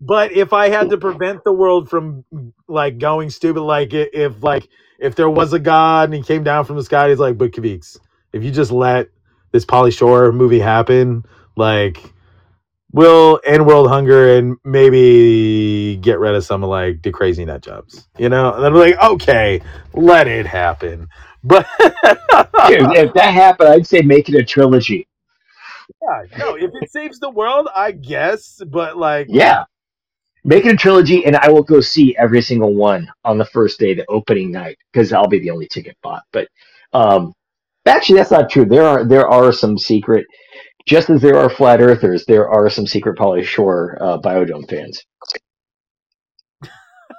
But 0.01 0.33
if 0.33 0.53
I 0.53 0.69
had 0.69 0.91
to 0.91 0.99
prevent 0.99 1.45
the 1.45 1.53
world 1.53 1.89
from 1.89 2.25
like 2.69 2.99
going 2.99 3.31
stupid, 3.31 3.63
like 3.63 3.93
if 3.93 4.43
like 4.43 4.69
if 4.99 5.15
there 5.15 5.31
was 5.31 5.53
a 5.53 5.59
god 5.59 6.05
and 6.09 6.15
he 6.15 6.23
came 6.23 6.45
down 6.45 6.65
from 6.65 6.77
the 6.77 6.85
sky, 6.85 7.09
he's 7.09 7.19
like, 7.19 7.39
but 7.39 7.53
Kavix, 7.53 7.99
if 8.33 8.45
you 8.45 8.51
just 8.51 8.71
let 8.71 9.09
this 9.53 9.65
Pauly 9.65 9.97
Shore 9.97 10.33
movie 10.33 10.61
happen, 10.61 11.25
like 11.57 11.99
we'll 12.93 13.41
end 13.45 13.67
world 13.67 13.89
hunger 13.89 14.37
and 14.37 14.57
maybe 14.65 15.97
get 15.97 16.19
rid 16.19 16.35
of 16.35 16.45
some 16.45 16.63
of 16.63 16.71
like 16.71 17.03
the 17.03 17.11
crazy 17.11 17.45
nut 17.45 17.63
jobs. 17.63 18.09
You 18.19 18.29
know? 18.29 18.55
And 18.55 18.65
then 18.65 18.75
we're 18.75 18.91
like, 18.91 19.03
okay, 19.03 19.63
let 19.95 20.29
it 20.29 20.47
happen. 20.47 21.09
But 21.43 21.67
Dude, 22.69 22.93
if 22.97 23.15
that 23.15 23.33
happened, 23.35 23.69
I'd 23.71 23.87
say 23.87 24.03
make 24.03 24.29
it 24.29 24.35
a 24.35 24.45
trilogy. 24.45 25.09
Yeah, 26.03 26.23
no, 26.39 26.57
if 26.57 26.71
it 26.75 26.91
saves 26.91 27.21
the 27.21 27.31
world, 27.31 27.69
I 27.75 27.93
guess. 27.93 28.63
But 28.67 28.99
like 28.99 29.29
Yeah. 29.29 29.65
Make 30.45 30.67
it 30.67 30.75
a 30.75 30.77
trilogy, 30.77 31.25
and 31.27 31.37
I 31.37 31.51
will 31.51 31.63
go 31.63 31.81
see 31.83 32.17
every 32.19 32.43
single 32.43 32.75
one 32.75 33.09
on 33.25 33.39
the 33.39 33.47
first 33.47 33.81
day, 33.81 33.95
the 33.95 34.07
opening 34.09 34.53
night, 34.53 34.79
because 34.93 35.13
I'll 35.13 35.29
be 35.29 35.39
the 35.41 35.51
only 35.53 35.69
ticket 35.69 35.97
bought. 36.03 36.25
But 36.33 36.49
um, 36.95 37.35
actually, 37.87 38.19
that's 38.19 38.33
not 38.33 38.51
true. 38.51 38.65
There 38.67 38.85
are 38.87 39.05
there 39.05 39.29
are 39.29 39.53
some 39.53 39.79
secret, 39.79 40.27
just 40.87 41.11
as 41.11 41.23
there 41.23 41.39
are 41.39 41.51
flat 41.51 41.81
earthers, 41.83 42.27
there 42.27 42.49
are 42.51 42.71
some 42.71 42.87
secret 42.87 43.19
Pauly 43.19 43.45
Shore 43.45 43.99
uh, 44.01 44.19
Biodome 44.19 44.69
fans. 44.71 45.03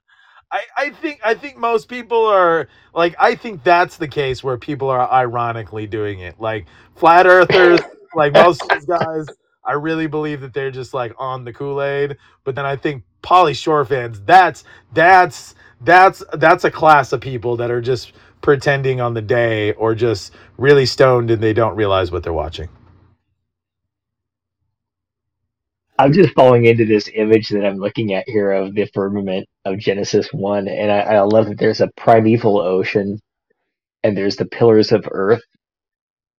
I, 0.51 0.63
I 0.77 0.91
think 0.91 1.21
I 1.25 1.35
think 1.35 1.59
most 1.59 1.89
people 1.89 2.25
are 2.27 2.69
like 2.95 3.15
I 3.19 3.35
think 3.35 3.65
that's 3.65 3.99
the 3.99 4.09
case 4.09 4.43
where 4.43 4.59
people 4.59 4.89
are 4.91 5.11
ironically 5.11 5.87
doing 5.87 6.21
it. 6.21 6.41
Like 6.41 6.67
flat 6.97 7.27
earthers, 7.27 7.81
like 8.15 8.33
most 8.35 8.63
of 8.63 8.69
these 8.71 8.87
guys, 8.87 9.27
I 9.65 9.73
really 9.73 10.07
believe 10.07 10.41
that 10.43 10.55
they're 10.55 10.71
just 10.71 10.95
like 10.95 11.15
on 11.19 11.45
the 11.45 11.53
Kool-Aid. 11.53 12.17
But 12.45 12.55
then 12.55 12.67
I 12.67 12.77
think 12.77 13.05
Pauly 13.23 13.57
Shore 13.57 13.85
fans, 13.85 14.21
that's 14.23 14.65
that's 14.93 15.55
that's 15.81 16.23
that's 16.35 16.65
a 16.65 16.71
class 16.71 17.13
of 17.13 17.21
people 17.21 17.57
that 17.57 17.71
are 17.71 17.81
just 17.81 18.13
pretending 18.43 19.01
on 19.01 19.15
the 19.15 19.23
day 19.23 19.73
or 19.75 19.95
just 19.95 20.33
really 20.57 20.87
stoned 20.87 21.31
and 21.31 21.43
they 21.43 21.53
don't 21.53 21.77
realize 21.77 22.13
what 22.13 22.23
they're 22.23 22.33
watching. 22.33 22.69
I'm 25.99 26.13
just 26.13 26.35
falling 26.35 26.67
into 26.67 26.87
this 26.87 27.11
image 27.15 27.49
that 27.51 27.67
I'm 27.67 27.79
looking 27.79 28.15
at 28.15 28.29
here 28.29 28.53
of 28.53 28.75
the 28.75 28.87
firmament 28.95 29.49
of 29.65 29.79
Genesis 29.79 30.29
1, 30.33 30.69
and 30.69 30.93
I, 30.93 31.01
I 31.01 31.21
love 31.23 31.49
that 31.49 31.59
there's 31.59 31.81
a 31.81 31.91
primeval 31.97 32.61
ocean 32.61 33.21
and 34.05 34.17
there's 34.17 34.37
the 34.37 34.47
pillars 34.47 34.93
of 34.93 35.09
earth, 35.11 35.43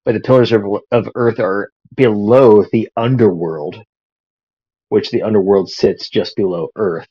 but 0.10 0.14
the 0.14 0.22
pillars 0.22 0.52
of, 0.52 0.64
of 0.92 1.08
earth 1.14 1.40
are 1.40 1.70
below 1.96 2.66
the 2.72 2.90
underworld, 2.98 3.80
which 4.88 5.12
the 5.12 5.22
underworld 5.22 5.70
sits 5.70 6.10
just 6.10 6.36
below 6.36 6.70
earth. 6.76 7.08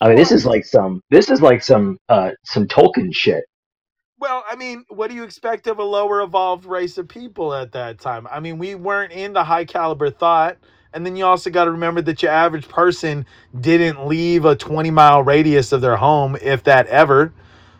I 0.00 0.08
mean, 0.08 0.16
this 0.16 0.32
is 0.32 0.44
like 0.44 0.64
some, 0.64 1.00
this 1.10 1.30
is 1.30 1.40
like 1.40 1.62
some, 1.62 1.96
uh, 2.08 2.32
some 2.44 2.66
Tolkien 2.66 3.14
shit. 3.14 3.44
Well, 4.18 4.42
I 4.50 4.56
mean, 4.56 4.84
what 4.88 5.10
do 5.10 5.14
you 5.14 5.22
expect 5.22 5.68
of 5.68 5.78
a 5.78 5.84
lower 5.84 6.22
evolved 6.22 6.64
race 6.64 6.98
of 6.98 7.06
people 7.06 7.54
at 7.54 7.70
that 7.70 8.00
time? 8.00 8.26
I 8.28 8.40
mean, 8.40 8.58
we 8.58 8.74
weren't 8.74 9.12
in 9.12 9.32
the 9.32 9.44
high 9.44 9.64
caliber 9.64 10.10
thought. 10.10 10.56
And 10.92 11.06
then 11.06 11.14
you 11.14 11.24
also 11.24 11.50
got 11.50 11.66
to 11.66 11.70
remember 11.70 12.02
that 12.02 12.20
your 12.20 12.32
average 12.32 12.66
person 12.66 13.26
didn't 13.60 14.08
leave 14.08 14.44
a 14.44 14.56
20 14.56 14.90
mile 14.90 15.22
radius 15.22 15.70
of 15.70 15.80
their 15.82 15.96
home, 15.96 16.36
if 16.42 16.64
that 16.64 16.88
ever. 16.88 17.32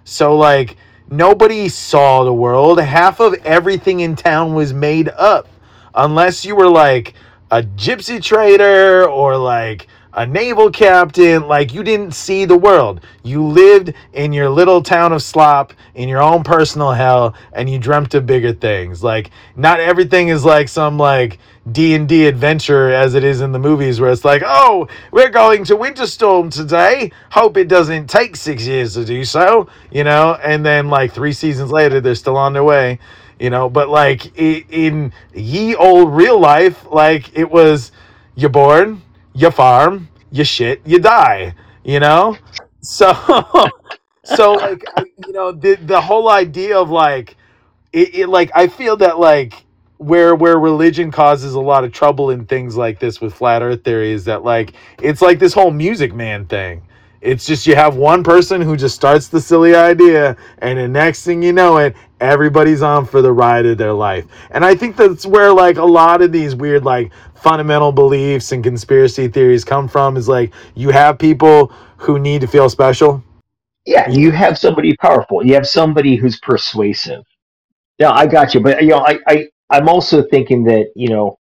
So, 0.05 0.37
like, 0.37 0.77
nobody 1.11 1.69
saw 1.69 2.25
the 2.25 2.33
world. 2.33 2.81
Half 2.81 3.21
of 3.21 3.35
everything 3.45 4.01
in 4.01 4.17
town 4.17 4.55
was 4.55 4.73
made 4.73 5.09
up. 5.09 5.49
Unless 5.95 6.45
you 6.45 6.55
were 6.55 6.69
like 6.69 7.15
a 7.51 7.63
gypsy 7.63 8.23
trader 8.23 9.09
or 9.09 9.37
like 9.37 9.89
a 10.13 10.27
naval 10.27 10.71
captain, 10.71 11.47
like 11.47 11.73
you 11.73 11.83
didn't 11.83 12.13
see 12.15 12.45
the 12.45 12.57
world. 12.57 13.01
You 13.23 13.45
lived 13.45 13.95
in 14.13 14.33
your 14.33 14.49
little 14.49 14.83
town 14.83 15.13
of 15.13 15.23
slop 15.23 15.73
in 15.95 16.09
your 16.09 16.23
own 16.23 16.43
personal 16.43 16.93
hell 16.93 17.35
and 17.53 17.69
you 17.71 17.79
dreamt 17.79 18.15
of 18.15 18.27
bigger 18.27 18.53
things. 18.53 19.03
Like 19.05 19.31
not 19.57 19.81
everything 19.81 20.29
is 20.29 20.45
like 20.45 20.69
some 20.69 20.99
like 20.99 21.39
D&D 21.71 22.27
adventure 22.27 22.91
as 22.91 23.15
it 23.15 23.23
is 23.23 23.41
in 23.41 23.53
the 23.53 23.59
movies 23.59 24.01
where 24.01 24.11
it's 24.11 24.25
like, 24.25 24.43
"Oh, 24.45 24.89
we're 25.13 25.29
going 25.29 25.65
to 25.65 25.77
Winterstorm 25.77 26.51
today. 26.53 27.13
Hope 27.31 27.57
it 27.57 27.69
doesn't 27.69 28.09
take 28.09 28.35
6 28.35 28.67
years 28.67 28.95
to 28.95 29.05
do 29.05 29.25
so." 29.25 29.69
You 29.93 30.05
know, 30.05 30.39
and 30.43 30.65
then 30.65 30.89
like 30.89 31.13
3 31.13 31.33
seasons 31.33 31.71
later 31.71 32.01
they're 32.01 32.15
still 32.15 32.37
on 32.37 32.53
their 32.53 32.65
way 32.65 32.99
you 33.39 33.49
know 33.49 33.71
but 33.71 33.89
like 33.89 34.27
i- 34.39 34.65
in 34.69 35.11
ye 35.35 35.75
old 35.75 36.13
real 36.15 36.39
life 36.39 36.85
like 36.91 37.35
it 37.37 37.51
was 37.51 37.91
you're 38.37 38.51
born 38.51 39.01
you 39.35 39.51
farm 39.51 40.09
you 40.31 40.45
shit 40.45 40.81
you 40.85 40.99
die 40.99 41.55
you 41.85 42.01
know? 42.01 42.37
So 42.83 43.13
so 44.25 44.53
like 44.53 44.85
I, 44.97 45.05
you 45.27 45.33
know 45.33 45.53
the 45.53 45.77
the 45.77 46.01
whole 46.01 46.31
idea 46.31 46.79
of 46.79 46.91
like 46.91 47.37
it, 47.93 48.15
it 48.15 48.27
like 48.29 48.51
i 48.55 48.69
feel 48.69 48.97
that 48.99 49.19
like 49.19 49.55
where 49.97 50.35
where 50.35 50.59
religion 50.59 51.11
causes 51.11 51.55
a 51.55 51.61
lot 51.61 51.85
of 51.85 51.93
trouble 51.93 52.31
in 52.31 52.47
things 52.47 52.77
like 52.77 53.01
this 53.01 53.21
with 53.21 53.35
flat 53.35 53.63
earth 53.63 53.83
theory 53.83 54.13
is 54.13 54.25
that 54.27 54.45
like 54.45 54.75
it's 55.03 55.21
like 55.21 55.39
this 55.39 55.53
whole 55.53 55.71
music 55.71 56.15
man 56.15 56.47
thing 56.47 56.83
it's 57.21 57.47
just 57.47 57.67
you 57.67 57.75
have 57.75 57.97
one 57.97 58.23
person 58.23 58.61
who 58.61 58.77
just 58.77 58.95
starts 58.95 59.29
the 59.29 59.41
silly 59.41 59.75
idea 59.75 60.37
and 60.59 60.79
the 60.79 60.89
next 60.89 61.25
thing 61.25 61.43
you 61.43 61.53
know 61.53 61.79
it 61.79 61.95
everybody's 62.21 62.83
on 62.83 63.07
for 63.07 63.23
the 63.23 63.33
ride 63.33 63.67
of 63.67 63.79
their 63.79 63.93
life 63.93 64.27
and 64.51 64.65
i 64.65 64.75
think 64.75 64.97
that's 64.97 65.27
where 65.27 65.53
like 65.53 65.77
a 65.79 65.85
lot 65.85 66.23
of 66.23 66.33
these 66.33 66.55
weird 66.55 66.85
like 66.85 67.13
fundamental 67.35 67.93
beliefs 67.93 68.53
and 68.53 68.65
conspiracy 68.65 69.29
theories 69.29 69.65
come 69.65 69.89
from 69.89 70.17
is 70.17 70.29
like 70.29 70.53
you 70.75 70.91
have 70.91 71.19
people 71.19 71.73
who 71.99 72.19
need 72.19 72.41
to 72.41 72.47
feel 72.47 72.69
special 72.71 73.23
Yeah, 73.87 74.09
you 74.11 74.33
have 74.33 74.59
somebody 74.59 74.97
powerful. 74.97 75.45
You 75.47 75.55
have 75.55 75.69
somebody 75.69 76.17
who's 76.17 76.39
persuasive. 76.41 77.25
Yeah, 77.99 78.13
I 78.13 78.27
got 78.29 78.55
you. 78.55 78.61
But 78.61 78.83
you 78.83 78.91
know, 78.91 79.07
I, 79.07 79.19
I 79.29 79.49
I'm 79.71 79.89
also 79.89 80.25
thinking 80.31 80.65
that 80.67 80.89
you 80.97 81.11
know, 81.11 81.39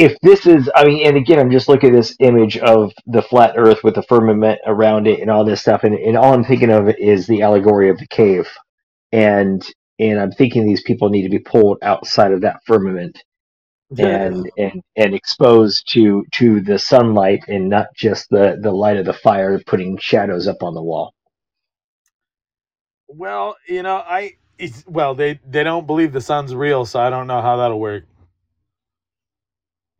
if 0.00 0.18
this 0.22 0.46
is, 0.46 0.70
I 0.74 0.84
mean, 0.84 1.06
and 1.06 1.16
again, 1.16 1.38
I'm 1.40 1.50
just 1.52 1.68
looking 1.68 1.90
at 1.90 1.96
this 1.96 2.16
image 2.20 2.58
of 2.58 2.92
the 3.06 3.22
flat 3.22 3.54
Earth 3.56 3.84
with 3.84 3.94
the 3.96 4.02
firmament 4.04 4.60
around 4.66 5.06
it 5.08 5.20
and 5.20 5.30
all 5.30 5.44
this 5.44 5.62
stuff, 5.62 5.84
and, 5.84 5.94
and 5.94 6.16
all 6.18 6.34
I'm 6.34 6.44
thinking 6.44 6.70
of 6.70 6.88
is 6.90 7.26
the 7.26 7.42
allegory 7.42 7.90
of 7.90 7.98
the 7.98 8.08
cave, 8.08 8.48
and 9.12 9.62
and 10.00 10.20
I'm 10.20 10.32
thinking 10.32 10.66
these 10.66 10.82
people 10.82 11.10
need 11.10 11.22
to 11.24 11.30
be 11.30 11.38
pulled 11.40 11.78
outside 11.82 12.32
of 12.32 12.42
that 12.42 12.60
firmament 12.66 13.18
and 13.98 14.50
and 14.58 14.82
and 14.96 15.14
exposed 15.14 15.90
to 15.92 16.24
to 16.32 16.60
the 16.60 16.78
sunlight 16.78 17.44
and 17.48 17.68
not 17.68 17.88
just 17.96 18.28
the 18.30 18.58
the 18.62 18.72
light 18.72 18.96
of 18.98 19.06
the 19.06 19.12
fire 19.14 19.60
putting 19.66 19.98
shadows 19.98 20.48
up 20.48 20.62
on 20.62 20.74
the 20.74 20.82
wall. 20.82 21.14
well 23.08 23.56
you 23.68 23.82
know 23.82 23.96
i 23.98 24.32
it's, 24.58 24.84
well 24.88 25.14
they 25.14 25.40
they 25.48 25.64
don't 25.64 25.86
believe 25.86 26.12
the 26.12 26.20
sun's 26.20 26.54
real 26.54 26.84
so 26.86 27.00
i 27.00 27.10
don't 27.10 27.26
know 27.28 27.42
how 27.42 27.56
that'll 27.56 27.80
work 27.80 28.04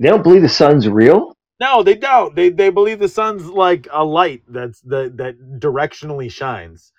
They 0.02 0.08
don't 0.08 0.24
believe 0.24 0.42
the 0.42 0.48
sun's 0.48 0.88
real. 0.88 1.36
No, 1.60 1.84
they 1.84 1.94
don't. 1.94 2.34
They 2.34 2.50
they 2.50 2.70
believe 2.70 2.98
the 2.98 3.08
sun's 3.08 3.46
like 3.46 3.86
a 3.92 4.04
light 4.04 4.42
that's 4.48 4.80
the 4.80 5.12
that 5.14 5.60
directionally 5.60 6.28
shines. 6.28 6.92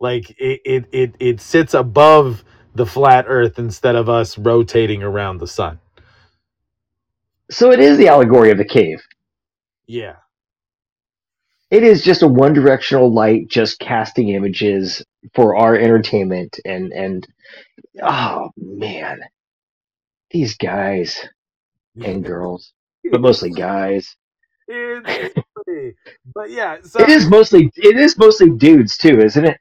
Like 0.00 0.30
it 0.38 0.62
it 0.64 0.84
it, 0.90 1.14
it 1.20 1.40
sits 1.42 1.74
above 1.74 2.44
the 2.74 2.86
flat 2.86 3.26
earth 3.28 3.58
instead 3.58 3.94
of 3.94 4.08
us 4.08 4.38
rotating 4.38 5.02
around 5.02 5.36
the 5.38 5.46
sun. 5.46 5.80
So 7.50 7.72
it 7.72 7.80
is 7.80 7.98
the 7.98 8.08
allegory 8.08 8.50
of 8.50 8.56
the 8.56 8.64
cave. 8.64 9.02
Yeah. 9.86 10.16
It 11.70 11.82
is 11.82 12.02
just 12.02 12.22
a 12.22 12.28
one 12.28 12.54
directional 12.54 13.12
light 13.12 13.48
just 13.48 13.80
casting 13.80 14.30
images 14.30 15.04
for 15.34 15.56
our 15.56 15.76
entertainment 15.76 16.58
and 16.64 16.90
and 16.94 17.26
oh 18.02 18.48
man. 18.56 19.20
These 20.30 20.56
guys 20.56 21.28
and 22.02 22.24
girls, 22.24 22.72
but 23.10 23.20
mostly 23.20 23.50
guys. 23.50 24.16
But 26.34 26.50
yeah, 26.50 26.78
so 26.82 27.00
It 27.00 27.08
is 27.08 27.28
mostly 27.28 27.70
it 27.76 27.96
is 27.96 28.18
mostly 28.18 28.50
dudes 28.50 28.96
too, 28.98 29.20
isn't 29.20 29.44
it? 29.46 29.58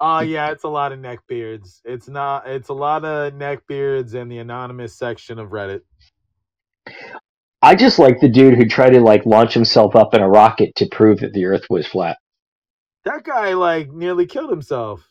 uh 0.00 0.24
yeah, 0.26 0.50
it's 0.50 0.64
a 0.64 0.68
lot 0.68 0.92
of 0.92 0.98
neck 1.00 1.20
beards. 1.28 1.80
It's 1.84 2.08
not 2.08 2.48
it's 2.48 2.68
a 2.68 2.74
lot 2.74 3.04
of 3.04 3.34
neck 3.34 3.66
beards 3.66 4.14
in 4.14 4.28
the 4.28 4.38
anonymous 4.38 4.94
section 4.94 5.38
of 5.38 5.50
Reddit. 5.50 5.82
I 7.62 7.74
just 7.74 7.98
like 7.98 8.20
the 8.20 8.28
dude 8.28 8.56
who 8.56 8.66
tried 8.66 8.90
to 8.90 9.00
like 9.00 9.26
launch 9.26 9.54
himself 9.54 9.96
up 9.96 10.14
in 10.14 10.22
a 10.22 10.28
rocket 10.28 10.74
to 10.76 10.86
prove 10.86 11.20
that 11.20 11.32
the 11.32 11.46
earth 11.46 11.64
was 11.70 11.86
flat. 11.86 12.18
That 13.04 13.22
guy 13.24 13.54
like 13.54 13.92
nearly 13.92 14.26
killed 14.26 14.50
himself. 14.50 15.08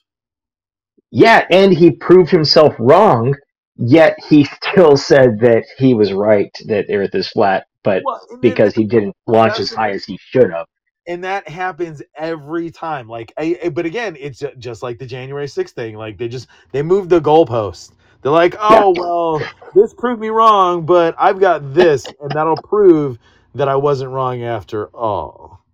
Yeah, 1.11 1.45
and 1.51 1.73
he 1.73 1.91
proved 1.91 2.31
himself 2.31 2.73
wrong 2.79 3.35
Yet 3.81 4.17
he 4.29 4.45
still 4.63 4.97
said 4.97 5.39
that 5.41 5.65
he 5.79 5.95
was 5.95 6.13
right 6.13 6.51
that 6.67 6.87
Earth 6.91 7.15
is 7.15 7.29
flat, 7.29 7.65
but 7.83 8.03
Well, 8.05 8.21
because 8.41 8.75
he 8.75 8.85
didn't 8.85 9.15
launch 9.27 9.59
as 9.59 9.71
high 9.71 9.91
as 9.91 10.05
he 10.05 10.17
should 10.21 10.51
have. 10.51 10.67
and 11.07 11.23
that 11.23 11.47
happens 11.49 12.01
every 12.15 12.71
time 12.71 13.07
like 13.07 13.33
I, 13.37 13.59
I- 13.65 13.69
but 13.69 13.85
again 13.85 14.15
it's 14.19 14.43
just 14.57 14.83
like 14.83 14.99
the 14.99 15.05
january 15.05 15.47
6th 15.47 15.71
thing 15.71 15.95
like 15.97 16.17
they 16.17 16.27
just 16.27 16.47
they 16.71 16.81
moved 16.81 17.09
the 17.09 17.19
goalpost 17.21 17.91
they're 18.21 18.31
like 18.31 18.55
oh 18.59 18.91
well 18.91 19.49
this 19.73 19.93
proved 19.93 20.21
me 20.21 20.29
wrong 20.29 20.85
but 20.85 21.15
i've 21.19 21.39
got 21.39 21.73
this 21.73 22.13
and 22.21 22.33
that'll 22.35 22.57
prove 22.57 23.17
that 23.55 23.67
i 23.67 23.75
wasn't 23.75 24.09
wrong 24.11 24.43
after 24.43 24.87
all 24.95 25.65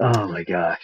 Oh 0.00 0.28
my 0.28 0.44
gosh. 0.44 0.82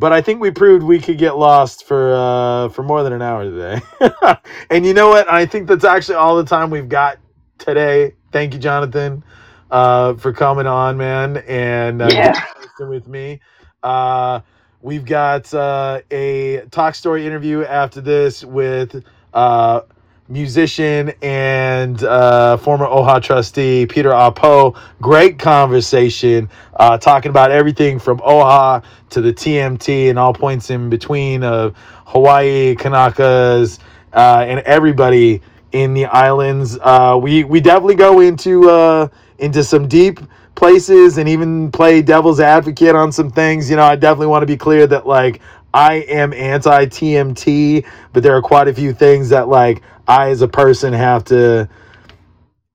But 0.00 0.12
i 0.12 0.22
think 0.22 0.40
we 0.40 0.50
proved 0.50 0.84
we 0.84 1.00
could 1.00 1.18
get 1.18 1.38
lost 1.38 1.86
for 1.86 2.14
uh 2.14 2.70
for 2.70 2.84
more 2.84 3.04
than 3.04 3.14
an 3.14 3.22
hour 3.22 3.44
today 3.44 3.80
and 4.70 4.86
you 4.86 4.94
know 4.94 5.10
what 5.10 5.30
i 5.30 5.46
think 5.46 5.68
that's 5.68 5.84
actually 5.84 6.16
all 6.16 6.36
the 6.38 6.44
time 6.46 6.70
we've 6.70 6.90
got 6.90 7.18
today 7.58 8.14
thank 8.32 8.54
you 8.54 8.60
jonathan 8.60 9.24
uh 9.72 10.14
for 10.16 10.32
coming 10.34 10.66
on 10.68 10.98
man 10.98 11.38
and 11.48 12.02
uh, 12.02 12.10
Yeah. 12.14 12.32
with 12.80 13.08
me. 13.08 13.40
Uh, 13.82 14.40
we've 14.82 15.06
got 15.06 15.52
uh, 15.54 16.00
a 16.10 16.62
talk 16.70 16.94
story 16.96 17.26
interview 17.26 17.64
after 17.64 18.00
this 18.02 18.44
with 18.44 19.04
uh, 19.34 19.82
musician 20.30 21.12
and 21.22 22.02
uh, 22.04 22.56
former 22.56 22.86
OHA 22.86 23.22
trustee 23.22 23.86
Peter 23.86 24.14
Apo. 24.14 24.74
Great 25.02 25.38
conversation, 25.38 26.48
uh, 26.76 26.96
talking 26.96 27.30
about 27.30 27.50
everything 27.50 27.98
from 27.98 28.18
OHA 28.20 28.82
to 29.10 29.20
the 29.20 29.32
TMT 29.32 30.08
and 30.08 30.18
all 30.18 30.32
points 30.32 30.70
in 30.70 30.88
between 30.88 31.42
of 31.42 31.76
Hawaii, 32.06 32.74
Kanakas, 32.76 33.80
uh, 34.12 34.44
and 34.46 34.60
everybody 34.60 35.42
in 35.72 35.94
the 35.94 36.06
islands. 36.06 36.78
Uh, 36.80 37.18
we 37.20 37.44
we 37.44 37.60
definitely 37.60 37.96
go 37.96 38.20
into 38.20 38.70
uh, 38.70 39.08
into 39.38 39.64
some 39.64 39.88
deep 39.88 40.20
places 40.54 41.16
and 41.18 41.28
even 41.28 41.72
play 41.72 42.02
devil's 42.02 42.40
advocate 42.40 42.94
on 42.94 43.10
some 43.12 43.30
things. 43.30 43.70
You 43.70 43.76
know, 43.76 43.84
I 43.84 43.96
definitely 43.96 44.26
want 44.28 44.42
to 44.42 44.46
be 44.46 44.56
clear 44.56 44.86
that 44.86 45.06
like 45.06 45.40
I 45.74 45.96
am 46.08 46.32
anti 46.34 46.86
TMT, 46.86 47.86
but 48.12 48.22
there 48.22 48.36
are 48.36 48.42
quite 48.42 48.68
a 48.68 48.74
few 48.74 48.92
things 48.94 49.30
that 49.30 49.48
like 49.48 49.82
I 50.08 50.30
as 50.30 50.42
a 50.42 50.48
person 50.48 50.92
have 50.92 51.24
to 51.26 51.68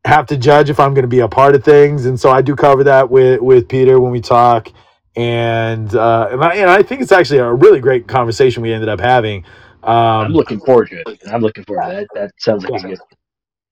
have 0.05 0.27
to 0.27 0.37
judge 0.37 0.69
if 0.69 0.79
I'm 0.79 0.93
going 0.93 1.03
to 1.03 1.07
be 1.09 1.19
a 1.19 1.27
part 1.27 1.55
of 1.55 1.63
things, 1.63 2.05
and 2.07 2.19
so 2.19 2.31
I 2.31 2.41
do 2.41 2.55
cover 2.55 2.83
that 2.85 3.09
with 3.09 3.41
with 3.41 3.67
Peter 3.69 3.99
when 3.99 4.11
we 4.11 4.21
talk. 4.21 4.69
And 5.15 5.93
uh, 5.95 6.29
and 6.31 6.43
I 6.43 6.55
and 6.55 6.69
I 6.69 6.83
think 6.83 7.01
it's 7.01 7.11
actually 7.11 7.39
a 7.39 7.53
really 7.53 7.79
great 7.79 8.07
conversation 8.07 8.63
we 8.63 8.73
ended 8.73 8.89
up 8.89 8.99
having. 8.99 9.45
I'm 10.19 10.31
Um, 10.31 10.33
looking 10.33 10.61
forward 10.61 10.89
to 10.91 11.01
it. 11.01 11.21
I'm 11.31 11.41
looking 11.41 11.65
forward 11.65 11.83
to 11.83 11.89
that. 11.89 12.07
That 12.13 12.31
sounds 12.39 12.63
like 12.65 12.75
a 12.75 12.81
good. 12.81 12.99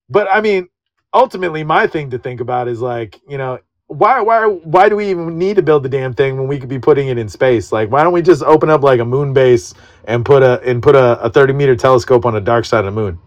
but 0.09 0.27
I 0.31 0.41
mean, 0.41 0.69
ultimately, 1.13 1.63
my 1.63 1.87
thing 1.87 2.11
to 2.11 2.19
think 2.19 2.41
about 2.41 2.67
is 2.67 2.81
like, 2.81 3.19
you 3.27 3.37
know, 3.37 3.59
why, 3.87 4.21
why, 4.21 4.47
why 4.47 4.89
do 4.89 4.97
we 4.97 5.09
even 5.11 5.37
need 5.37 5.57
to 5.57 5.63
build 5.63 5.83
the 5.83 5.89
damn 5.89 6.13
thing 6.13 6.37
when 6.37 6.47
we 6.47 6.59
could 6.59 6.69
be 6.69 6.79
putting 6.79 7.09
it 7.09 7.17
in 7.19 7.29
space? 7.29 7.71
Like, 7.71 7.91
why 7.91 8.03
don't 8.03 8.13
we 8.13 8.21
just 8.23 8.43
open 8.43 8.69
up 8.69 8.83
like 8.83 8.99
a 8.99 9.05
moon 9.05 9.33
base 9.33 9.73
and 10.05 10.25
put 10.25 10.43
a 10.43 10.61
and 10.63 10.83
put 10.83 10.95
a, 10.95 11.19
a 11.21 11.29
thirty 11.29 11.53
meter 11.53 11.75
telescope 11.75 12.25
on 12.25 12.33
the 12.33 12.41
dark 12.41 12.65
side 12.65 12.85
of 12.85 12.95
the 12.95 13.01
moon? 13.01 13.19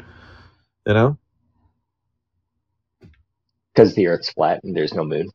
You 0.87 0.95
know, 0.95 1.19
Because 3.75 3.95
the 3.95 4.09
Earth's 4.09 4.31
flat 4.33 4.65
and 4.65 4.77
there's 4.77 4.95
no 4.95 5.05
moon. 5.05 5.31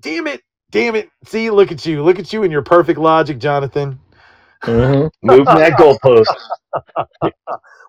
damn 0.00 0.26
it, 0.28 0.42
damn 0.70 0.96
it. 0.96 1.10
See, 1.26 1.50
look 1.50 1.72
at 1.72 1.86
you, 1.86 2.02
look 2.04 2.18
at 2.18 2.32
you 2.32 2.42
and 2.44 2.52
your 2.52 2.62
perfect 2.62 2.98
logic, 3.00 3.38
Jonathan. 3.38 4.00
Mm-hmm. 4.66 5.08
Moving 5.22 5.56
that 5.56 5.76
goalpost. 5.76 6.34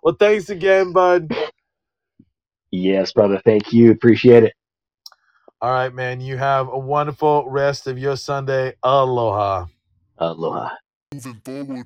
Well, 0.03 0.15
thanks 0.19 0.49
again, 0.49 0.93
bud. 0.93 1.31
Yes, 2.71 3.13
brother. 3.13 3.41
Thank 3.45 3.73
you. 3.73 3.91
Appreciate 3.91 4.43
it. 4.45 4.53
All 5.63 5.69
right, 5.69 5.93
man. 5.93 6.21
You 6.21 6.37
have 6.37 6.69
a 6.69 6.77
wonderful 6.79 7.47
rest 7.47 7.85
of 7.85 7.99
your 7.99 8.17
Sunday. 8.17 8.73
Aloha. 8.81 9.67
Aloha. 10.17 10.69
Moving 11.13 11.83
forward. 11.83 11.85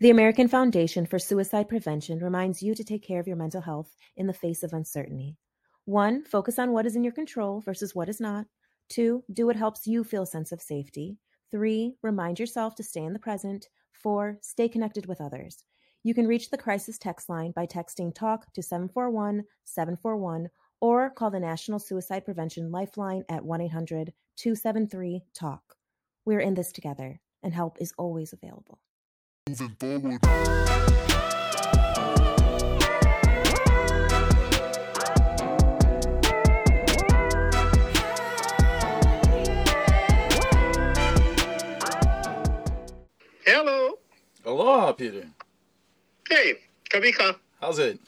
The 0.00 0.10
American 0.10 0.48
Foundation 0.48 1.06
for 1.06 1.20
Suicide 1.20 1.68
Prevention 1.68 2.18
reminds 2.18 2.64
you 2.64 2.74
to 2.74 2.82
take 2.82 3.06
care 3.06 3.20
of 3.20 3.28
your 3.28 3.36
mental 3.36 3.60
health 3.60 3.94
in 4.16 4.26
the 4.26 4.32
face 4.32 4.64
of 4.64 4.72
uncertainty. 4.72 5.36
One, 5.84 6.24
focus 6.24 6.58
on 6.58 6.72
what 6.72 6.84
is 6.84 6.96
in 6.96 7.04
your 7.04 7.12
control 7.12 7.60
versus 7.60 7.94
what 7.94 8.08
is 8.08 8.20
not. 8.20 8.46
Two, 8.88 9.24
do 9.32 9.46
what 9.46 9.56
helps 9.56 9.86
you 9.86 10.04
feel 10.04 10.22
a 10.22 10.26
sense 10.26 10.52
of 10.52 10.60
safety. 10.60 11.18
Three, 11.50 11.94
remind 12.02 12.38
yourself 12.38 12.74
to 12.76 12.82
stay 12.82 13.02
in 13.02 13.12
the 13.12 13.18
present. 13.18 13.68
Four, 13.92 14.38
stay 14.42 14.68
connected 14.68 15.06
with 15.06 15.20
others. 15.20 15.64
You 16.02 16.14
can 16.14 16.26
reach 16.26 16.50
the 16.50 16.58
crisis 16.58 16.98
text 16.98 17.28
line 17.28 17.50
by 17.50 17.66
texting 17.66 18.14
TALK 18.14 18.52
to 18.52 18.62
741 18.62 19.44
741 19.64 20.50
or 20.80 21.10
call 21.10 21.30
the 21.30 21.40
National 21.40 21.78
Suicide 21.78 22.24
Prevention 22.24 22.70
Lifeline 22.70 23.24
at 23.28 23.44
1 23.44 23.60
800 23.62 24.12
273 24.36 25.22
TALK. 25.34 25.76
We're 26.24 26.40
in 26.40 26.54
this 26.54 26.72
together, 26.72 27.20
and 27.42 27.54
help 27.54 27.78
is 27.80 27.92
always 27.96 28.32
available. 28.32 28.80
Moving 29.82 30.18
forward. 30.18 31.15
Aloha, 44.66 44.90
Peter. 44.94 45.28
Hey, 46.28 46.54
Kawika. 46.90 47.36
How's 47.60 47.78
it? 47.78 48.00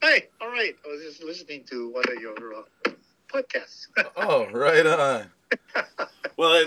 Hey, 0.00 0.28
all 0.40 0.48
right. 0.48 0.74
I 0.82 0.88
was 0.88 1.02
just 1.02 1.22
listening 1.22 1.62
to 1.64 1.90
one 1.90 2.04
of 2.08 2.22
your 2.22 2.54
uh, 2.54 2.90
podcasts. 3.28 3.86
Oh, 4.16 4.46
right 4.50 4.86
on. 4.86 5.26
Well, 6.38 6.64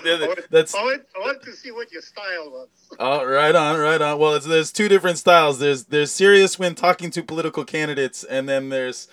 that's 0.52 0.76
I, 0.76 0.84
wanted, 0.84 1.06
I 1.16 1.20
wanted 1.20 1.42
to 1.44 1.54
see 1.54 1.72
what 1.72 1.92
your 1.92 2.04
style 2.04 2.52
was. 2.52 2.68
oh, 3.00 3.26
right 3.26 3.56
on, 3.56 3.80
right 3.80 4.00
on. 4.00 4.20
Well, 4.20 4.36
it's, 4.36 4.46
there's 4.46 4.72
two 4.72 4.88
different 4.88 5.18
styles. 5.18 5.58
There's 5.58 5.86
there's 5.86 6.12
serious 6.12 6.60
when 6.60 6.76
talking 6.76 7.10
to 7.10 7.24
political 7.24 7.66
candidates, 7.66 8.24
and 8.24 8.48
then 8.48 8.70
there's 8.70 9.08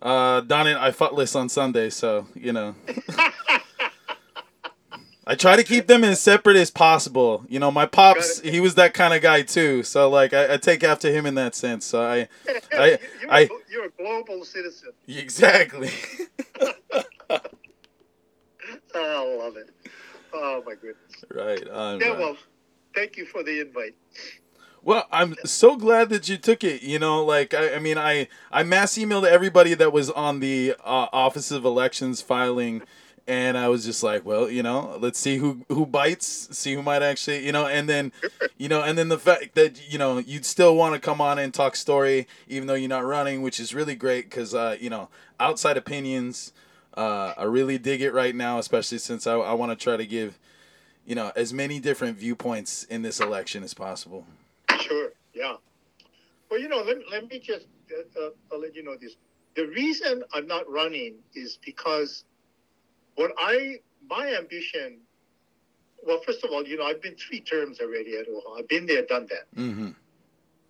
uh, 0.00 0.40
Jon 0.40 0.66
and 0.66 0.78
I 0.78 0.92
futless 0.92 1.36
on 1.36 1.50
Sunday. 1.50 1.90
So 1.90 2.26
you 2.34 2.54
know, 2.54 2.74
I 5.26 5.34
try 5.36 5.54
to 5.56 5.62
keep 5.62 5.86
them 5.86 6.02
as 6.02 6.20
separate 6.20 6.56
as 6.56 6.70
possible. 6.70 7.44
You 7.48 7.60
know, 7.60 7.70
my 7.70 7.86
pops, 7.86 8.40
he 8.40 8.58
was 8.60 8.74
that 8.74 8.92
kind 8.92 9.14
of 9.14 9.22
guy 9.22 9.42
too. 9.42 9.82
So 9.84 10.10
like, 10.10 10.32
I, 10.34 10.54
I 10.54 10.56
take 10.56 10.82
after 10.82 11.12
him 11.12 11.26
in 11.26 11.34
that 11.36 11.54
sense. 11.54 11.84
So 11.84 12.02
I 12.02 12.28
I- 12.72 12.98
you're, 13.20 13.30
I- 13.32 13.40
a, 13.40 13.48
you're 13.70 13.84
a 13.86 13.90
global 13.90 14.44
citizen. 14.44 14.90
exactly. 15.08 15.90
Oh, 16.60 16.70
I 18.94 19.36
love 19.44 19.56
it. 19.56 19.70
Oh, 20.34 20.62
my 20.66 20.74
goodness. 20.74 21.24
right. 21.30 21.62
Yeah, 22.00 22.18
well, 22.18 22.36
thank 22.94 23.16
you 23.16 23.26
for 23.26 23.42
the 23.42 23.60
invite. 23.60 23.94
Well, 24.82 25.06
I'm 25.12 25.36
so 25.44 25.76
glad 25.76 26.08
that 26.08 26.28
you 26.28 26.36
took 26.36 26.64
it. 26.64 26.82
You 26.82 26.98
know, 26.98 27.24
like 27.24 27.54
I, 27.54 27.74
I 27.74 27.78
mean, 27.78 27.96
I 27.98 28.26
I 28.50 28.64
mass 28.64 28.94
emailed 28.98 29.24
everybody 29.24 29.74
that 29.74 29.92
was 29.92 30.10
on 30.10 30.40
the 30.40 30.74
uh, 30.84 31.06
Office 31.12 31.52
of 31.52 31.64
Elections 31.64 32.20
filing, 32.20 32.82
and 33.26 33.56
I 33.56 33.68
was 33.68 33.84
just 33.84 34.02
like, 34.02 34.24
well, 34.24 34.50
you 34.50 34.62
know, 34.62 34.96
let's 35.00 35.18
see 35.18 35.36
who 35.36 35.64
who 35.68 35.86
bites, 35.86 36.48
see 36.56 36.74
who 36.74 36.82
might 36.82 37.02
actually, 37.02 37.44
you 37.44 37.52
know, 37.52 37.66
and 37.66 37.88
then, 37.88 38.12
you 38.58 38.68
know, 38.68 38.82
and 38.82 38.98
then 38.98 39.08
the 39.08 39.18
fact 39.18 39.54
that 39.54 39.90
you 39.90 39.98
know 39.98 40.18
you'd 40.18 40.44
still 40.44 40.76
want 40.76 40.94
to 40.94 41.00
come 41.00 41.20
on 41.20 41.38
and 41.38 41.54
talk 41.54 41.76
story, 41.76 42.26
even 42.48 42.66
though 42.66 42.74
you're 42.74 42.88
not 42.88 43.04
running, 43.04 43.42
which 43.42 43.60
is 43.60 43.74
really 43.74 43.94
great 43.94 44.28
because 44.28 44.54
uh, 44.54 44.76
you 44.80 44.90
know, 44.90 45.08
outside 45.38 45.76
opinions, 45.76 46.52
uh, 46.96 47.34
I 47.36 47.44
really 47.44 47.78
dig 47.78 48.02
it 48.02 48.12
right 48.12 48.34
now, 48.34 48.58
especially 48.58 48.98
since 48.98 49.26
I 49.26 49.34
I 49.34 49.52
want 49.52 49.70
to 49.70 49.82
try 49.82 49.96
to 49.96 50.06
give, 50.06 50.38
you 51.06 51.14
know, 51.14 51.32
as 51.36 51.52
many 51.52 51.78
different 51.80 52.18
viewpoints 52.18 52.84
in 52.84 53.02
this 53.02 53.20
election 53.20 53.62
as 53.62 53.74
possible. 53.74 54.26
Sure, 54.80 55.10
yeah. 55.32 55.56
Well, 56.50 56.60
you 56.60 56.68
know, 56.68 56.82
let, 56.82 56.98
let 57.10 57.30
me 57.30 57.38
just 57.38 57.66
uh, 57.92 58.20
uh, 58.20 58.30
I'll 58.52 58.60
let 58.60 58.74
you 58.74 58.82
know 58.82 58.96
this. 59.00 59.16
The 59.54 59.66
reason 59.66 60.22
I'm 60.32 60.46
not 60.46 60.68
running 60.70 61.16
is 61.34 61.58
because 61.64 62.24
what 63.16 63.32
I 63.38 63.76
my 64.08 64.34
ambition. 64.36 64.98
Well, 66.04 66.20
first 66.26 66.42
of 66.44 66.50
all, 66.50 66.66
you 66.66 66.76
know, 66.76 66.84
I've 66.84 67.00
been 67.00 67.14
three 67.14 67.40
terms 67.40 67.80
already 67.80 68.16
at 68.16 68.26
OHA. 68.28 68.58
I've 68.58 68.68
been 68.68 68.86
there, 68.86 69.02
done 69.06 69.28
that. 69.30 69.54
Mm-hmm. 69.56 69.90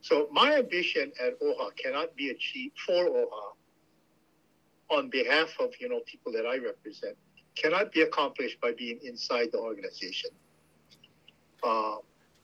So 0.02 0.28
my 0.31 0.56
ambition 0.56 1.10
at 1.24 1.40
OHA 1.40 1.74
cannot 1.77 2.14
be 2.16 2.28
achieved 2.31 2.78
for 2.78 3.06
OHA 3.06 3.52
on 4.90 5.09
behalf 5.09 5.48
of 5.59 5.70
you 5.81 5.89
know 5.89 6.01
people 6.06 6.32
that 6.32 6.47
I 6.47 6.59
represent. 6.59 7.16
Cannot 7.55 7.93
be 7.93 8.02
accomplished 8.02 8.60
by 8.60 8.73
being 8.73 8.98
inside 9.02 9.48
the 9.52 9.59
organization. 9.59 10.31
Uh, 11.62 11.97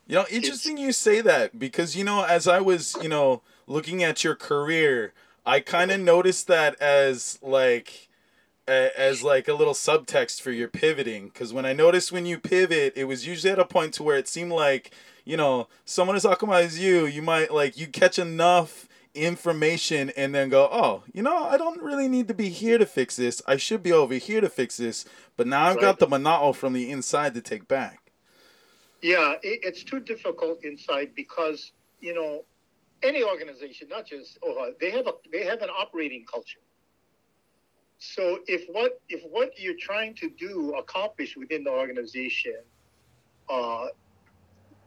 You 0.07 0.17
know, 0.17 0.27
interesting 0.31 0.79
you 0.79 0.93
say 0.93 1.21
that 1.21 1.59
because 1.59 1.97
you 1.97 2.05
know, 2.05 2.25
as 2.25 2.47
I 2.47 2.61
was, 2.61 2.97
you 3.03 3.09
know, 3.09 3.43
looking 3.67 4.03
at 4.03 4.23
your 4.23 4.35
career, 4.35 5.13
I 5.45 5.61
kind 5.61 5.91
of 5.91 6.01
noticed 6.01 6.47
that 6.47 6.81
as 6.81 7.39
like 7.43 8.08
as 8.69 9.23
like 9.23 9.49
a 9.49 9.55
little 9.55 9.75
subtext 9.75 10.41
for 10.41 10.51
your 10.51 10.69
pivoting 10.69 11.29
because 11.29 11.53
when 11.53 11.65
I 11.65 11.73
noticed 11.73 12.13
when 12.13 12.27
you 12.27 12.39
pivot, 12.39 12.93
it 12.97 13.05
was 13.05 13.27
usually 13.27 13.53
at 13.53 13.59
a 13.59 13.65
point 13.65 13.95
to 13.95 14.03
where 14.03 14.17
it 14.17 14.29
seemed 14.29 14.53
like 14.53 14.93
you 15.25 15.37
know 15.37 15.69
someone 15.85 16.17
as 16.17 16.25
akamai 16.25 16.65
as 16.65 16.79
you, 16.79 17.07
you 17.07 17.23
might 17.23 17.53
like 17.53 17.79
you 17.79 17.87
catch 17.87 18.19
enough 18.19 18.89
information 19.15 20.11
and 20.17 20.35
then 20.35 20.49
go, 20.49 20.69
oh, 20.71 21.03
you 21.13 21.23
know, 21.23 21.45
I 21.45 21.57
don't 21.57 21.83
really 21.83 22.09
need 22.09 22.29
to 22.29 22.35
be 22.35 22.49
here 22.49 22.79
to 22.79 22.87
fix 22.87 23.17
this. 23.17 23.43
I 23.47 23.57
should 23.57 23.83
be 23.83 23.93
over 23.93 24.15
here 24.15 24.41
to 24.41 24.49
fix 24.49 24.77
this. 24.77 25.05
But 25.37 25.47
now 25.47 25.65
I've 25.65 25.81
got 25.81 25.99
the 25.99 26.07
Mana'o 26.07 26.55
from 26.55 26.73
the 26.73 26.91
inside 26.91 27.35
to 27.35 27.41
take 27.41 27.69
back. 27.69 28.13
Yeah, 29.03 29.35
it, 29.43 29.61
it's 29.63 29.85
too 29.85 30.01
difficult 30.01 30.65
inside 30.65 31.13
because 31.15 31.73
you 32.01 32.15
know 32.15 32.45
any 33.03 33.23
organization, 33.23 33.89
not 33.89 34.07
just 34.07 34.39
OHA, 34.43 34.73
they 34.81 34.91
have 34.91 35.07
a 35.07 35.13
they 35.33 35.45
have 35.45 35.63
an 35.63 35.71
operating 35.71 36.25
culture. 36.31 36.59
So 37.99 38.39
if 38.47 38.65
what 38.69 39.01
if 39.09 39.23
what 39.31 39.59
you're 39.59 39.79
trying 39.79 40.15
to 40.17 40.31
do 40.31 40.75
accomplish 40.79 41.37
within 41.37 41.65
the 41.65 41.71
organization 41.71 42.57
uh, 43.51 43.87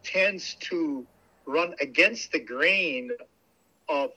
tends 0.04 0.56
to 0.62 1.06
run 1.46 1.76
against 1.82 2.32
the 2.32 2.40
grain 2.40 3.12
of 3.90 4.12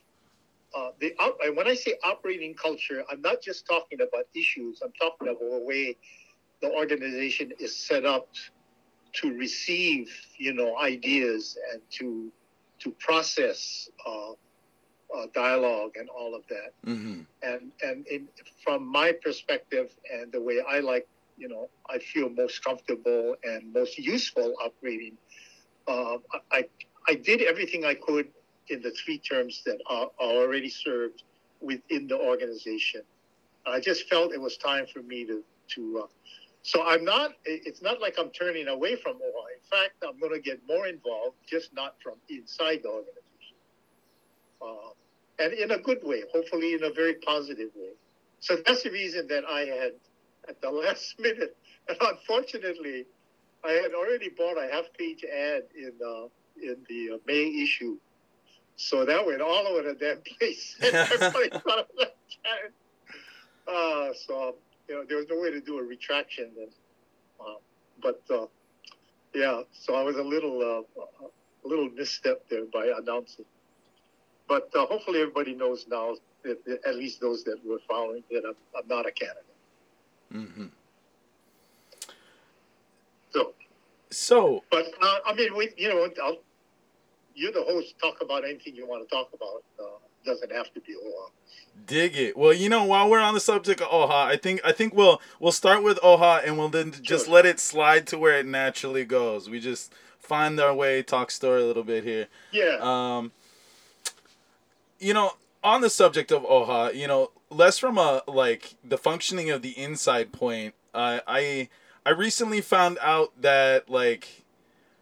uh, 0.75 0.91
the 0.99 1.13
op- 1.19 1.37
and 1.43 1.55
when 1.57 1.67
I 1.67 1.73
say 1.75 1.95
operating 2.03 2.53
culture, 2.53 3.03
I'm 3.11 3.21
not 3.21 3.41
just 3.41 3.65
talking 3.65 3.99
about 4.01 4.25
issues. 4.33 4.81
I'm 4.83 4.93
talking 4.99 5.27
about 5.27 5.39
the 5.39 5.63
way 5.65 5.97
the 6.61 6.71
organization 6.71 7.51
is 7.59 7.75
set 7.75 8.05
up 8.05 8.29
to 9.13 9.33
receive, 9.33 10.09
you 10.37 10.53
know, 10.53 10.77
ideas 10.77 11.57
and 11.73 11.81
to 11.91 12.31
to 12.79 12.91
process 12.91 13.89
uh, 14.05 14.31
uh, 15.15 15.25
dialogue 15.33 15.91
and 15.95 16.09
all 16.09 16.35
of 16.35 16.43
that. 16.47 16.73
Mm-hmm. 16.85 17.21
And 17.43 17.71
and 17.83 18.07
in, 18.07 18.27
from 18.63 18.85
my 18.85 19.11
perspective 19.11 19.91
and 20.11 20.31
the 20.31 20.41
way 20.41 20.61
I 20.67 20.79
like, 20.79 21.07
you 21.37 21.47
know, 21.47 21.69
I 21.89 21.99
feel 21.99 22.29
most 22.29 22.63
comfortable 22.63 23.35
and 23.43 23.73
most 23.73 23.97
useful 23.97 24.55
operating. 24.63 25.17
Uh, 25.87 26.17
I 26.51 26.65
I 27.07 27.15
did 27.15 27.41
everything 27.41 27.85
I 27.85 27.95
could 27.95 28.27
in 28.69 28.81
the 28.81 28.91
three 28.91 29.19
terms 29.19 29.61
that 29.65 29.79
are, 29.87 30.09
are 30.19 30.35
already 30.43 30.69
served 30.69 31.23
within 31.61 32.07
the 32.07 32.17
organization. 32.17 33.01
I 33.65 33.79
just 33.79 34.07
felt 34.09 34.33
it 34.33 34.41
was 34.41 34.57
time 34.57 34.85
for 34.91 35.01
me 35.01 35.25
to 35.25 35.43
to. 35.75 36.01
Uh, 36.03 36.07
so 36.63 36.83
I'm 36.83 37.03
not. 37.03 37.33
It's 37.45 37.81
not 37.81 38.01
like 38.01 38.15
I'm 38.17 38.31
turning 38.31 38.67
away 38.67 38.95
from 38.95 39.17
OHA. 39.17 39.45
In 39.53 39.69
fact, 39.69 40.03
I'm 40.07 40.19
going 40.19 40.33
to 40.33 40.39
get 40.39 40.59
more 40.67 40.87
involved, 40.87 41.35
just 41.47 41.73
not 41.73 41.95
from 42.01 42.15
inside 42.29 42.81
the 42.81 42.89
organization, 42.89 43.57
uh, 44.61 44.89
and 45.39 45.53
in 45.53 45.71
a 45.71 45.77
good 45.77 45.99
way. 46.03 46.23
Hopefully, 46.33 46.73
in 46.73 46.83
a 46.83 46.91
very 46.91 47.15
positive 47.15 47.69
way. 47.75 47.91
So 48.39 48.57
that's 48.65 48.83
the 48.83 48.91
reason 48.91 49.27
that 49.27 49.43
I 49.45 49.61
had, 49.61 49.91
at 50.47 50.61
the 50.61 50.69
last 50.83 51.19
minute, 51.19 51.55
and 51.87 51.97
unfortunately, 51.99 53.05
I 53.63 53.71
had 53.71 53.93
already 53.93 54.29
bought 54.29 54.57
a 54.57 54.69
half-page 54.71 55.23
ad 55.23 55.63
in 55.75 55.93
uh, 56.05 56.27
in 56.61 56.77
the 56.87 57.15
uh, 57.15 57.17
May 57.25 57.63
issue 57.63 57.97
so 58.77 59.05
that 59.05 59.25
went 59.25 59.41
all 59.41 59.67
over 59.67 59.81
the 59.81 59.95
damn 59.95 60.21
place. 60.21 60.75
Everybody 60.81 61.49
thought 61.49 61.79
of 61.79 61.87
that. 61.97 62.15
Uh, 63.67 64.13
so 64.13 64.55
you 64.87 64.95
know, 64.95 65.05
there 65.07 65.17
was 65.17 65.27
no 65.29 65.39
way 65.39 65.51
to 65.51 65.61
do 65.61 65.79
a 65.79 65.83
retraction 65.83 66.51
then. 66.55 66.67
Uh, 67.39 67.55
but 68.01 68.21
uh, 68.29 68.45
yeah, 69.33 69.61
so 69.71 69.95
I 69.95 70.03
was 70.03 70.17
a 70.17 70.23
little 70.23 70.61
uh, 70.61 71.13
a 71.65 71.67
little 71.67 71.89
misstep 71.89 72.47
there 72.49 72.65
by 72.65 72.91
announcing. 72.97 73.45
But 74.47 74.69
uh, 74.75 74.85
hopefully 74.85 75.21
everybody 75.21 75.55
knows 75.55 75.85
now, 75.89 76.15
that, 76.43 76.59
at 76.85 76.95
least 76.95 77.19
those 77.21 77.43
that 77.45 77.57
were 77.65 77.79
following, 77.87 78.23
that 78.31 78.43
I'm, 78.47 78.55
I'm 78.77 78.87
not 78.87 79.05
a 79.07 79.11
candidate. 79.11 79.43
Mm-hmm. 80.33 80.65
So, 83.31 83.53
So 84.11 84.63
but 84.71 84.85
uh, 85.01 85.17
I 85.25 85.33
mean, 85.35 85.55
we, 85.55 85.71
you 85.77 85.89
know, 85.89 86.07
I'll, 86.23 86.37
you're 87.33 87.51
the 87.51 87.63
host. 87.63 87.95
Talk 88.01 88.21
about 88.21 88.43
anything 88.45 88.75
you 88.75 88.87
want 88.87 89.07
to 89.07 89.13
talk 89.15 89.29
about. 89.33 89.63
Uh, 89.79 89.89
doesn't 90.25 90.51
have 90.51 90.73
to 90.73 90.79
be 90.81 90.93
OHA. 90.95 91.29
dig 91.85 92.15
it. 92.17 92.35
Well, 92.37 92.53
you 92.53 92.67
know, 92.69 92.83
while 92.85 93.09
we're 93.09 93.19
on 93.19 93.33
the 93.35 93.39
subject 93.39 93.79
of 93.81 93.87
Oha, 93.91 94.25
I 94.25 94.37
think 94.37 94.61
I 94.63 94.71
think 94.71 94.93
we'll 94.95 95.21
we'll 95.39 95.51
start 95.51 95.83
with 95.83 95.99
Oha 96.01 96.41
and 96.45 96.57
we'll 96.57 96.69
then 96.69 96.91
just 97.01 97.25
Sure. 97.25 97.33
let 97.35 97.45
it 97.45 97.59
slide 97.59 98.07
to 98.07 98.17
where 98.17 98.37
it 98.39 98.45
naturally 98.45 99.05
goes. 99.05 99.49
We 99.49 99.59
just 99.59 99.93
find 100.17 100.59
our 100.59 100.73
way, 100.73 101.03
talk 101.03 101.29
story 101.29 101.61
a 101.61 101.65
little 101.65 101.83
bit 101.83 102.03
here. 102.03 102.27
Yeah. 102.51 102.77
Um, 102.81 103.31
you 104.99 105.13
know, 105.13 105.33
on 105.63 105.81
the 105.81 105.89
subject 105.89 106.31
of 106.31 106.43
Oha, 106.43 106.91
you 106.93 107.07
know, 107.07 107.31
less 107.49 107.77
from 107.77 107.97
a 107.97 108.21
like 108.27 108.75
the 108.83 108.97
functioning 108.97 109.49
of 109.49 109.61
the 109.61 109.77
inside 109.77 110.31
point. 110.31 110.73
Uh, 110.93 111.19
I 111.27 111.69
I 112.05 112.11
recently 112.11 112.61
found 112.61 112.97
out 113.01 113.33
that 113.41 113.89
like 113.89 114.43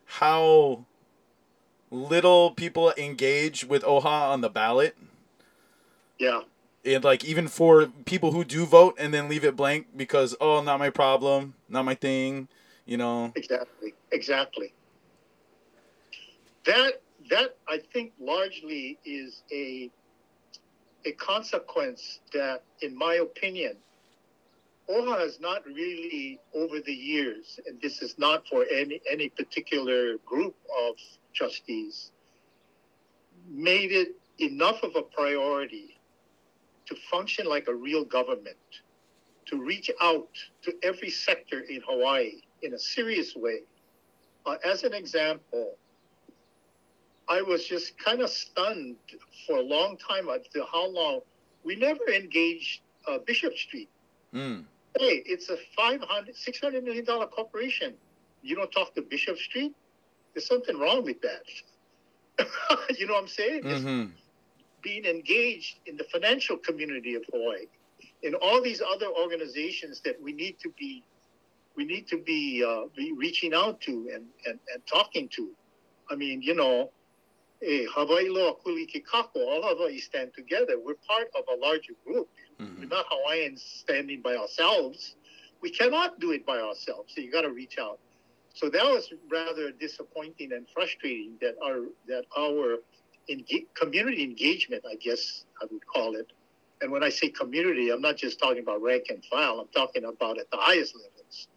how 0.06 0.86
little 1.92 2.52
people 2.52 2.94
engage 2.98 3.66
with 3.66 3.84
Oha 3.84 4.32
on 4.32 4.42
the 4.42 4.50
ballot, 4.50 4.96
yeah. 6.18 6.42
and 6.86 7.04
like 7.04 7.24
even 7.24 7.48
for 7.48 7.88
people 8.06 8.32
who 8.32 8.44
do 8.44 8.66
vote 8.66 8.96
and 8.98 9.14
then 9.14 9.30
leave 9.30 9.44
it 9.44 9.56
blank 9.56 9.88
because 9.96 10.36
oh, 10.40 10.62
not 10.62 10.80
my 10.80 10.90
problem, 10.90 11.56
not 11.70 11.84
my 11.84 11.96
thing, 11.96 12.48
you 12.86 12.98
know. 12.98 13.32
Exactly. 13.36 13.94
Exactly. 14.12 14.74
That 16.66 17.02
that 17.30 17.58
I 17.68 17.80
think 17.94 18.14
largely 18.20 19.00
is 19.06 19.44
a 19.52 19.90
a 21.06 21.12
consequence 21.14 22.22
that, 22.32 22.64
in 22.82 22.98
my 22.98 23.16
opinion, 23.16 23.76
OHA 24.90 25.20
has 25.20 25.40
not 25.40 25.66
really 25.66 26.40
over 26.54 26.80
the 26.80 26.94
years, 26.94 27.60
and 27.66 27.82
this 27.82 28.02
is 28.02 28.18
not 28.18 28.48
for 28.48 28.66
any 28.72 29.02
any 29.10 29.30
particular 29.30 30.18
group 30.26 30.56
of 30.88 30.96
trustees, 31.34 32.12
made 33.50 33.92
it 33.92 34.16
enough 34.40 34.84
of 34.84 34.96
a 34.96 35.02
priority 35.02 36.00
to 36.86 36.96
function 37.10 37.46
like 37.46 37.68
a 37.68 37.74
real 37.74 38.04
government, 38.04 38.58
to 39.46 39.62
reach 39.62 39.90
out 40.02 40.30
to 40.64 40.74
every 40.84 41.10
sector 41.10 41.62
in 41.62 41.82
Hawaii 41.88 42.42
in 42.62 42.74
a 42.74 42.80
serious 42.80 43.36
way. 43.36 43.62
Uh, 44.46 44.58
as 44.66 44.84
an 44.84 44.94
example, 44.94 45.78
I 47.30 47.42
was 47.42 47.66
just 47.66 47.98
kind 47.98 48.22
of 48.22 48.30
stunned 48.30 48.98
for 49.48 49.58
a 49.58 49.62
long 49.62 49.98
time 49.98 50.30
as 50.30 50.48
to 50.54 50.66
how 50.72 50.90
long 50.90 51.22
we 51.64 51.76
never 51.76 52.08
engaged 52.10 52.82
uh, 53.08 53.20
Bishop 53.26 53.56
Street. 53.58 53.90
Mm. 54.34 54.66
Hey, 54.98 55.24
it's 55.26 55.50
a 55.50 55.58
500, 55.76 56.36
600 56.36 56.84
million 56.84 57.06
dollar 57.06 57.28
corporation. 57.28 57.96
You 58.42 58.56
don't 58.56 58.72
talk 58.72 58.94
to 58.96 59.02
Bishop 59.02 59.38
Street? 59.38 59.74
There's 60.34 60.48
something 60.48 60.78
wrong 60.80 61.04
with 61.04 61.22
that. 61.22 61.44
you 62.98 63.08
know 63.08 63.14
what 63.14 63.22
I'm 63.24 63.28
saying? 63.28 63.66
It's 63.70 63.84
hmm 63.84 64.04
being 64.84 65.06
engaged 65.06 65.80
in 65.86 65.98
the 65.98 66.04
financial 66.06 66.58
community 66.58 67.16
of 67.16 67.24
Hawaii, 67.32 67.66
in 68.24 68.36
all 68.36 68.62
these 68.62 68.82
other 68.82 69.08
organizations 69.08 70.02
that 70.06 70.22
we 70.22 70.34
need 70.34 70.58
to 70.60 70.70
be, 70.78 71.04
we 71.76 71.86
need 71.86 72.08
to 72.08 72.18
be, 72.18 72.64
uh, 72.64 72.88
be 72.96 73.14
reaching 73.14 73.54
out 73.54 73.80
to 73.82 74.10
and, 74.14 74.26
and, 74.46 74.60
and 74.74 74.84
talking 74.88 75.30
to. 75.30 75.52
I 76.10 76.16
mean, 76.16 76.42
you 76.42 76.56
know, 76.56 76.92
Eh, 77.66 77.86
all 77.96 79.64
of 79.64 79.80
us 79.80 80.04
stand 80.04 80.34
together. 80.36 80.74
We're 80.84 80.96
part 81.08 81.28
of 81.38 81.46
a 81.54 81.60
larger 81.60 81.94
group. 82.06 82.30
Mm-hmm. 82.60 82.82
We're 82.82 82.88
not 82.88 83.06
Hawaiians 83.10 83.64
standing 83.64 84.22
by 84.22 84.36
ourselves. 84.36 85.16
We 85.62 85.70
cannot 85.70 86.20
do 86.20 86.32
it 86.32 86.46
by 86.46 86.60
ourselves. 86.60 87.14
So 87.16 87.22
you 87.22 87.32
got 87.32 87.44
to 87.44 87.52
reach 87.52 87.78
out. 87.80 88.00
So 88.54 88.70
that 88.70 88.84
was 88.84 89.12
rather 89.32 89.72
disappointing 89.72 90.52
and 90.52 90.68
frustrating 90.74 91.38
that 91.42 91.56
our 91.64 91.86
that 92.08 92.26
our 92.38 92.78
enga- 93.30 93.66
community 93.74 94.24
engagement, 94.24 94.84
I 94.90 94.96
guess 94.96 95.46
I 95.62 95.66
would 95.72 95.86
call 95.88 96.16
it. 96.16 96.32
And 96.82 96.92
when 96.92 97.04
I 97.04 97.10
say 97.10 97.30
community, 97.30 97.92
I'm 97.92 98.02
not 98.02 98.18
just 98.18 98.40
talking 98.40 98.62
about 98.62 98.82
rank 98.82 99.06
and 99.10 99.24
file. 99.26 99.60
I'm 99.60 99.70
talking 99.74 100.04
about 100.04 100.38
at 100.38 100.52
the 100.52 100.58
highest 100.58 100.96
levels. 100.96 101.48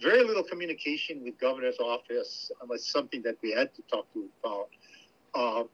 Very 0.00 0.24
little 0.24 0.44
communication 0.44 1.22
with 1.24 1.38
governor's 1.38 1.78
office 1.78 2.50
was 2.66 2.86
something 2.86 3.20
that 3.22 3.36
we 3.42 3.50
had 3.50 3.74
to 3.74 3.82
talk 3.82 4.10
to 4.14 4.28
about. 4.42 4.68
Uh, 5.34 5.64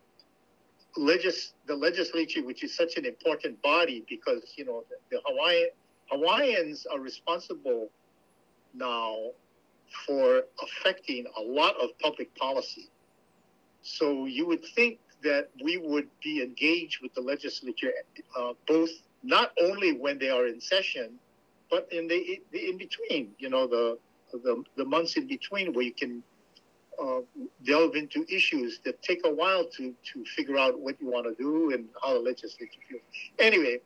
legis- 0.97 1.55
the 1.67 1.75
legislature, 1.75 2.43
which 2.45 2.63
is 2.65 2.75
such 2.77 2.97
an 2.97 3.05
important 3.05 3.61
body, 3.63 4.05
because 4.09 4.53
you 4.57 4.65
know 4.65 4.85
the, 4.91 4.97
the 5.17 5.23
Hawaiian 5.27 5.69
Hawaiians 6.11 6.87
are 6.87 7.01
responsible 7.01 7.91
now 8.75 9.17
for 10.07 10.43
affecting 10.63 11.27
a 11.37 11.41
lot 11.41 11.75
of 11.81 11.91
public 11.99 12.35
policy. 12.37 12.89
So 13.83 14.27
you 14.27 14.47
would 14.47 14.65
think 14.75 14.99
that 15.23 15.51
we 15.63 15.77
would 15.77 16.09
be 16.23 16.43
engaged 16.43 17.01
with 17.03 17.15
the 17.15 17.21
legislature, 17.21 17.93
uh, 18.39 18.53
both 18.67 18.91
not 19.23 19.53
only 19.61 19.93
when 19.93 20.19
they 20.19 20.29
are 20.31 20.47
in 20.47 20.61
session, 20.61 21.19
but 21.71 21.89
in 21.91 22.07
the, 22.07 22.41
the 22.53 22.69
in 22.69 22.79
between. 22.79 23.31
You 23.39 23.51
know, 23.51 23.67
the, 23.67 23.99
the 24.33 24.63
the 24.77 24.85
months 24.85 25.17
in 25.17 25.27
between 25.27 25.73
where 25.73 25.85
you 25.85 25.93
can 25.93 26.23
uh, 27.03 27.21
delve 27.65 27.97
into 27.97 28.25
issues 28.29 28.81
that 28.85 29.03
take 29.03 29.21
a 29.25 29.31
while 29.31 29.65
to 29.77 29.95
to 30.13 30.25
figure 30.37 30.59
out 30.59 30.79
what 30.79 31.01
you 31.01 31.09
want 31.09 31.27
to 31.27 31.35
do 31.43 31.73
and 31.73 31.87
how 32.03 32.15
the 32.15 32.21
legislature 32.21 32.81
feels. 32.89 33.03
Anyway, 33.39 33.79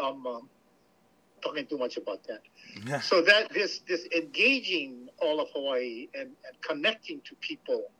um, 0.00 0.26
um, 0.26 0.48
talking 1.42 1.66
too 1.66 1.78
much 1.78 1.96
about 1.96 2.20
that. 2.24 2.40
So 3.02 3.22
that 3.22 3.52
this 3.52 3.80
this 3.88 4.06
engaging 4.16 5.08
all 5.18 5.40
of 5.40 5.48
Hawaii 5.54 6.08
and, 6.14 6.28
and 6.28 6.62
connecting 6.62 7.20
to 7.28 7.34
people 7.36 7.90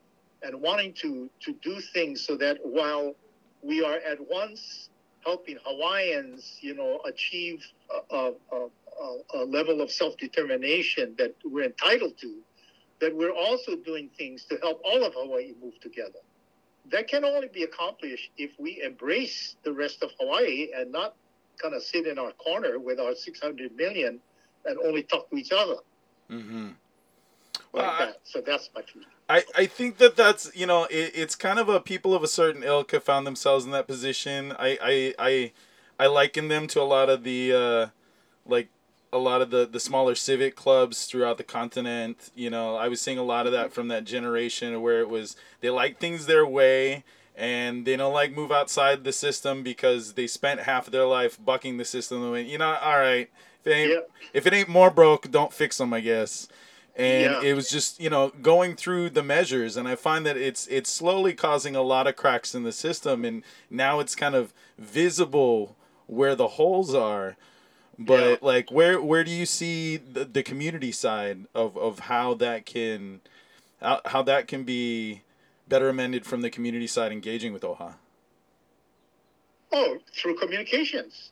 and 0.42 0.60
wanting 0.60 0.92
to 0.94 1.28
to 1.40 1.54
do 1.62 1.80
things 1.80 2.20
so 2.20 2.36
that 2.36 2.58
while 2.62 3.14
we 3.62 3.84
are 3.84 3.96
at 3.96 4.18
once 4.30 4.90
helping 5.24 5.58
Hawaiians, 5.64 6.58
you 6.60 6.74
know, 6.74 7.00
achieve 7.06 7.62
a, 8.10 8.16
a, 8.16 8.32
a, 8.52 9.16
a 9.34 9.44
level 9.44 9.80
of 9.80 9.90
self 9.90 10.16
determination 10.16 11.14
that 11.18 11.34
we're 11.44 11.64
entitled 11.64 12.16
to, 12.18 12.36
that 13.00 13.14
we're 13.14 13.34
also 13.34 13.76
doing 13.76 14.10
things 14.16 14.44
to 14.44 14.56
help 14.62 14.80
all 14.84 15.04
of 15.04 15.14
Hawaii 15.14 15.52
move 15.62 15.78
together. 15.80 16.18
That 16.90 17.08
can 17.08 17.24
only 17.24 17.48
be 17.48 17.62
accomplished 17.62 18.30
if 18.36 18.52
we 18.58 18.82
embrace 18.82 19.56
the 19.64 19.72
rest 19.72 20.02
of 20.02 20.10
Hawaii 20.20 20.68
and 20.76 20.92
not 20.92 21.14
kind 21.60 21.74
of 21.74 21.82
sit 21.82 22.06
in 22.06 22.18
our 22.18 22.32
corner 22.32 22.78
with 22.78 23.00
our 23.00 23.14
600 23.14 23.76
million 23.76 24.20
and 24.64 24.78
only 24.86 25.02
talk 25.02 25.30
to 25.30 25.36
each 25.36 25.52
other 25.52 25.76
Mm-hmm. 26.30 26.68
like 26.68 26.76
Well, 27.72 27.90
I, 27.90 28.04
that. 28.06 28.16
So 28.24 28.40
that's 28.40 28.70
my 28.74 28.82
feeling. 28.82 29.08
I, 29.28 29.44
I 29.56 29.66
think 29.66 29.98
that 29.98 30.16
that's 30.16 30.50
you 30.54 30.66
know 30.66 30.84
it, 30.84 31.12
it's 31.14 31.34
kind 31.34 31.58
of 31.58 31.68
a 31.68 31.80
people 31.80 32.14
of 32.14 32.22
a 32.22 32.28
certain 32.28 32.62
ilk 32.62 32.92
have 32.92 33.04
found 33.04 33.26
themselves 33.26 33.64
in 33.64 33.70
that 33.72 33.86
position. 33.86 34.52
I 34.58 34.78
I 34.80 35.14
I, 35.18 35.52
I 35.98 36.06
liken 36.06 36.48
them 36.48 36.66
to 36.68 36.80
a 36.80 36.84
lot 36.84 37.08
of 37.08 37.24
the 37.24 37.52
uh, 37.52 37.86
like 38.46 38.68
a 39.12 39.18
lot 39.18 39.42
of 39.42 39.50
the 39.50 39.66
the 39.66 39.80
smaller 39.80 40.14
civic 40.14 40.54
clubs 40.56 41.06
throughout 41.06 41.36
the 41.38 41.44
continent. 41.44 42.30
You 42.34 42.50
know, 42.50 42.76
I 42.76 42.88
was 42.88 43.00
seeing 43.00 43.18
a 43.18 43.22
lot 43.24 43.46
of 43.46 43.52
that 43.52 43.72
from 43.72 43.88
that 43.88 44.04
generation 44.04 44.80
where 44.82 45.00
it 45.00 45.08
was 45.08 45.36
they 45.60 45.70
like 45.70 45.98
things 45.98 46.26
their 46.26 46.46
way 46.46 47.04
and 47.36 47.86
they 47.86 47.96
don't 47.96 48.12
like 48.12 48.34
move 48.34 48.52
outside 48.52 49.02
the 49.04 49.12
system 49.12 49.62
because 49.62 50.12
they 50.14 50.26
spent 50.26 50.60
half 50.60 50.86
of 50.86 50.92
their 50.92 51.06
life 51.06 51.38
bucking 51.42 51.76
the 51.78 51.84
system. 51.84 52.20
the 52.22 52.30
way- 52.30 52.42
You 52.42 52.58
know, 52.58 52.74
all 52.82 52.98
right, 52.98 53.30
if 53.60 53.66
it 53.66 53.70
ain't 53.72 53.90
Yeah. 53.92 54.00
if 54.32 54.46
it 54.46 54.52
ain't 54.52 54.68
more 54.68 54.90
broke, 54.90 55.30
don't 55.30 55.52
fix 55.52 55.78
them. 55.78 55.92
I 55.92 56.00
guess 56.00 56.48
and 56.96 57.32
Yeah. 57.34 57.42
it 57.50 57.54
was 57.54 57.70
just 57.70 58.00
you 58.00 58.10
know 58.10 58.30
going 58.42 58.74
through 58.74 59.08
the 59.10 59.22
measures 59.22 59.76
and 59.76 59.86
i 59.86 59.94
find 59.94 60.26
that 60.26 60.36
it's 60.36 60.66
it's 60.66 60.90
slowly 60.90 61.32
causing 61.32 61.76
a 61.76 61.82
lot 61.82 62.08
of 62.08 62.16
cracks 62.16 62.52
in 62.52 62.64
the 62.64 62.72
system 62.72 63.24
and 63.24 63.44
now 63.70 64.00
it's 64.00 64.16
kind 64.16 64.34
of 64.34 64.52
visible 64.76 65.76
where 66.08 66.34
the 66.34 66.48
holes 66.48 66.92
are 66.92 67.36
but 68.00 68.20
Yeah. 68.20 68.36
like 68.40 68.72
where 68.72 69.00
where 69.00 69.22
do 69.22 69.30
you 69.30 69.46
see 69.46 69.98
the, 69.98 70.24
the 70.24 70.42
community 70.42 70.90
side 70.90 71.46
of 71.54 71.76
of 71.76 72.00
how 72.00 72.34
that 72.34 72.64
can 72.66 73.20
how, 73.80 74.00
how 74.06 74.22
that 74.22 74.48
can 74.48 74.64
be 74.64 75.22
better 75.68 75.88
amended 75.88 76.24
from 76.26 76.40
the 76.40 76.50
community 76.50 76.86
side 76.86 77.12
engaging 77.12 77.52
with 77.52 77.62
oha 77.62 77.94
Oh, 79.72 79.98
through 80.12 80.36
communications. 80.36 81.30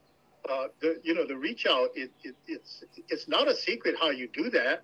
Uh, 0.48 0.68
the 0.80 1.00
you 1.02 1.14
know 1.14 1.26
the 1.26 1.36
reach 1.36 1.66
out. 1.66 1.88
It, 1.96 2.10
it 2.22 2.34
it's 2.46 2.84
it's 3.08 3.26
not 3.28 3.48
a 3.48 3.54
secret 3.56 3.96
how 4.00 4.10
you 4.10 4.28
do 4.28 4.48
that. 4.50 4.82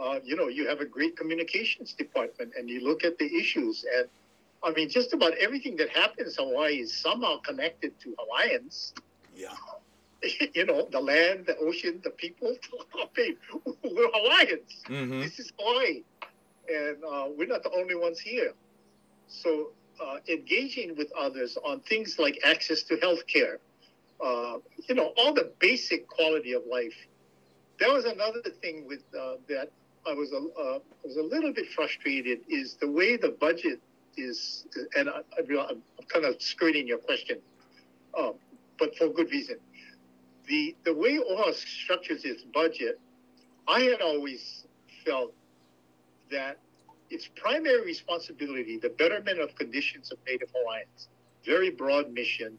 Uh, 0.00 0.18
you 0.24 0.34
know 0.36 0.48
you 0.48 0.66
have 0.68 0.80
a 0.80 0.84
great 0.86 1.16
communications 1.16 1.92
department, 1.92 2.52
and 2.58 2.68
you 2.70 2.80
look 2.80 3.04
at 3.04 3.18
the 3.18 3.26
issues. 3.36 3.84
And 3.98 4.06
I 4.64 4.70
mean, 4.72 4.88
just 4.88 5.12
about 5.12 5.34
everything 5.34 5.76
that 5.76 5.90
happens 5.90 6.38
in 6.38 6.48
Hawaii 6.48 6.76
is 6.80 6.96
somehow 6.96 7.38
connected 7.40 7.98
to 8.00 8.14
Hawaiians. 8.18 8.94
yeah 9.36 9.48
you 10.54 10.66
know, 10.66 10.88
the 10.90 11.00
land, 11.00 11.46
the 11.46 11.56
ocean, 11.58 12.00
the 12.04 12.10
people. 12.10 12.54
I 12.94 13.06
mean, 13.16 13.36
we're 13.84 14.10
Hawaiians. 14.12 14.82
mm-hmm 14.88 15.20
This 15.20 15.38
is 15.38 15.52
Hawaii, 15.58 16.02
and 16.68 16.96
uh, 17.04 17.26
we're 17.36 17.48
not 17.48 17.62
the 17.62 17.72
only 17.72 17.94
ones 17.94 18.18
here. 18.18 18.52
So, 19.28 19.70
uh, 20.02 20.18
engaging 20.28 20.96
with 20.96 21.10
others 21.18 21.56
on 21.64 21.80
things 21.80 22.18
like 22.18 22.38
access 22.44 22.82
to 22.84 22.96
healthcare, 22.96 23.58
uh, 24.24 24.58
you 24.88 24.94
know, 24.94 25.12
all 25.16 25.32
the 25.34 25.52
basic 25.58 26.08
quality 26.08 26.52
of 26.52 26.62
life. 26.70 26.94
That 27.80 27.90
was 27.90 28.04
another 28.04 28.42
thing 28.62 28.86
with 28.86 29.02
uh, 29.18 29.36
that 29.48 29.70
I 30.06 30.12
was 30.14 30.32
a 30.32 30.36
uh, 30.38 30.78
was 31.04 31.16
a 31.16 31.22
little 31.22 31.52
bit 31.52 31.68
frustrated 31.70 32.40
is 32.48 32.76
the 32.76 32.90
way 32.90 33.16
the 33.16 33.30
budget 33.30 33.80
is, 34.16 34.66
and 34.96 35.08
I, 35.08 35.20
I, 35.38 35.66
I'm 35.68 35.82
kind 36.08 36.24
of 36.24 36.40
skirting 36.40 36.86
your 36.86 36.98
question, 36.98 37.38
um, 38.18 38.34
but 38.78 38.96
for 38.96 39.08
good 39.08 39.30
reason. 39.30 39.56
The 40.46 40.76
the 40.84 40.94
way 40.94 41.18
OHA 41.18 41.54
structures 41.54 42.24
its 42.24 42.42
budget, 42.42 43.00
I 43.66 43.80
had 43.80 44.00
always 44.00 44.66
felt 45.04 45.32
that 46.30 46.58
its 47.10 47.28
primary 47.36 47.84
responsibility, 47.84 48.78
the 48.78 48.90
betterment 48.90 49.40
of 49.40 49.54
conditions 49.56 50.12
of 50.12 50.18
Native 50.26 50.48
Hawaiians, 50.54 51.08
very 51.44 51.70
broad 51.70 52.12
mission, 52.12 52.58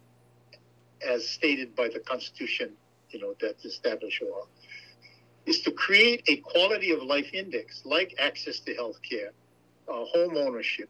as 1.05 1.27
stated 1.27 1.75
by 1.75 1.89
the 1.89 1.99
Constitution, 1.99 2.71
you 3.09 3.19
know, 3.19 3.35
that 3.41 3.63
established 3.63 4.21
OHA, 4.21 4.47
is 5.45 5.61
to 5.61 5.71
create 5.71 6.23
a 6.27 6.37
quality 6.37 6.91
of 6.91 7.01
life 7.03 7.29
index 7.33 7.83
like 7.85 8.15
access 8.19 8.59
to 8.61 8.73
health 8.75 8.99
care, 9.01 9.31
uh, 9.87 10.05
home 10.05 10.35
ownership, 10.37 10.89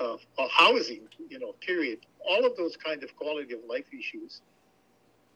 uh, 0.00 0.14
uh, 0.38 0.48
housing, 0.50 1.08
you 1.28 1.38
know, 1.38 1.54
period. 1.60 2.00
All 2.28 2.44
of 2.44 2.56
those 2.56 2.76
kind 2.76 3.02
of 3.02 3.14
quality 3.16 3.54
of 3.54 3.60
life 3.68 3.86
issues 3.92 4.40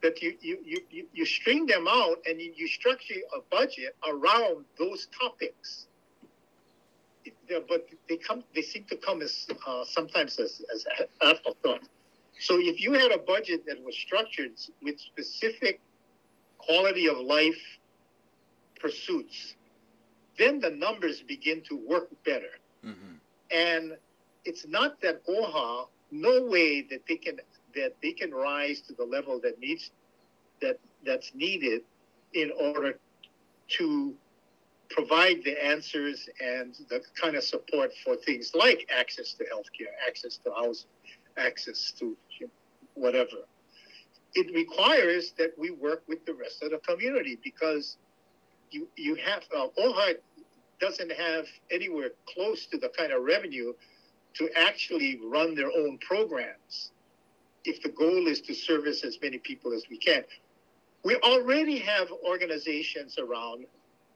that 0.02 0.22
you, 0.22 0.36
you, 0.40 0.58
you, 0.90 1.06
you, 1.12 1.26
string 1.26 1.66
them 1.66 1.86
out 1.88 2.18
and 2.28 2.40
you, 2.40 2.68
structure 2.68 3.14
a 3.36 3.40
budget 3.50 3.96
around 4.08 4.64
those 4.78 5.08
topics. 5.18 5.86
But 7.48 7.88
they 8.08 8.16
come, 8.16 8.44
they 8.54 8.62
seem 8.62 8.84
to 8.84 8.96
come 8.96 9.22
as 9.22 9.46
uh, 9.66 9.84
sometimes 9.84 10.38
as, 10.38 10.62
as 10.72 10.86
afterthought. 11.22 11.82
So 12.38 12.58
if 12.58 12.80
you 12.80 12.92
had 12.92 13.10
a 13.10 13.18
budget 13.18 13.66
that 13.66 13.82
was 13.82 13.96
structured 13.96 14.52
with 14.82 15.00
specific 15.00 15.80
quality 16.58 17.08
of 17.08 17.18
life 17.18 17.60
pursuits, 18.78 19.54
then 20.38 20.60
the 20.60 20.70
numbers 20.70 21.22
begin 21.22 21.62
to 21.68 21.76
work 21.76 22.08
better. 22.24 22.54
mm-hmm 22.84 23.14
And 23.50 23.96
it's 24.44 24.66
not 24.66 25.00
that 25.00 25.26
OHA, 25.26 25.88
no 26.10 26.44
way 26.44 26.82
that 26.82 27.00
they 27.08 27.16
can 27.16 27.40
that 27.80 27.94
they 28.02 28.12
can 28.12 28.32
rise 28.32 28.80
to 28.82 28.94
the 28.94 29.04
level 29.04 29.40
that 29.40 29.58
needs 29.58 29.90
that 30.60 30.78
that's 31.04 31.32
needed 31.34 31.82
in 32.34 32.50
order 32.58 32.98
to 33.68 34.14
provide 34.90 35.44
the 35.44 35.64
answers 35.64 36.28
and 36.40 36.74
the 36.88 37.00
kind 37.20 37.36
of 37.36 37.44
support 37.44 37.92
for 38.04 38.16
things 38.16 38.52
like 38.54 38.88
access 38.96 39.34
to 39.34 39.44
healthcare, 39.44 39.92
access 40.06 40.38
to 40.38 40.50
housing, 40.50 40.88
access 41.36 41.92
to 41.98 42.16
whatever. 42.94 43.44
It 44.34 44.52
requires 44.54 45.32
that 45.38 45.52
we 45.58 45.70
work 45.70 46.02
with 46.08 46.24
the 46.26 46.34
rest 46.34 46.62
of 46.62 46.70
the 46.70 46.78
community 46.78 47.38
because 47.42 47.96
you 48.70 48.88
you 48.96 49.14
have 49.16 49.42
uh, 49.56 49.68
OHA 49.78 50.14
doesn't 50.80 51.12
have 51.12 51.46
anywhere 51.70 52.10
close 52.32 52.66
to 52.66 52.78
the 52.78 52.90
kind 52.96 53.12
of 53.12 53.22
revenue 53.22 53.72
to 54.34 54.48
actually 54.56 55.18
run 55.24 55.54
their 55.54 55.70
own 55.70 55.98
programs 55.98 56.92
if 57.68 57.82
the 57.82 57.90
goal 57.90 58.26
is 58.26 58.40
to 58.42 58.54
service 58.54 59.04
as 59.04 59.18
many 59.22 59.38
people 59.38 59.72
as 59.72 59.84
we 59.90 59.98
can. 59.98 60.24
We 61.04 61.16
already 61.16 61.78
have 61.78 62.08
organizations 62.26 63.18
around, 63.18 63.66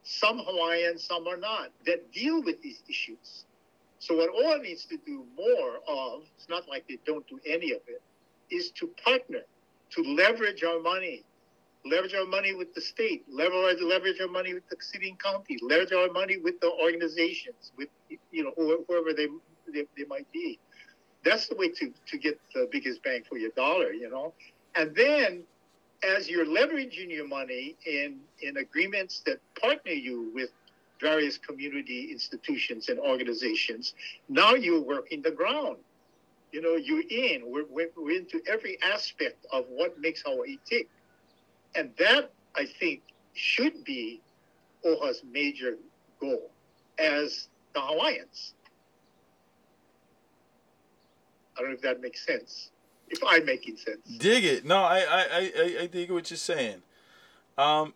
some 0.02 0.38
Hawaiian, 0.38 0.98
some 0.98 1.28
are 1.28 1.36
not, 1.36 1.70
that 1.86 2.10
deal 2.12 2.42
with 2.42 2.60
these 2.62 2.82
issues. 2.88 3.44
So 3.98 4.16
what 4.16 4.30
OHA 4.34 4.62
needs 4.62 4.84
to 4.86 4.96
do 5.06 5.24
more 5.36 5.78
of, 5.86 6.22
it's 6.36 6.48
not 6.48 6.68
like 6.68 6.88
they 6.88 6.98
don't 7.06 7.26
do 7.28 7.38
any 7.46 7.72
of 7.72 7.82
it, 7.86 8.02
is 8.50 8.70
to 8.72 8.88
partner, 9.04 9.42
to 9.90 10.02
leverage 10.02 10.64
our 10.64 10.80
money, 10.80 11.22
leverage 11.84 12.14
our 12.14 12.26
money 12.26 12.54
with 12.54 12.74
the 12.74 12.80
state, 12.80 13.24
leverage, 13.30 13.78
leverage 13.80 14.20
our 14.20 14.28
money 14.28 14.54
with 14.54 14.68
the 14.70 14.76
city 14.80 15.10
and 15.10 15.18
county, 15.20 15.58
leverage 15.62 15.92
our 15.92 16.10
money 16.10 16.38
with 16.38 16.58
the 16.60 16.70
organizations, 16.82 17.72
with 17.76 17.88
you 18.30 18.44
know 18.44 18.52
whoever 18.88 19.12
they 19.12 19.28
they, 19.72 19.84
they 19.96 20.04
might 20.08 20.30
be. 20.32 20.58
That's 21.24 21.48
the 21.48 21.56
way 21.56 21.68
to 21.68 21.92
to 22.08 22.18
get 22.18 22.40
the 22.54 22.68
biggest 22.70 23.02
bang 23.02 23.22
for 23.28 23.38
your 23.38 23.50
dollar, 23.50 23.92
you 23.92 24.10
know. 24.10 24.32
And 24.74 24.94
then 24.94 25.44
as 26.02 26.28
you're 26.28 26.46
leveraging 26.46 27.10
your 27.10 27.28
money 27.28 27.76
in 27.86 28.20
in 28.40 28.56
agreements 28.56 29.22
that 29.26 29.38
partner 29.60 29.92
you 29.92 30.30
with 30.34 30.50
various 31.00 31.36
community 31.36 32.10
institutions 32.12 32.88
and 32.88 32.98
organizations, 32.98 33.94
now 34.28 34.54
you're 34.54 34.80
working 34.82 35.20
the 35.20 35.30
ground. 35.30 35.76
You 36.52 36.60
know, 36.60 36.76
you're 36.76 37.02
in. 37.08 37.42
We're, 37.50 37.64
we're, 37.68 37.90
we're 37.96 38.16
into 38.16 38.40
every 38.46 38.78
aspect 38.82 39.46
of 39.52 39.64
what 39.68 39.98
makes 39.98 40.22
Hawaii 40.24 40.58
tick. 40.64 40.88
And 41.74 41.90
that, 41.98 42.30
I 42.54 42.66
think, 42.66 43.00
should 43.32 43.82
be 43.84 44.20
OHA's 44.84 45.22
major 45.30 45.76
goal 46.20 46.50
as 46.98 47.48
the 47.74 47.80
Hawaiians. 47.80 48.54
I 51.56 51.60
don't 51.60 51.70
know 51.70 51.74
if 51.74 51.82
that 51.82 52.00
makes 52.00 52.24
sense. 52.24 52.70
If 53.08 53.20
I'm 53.26 53.44
making 53.44 53.76
sense. 53.76 54.00
dig 54.18 54.44
it 54.44 54.64
no 54.64 54.76
i 54.82 55.00
i 55.00 55.22
i, 55.34 55.78
I- 55.82 55.86
dig 55.86 56.10
what 56.10 56.30
you're 56.30 56.36
saying 56.38 56.82
um 57.58 57.92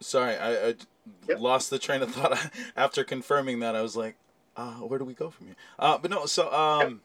Sorry, 0.00 0.36
I, 0.36 0.68
I 0.68 0.74
Yep. 1.28 1.40
lost 1.40 1.70
the 1.70 1.78
train 1.78 2.02
of 2.02 2.12
thought 2.12 2.50
after 2.76 3.02
confirming 3.02 3.60
that. 3.60 3.74
I 3.74 3.82
was 3.82 3.96
like, 3.96 4.16
uh, 4.56 4.74
where 4.74 4.98
do 4.98 5.04
we 5.04 5.14
go 5.14 5.30
from 5.30 5.46
here? 5.46 5.56
Uh, 5.78 5.98
but 5.98 6.10
no, 6.10 6.26
so 6.26 6.52
um, 6.52 7.00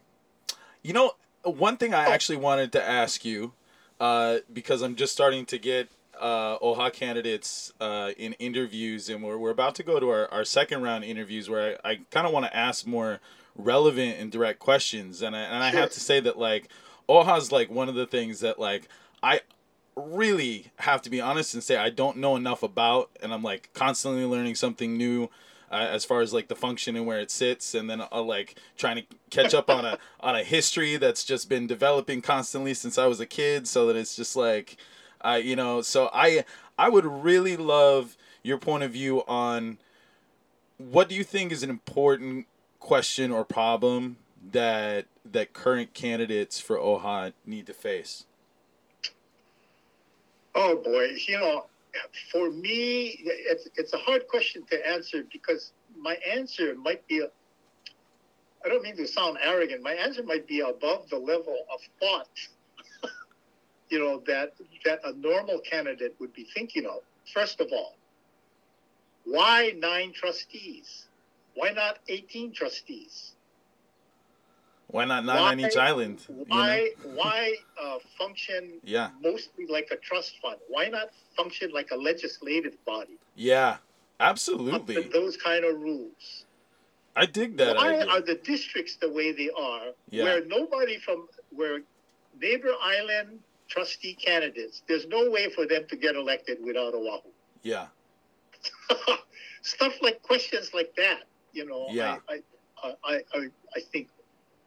you 0.83 0.93
know, 0.93 1.11
one 1.43 1.77
thing 1.77 1.93
I 1.93 2.05
actually 2.05 2.37
wanted 2.37 2.71
to 2.73 2.83
ask 2.87 3.25
you, 3.25 3.53
uh, 3.99 4.39
because 4.51 4.81
I'm 4.81 4.95
just 4.95 5.13
starting 5.13 5.45
to 5.47 5.57
get 5.57 5.89
uh, 6.23 6.57
OHA 6.59 6.93
candidates 6.93 7.73
uh, 7.81 8.11
in 8.17 8.33
interviews, 8.33 9.09
and 9.09 9.21
we're, 9.21 9.37
we're 9.37 9.51
about 9.51 9.75
to 9.75 9.83
go 9.83 9.99
to 9.99 10.09
our, 10.09 10.31
our 10.31 10.45
second 10.45 10.81
round 10.81 11.03
interviews 11.03 11.49
where 11.49 11.77
I, 11.83 11.91
I 11.91 11.99
kind 12.11 12.25
of 12.25 12.31
want 12.31 12.45
to 12.45 12.55
ask 12.55 12.87
more 12.87 13.19
relevant 13.55 14.17
and 14.19 14.31
direct 14.31 14.59
questions. 14.59 15.21
And 15.21 15.35
I, 15.35 15.41
and 15.41 15.61
I 15.61 15.71
have 15.71 15.91
to 15.91 15.99
say 15.99 16.21
that, 16.21 16.39
like, 16.39 16.69
OHA's 17.09 17.51
like 17.51 17.69
one 17.69 17.89
of 17.89 17.95
the 17.95 18.07
things 18.07 18.39
that, 18.39 18.57
like, 18.57 18.87
I 19.21 19.41
really 19.97 20.71
have 20.77 21.01
to 21.03 21.09
be 21.09 21.19
honest 21.21 21.53
and 21.53 21.61
say 21.61 21.75
I 21.75 21.89
don't 21.89 22.17
know 22.17 22.37
enough 22.37 22.63
about, 22.63 23.11
and 23.21 23.33
I'm 23.33 23.43
like 23.43 23.69
constantly 23.73 24.25
learning 24.25 24.55
something 24.55 24.97
new. 24.97 25.29
Uh, 25.71 25.87
as 25.89 26.05
far 26.05 26.21
as 26.21 26.31
like 26.31 26.49
the 26.49 26.55
function 26.55 26.95
and 26.95 27.07
where 27.07 27.19
it 27.19 27.31
sits, 27.31 27.73
and 27.73 27.89
then 27.89 27.99
uh, 27.99 28.21
like 28.21 28.59
trying 28.77 28.95
to 28.95 29.03
catch 29.31 29.55
up 29.55 29.71
on 29.71 29.83
a 29.83 29.97
on 30.19 30.35
a 30.35 30.43
history 30.43 30.97
that's 30.97 31.23
just 31.23 31.49
been 31.49 31.65
developing 31.65 32.21
constantly 32.21 32.75
since 32.75 32.99
I 32.99 33.07
was 33.07 33.19
a 33.19 33.25
kid, 33.25 33.67
so 33.67 33.87
that 33.87 33.95
it's 33.95 34.15
just 34.15 34.35
like, 34.35 34.77
I 35.23 35.37
you 35.37 35.55
know, 35.55 35.81
so 35.81 36.09
I 36.13 36.45
I 36.77 36.89
would 36.89 37.05
really 37.05 37.57
love 37.57 38.17
your 38.43 38.57
point 38.57 38.83
of 38.83 38.91
view 38.91 39.23
on 39.27 39.77
what 40.77 41.07
do 41.07 41.15
you 41.15 41.23
think 41.23 41.51
is 41.51 41.63
an 41.63 41.69
important 41.69 42.47
question 42.79 43.31
or 43.31 43.45
problem 43.45 44.17
that 44.51 45.05
that 45.25 45.53
current 45.53 45.93
candidates 45.93 46.59
for 46.59 46.77
OHA 46.77 47.33
need 47.45 47.65
to 47.67 47.73
face. 47.73 48.25
Oh 50.55 50.75
boy, 50.75 51.11
you 51.27 51.39
know, 51.39 51.65
for 52.31 52.51
me, 52.51 53.19
it's 53.23 53.67
it's 53.75 53.93
a 53.93 53.97
hard 53.97 54.27
question 54.27 54.63
to 54.69 54.87
answer 54.87 55.23
because 55.31 55.71
my 55.97 56.17
answer 56.29 56.75
might 56.75 57.07
be. 57.07 57.23
I 58.65 58.69
don't 58.69 58.83
mean 58.83 58.95
to 58.97 59.07
sound 59.07 59.37
arrogant. 59.43 59.83
My 59.83 59.93
answer 59.93 60.23
might 60.23 60.47
be 60.47 60.61
above 60.61 61.09
the 61.09 61.17
level 61.17 61.57
of 61.73 61.79
thought. 61.99 62.29
You 63.93 63.99
know 64.03 64.15
that 64.31 64.49
that 64.85 64.99
a 65.05 65.13
normal 65.29 65.59
candidate 65.71 66.13
would 66.19 66.33
be 66.33 66.45
thinking 66.55 66.85
of. 66.93 66.99
First 67.37 67.57
of 67.61 67.67
all, 67.77 67.93
why 69.25 69.59
nine 69.77 70.11
trustees? 70.21 70.87
Why 71.59 71.69
not 71.81 71.99
eighteen 72.15 72.51
trustees? 72.59 73.13
Why 74.87 75.05
not 75.05 75.25
nine 75.25 75.37
on 75.53 75.59
each 75.59 75.75
Why- 75.75 75.87
island? 75.89 76.17
you 76.27 76.35
know? 76.35 76.43
Why 76.47 76.89
why 77.21 77.39
uh, 77.83 77.99
function 78.17 78.63
Yeah. 78.95 79.09
mostly 79.21 79.65
like 79.75 79.87
a 79.91 79.97
trust 80.07 80.33
fund? 80.41 80.57
Why 80.75 80.85
not 80.97 81.07
function 81.37 81.67
like 81.79 81.89
a 81.91 81.99
legislative 82.09 82.75
body? 82.85 83.17
Yeah, 83.35 83.77
absolutely. 84.19 85.03
those 85.19 85.35
kind 85.37 85.63
of 85.69 85.73
rules. 85.89 86.45
I 87.15 87.25
dig 87.27 87.57
that 87.57 87.75
Why 87.75 87.89
idea. 87.97 88.11
are 88.11 88.21
the 88.31 88.37
districts 88.51 88.95
the 89.05 89.11
way 89.17 89.27
they 89.41 89.51
are, 89.71 89.87
Yeah. 90.09 90.23
where 90.25 90.39
nobody 90.57 90.97
from 91.05 91.19
where 91.59 91.77
neighbor 92.45 92.73
island 92.97 93.31
trustee 93.68 94.14
candidates, 94.14 94.84
there's 94.88 95.07
no 95.07 95.30
way 95.30 95.49
for 95.49 95.65
them 95.65 95.85
to 95.90 95.95
get 95.95 96.15
elected 96.15 96.57
without 96.64 96.94
Oahu. 96.94 97.30
yeah, 97.64 97.88
Stuff 99.61 99.94
like 100.02 100.22
questions 100.22 100.73
like 100.73 100.94
that, 100.98 101.22
you 101.53 101.65
know. 101.65 101.88
Yeah. 101.90 102.18
I 102.30 102.41
I, 102.84 102.94
I, 103.06 103.14
I, 103.34 103.48
I 103.76 103.80
think 103.80 104.10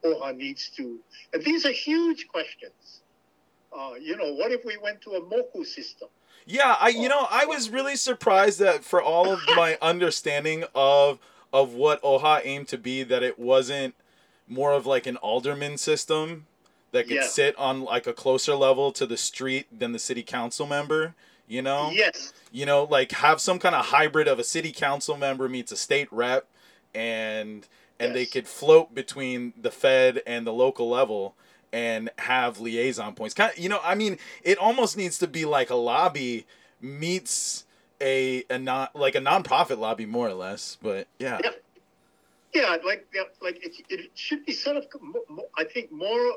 OHA 0.05 0.37
needs 0.37 0.71
to, 0.77 0.99
and 1.35 1.43
these 1.45 1.67
are 1.67 1.71
huge 1.71 2.29
questions. 2.29 3.03
Uh, 3.77 3.93
you 4.01 4.17
know, 4.17 4.33
what 4.35 4.53
if 4.53 4.65
we 4.65 4.79
went 4.79 5.03
to 5.03 5.11
a 5.13 5.21
Moku 5.21 5.67
system? 5.67 6.09
yeah. 6.47 6.77
I 6.81 6.89
you 6.89 7.09
know 7.09 7.27
I 7.31 7.45
was 7.45 7.69
really 7.71 7.97
surprised 7.97 8.59
that 8.61 8.85
for 8.85 9.03
all 9.03 9.31
of 9.31 9.41
my 9.55 9.77
understanding 9.83 10.65
of 10.75 11.19
of 11.53 11.75
what 11.75 12.03
OHA 12.03 12.41
aimed 12.45 12.69
to 12.69 12.79
be, 12.79 13.03
that 13.03 13.23
it 13.23 13.39
wasn't 13.39 13.95
more 14.49 14.73
of 14.73 14.87
like 14.87 15.07
an 15.07 15.17
alderman 15.19 15.77
system 15.77 16.47
that 16.97 17.09
could 17.09 17.25
sit 17.25 17.57
on 17.57 17.83
like 17.83 18.07
a 18.07 18.13
closer 18.13 18.55
level 18.55 18.93
to 18.93 19.07
the 19.07 19.17
street 19.17 19.67
than 19.77 19.93
the 19.93 19.99
city 19.99 20.23
council 20.23 20.67
member. 20.67 21.15
You 21.49 21.63
know. 21.63 21.91
Yes, 21.93 22.33
you 22.53 22.65
know 22.65 22.85
like 22.85 23.13
have 23.13 23.41
some 23.41 23.59
kind 23.59 23.75
of 23.75 23.87
hybrid 23.87 24.27
of 24.29 24.39
a 24.39 24.45
city 24.45 24.73
council 24.73 25.17
member 25.17 25.49
meets 25.49 25.71
a 25.73 25.77
state 25.77 26.09
rep 26.11 26.47
and 26.95 27.67
and 28.01 28.15
they 28.15 28.25
could 28.27 28.47
float 28.47 28.95
between 28.95 29.53
the 29.61 29.71
fed 29.71 30.23
and 30.27 30.47
the 30.47 30.53
local 30.53 30.89
level 30.89 31.35
and 31.73 32.09
have 32.19 32.61
liaison 32.61 33.15
points 33.15 33.35
kind 33.35 33.53
of, 33.53 33.59
you 33.59 33.69
know 33.69 33.81
i 33.85 33.95
mean 33.95 34.17
it 34.43 34.57
almost 34.59 34.97
needs 34.97 35.19
to 35.19 35.27
be 35.27 35.45
like 35.45 35.69
a 35.71 35.75
lobby 35.75 36.47
meets 36.81 37.65
a 38.01 38.45
a 38.49 38.59
non 38.59 38.89
like 38.95 39.15
a 39.15 39.21
nonprofit 39.21 39.79
lobby 39.79 40.07
more 40.07 40.29
or 40.29 40.35
less 40.35 40.79
but 40.83 41.07
yeah 41.19 41.39
Yeah. 41.43 41.51
yeah, 42.55 42.77
like 42.85 43.07
yeah, 43.15 43.23
like 43.43 43.63
it, 43.63 43.75
it 43.91 44.11
should 44.15 44.47
be 44.47 44.53
set 44.53 44.77
up. 44.77 44.85
I 45.59 45.65
think 45.65 45.93
more 45.93 46.37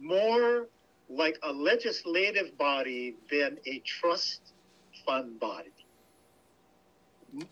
more 0.00 0.68
like 1.08 1.38
a 1.42 1.52
legislative 1.52 2.56
body 2.58 3.16
than 3.30 3.58
a 3.66 3.78
trust 3.80 4.40
fund 5.04 5.38
body. 5.38 5.70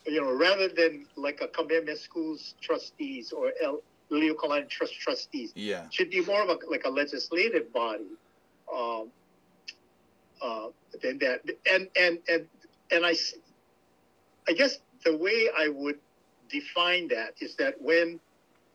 You 0.07 0.21
know, 0.21 0.33
rather 0.33 0.69
than 0.69 1.07
like 1.17 1.41
a 1.41 1.49
Kamehameha 1.49 1.97
Schools 1.97 2.55
trustees 2.61 3.33
or 3.33 3.53
El 3.63 3.83
Leo 4.11 4.35
Kalani 4.35 4.69
Trust 4.69 4.95
trustees, 5.01 5.53
yeah 5.57 5.87
should 5.91 6.11
be 6.11 6.21
more 6.25 6.43
of 6.43 6.49
a 6.51 6.59
like 6.71 6.85
a 6.85 6.89
legislative 6.89 7.73
body 7.73 8.07
um, 8.73 9.09
uh, 10.41 10.69
than 11.03 11.19
that. 11.19 11.41
And 11.71 11.89
and 11.97 12.19
and 12.29 12.47
and 12.91 13.07
I, 13.07 13.15
I 14.49 14.53
guess 14.53 14.79
the 15.05 15.17
way 15.17 15.49
I 15.57 15.69
would 15.69 15.99
define 16.49 17.09
that 17.09 17.35
is 17.41 17.57
that 17.57 17.75
when 17.81 18.21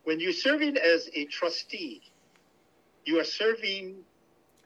when 0.04 0.20
you're 0.20 0.34
serving 0.34 0.78
as 0.78 1.10
a 1.14 1.26
trustee, 1.26 2.02
you 3.08 3.20
are 3.20 3.24
serving 3.24 3.96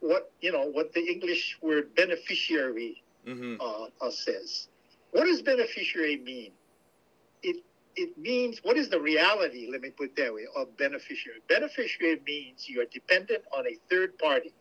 what 0.02 0.32
you 0.42 0.52
know 0.52 0.66
what 0.66 0.94
the 0.94 1.02
English 1.02 1.58
word 1.62 1.96
beneficiary 1.96 3.04
hmm 3.26 3.56
uh, 3.60 3.86
uh, 4.02 4.10
says. 4.10 4.68
What 5.12 5.26
does 5.26 5.42
beneficiary 5.44 6.18
mean? 6.18 6.52
It 7.44 7.58
it 7.96 8.18
means 8.18 8.60
what 8.64 8.78
is 8.78 8.90
the 8.90 9.00
reality? 9.00 9.68
Let 9.72 9.82
me 9.82 9.92
put 9.92 10.10
it 10.12 10.16
that 10.18 10.34
way 10.34 10.48
of 10.56 10.76
beneficiary. 10.78 11.40
Beneficiary 11.48 12.20
means 12.26 12.68
you 12.68 12.82
are 12.82 12.90
dependent 12.92 13.44
on 13.56 13.68
a 13.68 13.78
third 13.90 14.18
party 14.18 14.54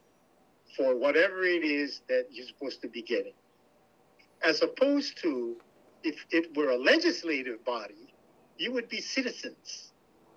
for 0.77 0.95
whatever 0.97 1.43
it 1.45 1.65
is 1.65 2.03
that 2.09 2.27
you're 2.31 2.47
supposed 2.47 2.83
to 2.83 2.89
be 2.89 3.03
getting, 3.03 3.33
as 4.43 4.63
opposed 4.63 5.19
to 5.23 5.57
if 6.03 6.27
it 6.31 6.55
were 6.57 6.71
a 6.71 6.79
legislative 6.79 7.65
body, 7.65 8.15
you 8.59 8.73
would 8.73 8.89
be 8.89 9.01
citizens. 9.01 9.93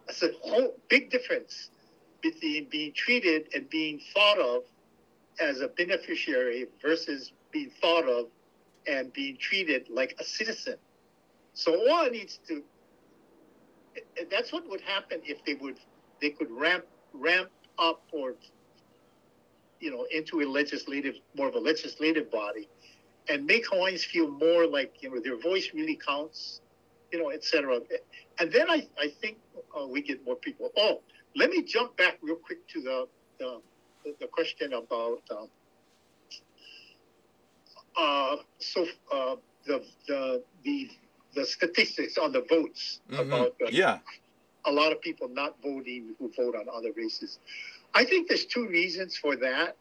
That's 0.07 0.23
a 0.23 0.31
whole 0.41 0.75
big 0.89 1.09
difference 1.09 1.69
between 2.23 2.67
being 2.69 2.93
treated 2.93 3.49
and 3.53 3.69
being 3.69 3.99
thought 4.13 4.39
of 4.39 4.63
as 5.39 5.61
a 5.61 5.67
beneficiary 5.67 6.65
versus 6.81 7.33
being 7.51 7.69
thought 7.81 8.07
of 8.07 8.27
and 8.87 9.13
being 9.13 9.37
treated 9.37 9.87
like 9.89 10.15
a 10.19 10.23
citizen. 10.23 10.75
So 11.53 11.71
one 11.87 12.11
needs 12.11 12.39
to. 12.47 12.63
That's 14.31 14.51
what 14.51 14.67
would 14.69 14.81
happen 14.81 15.19
if 15.23 15.45
they 15.45 15.53
would 15.53 15.77
they 16.19 16.31
could 16.31 16.49
ramp 16.49 16.85
ramp 17.13 17.49
up 17.77 18.01
or 18.11 18.33
you 19.79 19.91
know 19.91 20.07
into 20.09 20.41
a 20.41 20.45
legislative 20.45 21.15
more 21.35 21.47
of 21.47 21.55
a 21.55 21.59
legislative 21.59 22.31
body 22.31 22.67
and 23.29 23.45
make 23.45 23.65
Hawaiians 23.69 24.03
feel 24.03 24.29
more 24.29 24.65
like 24.67 24.95
you 25.01 25.09
know 25.13 25.21
their 25.21 25.37
voice 25.37 25.69
really 25.73 25.95
counts, 25.95 26.61
you 27.11 27.19
know, 27.19 27.31
etc. 27.31 27.79
And 28.39 28.51
then 28.51 28.69
I 28.69 28.87
I 28.99 29.09
think 29.21 29.37
uh, 29.79 29.87
we 29.87 30.01
get 30.01 30.25
more 30.25 30.35
people. 30.35 30.71
Oh, 30.77 31.01
let 31.35 31.49
me 31.49 31.63
jump 31.63 31.97
back 31.97 32.17
real 32.21 32.35
quick 32.35 32.67
to 32.69 32.81
the 32.81 33.07
the, 33.39 33.61
the 34.19 34.27
question 34.27 34.73
about. 34.73 35.21
Um, 35.31 35.47
uh, 37.97 38.37
so 38.59 38.85
uh, 39.13 39.35
the, 39.65 39.83
the 40.07 40.43
the 40.63 40.89
the 41.35 41.45
statistics 41.45 42.17
on 42.17 42.31
the 42.31 42.41
votes 42.49 43.01
Mhm. 43.09 43.27
about 43.27 43.55
uh, 43.61 43.69
yeah 43.71 43.99
a 44.65 44.71
lot 44.71 44.91
of 44.91 45.01
people 45.01 45.27
not 45.27 45.61
voting 45.61 46.15
who 46.19 46.31
vote 46.37 46.55
on 46.55 46.65
other 46.73 46.91
races. 46.93 47.39
I 47.93 48.05
think 48.05 48.29
there's 48.29 48.45
two 48.45 48.67
reasons 48.67 49.17
for 49.17 49.35
that, 49.35 49.75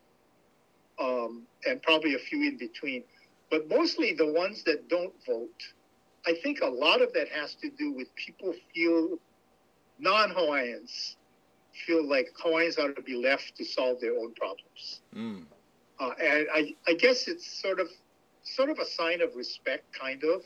um, 0.99 1.47
and 1.65 1.81
probably 1.83 2.15
a 2.15 2.19
few 2.19 2.43
in 2.49 2.57
between. 2.57 3.05
But 3.51 3.69
mostly 3.69 4.12
the 4.12 4.33
ones 4.33 4.65
that 4.65 4.89
don't 4.89 5.15
vote, 5.24 5.62
I 6.27 6.35
think 6.43 6.62
a 6.62 6.66
lot 6.66 7.01
of 7.01 7.12
that 7.12 7.29
has 7.29 7.55
to 7.57 7.70
do 7.70 7.93
with 7.93 8.15
people 8.16 8.55
feel 8.74 9.19
non-Hawaiians 9.99 11.16
feel 11.86 12.07
like 12.07 12.32
Hawaiians 12.39 12.78
ought 12.78 12.97
to 12.97 13.03
be 13.03 13.16
left 13.16 13.57
to 13.57 13.65
solve 13.65 14.01
their 14.01 14.16
own 14.16 14.32
problems. 14.35 15.01
mm. 15.15 15.44
Uh, 16.01 16.11
and 16.20 16.47
I, 16.53 16.74
I 16.89 16.94
guess 16.94 17.28
it's 17.28 17.47
sort 17.47 17.78
of 17.78 17.89
sort 18.43 18.70
of 18.70 18.78
a 18.78 18.85
sign 18.85 19.20
of 19.20 19.36
respect, 19.36 19.85
kind 19.93 20.24
of, 20.24 20.43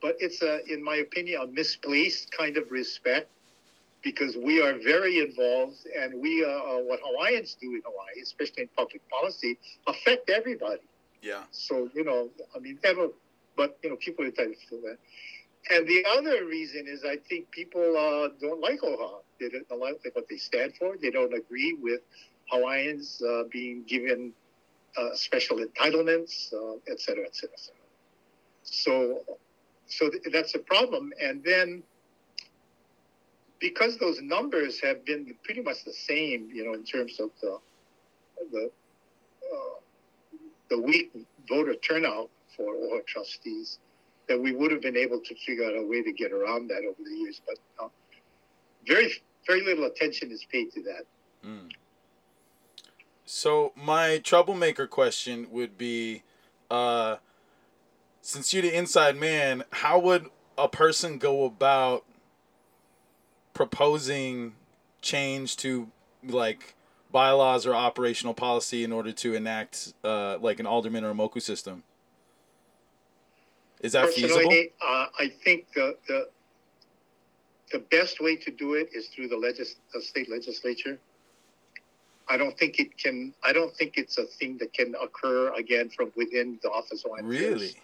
but 0.00 0.16
it's 0.20 0.40
a, 0.42 0.64
in 0.72 0.82
my 0.82 0.96
opinion, 0.96 1.42
a 1.42 1.46
misplaced 1.46 2.32
kind 2.32 2.56
of 2.56 2.70
respect 2.70 3.28
because 4.02 4.36
we 4.36 4.62
are 4.62 4.78
very 4.78 5.18
involved 5.18 5.86
and 5.98 6.20
we 6.20 6.44
uh, 6.44 6.48
uh, 6.48 6.78
what 6.78 7.00
Hawaiians 7.04 7.56
do 7.60 7.74
in 7.74 7.82
Hawaii, 7.84 8.22
especially 8.22 8.62
in 8.62 8.68
public 8.76 9.02
policy, 9.10 9.58
affect 9.86 10.30
everybody. 10.30 10.80
yeah 11.22 11.42
So 11.50 11.90
you 11.94 12.04
know, 12.04 12.28
I 12.56 12.58
mean, 12.60 12.78
a 12.82 13.08
but 13.56 13.78
you 13.82 13.90
know, 13.90 13.96
people 13.96 14.24
are 14.24 14.28
entitled 14.28 14.56
to 14.60 14.66
feel 14.66 14.80
that. 14.82 14.98
And 15.68 15.86
the 15.86 16.04
other 16.16 16.46
reason 16.46 16.86
is 16.88 17.04
I 17.04 17.16
think 17.28 17.50
people 17.50 17.82
uh, 17.96 18.28
don't 18.40 18.60
like 18.60 18.80
OHA. 18.80 19.20
They 19.38 19.48
don't 19.50 19.80
like 19.80 20.00
what 20.14 20.28
they 20.28 20.36
stand 20.36 20.74
for. 20.78 20.96
They 21.00 21.10
don't 21.10 21.34
agree 21.34 21.76
with 21.80 22.00
Hawaiians 22.50 23.22
uh, 23.22 23.44
being 23.50 23.84
given 23.86 24.32
uh, 24.96 25.14
special 25.14 25.58
entitlements, 25.58 26.52
uh, 26.52 26.76
et 26.88 27.00
cetera, 27.00 27.24
et 27.26 27.34
cetera, 27.34 27.54
et 27.54 27.60
cetera. 27.60 27.76
So, 28.62 29.20
so 29.86 30.10
th- 30.10 30.22
that's 30.32 30.54
a 30.54 30.58
problem. 30.58 31.12
And 31.22 31.42
then 31.44 31.82
because 33.60 33.98
those 33.98 34.20
numbers 34.22 34.80
have 34.80 35.04
been 35.04 35.34
pretty 35.44 35.62
much 35.62 35.84
the 35.84 35.92
same, 35.92 36.50
you 36.52 36.64
know, 36.64 36.74
in 36.74 36.84
terms 36.84 37.20
of 37.20 37.30
the 37.40 37.58
the 38.52 38.70
uh, 39.52 39.80
the 40.70 40.80
weak 40.80 41.12
voter 41.48 41.74
turnout 41.74 42.30
for 42.56 42.74
OHA 42.74 43.06
trustees, 43.06 43.78
that 44.30 44.40
we 44.40 44.52
would 44.52 44.70
have 44.70 44.80
been 44.80 44.96
able 44.96 45.18
to 45.18 45.34
figure 45.34 45.64
out 45.64 45.76
a 45.76 45.84
way 45.84 46.02
to 46.02 46.12
get 46.12 46.30
around 46.30 46.68
that 46.68 46.84
over 46.84 47.02
the 47.04 47.10
years. 47.10 47.42
But 47.44 47.84
uh, 47.84 47.88
very 48.86 49.12
very 49.46 49.62
little 49.64 49.84
attention 49.84 50.30
is 50.30 50.46
paid 50.50 50.70
to 50.72 50.82
that. 50.84 51.04
Mm. 51.44 51.70
So 53.24 53.72
my 53.74 54.18
troublemaker 54.18 54.86
question 54.86 55.48
would 55.50 55.76
be, 55.76 56.22
uh, 56.70 57.16
since 58.22 58.52
you're 58.52 58.62
the 58.62 58.76
inside 58.76 59.16
man, 59.16 59.64
how 59.70 59.98
would 59.98 60.26
a 60.56 60.68
person 60.68 61.18
go 61.18 61.44
about 61.44 62.04
proposing 63.52 64.54
change 65.02 65.56
to 65.56 65.90
like 66.24 66.74
bylaws 67.10 67.66
or 67.66 67.74
operational 67.74 68.34
policy 68.34 68.84
in 68.84 68.92
order 68.92 69.10
to 69.10 69.34
enact 69.34 69.92
uh, 70.04 70.38
like 70.38 70.60
an 70.60 70.66
alderman 70.66 71.02
or 71.02 71.10
a 71.10 71.14
moku 71.14 71.42
system? 71.42 71.82
Is 73.80 73.92
that 73.92 74.10
feasible? 74.10 74.52
Uh, 74.82 75.06
I 75.18 75.32
think 75.42 75.66
the, 75.74 75.96
the 76.06 76.28
the 77.72 77.78
best 77.78 78.20
way 78.20 78.36
to 78.36 78.50
do 78.50 78.74
it 78.74 78.90
is 78.92 79.08
through 79.08 79.28
the 79.28 79.36
legis- 79.36 79.76
the 79.94 80.02
state 80.02 80.30
legislature. 80.30 80.98
I 82.28 82.36
don't 82.36 82.56
think 82.58 82.78
it 82.78 82.96
can. 82.98 83.32
I 83.42 83.52
don't 83.52 83.74
think 83.74 83.94
it's 83.96 84.18
a 84.18 84.24
thing 84.24 84.58
that 84.58 84.72
can 84.72 84.94
occur 85.02 85.52
again 85.54 85.88
from 85.88 86.12
within 86.16 86.58
the 86.62 86.70
office 86.70 87.04
of 87.04 87.24
Really? 87.24 87.74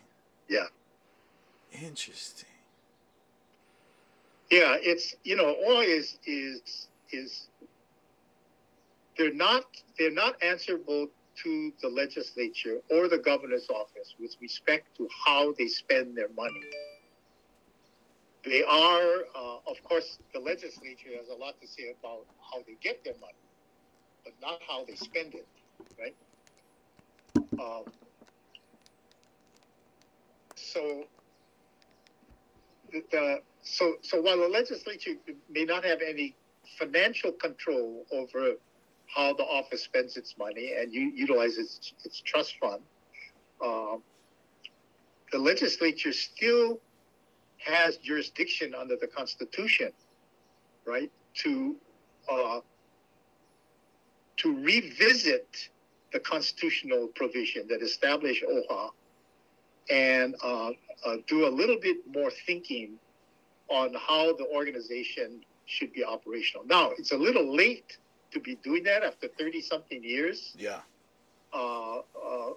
Yeah. 0.48 0.66
Interesting. 1.72 2.48
Yeah, 4.50 4.76
it's 4.80 5.16
you 5.24 5.36
know, 5.36 5.56
all 5.66 5.80
is 5.80 6.18
is 6.26 6.88
is 7.10 7.48
they're 9.18 9.34
not 9.34 9.64
they're 9.98 10.12
not 10.12 10.40
answerable 10.42 11.08
to 11.42 11.72
the 11.82 11.88
legislature 11.88 12.78
or 12.90 13.08
the 13.08 13.18
governor's 13.18 13.68
office 13.70 14.14
with 14.18 14.36
respect 14.40 14.96
to 14.96 15.08
how 15.26 15.52
they 15.58 15.68
spend 15.68 16.16
their 16.16 16.28
money. 16.36 16.60
They 18.44 18.62
are, 18.62 19.24
uh, 19.34 19.58
of 19.66 19.82
course, 19.82 20.18
the 20.32 20.40
legislature 20.40 21.10
has 21.16 21.28
a 21.28 21.34
lot 21.34 21.60
to 21.60 21.66
say 21.66 21.94
about 21.98 22.26
how 22.50 22.58
they 22.66 22.76
get 22.80 23.02
their 23.04 23.14
money, 23.14 23.42
but 24.24 24.34
not 24.40 24.60
how 24.68 24.84
they 24.84 24.94
spend 24.94 25.34
it, 25.34 25.46
right? 25.98 26.14
Um, 27.60 27.84
so 30.54 31.04
the, 32.92 33.02
the 33.10 33.40
so 33.62 33.94
so 34.02 34.20
while 34.20 34.38
the 34.38 34.48
legislature 34.48 35.14
may 35.50 35.64
not 35.64 35.84
have 35.84 35.98
any 36.06 36.34
financial 36.78 37.32
control 37.32 38.04
over 38.12 38.56
how 39.14 39.32
the 39.32 39.44
office 39.44 39.82
spends 39.82 40.16
its 40.16 40.36
money 40.38 40.74
and 40.78 40.92
you 40.92 41.10
utilize 41.14 41.58
its 41.58 41.94
its 42.04 42.20
trust 42.20 42.56
fund, 42.60 42.82
um, 43.64 44.02
the 45.32 45.38
legislature 45.38 46.12
still 46.12 46.80
has 47.58 47.96
jurisdiction 47.98 48.74
under 48.74 48.96
the 48.96 49.06
Constitution, 49.06 49.90
right, 50.86 51.10
to 51.34 51.76
uh, 52.30 52.60
to 54.38 54.56
revisit 54.62 55.70
the 56.12 56.20
constitutional 56.20 57.08
provision 57.08 57.66
that 57.68 57.82
established 57.82 58.44
OHA 58.44 58.90
and 59.90 60.34
uh, 60.42 60.70
uh, 61.04 61.16
do 61.26 61.46
a 61.46 61.50
little 61.50 61.78
bit 61.80 61.98
more 62.12 62.30
thinking 62.46 62.98
on 63.68 63.94
how 63.94 64.34
the 64.36 64.46
organization 64.54 65.42
should 65.66 65.92
be 65.92 66.04
operational. 66.04 66.64
Now, 66.66 66.92
it's 66.96 67.12
a 67.12 67.16
little 67.16 67.54
late 67.54 67.98
to 68.32 68.40
be 68.40 68.56
doing 68.56 68.82
that 68.84 69.02
after 69.04 69.28
30 69.28 69.60
something 69.62 70.02
years, 70.02 70.54
Yeah. 70.58 70.80
uh, 71.52 71.98
uh, 71.98 72.52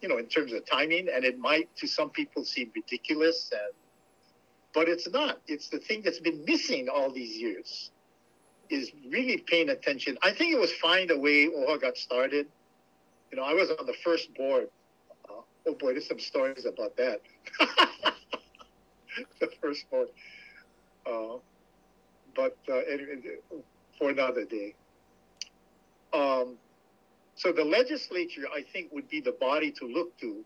you 0.00 0.08
know, 0.08 0.18
in 0.18 0.26
terms 0.26 0.52
of 0.52 0.64
timing, 0.66 1.08
and 1.12 1.24
it 1.24 1.38
might 1.38 1.74
to 1.76 1.86
some 1.86 2.10
people 2.10 2.44
seem 2.44 2.70
ridiculous, 2.74 3.50
and, 3.52 3.72
but 4.74 4.88
it's 4.88 5.08
not. 5.08 5.40
It's 5.46 5.68
the 5.68 5.78
thing 5.78 6.02
that's 6.02 6.20
been 6.20 6.44
missing 6.44 6.88
all 6.88 7.10
these 7.10 7.36
years 7.36 7.90
is 8.70 8.92
really 9.08 9.38
paying 9.38 9.70
attention. 9.70 10.18
I 10.22 10.30
think 10.32 10.52
it 10.52 10.60
was 10.60 10.72
fine 10.74 11.08
the 11.08 11.18
way 11.18 11.48
OHA 11.48 11.80
got 11.80 11.96
started. 11.96 12.46
You 13.30 13.38
know, 13.38 13.44
I 13.44 13.54
was 13.54 13.70
on 13.70 13.86
the 13.86 13.94
first 14.04 14.34
board. 14.34 14.68
Uh, 15.28 15.42
oh 15.66 15.74
boy, 15.74 15.92
there's 15.92 16.06
some 16.06 16.18
stories 16.20 16.66
about 16.66 16.96
that. 16.96 17.20
the 19.40 19.48
first 19.60 19.88
board. 19.90 20.08
Uh, 21.06 21.38
but 22.36 22.56
uh, 22.68 22.76
anyway, 22.90 23.16
for 23.98 24.10
another 24.10 24.44
day. 24.44 24.74
Um, 26.12 26.56
so 27.34 27.52
the 27.52 27.64
legislature, 27.64 28.46
I 28.52 28.62
think, 28.72 28.92
would 28.92 29.08
be 29.08 29.20
the 29.20 29.32
body 29.32 29.70
to 29.72 29.86
look 29.86 30.16
to 30.18 30.44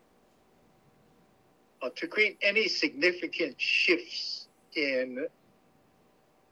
uh, 1.81 1.89
to 1.97 2.07
create 2.07 2.37
any 2.41 2.67
significant 2.67 3.59
shifts 3.59 4.47
in 4.75 5.27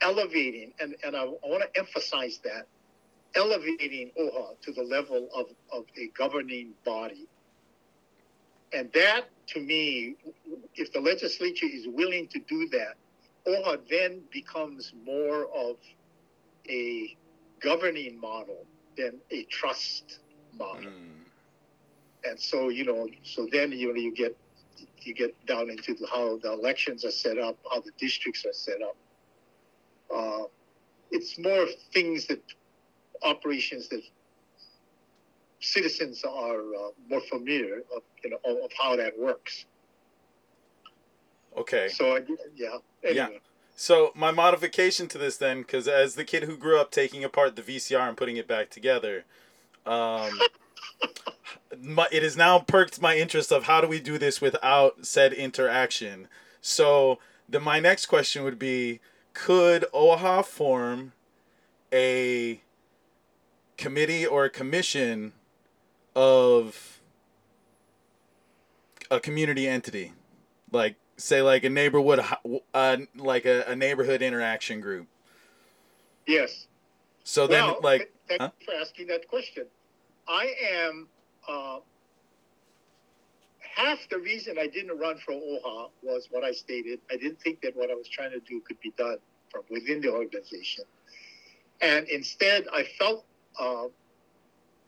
elevating, 0.02 0.74
and, 0.80 0.96
and 1.04 1.16
I, 1.16 1.22
I 1.22 1.26
want 1.26 1.64
to 1.64 1.80
emphasize 1.80 2.40
that, 2.44 2.68
elevating 3.36 4.12
OHA 4.20 4.60
to 4.64 4.74
the 4.74 4.84
level 4.84 5.30
of, 5.34 5.46
of 5.72 5.86
a 5.98 6.08
governing 6.18 6.72
body. 6.84 7.28
And 8.74 8.92
that, 8.94 9.26
to 9.48 9.60
me, 9.60 10.16
if 10.76 10.92
the 10.92 11.00
legislature 11.00 11.68
is 11.72 11.88
willing 11.88 12.28
to 12.30 12.40
do 12.40 12.68
that, 12.70 12.96
OHA 13.48 13.78
then 13.90 14.22
becomes 14.32 14.94
more 15.06 15.46
of 15.56 15.78
a 16.70 17.16
governing 17.62 18.20
model 18.20 18.66
than 18.97 19.19
a 19.31 19.43
trust 19.43 20.19
model. 20.57 20.91
Mm. 20.91 22.30
And 22.30 22.39
so, 22.39 22.69
you 22.69 22.85
know, 22.85 23.07
so 23.23 23.47
then 23.51 23.72
you 23.72 23.89
know 23.89 23.95
you 23.95 24.13
get 24.13 24.38
you 25.01 25.13
get 25.13 25.34
down 25.45 25.69
into 25.69 25.95
the, 25.95 26.07
how 26.07 26.38
the 26.38 26.51
elections 26.53 27.03
are 27.05 27.11
set 27.11 27.38
up, 27.38 27.57
how 27.72 27.81
the 27.81 27.91
districts 27.97 28.45
are 28.45 28.53
set 28.53 28.81
up. 28.81 28.95
Uh, 30.13 30.43
it's 31.09 31.39
more 31.39 31.65
things 31.93 32.27
that 32.27 32.41
operations 33.23 33.88
that 33.89 34.01
citizens 35.59 36.23
are 36.23 36.59
uh, 36.59 36.89
more 37.09 37.22
familiar 37.22 37.81
of, 37.95 38.03
you 38.23 38.30
know, 38.30 38.38
of, 38.45 38.57
of 38.65 38.72
how 38.80 38.95
that 38.95 39.18
works. 39.18 39.65
Okay. 41.57 41.89
So 41.89 42.15
I, 42.18 42.22
yeah. 42.55 42.77
Yeah. 43.03 43.30
So 43.82 44.12
my 44.14 44.30
modification 44.30 45.08
to 45.08 45.18
this 45.18 45.38
then, 45.38 45.62
because 45.62 45.88
as 45.88 46.14
the 46.14 46.24
kid 46.24 46.44
who 46.44 46.56
grew 46.56 46.80
up 46.80 46.91
taking 46.91 47.24
apart 47.24 47.56
the 47.56 47.64
VCR 47.64 48.08
and 48.08 48.16
putting 48.16 48.38
it 48.38 48.48
back 48.48 48.70
together, 48.70 49.26
um, 49.88 50.40
my, 51.82 52.08
it 52.12 52.22
has 52.22 52.38
now 52.38 52.60
perked 52.60 53.02
my 53.02 53.18
interest 53.18 53.52
of 53.52 53.64
how 53.64 53.82
do 53.82 53.88
we 53.88 53.99
do 53.99 54.20
this 54.20 54.40
without 54.40 55.08
said 55.08 55.34
interaction. 55.34 56.28
So 56.62 57.18
then 57.49 57.64
my 57.64 57.80
next 57.80 58.06
question 58.06 58.44
would 58.44 58.60
be, 58.60 58.99
could 59.34 59.86
OHA 59.95 60.45
form 60.45 61.14
a 61.91 62.62
committee 63.78 64.28
or 64.28 64.45
a 64.45 64.52
commission 64.52 65.34
of 66.16 67.02
a 69.10 69.20
community 69.20 69.68
entity, 69.68 70.14
like 70.72 70.98
say 71.22 71.41
like 71.41 71.64
a 71.64 71.69
neighborhood, 71.69 72.23
uh, 72.73 72.98
like 73.15 73.45
a, 73.45 73.64
a 73.68 73.76
neighborhood 73.76 74.22
interaction 74.22 74.81
group. 74.81 75.07
Yes. 76.27 76.68
So 77.23 77.48
then, 77.48 77.65
well, 77.65 77.80
like, 77.84 77.99
th- 77.99 78.11
thank 78.27 78.41
huh? 78.41 78.52
you 78.60 78.65
for 78.65 78.73
asking 78.73 79.07
that 79.07 79.27
question. 79.27 79.65
I 80.27 80.53
am 80.73 81.07
uh, 81.48 81.80
half 83.60 83.99
the 84.10 84.18
reason 84.19 84.57
I 84.60 84.68
didn't 84.68 84.98
run 84.98 85.18
for 85.18 85.34
OHA 85.34 85.89
was 86.03 86.27
what 86.31 86.43
I 86.43 86.52
stated. 86.52 86.99
I 87.11 87.18
didn't 87.18 87.39
think 87.41 87.61
that 87.61 87.76
what 87.76 87.91
I 87.91 87.95
was 87.95 88.07
trying 88.07 88.31
to 88.31 88.39
do 88.39 88.61
could 88.61 88.80
be 88.81 88.91
done 88.98 89.18
from 89.49 89.64
within 89.69 90.02
the 90.02 90.11
organization, 90.11 90.85
and 91.81 92.07
instead 92.07 92.65
I 92.73 92.84
felt 92.98 93.26
uh, 93.60 93.85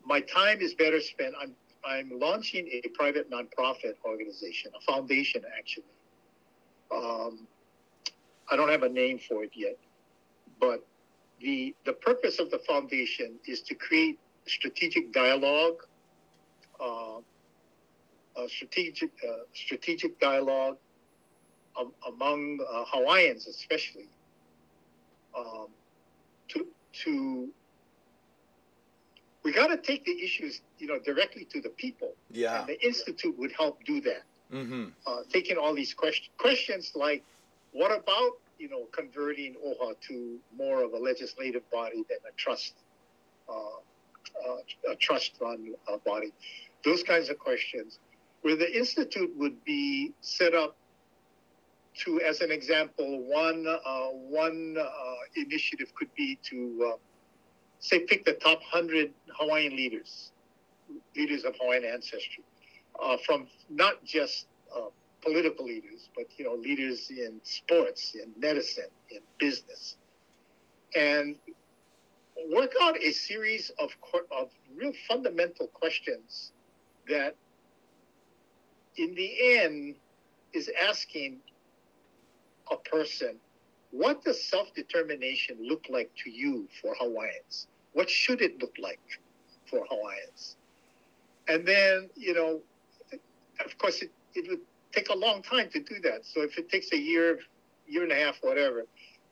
my 0.06 0.22
time 0.22 0.60
is 0.62 0.74
better 0.74 1.02
spent. 1.02 1.36
I'm 1.40 1.54
I'm 1.86 2.12
launching 2.18 2.68
a 2.68 2.88
private 2.90 3.30
nonprofit 3.30 3.96
organization, 4.06 4.72
a 4.76 4.82
foundation 4.92 5.44
actually. 5.58 5.84
Um, 6.94 7.48
I 8.52 8.56
don't 8.56 8.70
have 8.70 8.84
a 8.84 8.90
name 8.90 9.20
for 9.20 9.44
it 9.44 9.52
yet, 9.56 9.78
but 10.60 10.86
the 11.40 11.76
the 11.86 11.94
purpose 11.94 12.40
of 12.40 12.52
the 12.52 12.60
foundation 12.60 13.36
is 13.48 13.62
to 13.62 13.76
create 13.76 14.20
strategic 14.46 15.12
dialogue 15.14 15.84
uh, 16.80 17.20
a 18.36 18.50
strategic 18.50 19.12
uh, 19.28 19.44
strategic 19.54 20.20
dialogue 20.20 20.78
um, 21.80 21.92
among 22.08 22.60
uh, 22.62 22.84
Hawaiians, 22.88 23.48
especially, 23.48 24.10
um, 25.38 25.68
to 26.50 26.68
to 27.04 27.50
we 29.44 29.52
got 29.52 29.68
to 29.68 29.78
take 29.78 30.06
the 30.06 30.24
issues, 30.24 30.62
you 30.80 30.88
know, 30.88 31.00
directly 31.00 31.46
to 31.46 31.62
the 31.62 31.70
people. 31.70 32.14
Yeah. 32.32 32.60
And 32.60 32.70
the 32.70 32.86
institute 32.86 33.38
would 33.38 33.52
help 33.52 33.84
do 33.84 34.00
that. 34.02 34.24
Mm-hmm. 34.54 34.86
Uh, 35.08 35.22
taking 35.32 35.58
all 35.58 35.74
these 35.74 35.94
question, 35.94 36.32
questions 36.38 36.92
like, 36.96 37.24
what 37.72 37.92
about 37.92 38.34
you 38.60 38.70
know 38.70 38.86
converting 38.92 39.56
OHA 39.56 39.96
to 40.10 40.38
more 40.56 40.84
of 40.84 40.94
a 40.94 40.98
legislative 40.98 41.70
body 41.72 42.04
than 42.08 42.20
a 42.30 42.34
trust, 42.38 42.76
uh, 43.50 43.54
uh, 43.54 44.92
a 44.92 44.96
trust-run 44.96 45.74
uh, 45.92 45.98
body? 46.06 46.32
Those 46.86 47.02
kinds 47.02 47.30
of 47.30 47.40
questions, 47.40 47.98
where 48.44 48.56
the 48.56 48.78
institute 48.78 49.32
would 49.38 49.64
be 49.66 50.14
set 50.22 50.54
up 50.54 50.76
to, 51.96 52.22
as 52.22 52.42
an 52.42 52.52
example, 52.52 53.24
one 53.24 53.66
uh, 53.68 54.08
one 54.10 54.78
initiative 55.36 55.94
could 55.96 56.14
be 56.16 56.38
to 56.44 56.96
say 57.80 58.00
pick 58.00 58.24
the 58.24 58.34
top 58.34 58.62
hundred 58.62 59.12
Hawaiian 59.40 59.76
leaders, 59.76 60.32
leaders 61.16 61.44
of 61.44 61.56
Hawaiian 61.60 61.86
ancestry, 61.86 62.44
uh, 63.02 63.18
from 63.26 63.48
not 63.70 64.04
just 64.04 64.48
uh, 64.76 64.90
political 65.22 65.66
leaders, 65.66 66.10
but 66.16 66.26
you 66.38 66.46
know 66.46 66.56
leaders 66.56 67.10
in 67.10 67.40
sports, 67.44 68.16
in 68.16 68.32
medicine, 68.40 68.90
in 69.10 69.20
business, 69.40 69.98
and 70.96 71.36
work 72.52 72.74
out 72.82 72.98
a 73.02 73.12
series 73.12 73.72
of 73.80 73.92
of 74.32 74.50
real 74.76 74.94
fundamental 75.08 75.68
questions 75.68 76.52
that, 77.08 77.36
in 78.98 79.14
the 79.16 79.60
end, 79.60 79.96
is 80.54 80.70
asking 80.90 81.40
a 82.72 82.78
person, 82.78 83.36
what 83.92 84.24
does 84.24 84.42
self-determination 84.42 85.58
look 85.62 85.86
like 85.90 86.12
to 86.24 86.30
you 86.30 86.68
for 86.82 86.96
Hawaiians? 87.00 87.68
What 87.94 88.10
should 88.10 88.42
it 88.42 88.62
look 88.62 88.76
like 88.80 89.00
for 89.70 89.86
Hawaiians? 89.90 90.56
And 91.48 91.66
then, 91.66 92.10
you 92.16 92.34
know, 92.34 92.62
of 93.66 93.78
course, 93.78 94.02
it, 94.02 94.12
it 94.36 94.50
would 94.50 94.62
take 94.92 95.10
a 95.10 95.16
long 95.16 95.42
time 95.42 95.70
to 95.70 95.80
do 95.80 96.00
that. 96.04 96.26
So 96.26 96.42
if 96.42 96.58
it 96.58 96.70
takes 96.70 96.92
a 96.94 96.98
year, 96.98 97.40
year 97.88 98.04
and 98.04 98.12
a 98.12 98.16
half, 98.16 98.38
whatever, 98.42 98.86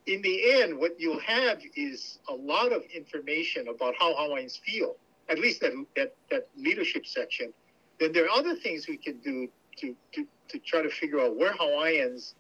in 0.08 0.22
the 0.22 0.62
end, 0.62 0.78
what 0.78 1.00
you'll 1.00 1.20
have 1.20 1.62
is 1.76 2.20
a 2.28 2.34
lot 2.34 2.72
of 2.72 2.84
information 2.94 3.68
about 3.68 3.94
how 4.00 4.16
Hawaiians 4.16 4.58
feel, 4.66 4.96
at 5.30 5.40
least 5.40 5.62
that, 5.62 5.74
that, 5.96 6.16
that 6.32 6.48
leadership 6.58 7.06
section. 7.06 7.54
Then 8.00 8.12
there 8.12 8.26
are 8.26 8.32
other 8.32 8.56
things 8.56 8.88
we 8.88 8.98
can 8.98 9.20
do 9.20 9.48
to, 9.78 9.96
to, 10.14 10.28
to 10.50 10.60
try 10.60 10.82
to 10.82 10.90
figure 10.90 11.20
out 11.20 11.38
where 11.38 11.54
Hawaiians, 11.54 12.36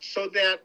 so 0.00 0.28
that 0.34 0.60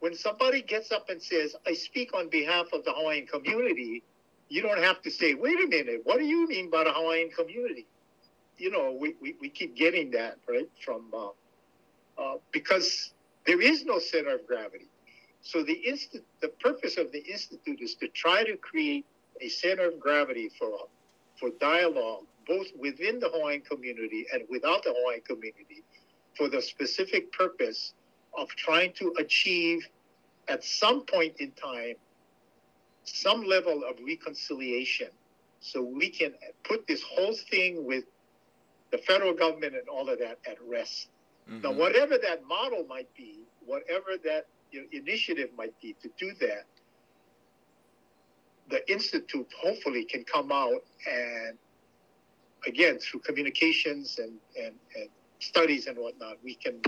when 0.00 0.14
somebody 0.14 0.62
gets 0.62 0.90
up 0.90 1.08
and 1.08 1.22
says, 1.22 1.54
I 1.66 1.74
speak 1.74 2.14
on 2.14 2.28
behalf 2.28 2.66
of 2.72 2.84
the 2.84 2.92
Hawaiian 2.92 3.26
community, 3.26 4.02
you 4.48 4.62
don't 4.62 4.82
have 4.82 5.00
to 5.02 5.10
say, 5.10 5.34
wait 5.34 5.62
a 5.62 5.68
minute, 5.68 6.00
what 6.04 6.18
do 6.18 6.24
you 6.24 6.48
mean 6.48 6.70
by 6.70 6.84
the 6.84 6.92
Hawaiian 6.92 7.30
community? 7.30 7.86
You 8.60 8.70
know, 8.70 8.96
we, 9.00 9.14
we, 9.22 9.36
we 9.40 9.48
keep 9.48 9.74
getting 9.74 10.10
that, 10.10 10.36
right, 10.46 10.68
from, 10.84 11.06
uh, 11.14 11.28
uh, 12.22 12.36
because 12.52 13.14
there 13.46 13.60
is 13.60 13.86
no 13.86 13.98
center 13.98 14.34
of 14.34 14.46
gravity. 14.46 14.88
So 15.40 15.62
the 15.62 15.80
insti- 15.88 16.20
the 16.42 16.48
purpose 16.48 16.98
of 16.98 17.10
the 17.10 17.24
institute 17.24 17.80
is 17.80 17.94
to 17.96 18.08
try 18.08 18.44
to 18.44 18.58
create 18.58 19.06
a 19.40 19.48
center 19.48 19.88
of 19.88 19.98
gravity 19.98 20.50
for 20.58 20.88
for 21.38 21.48
dialogue, 21.58 22.24
both 22.46 22.66
within 22.78 23.18
the 23.18 23.30
Hawaiian 23.30 23.62
community 23.62 24.26
and 24.30 24.42
without 24.50 24.82
the 24.84 24.92
Hawaiian 24.94 25.22
community, 25.22 25.82
for 26.36 26.50
the 26.50 26.60
specific 26.60 27.32
purpose 27.32 27.94
of 28.36 28.48
trying 28.50 28.92
to 29.00 29.14
achieve, 29.18 29.88
at 30.48 30.62
some 30.62 31.06
point 31.06 31.36
in 31.38 31.50
time, 31.52 31.94
some 33.04 33.42
level 33.44 33.82
of 33.88 33.96
reconciliation, 34.06 35.08
so 35.60 35.82
we 35.82 36.10
can 36.10 36.34
put 36.64 36.86
this 36.86 37.02
whole 37.02 37.34
thing 37.50 37.86
with 37.86 38.04
the 38.90 38.98
federal 38.98 39.32
government 39.34 39.74
and 39.74 39.88
all 39.88 40.08
of 40.08 40.18
that 40.18 40.38
at 40.46 40.60
rest. 40.62 41.08
Now, 41.46 41.72
Mhm. 41.72 41.76
whatever 41.76 42.18
that 42.18 42.44
model 42.44 42.84
might 42.84 43.12
be, 43.14 43.44
whatever 43.64 44.16
that 44.18 44.46
you 44.70 44.82
know, 44.82 44.88
initiative 44.92 45.52
might 45.56 45.78
be 45.80 45.94
to 45.94 46.08
do 46.16 46.32
that, 46.34 46.66
the 48.68 48.88
institute 48.90 49.48
hopefully 49.60 50.04
can 50.04 50.24
come 50.24 50.52
out 50.52 50.84
and, 51.08 51.58
again, 52.66 52.98
through 52.98 53.20
communications 53.20 54.18
and, 54.18 54.38
and, 54.56 54.78
and 54.96 55.08
studies 55.40 55.86
and 55.86 55.98
whatnot, 55.98 56.36
we 56.44 56.54
can 56.54 56.80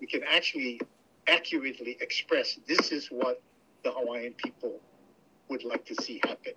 we 0.00 0.06
can 0.06 0.22
actually 0.24 0.80
accurately 1.26 1.96
express 2.00 2.58
this 2.66 2.92
is 2.92 3.08
what 3.08 3.40
the 3.82 3.90
Hawaiian 3.90 4.34
people 4.34 4.80
would 5.48 5.64
like 5.64 5.84
to 5.86 5.94
see 6.02 6.20
happen. 6.24 6.54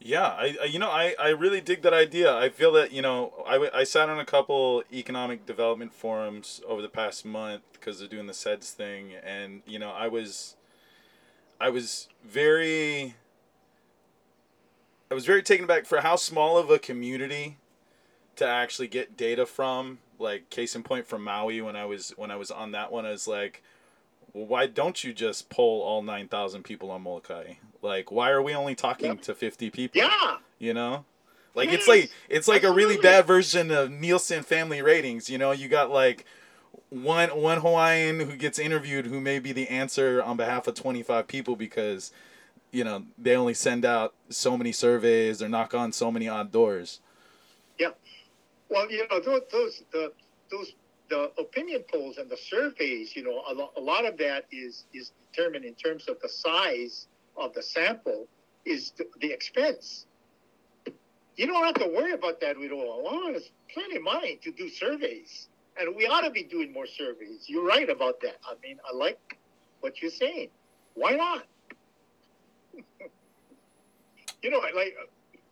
Yeah, 0.00 0.26
I, 0.26 0.56
I 0.62 0.64
you 0.66 0.78
know 0.78 0.90
I, 0.90 1.14
I 1.18 1.30
really 1.30 1.60
dig 1.60 1.82
that 1.82 1.92
idea. 1.92 2.34
I 2.34 2.48
feel 2.50 2.72
that 2.72 2.92
you 2.92 3.02
know 3.02 3.32
I, 3.46 3.68
I 3.74 3.84
sat 3.84 4.08
on 4.08 4.18
a 4.20 4.24
couple 4.24 4.84
economic 4.92 5.44
development 5.44 5.92
forums 5.92 6.60
over 6.66 6.80
the 6.80 6.88
past 6.88 7.24
month 7.24 7.62
because 7.72 7.98
they're 7.98 8.08
doing 8.08 8.26
the 8.26 8.32
CEDS 8.32 8.72
thing, 8.72 9.12
and 9.24 9.62
you 9.66 9.78
know 9.78 9.90
I 9.90 10.06
was 10.08 10.56
I 11.60 11.70
was 11.70 12.08
very 12.24 13.16
I 15.10 15.14
was 15.14 15.26
very 15.26 15.42
taken 15.42 15.64
aback 15.64 15.86
for 15.86 16.00
how 16.00 16.16
small 16.16 16.58
of 16.58 16.70
a 16.70 16.78
community 16.78 17.56
to 18.36 18.46
actually 18.46 18.88
get 18.88 19.16
data 19.16 19.46
from. 19.46 19.98
Like 20.20 20.50
case 20.50 20.74
in 20.74 20.82
point 20.82 21.06
from 21.06 21.22
Maui 21.22 21.60
when 21.60 21.76
I 21.76 21.84
was 21.84 22.12
when 22.16 22.30
I 22.30 22.36
was 22.36 22.50
on 22.50 22.72
that 22.72 22.92
one, 22.92 23.06
I 23.06 23.10
was 23.10 23.28
like, 23.28 23.62
well, 24.32 24.46
why 24.46 24.66
don't 24.66 25.02
you 25.04 25.12
just 25.12 25.48
poll 25.48 25.82
all 25.82 26.02
nine 26.02 26.28
thousand 26.28 26.62
people 26.64 26.90
on 26.90 27.02
Molokai? 27.02 27.54
Like, 27.82 28.10
why 28.10 28.30
are 28.30 28.42
we 28.42 28.54
only 28.54 28.74
talking 28.74 29.06
Yeah. 29.06 29.14
to 29.22 29.34
fifty 29.34 29.70
people? 29.70 30.00
Yeah, 30.00 30.36
You 30.58 30.74
know, 30.74 31.04
like 31.54 31.70
it's 31.72 31.88
like 31.88 32.10
it's 32.28 32.48
like 32.48 32.62
a 32.62 32.72
really 32.72 32.96
bad 32.96 33.26
version 33.26 33.70
of 33.70 33.90
Nielsen 33.90 34.42
family 34.42 34.82
ratings. 34.82 35.30
You 35.30 35.38
know, 35.38 35.52
you 35.52 35.68
got 35.68 35.90
like 35.90 36.24
one 36.90 37.28
one 37.30 37.60
Hawaiian 37.60 38.20
who 38.20 38.36
gets 38.36 38.58
interviewed 38.58 39.06
who 39.06 39.20
may 39.20 39.38
be 39.38 39.52
the 39.52 39.68
answer 39.68 40.22
on 40.22 40.36
behalf 40.36 40.66
of 40.66 40.74
twenty 40.74 41.02
five 41.02 41.26
people 41.28 41.56
because 41.56 42.10
you 42.70 42.84
know 42.84 43.04
they 43.16 43.36
only 43.36 43.54
send 43.54 43.84
out 43.84 44.14
so 44.28 44.56
many 44.58 44.72
surveys 44.72 45.40
or 45.42 45.48
knock 45.48 45.74
on 45.74 45.92
so 45.92 46.10
many 46.10 46.28
odd 46.28 46.50
doors. 46.52 47.00
Yep. 47.78 47.98
Well, 48.68 48.90
you 48.90 49.06
know, 49.10 49.20
those, 49.20 49.40
those 49.50 49.82
the 49.92 50.12
those 50.50 50.72
the 51.08 51.30
opinion 51.38 51.84
polls 51.90 52.18
and 52.18 52.30
the 52.30 52.36
surveys, 52.36 53.16
you 53.16 53.22
know, 53.24 53.42
a, 53.48 53.54
lo- 53.54 53.70
a 53.76 53.80
lot 53.80 54.04
of 54.04 54.18
that 54.18 54.44
is 54.50 54.84
is 54.92 55.12
determined 55.32 55.64
in 55.64 55.74
terms 55.74 56.08
of 56.08 56.20
the 56.20 56.28
size 56.28 57.06
of 57.36 57.54
the 57.54 57.62
sample, 57.62 58.26
is 58.64 58.92
the, 58.96 59.06
the 59.20 59.30
expense. 59.32 60.06
You 61.36 61.46
don't 61.46 61.64
have 61.64 61.74
to 61.74 61.86
worry 61.94 62.12
about 62.12 62.40
that 62.40 62.58
with 62.58 62.72
all. 62.72 63.02
Well, 63.04 63.32
there's 63.32 63.50
plenty 63.72 63.96
of 63.96 64.02
money 64.02 64.38
to 64.42 64.50
do 64.50 64.68
surveys, 64.68 65.48
and 65.78 65.94
we 65.94 66.06
ought 66.06 66.22
to 66.22 66.30
be 66.30 66.42
doing 66.42 66.72
more 66.72 66.86
surveys. 66.86 67.44
You're 67.46 67.64
right 67.64 67.88
about 67.88 68.20
that. 68.22 68.36
I 68.44 68.54
mean, 68.62 68.78
I 68.90 68.94
like 68.96 69.38
what 69.80 70.02
you're 70.02 70.10
saying. 70.10 70.48
Why 70.94 71.12
not? 71.12 71.44
you 74.42 74.50
know, 74.50 74.58
like 74.74 74.96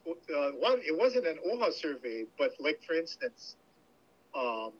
uh, 0.08 0.50
one, 0.58 0.80
it 0.84 0.96
wasn't 0.96 1.26
an 1.26 1.38
OHA 1.46 1.72
survey, 1.72 2.24
but 2.36 2.52
like 2.58 2.80
for 2.84 2.94
instance, 2.94 3.56
um, 4.34 4.72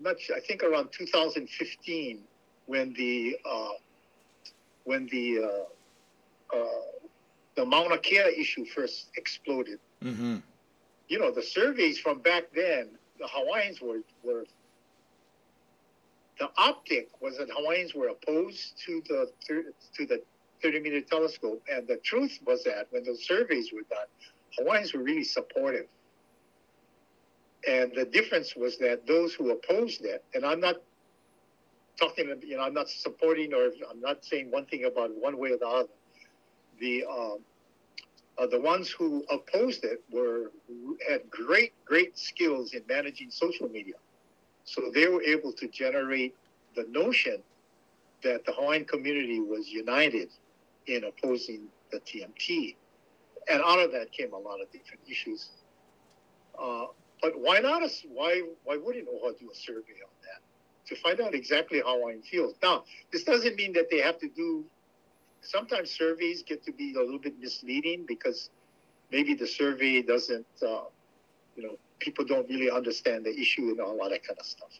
not 0.00 0.20
sure, 0.20 0.36
I 0.36 0.40
think 0.40 0.62
around 0.62 0.92
2015 0.92 2.20
when 2.66 2.92
the 2.94 3.36
uh, 3.44 3.68
when 4.84 5.06
the 5.06 5.38
uh, 5.44 6.56
uh, 6.56 6.66
the 7.56 7.64
Mauna 7.64 7.98
Kea 7.98 8.34
issue 8.36 8.64
first 8.64 9.10
exploded. 9.16 9.78
Mm-hmm. 10.02 10.36
You 11.08 11.18
know, 11.18 11.30
the 11.30 11.42
surveys 11.42 11.98
from 11.98 12.18
back 12.20 12.44
then, 12.54 12.90
the 13.18 13.28
Hawaiians 13.28 13.80
were 13.80 14.00
were 14.22 14.44
the 16.38 16.50
optic 16.58 17.08
was 17.20 17.38
that 17.38 17.48
Hawaiians 17.50 17.94
were 17.94 18.08
opposed 18.08 18.74
to 18.84 19.02
the 19.08 19.30
thir- 19.46 19.72
to 19.94 20.06
the 20.06 20.22
30 20.62 20.80
meter 20.80 21.00
telescope, 21.00 21.62
and 21.72 21.86
the 21.86 21.96
truth 21.96 22.38
was 22.46 22.64
that 22.64 22.86
when 22.90 23.04
those 23.04 23.24
surveys 23.24 23.72
were 23.72 23.82
done, 23.88 24.06
Hawaiians 24.58 24.92
were 24.92 25.02
really 25.02 25.24
supportive. 25.24 25.86
And 27.66 27.92
the 27.94 28.04
difference 28.04 28.54
was 28.54 28.78
that 28.78 29.06
those 29.06 29.34
who 29.34 29.50
opposed 29.50 30.04
it, 30.04 30.24
and 30.34 30.44
I'm 30.44 30.60
not 30.60 30.76
talking, 31.98 32.32
you 32.46 32.56
know, 32.56 32.62
I'm 32.62 32.74
not 32.74 32.88
supporting 32.88 33.52
or 33.52 33.70
I'm 33.90 34.00
not 34.00 34.24
saying 34.24 34.50
one 34.50 34.66
thing 34.66 34.84
about 34.84 35.10
one 35.16 35.36
way 35.36 35.50
or 35.50 35.58
the 35.58 35.66
other. 35.66 35.88
The 36.78 37.04
um, 37.10 37.38
uh, 38.38 38.46
the 38.46 38.60
ones 38.60 38.90
who 38.90 39.24
opposed 39.30 39.82
it 39.84 40.02
were 40.10 40.52
had 41.08 41.28
great, 41.30 41.72
great 41.84 42.18
skills 42.18 42.74
in 42.74 42.82
managing 42.88 43.30
social 43.30 43.68
media, 43.68 43.94
so 44.64 44.82
they 44.92 45.08
were 45.08 45.22
able 45.22 45.52
to 45.54 45.66
generate 45.68 46.34
the 46.74 46.84
notion 46.90 47.42
that 48.22 48.44
the 48.44 48.52
Hawaiian 48.52 48.84
community 48.84 49.40
was 49.40 49.68
united 49.68 50.28
in 50.86 51.04
opposing 51.04 51.68
the 51.90 51.98
TMT, 52.00 52.76
and 53.50 53.62
out 53.62 53.78
of 53.78 53.90
that 53.92 54.12
came 54.12 54.34
a 54.34 54.38
lot 54.38 54.60
of 54.60 54.70
different 54.70 55.00
issues. 55.08 55.48
Uh, 56.60 56.86
but 57.22 57.32
why 57.38 57.58
not? 57.58 57.82
A, 57.82 57.88
why 58.08 58.42
why 58.64 58.76
wouldn't 58.76 59.08
OHA 59.08 59.38
do 59.38 59.50
a 59.50 59.54
survey 59.54 60.00
on 60.04 60.14
that 60.22 60.40
to 60.86 60.96
find 60.96 61.20
out 61.20 61.34
exactly 61.34 61.80
how 61.80 61.98
Hawaiian 61.98 62.22
feels? 62.22 62.54
Now, 62.62 62.84
this 63.12 63.24
doesn't 63.24 63.56
mean 63.56 63.72
that 63.74 63.90
they 63.90 63.98
have 64.00 64.18
to 64.18 64.28
do. 64.28 64.64
Sometimes 65.40 65.90
surveys 65.90 66.42
get 66.42 66.64
to 66.64 66.72
be 66.72 66.94
a 66.94 67.00
little 67.00 67.18
bit 67.18 67.38
misleading 67.38 68.04
because 68.06 68.50
maybe 69.12 69.34
the 69.34 69.46
survey 69.46 70.02
doesn't, 70.02 70.46
uh, 70.62 70.84
you 71.56 71.62
know, 71.62 71.78
people 72.00 72.24
don't 72.24 72.48
really 72.48 72.70
understand 72.70 73.24
the 73.24 73.38
issue 73.38 73.70
and 73.70 73.80
all 73.80 73.96
that 73.96 74.26
kind 74.26 74.38
of 74.38 74.46
stuff. 74.46 74.70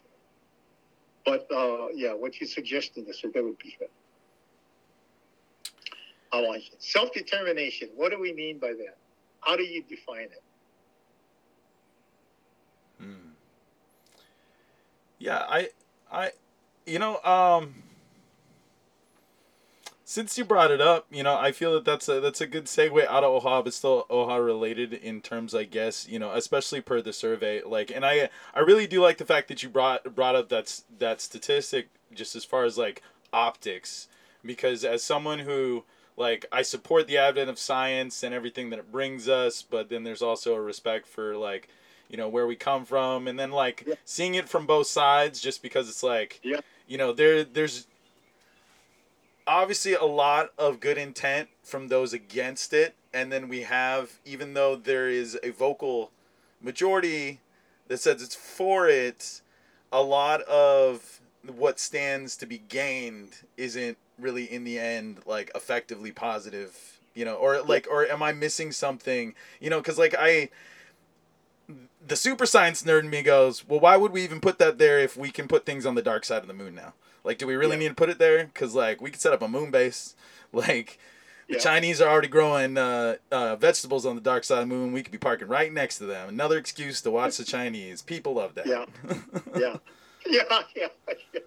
But 1.25 1.47
uh, 1.51 1.87
yeah, 1.93 2.13
what 2.13 2.39
you 2.39 2.47
suggested, 2.47 3.07
so 3.15 3.29
that 3.33 3.43
would 3.43 3.57
be 3.57 3.75
good. 3.79 3.89
Hawaiian 6.31 6.61
self 6.79 7.11
determination. 7.13 7.89
What 7.95 8.11
do 8.11 8.19
we 8.19 8.33
mean 8.33 8.59
by 8.59 8.73
that? 8.73 8.97
How 9.41 9.55
do 9.55 9.63
you 9.63 9.83
define 9.83 10.23
it? 10.23 10.43
Yeah, 15.19 15.45
I, 15.47 15.69
I, 16.11 16.31
you 16.85 16.99
know, 16.99 17.21
um, 17.23 17.75
since 20.05 20.37
you 20.37 20.45
brought 20.45 20.71
it 20.71 20.79
up, 20.79 21.05
you 21.11 21.21
know, 21.21 21.35
I 21.35 21.51
feel 21.51 21.73
that 21.73 21.83
that's 21.83 22.07
a 22.07 22.21
that's 22.21 22.39
a 22.39 22.47
good 22.47 22.65
segue 22.65 23.05
out 23.07 23.25
of 23.25 23.43
OHA, 23.43 23.63
but 23.65 23.73
still 23.73 24.05
OHA 24.09 24.43
related 24.45 24.93
in 24.93 25.19
terms, 25.19 25.53
I 25.53 25.65
guess, 25.65 26.07
you 26.07 26.17
know, 26.17 26.31
especially 26.31 26.79
per 26.79 27.01
the 27.01 27.11
survey. 27.11 27.61
Like, 27.61 27.91
and 27.93 28.05
I 28.05 28.29
I 28.53 28.61
really 28.61 28.87
do 28.87 29.01
like 29.01 29.17
the 29.17 29.25
fact 29.25 29.49
that 29.49 29.63
you 29.63 29.69
brought 29.69 30.15
brought 30.15 30.35
up 30.35 30.47
that's 30.47 30.85
that 30.99 31.19
statistic 31.19 31.89
just 32.13 32.37
as 32.37 32.45
far 32.45 32.63
as 32.63 32.77
like 32.77 33.01
optics, 33.33 34.07
because 34.45 34.85
as 34.85 35.03
someone 35.03 35.39
who 35.39 35.83
like 36.15 36.45
I 36.53 36.61
support 36.61 37.07
the 37.07 37.17
advent 37.17 37.49
of 37.49 37.59
science 37.59 38.23
and 38.23 38.33
everything 38.33 38.69
that 38.69 38.79
it 38.79 38.91
brings 38.91 39.27
us, 39.27 39.61
but 39.61 39.89
then 39.89 40.03
there's 40.03 40.21
also 40.21 40.53
a 40.55 40.61
respect 40.61 41.05
for 41.05 41.35
like 41.35 41.67
you 42.09 42.17
know 42.17 42.29
where 42.29 42.47
we 42.47 42.55
come 42.55 42.85
from 42.85 43.27
and 43.27 43.37
then 43.39 43.51
like 43.51 43.83
Yeah. 43.85 43.95
seeing 44.05 44.35
it 44.35 44.47
from 44.49 44.65
both 44.65 44.87
sides 44.87 45.39
just 45.39 45.61
because 45.61 45.89
it's 45.89 46.03
like 46.03 46.39
Yeah. 46.43 46.59
you 46.87 46.97
know 46.97 47.13
there 47.13 47.43
there's 47.43 47.87
obviously 49.45 49.93
a 49.93 50.03
lot 50.03 50.51
of 50.57 50.79
good 50.79 50.97
intent 50.97 51.49
from 51.63 51.87
those 51.87 52.13
against 52.13 52.73
it 52.73 52.95
and 53.13 53.31
then 53.31 53.47
we 53.47 53.61
have 53.61 54.19
even 54.25 54.53
though 54.53 54.75
there 54.75 55.07
is 55.09 55.37
a 55.41 55.49
vocal 55.51 56.11
majority 56.61 57.39
that 57.87 57.97
says 57.99 58.21
it's 58.21 58.35
for 58.35 58.89
it 58.89 59.41
a 59.91 60.01
lot 60.01 60.41
of 60.41 61.21
what 61.55 61.79
stands 61.79 62.35
to 62.35 62.45
be 62.45 62.57
gained 62.57 63.37
isn't 63.55 63.97
really 64.19 64.43
in 64.51 64.65
the 64.65 64.77
end 64.77 65.19
like 65.25 65.49
effectively 65.55 66.11
positive 66.11 66.99
you 67.13 67.23
know 67.23 67.35
or 67.35 67.61
like 67.61 67.87
or 67.89 68.05
am 68.05 68.21
i 68.21 68.33
missing 68.33 68.71
something 68.73 69.33
you 69.61 69.69
know 69.69 69.79
because 69.79 69.97
like 69.97 70.13
i 70.19 70.49
the 72.07 72.15
super 72.15 72.45
science 72.45 72.83
nerd 72.83 73.01
in 73.01 73.09
me 73.09 73.21
goes 73.21 73.67
well 73.67 73.79
why 73.79 73.97
would 73.97 74.11
we 74.11 74.23
even 74.23 74.39
put 74.39 74.59
that 74.59 74.77
there 74.77 74.99
if 74.99 75.17
we 75.17 75.31
can 75.31 75.47
put 75.47 75.65
things 75.65 75.85
on 75.85 75.95
the 75.95 76.01
dark 76.01 76.23
side 76.25 76.41
of 76.41 76.47
the 76.47 76.53
moon 76.53 76.73
now 76.75 76.93
like 77.23 77.37
do 77.37 77.47
we 77.47 77.55
really 77.55 77.73
Yeah. 77.75 77.79
need 77.79 77.87
to 77.89 77.95
put 77.95 78.09
it 78.09 78.19
there 78.19 78.45
because 78.45 78.73
like 78.75 79.01
we 79.01 79.11
could 79.11 79.21
set 79.21 79.33
up 79.33 79.41
a 79.41 79.47
moon 79.47 79.71
base 79.71 80.15
like 80.53 80.97
the 81.47 81.55
Yeah. 81.55 81.59
chinese 81.59 81.99
are 82.01 82.09
already 82.09 82.27
growing 82.27 82.77
uh, 82.77 83.15
uh, 83.31 83.55
vegetables 83.55 84.05
on 84.05 84.15
the 84.15 84.21
dark 84.21 84.43
side 84.43 84.61
of 84.63 84.69
the 84.69 84.75
moon 84.75 84.91
we 84.93 85.01
could 85.03 85.11
be 85.11 85.17
parking 85.17 85.47
right 85.47 85.71
next 85.73 85.97
to 85.97 86.05
them 86.05 86.29
another 86.29 86.57
excuse 86.57 87.01
to 87.01 87.11
watch 87.11 87.37
the 87.37 87.43
chinese 87.43 88.01
people 88.01 88.33
love 88.35 88.53
that 88.55 88.67
Yeah. 88.67 88.85
yeah, 89.57 89.77
yeah, 90.25 90.43
yeah, 90.75 90.87
yeah. 91.33 91.39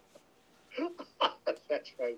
That's 1.68 1.90
right. 2.00 2.16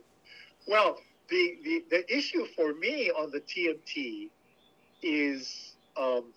Well, 0.66 0.98
the, 1.28 1.59
the 1.64 1.85
the 1.90 2.16
issue 2.16 2.47
for 2.56 2.74
me 2.74 3.10
on 3.10 3.31
the 3.31 3.40
TMT 3.40 4.28
is 5.02 5.74
um, 5.97 6.32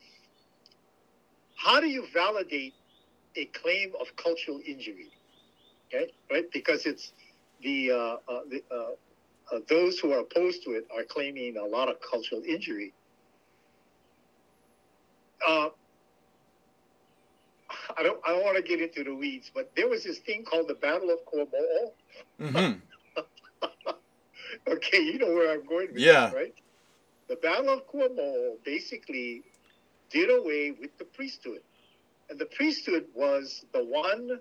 how 1.55 1.79
do 1.79 1.87
you 1.87 2.05
validate 2.13 2.73
a 3.35 3.45
claim 3.45 3.93
of 3.99 4.15
cultural 4.15 4.59
injury? 4.65 5.09
Okay, 5.87 6.11
right? 6.31 6.45
Because 6.51 6.85
it's 6.85 7.13
the, 7.61 7.91
uh, 7.91 7.95
uh, 8.31 8.39
the 8.49 8.63
uh, 8.71 9.55
uh, 9.55 9.59
those 9.69 9.99
who 9.99 10.11
are 10.11 10.19
opposed 10.19 10.63
to 10.63 10.71
it 10.71 10.85
are 10.95 11.03
claiming 11.03 11.57
a 11.57 11.63
lot 11.65 11.89
of 11.89 11.95
cultural 12.01 12.41
injury. 12.47 12.93
Uh, 15.47 15.69
I 17.97 18.03
don't 18.03 18.19
I 18.25 18.29
don't 18.31 18.43
want 18.43 18.57
to 18.57 18.63
get 18.63 18.81
into 18.81 19.03
the 19.03 19.15
weeds, 19.15 19.51
but 19.53 19.71
there 19.75 19.87
was 19.87 20.03
this 20.03 20.19
thing 20.19 20.43
called 20.43 20.67
the 20.67 20.75
Battle 20.75 21.09
of 21.09 21.19
Kuamo'o. 21.31 21.91
hmm 22.39 22.73
Okay, 24.67 25.01
you 25.01 25.17
know 25.19 25.33
where 25.33 25.51
I'm 25.53 25.65
going 25.65 25.93
with 25.93 25.97
Yeah. 25.97 26.27
this, 26.27 26.35
right? 26.35 26.53
The 27.29 27.35
Battle 27.37 27.69
of 27.69 27.87
Kuamo'o 27.87 28.57
basically 28.63 29.43
did 30.09 30.29
away 30.29 30.71
with 30.71 30.97
the 30.97 31.05
priesthood. 31.05 31.59
And 32.29 32.39
the 32.39 32.45
priesthood 32.45 33.05
was 33.13 33.65
the 33.73 33.83
one 33.83 34.39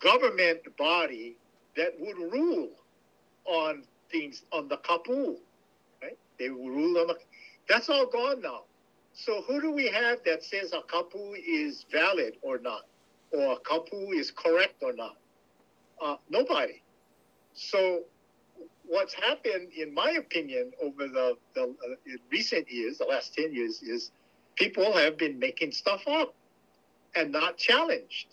government 0.00 0.60
body 0.76 1.36
that 1.76 1.92
would 1.98 2.16
rule 2.16 2.70
on 3.44 3.84
things 4.10 4.42
on 4.52 4.68
the 4.68 4.78
kapu. 4.78 5.36
Right? 6.02 6.18
They 6.38 6.50
would 6.50 6.72
rule 6.72 6.98
on 6.98 7.08
the 7.08 7.16
that's 7.68 7.88
all 7.88 8.06
gone 8.06 8.42
now. 8.42 8.62
So 9.12 9.42
who 9.42 9.60
do 9.60 9.72
we 9.72 9.88
have 9.88 10.18
that 10.24 10.44
says 10.44 10.72
a 10.72 10.80
kapu 10.82 11.34
is 11.46 11.84
valid 11.90 12.36
or 12.42 12.58
not? 12.58 12.82
Or 13.32 13.54
a 13.54 13.56
kapu 13.56 14.14
is 14.14 14.30
correct 14.30 14.82
or 14.82 14.92
not? 14.92 15.16
Uh, 16.02 16.16
nobody. 16.28 16.82
So 17.54 18.02
what's 18.86 19.14
happened, 19.14 19.72
in 19.76 19.92
my 19.92 20.10
opinion, 20.12 20.72
over 20.82 21.08
the, 21.08 21.36
the 21.54 21.62
uh, 21.62 21.94
in 22.06 22.18
recent 22.30 22.70
years, 22.70 22.98
the 22.98 23.04
last 23.04 23.34
10 23.34 23.54
years, 23.54 23.82
is 23.82 24.10
people 24.54 24.92
have 24.96 25.16
been 25.16 25.38
making 25.38 25.72
stuff 25.72 26.02
up 26.06 26.34
and 27.14 27.32
not 27.32 27.56
challenged. 27.56 28.28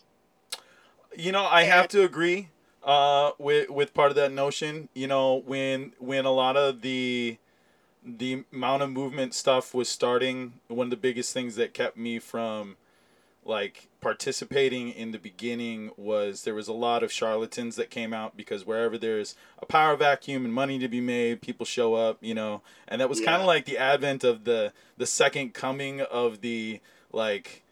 You 1.16 1.32
know, 1.32 1.46
I 1.46 1.64
have 1.64 1.88
to 1.90 2.04
agree 2.04 2.50
uh, 2.84 3.32
with 3.38 3.70
with 3.70 3.94
part 3.94 4.10
of 4.10 4.16
that 4.16 4.32
notion. 4.32 4.90
You 4.94 5.08
know, 5.08 5.44
when 5.46 5.94
when 6.00 6.26
a 6.26 6.32
lot 6.32 6.58
of 6.58 6.82
the 6.82 7.38
the 8.06 8.44
amount 8.52 8.84
of 8.84 8.90
movement 8.90 9.34
stuff 9.34 9.74
was 9.74 9.88
starting, 9.88 10.54
one 10.68 10.88
of 10.88 10.92
the 10.92 10.98
biggest 10.98 11.34
things 11.34 11.56
that 11.56 11.74
kept 11.74 11.98
me 11.98 12.20
from 12.20 12.78
like 13.45 13.88
participating 14.02 14.90
in 14.90 15.11
the 15.11 15.18
beginning 15.18 15.91
was 15.98 16.44
there 16.44 16.53
was 16.53 16.68
a 16.68 16.74
lot 16.74 17.03
of 17.03 17.11
charlatans 17.11 17.76
that 17.76 17.90
came 17.90 18.14
out 18.14 18.36
because 18.36 18.65
wherever 18.65 18.98
there's 18.98 19.36
a 19.60 19.65
power 19.65 19.95
vacuum 19.95 20.45
and 20.45 20.53
money 20.53 20.78
to 20.78 20.88
be 20.88 21.02
made 21.02 21.41
people 21.41 21.65
show 21.65 21.94
up 21.95 22.18
you 22.22 22.34
know? 22.34 22.61
And 22.88 23.02
that 23.02 23.10
was 23.10 23.22
kind 23.22 23.41
of 23.41 23.48
like 23.48 23.65
the 23.65 23.78
advent 23.78 24.24
of 24.24 24.44
the 24.44 24.74
the 24.98 25.06
second 25.06 25.53
coming 25.53 26.02
of 26.02 26.41
the 26.41 26.80
like 27.11 27.64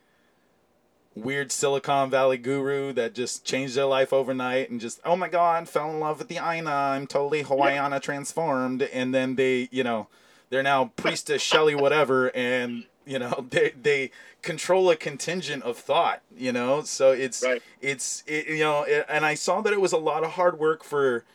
weird 1.16 1.52
Silicon 1.52 2.10
Valley 2.10 2.38
guru 2.38 2.94
that 2.94 3.14
just 3.14 3.44
changed 3.44 3.76
their 3.76 3.86
life 3.86 4.14
overnight 4.14 4.70
and 4.70 4.80
just 4.80 5.00
oh 5.04 5.16
my 5.16 5.28
god 5.28 5.68
fell 5.68 5.90
in 5.90 6.00
love 6.00 6.20
with 6.20 6.28
the 6.28 6.38
Aina. 6.38 6.72
I'm 6.72 7.08
totally 7.08 7.44
Hawaiiana 7.44 8.00
transformed. 8.00 8.82
And 8.82 9.14
then 9.14 9.36
they 9.36 9.68
you 9.72 9.84
know 9.84 10.08
they're 10.50 10.64
now 10.64 10.92
priestess 10.96 11.42
Shelley 11.42 11.76
whatever 11.76 12.36
and 12.36 12.86
you 13.12 13.20
know 13.20 13.46
they 13.52 13.74
they 13.82 14.12
control 14.42 14.90
a 14.90 14.96
contingent 14.96 15.62
of 15.64 15.78
thought 15.78 16.22
you 16.36 16.52
know 16.52 16.82
so 16.82 17.12
it's 17.12 17.44
Right. 17.44 17.62
it's 17.82 18.24
it, 18.26 18.48
you 18.48 18.60
know 18.60 18.84
it, 18.84 19.06
and 19.10 19.26
I 19.26 19.36
saw 19.36 19.62
that 19.62 19.74
it 19.74 19.82
was 19.82 19.92
a 19.92 19.98
lot 19.98 20.24
of 20.24 20.32
hard 20.32 20.58
work 20.58 20.84
for 20.84 21.26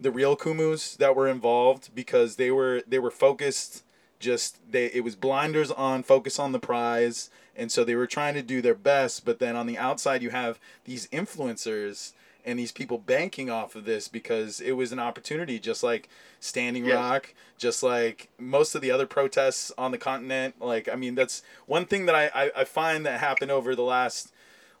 the 0.00 0.10
real 0.10 0.36
kumus 0.36 0.96
that 0.96 1.14
were 1.14 1.28
involved 1.28 1.90
because 1.94 2.36
they 2.36 2.50
were 2.50 2.82
they 2.86 2.98
were 2.98 3.10
focused 3.10 3.84
just 4.18 4.58
they 4.70 4.86
it 4.86 5.02
was 5.04 5.16
blinders 5.16 5.70
on 5.72 6.02
focus 6.02 6.38
on 6.38 6.52
the 6.52 6.58
prize 6.60 7.30
and 7.56 7.70
so 7.70 7.84
they 7.84 7.94
were 7.94 8.06
trying 8.06 8.34
to 8.34 8.42
do 8.42 8.62
their 8.62 8.74
best 8.74 9.24
but 9.24 9.38
then 9.38 9.56
on 9.56 9.66
the 9.66 9.76
outside 9.76 10.22
you 10.22 10.30
have 10.30 10.58
these 10.84 11.08
influencers 11.08 12.12
and 12.44 12.58
these 12.58 12.72
people 12.72 12.98
banking 12.98 13.50
off 13.50 13.74
of 13.74 13.84
this 13.84 14.08
because 14.08 14.60
it 14.60 14.72
was 14.72 14.92
an 14.92 14.98
opportunity 14.98 15.58
just 15.58 15.82
like 15.82 16.08
standing 16.40 16.84
Yes. 16.84 16.94
rock 16.96 17.34
just 17.58 17.82
like 17.82 18.28
most 18.38 18.74
of 18.74 18.80
the 18.82 18.90
other 18.90 19.06
protests 19.06 19.70
on 19.78 19.90
the 19.90 19.98
continent. 19.98 20.60
Like 20.60 20.88
i 20.88 20.96
mean 20.96 21.14
that's 21.14 21.42
one 21.66 21.84
thing 21.86 22.06
that 22.06 22.14
i 22.14 22.30
i, 22.34 22.50
I 22.56 22.64
find 22.64 23.06
that 23.06 23.20
happened 23.20 23.50
over 23.50 23.74
the 23.74 23.82
last 23.82 24.32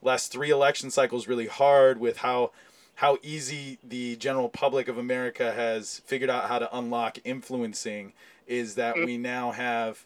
last 0.02 0.32
three 0.32 0.50
election 0.50 0.90
cycles 0.90 1.28
really 1.28 1.46
hard 1.46 2.00
with 2.00 2.18
how 2.18 2.50
how 2.96 3.18
easy 3.22 3.78
the 3.82 4.16
general 4.16 4.48
public 4.48 4.86
of 4.86 4.98
America 4.98 5.52
has 5.52 6.00
figured 6.04 6.30
out 6.30 6.48
how 6.48 6.58
to 6.58 6.76
unlock 6.76 7.18
influencing 7.24 8.12
is 8.46 8.74
that 8.74 8.96
mm. 8.96 9.06
we 9.06 9.18
now 9.18 9.50
have 9.50 10.04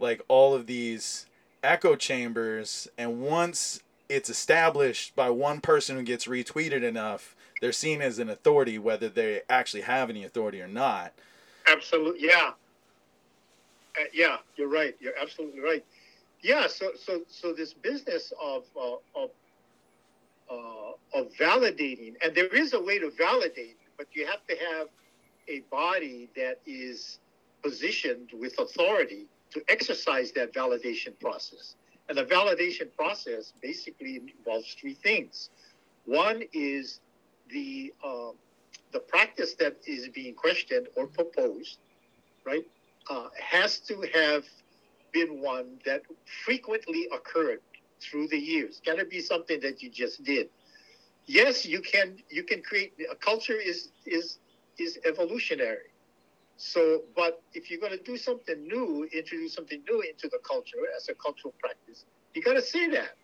like 0.00 0.22
all 0.28 0.54
of 0.54 0.66
these 0.66 1.26
echo 1.62 1.94
chambers. 1.94 2.88
And 2.98 3.20
once 3.20 3.82
it's 4.12 4.30
established 4.30 5.14
by 5.16 5.28
one 5.30 5.60
person 5.60 5.96
who 5.96 6.02
gets 6.02 6.26
retweeted 6.26 6.82
enough 6.82 7.34
they're 7.60 7.72
seen 7.72 8.00
as 8.02 8.18
an 8.18 8.28
authority 8.28 8.78
whether 8.78 9.08
they 9.08 9.40
actually 9.48 9.82
have 9.82 10.10
any 10.10 10.24
authority 10.24 10.60
or 10.60 10.68
not 10.68 11.12
Absolutely, 11.66 12.26
yeah, 12.26 12.52
uh, 13.98 14.04
yeah. 14.12 14.36
You're 14.56 14.68
right. 14.68 14.96
You're 15.00 15.18
absolutely 15.20 15.60
right. 15.60 15.84
Yeah. 16.42 16.66
So, 16.66 16.90
so, 16.98 17.22
so 17.28 17.52
this 17.52 17.72
business 17.72 18.32
of 18.42 18.64
uh, 18.76 18.96
of 19.14 19.30
uh, 20.50 21.20
of 21.20 21.32
validating, 21.34 22.14
and 22.22 22.34
there 22.34 22.48
is 22.48 22.72
a 22.72 22.82
way 22.82 22.98
to 22.98 23.10
validate, 23.10 23.76
but 23.96 24.06
you 24.12 24.26
have 24.26 24.46
to 24.48 24.56
have 24.72 24.88
a 25.48 25.60
body 25.70 26.28
that 26.36 26.60
is 26.66 27.18
positioned 27.62 28.30
with 28.38 28.58
authority 28.58 29.26
to 29.50 29.62
exercise 29.68 30.32
that 30.32 30.52
validation 30.52 31.18
process. 31.20 31.76
And 32.12 32.18
the 32.18 32.34
validation 32.34 32.94
process 32.94 33.54
basically 33.62 34.20
involves 34.36 34.74
three 34.74 34.92
things. 34.92 35.48
One 36.04 36.42
is 36.52 37.00
the 37.48 37.94
uh, 38.04 38.32
the 38.92 38.98
practice 39.00 39.54
that 39.54 39.78
is 39.86 40.10
being 40.10 40.34
questioned 40.34 40.88
or 40.94 41.06
proposed, 41.06 41.78
right, 42.44 42.66
uh, 43.08 43.28
has 43.40 43.78
to 43.88 44.06
have 44.12 44.44
been 45.12 45.40
one 45.40 45.78
that 45.86 46.02
frequently 46.44 47.08
occurred 47.14 47.60
through 48.02 48.28
the 48.28 48.38
years. 48.38 48.82
Got 48.84 48.98
to 48.98 49.06
be 49.06 49.20
something 49.22 49.58
that 49.60 49.82
you 49.82 49.88
just 49.88 50.22
did. 50.22 50.50
Yes, 51.24 51.64
you 51.64 51.80
can 51.80 52.18
you 52.28 52.42
can 52.42 52.60
create 52.60 52.92
a 53.10 53.14
culture 53.14 53.56
is 53.56 53.88
is 54.04 54.38
is 54.76 54.98
evolutionary. 55.06 55.91
So, 56.56 57.02
but 57.16 57.42
if 57.54 57.70
you're 57.70 57.80
going 57.80 57.96
to 57.96 58.02
do 58.02 58.16
something 58.16 58.66
new, 58.66 59.08
introduce 59.12 59.54
something 59.54 59.82
new 59.88 60.00
into 60.02 60.28
the 60.28 60.38
culture 60.46 60.78
as 60.96 61.08
a 61.08 61.14
cultural 61.14 61.54
practice, 61.60 62.04
you 62.34 62.42
got 62.42 62.54
to 62.54 62.62
say 62.62 62.88
that. 62.90 63.16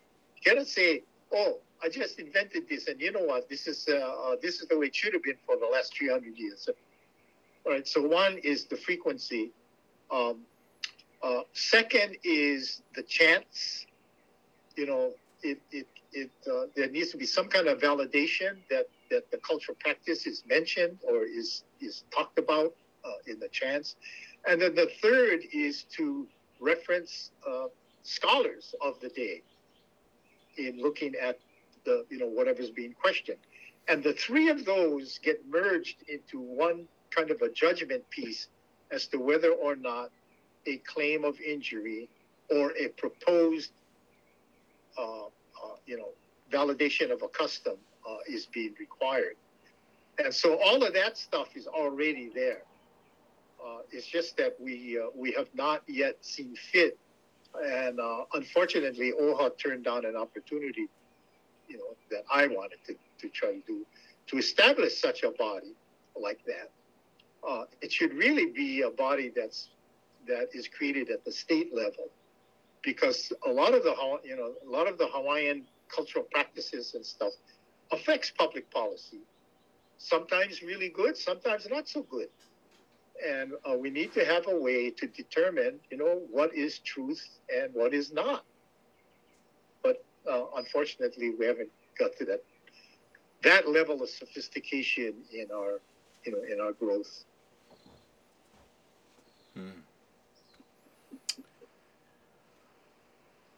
You 0.43 0.55
got 0.55 0.61
to 0.61 0.67
say, 0.67 1.05
"Oh, 1.33 1.59
I 1.83 1.89
just 1.89 2.19
invented 2.19 2.69
this, 2.69 2.89
and 2.89 3.01
you 3.01 3.13
know 3.13 3.23
what? 3.23 3.49
This 3.49 3.67
is 3.67 3.87
uh, 3.89 3.95
uh, 3.95 4.37
this 4.43 4.61
is 4.61 4.69
the 4.69 4.79
way 4.79 4.87
it 4.87 4.97
should 4.97 5.13
have 5.15 5.23
been 5.23 5.39
for 5.47 5.57
the 5.57 5.67
last 5.67 5.97
300 5.97 6.37
years." 6.37 6.69
All 7.67 7.73
right. 7.73 7.87
So 7.87 8.03
one 8.03 8.39
is 8.39 8.65
the 8.65 8.77
frequency. 8.77 9.53
Um, 10.11 10.43
uh, 11.23 11.43
second 11.53 12.17
is 12.25 12.83
the 12.95 13.03
chance. 13.03 13.87
You 14.77 14.87
know, 14.87 15.13
it 15.43 15.61
it 15.71 15.87
it 16.13 16.31
uh, 16.51 16.67
there 16.77 16.89
needs 16.91 17.11
to 17.13 17.17
be 17.17 17.27
some 17.27 17.49
kind 17.49 17.69
of 17.69 17.79
validation 17.81 18.59
that 18.71 18.87
that 19.11 19.31
the 19.31 19.39
cultural 19.39 19.77
practice 19.81 20.27
is 20.27 20.43
mentioned 20.49 20.99
or 21.07 21.25
is 21.25 21.65
is 21.81 22.05
talked 22.11 22.39
about 22.39 22.75
in 23.27 23.39
the 23.39 23.49
chants, 23.49 23.97
and 24.47 24.61
then 24.61 24.75
the 24.75 24.89
third 25.03 25.41
is 25.53 25.85
to 25.97 26.27
reference 26.61 27.31
uh, 27.49 27.67
scholars 28.03 28.75
of 28.81 28.99
the 29.01 29.09
day 29.11 29.43
in 30.57 30.81
looking 30.81 31.15
at 31.15 31.39
the 31.85 32.05
you 32.11 32.19
know 32.19 32.27
whatever's 32.27 32.71
being 32.71 32.95
questioned, 33.01 33.39
and 33.89 34.03
the 34.03 34.13
three 34.13 34.49
of 34.49 34.65
those 34.65 35.19
get 35.23 35.41
merged 35.49 35.97
into 36.09 36.41
one 36.41 36.87
kind 37.15 37.31
of 37.31 37.43
a 37.43 37.51
judgment 37.51 38.09
piece 38.11 38.49
as 38.91 39.07
to 39.07 39.19
whether 39.19 39.53
or 39.53 39.77
not 39.77 40.11
a 40.67 40.79
claim 40.79 41.25
of 41.25 41.41
injury 41.41 42.09
or 42.51 42.73
a 42.73 42.89
proposed 42.89 43.73
uh, 44.99 45.25
uh, 45.25 45.29
you 45.87 45.97
know 45.97 46.11
validation 46.51 47.13
of 47.13 47.23
a 47.23 47.29
custom 47.29 47.77
uh, 48.09 48.17
is 48.29 48.47
being 48.47 48.75
required. 48.79 49.37
And 50.19 50.35
so 50.35 50.59
all 50.61 50.83
of 50.83 50.95
that 50.95 51.17
stuff 51.17 51.49
is 51.55 51.67
already 51.67 52.31
there. 52.35 52.63
Uh, 53.65 53.79
it's 53.91 54.07
just 54.07 54.37
that 54.37 54.57
we 54.61 54.99
uh, 54.99 55.09
we 55.15 55.33
have 55.33 55.49
not 55.55 55.83
yet 55.89 56.17
seen 56.25 56.55
fit, 56.73 56.99
and 57.63 57.99
uh, 58.01 58.25
unfortunately, 58.35 59.13
OHA 59.21 59.59
turned 59.59 59.85
down 59.85 60.05
an 60.05 60.17
opportunity, 60.17 60.87
you 61.69 61.79
know, 61.79 61.97
that 62.11 62.25
I 62.33 62.47
wanted 62.47 62.79
to, 62.87 62.95
to 63.21 63.29
try 63.29 63.53
to 63.53 63.61
do 63.67 63.85
to 64.29 64.39
establish 64.39 65.01
such 65.01 65.23
a 65.23 65.31
body 65.31 65.75
like 66.21 66.41
that. 66.47 66.71
Uh, 67.47 67.65
it 67.81 67.91
should 67.93 68.15
really 68.15 68.47
be 68.47 68.83
a 68.83 68.91
body 68.91 69.33
that's 69.35 69.71
that 70.27 70.49
is 70.53 70.69
created 70.69 71.11
at 71.11 71.25
the 71.25 71.33
state 71.33 71.75
level, 71.75 72.11
because 72.83 73.33
a 73.47 73.51
lot 73.51 73.75
of 73.75 73.83
the 73.83 73.95
you 74.25 74.37
know 74.37 74.53
a 74.67 74.71
lot 74.71 74.87
of 74.87 74.99
the 74.99 75.07
Hawaiian 75.07 75.65
cultural 75.95 76.27
practices 76.31 76.95
and 76.95 77.05
stuff 77.05 77.33
affects 77.91 78.31
public 78.37 78.71
policy. 78.71 79.21
Sometimes 79.97 80.63
really 80.63 80.91
good, 80.91 81.17
sometimes 81.17 81.67
not 81.69 81.89
so 81.89 82.03
good. 82.03 82.29
And 83.27 83.53
uh, 83.69 83.77
we 83.77 83.91
need 83.91 84.13
to 84.15 84.25
have 84.25 84.47
a 84.49 84.57
way 84.57 84.91
to 84.91 85.07
determine, 85.07 85.81
you 85.91 85.97
know, 85.97 86.23
what 86.31 86.55
is 86.55 86.79
truth 86.79 87.27
and 87.55 87.75
what 87.75 87.93
is 87.95 88.13
not. 88.13 88.45
But 89.83 90.05
uh, 90.31 90.45
unfortunately, 90.57 91.35
we 91.39 91.47
haven't 91.47 91.71
got 91.99 92.17
to 92.19 92.25
that 92.27 92.43
that 93.45 93.69
level 93.69 94.03
of 94.03 94.09
sophistication 94.09 95.15
in 95.33 95.47
our, 95.55 95.81
you 96.25 96.33
know, 96.33 96.43
in 96.53 96.61
our 96.61 96.73
growth. 96.73 97.25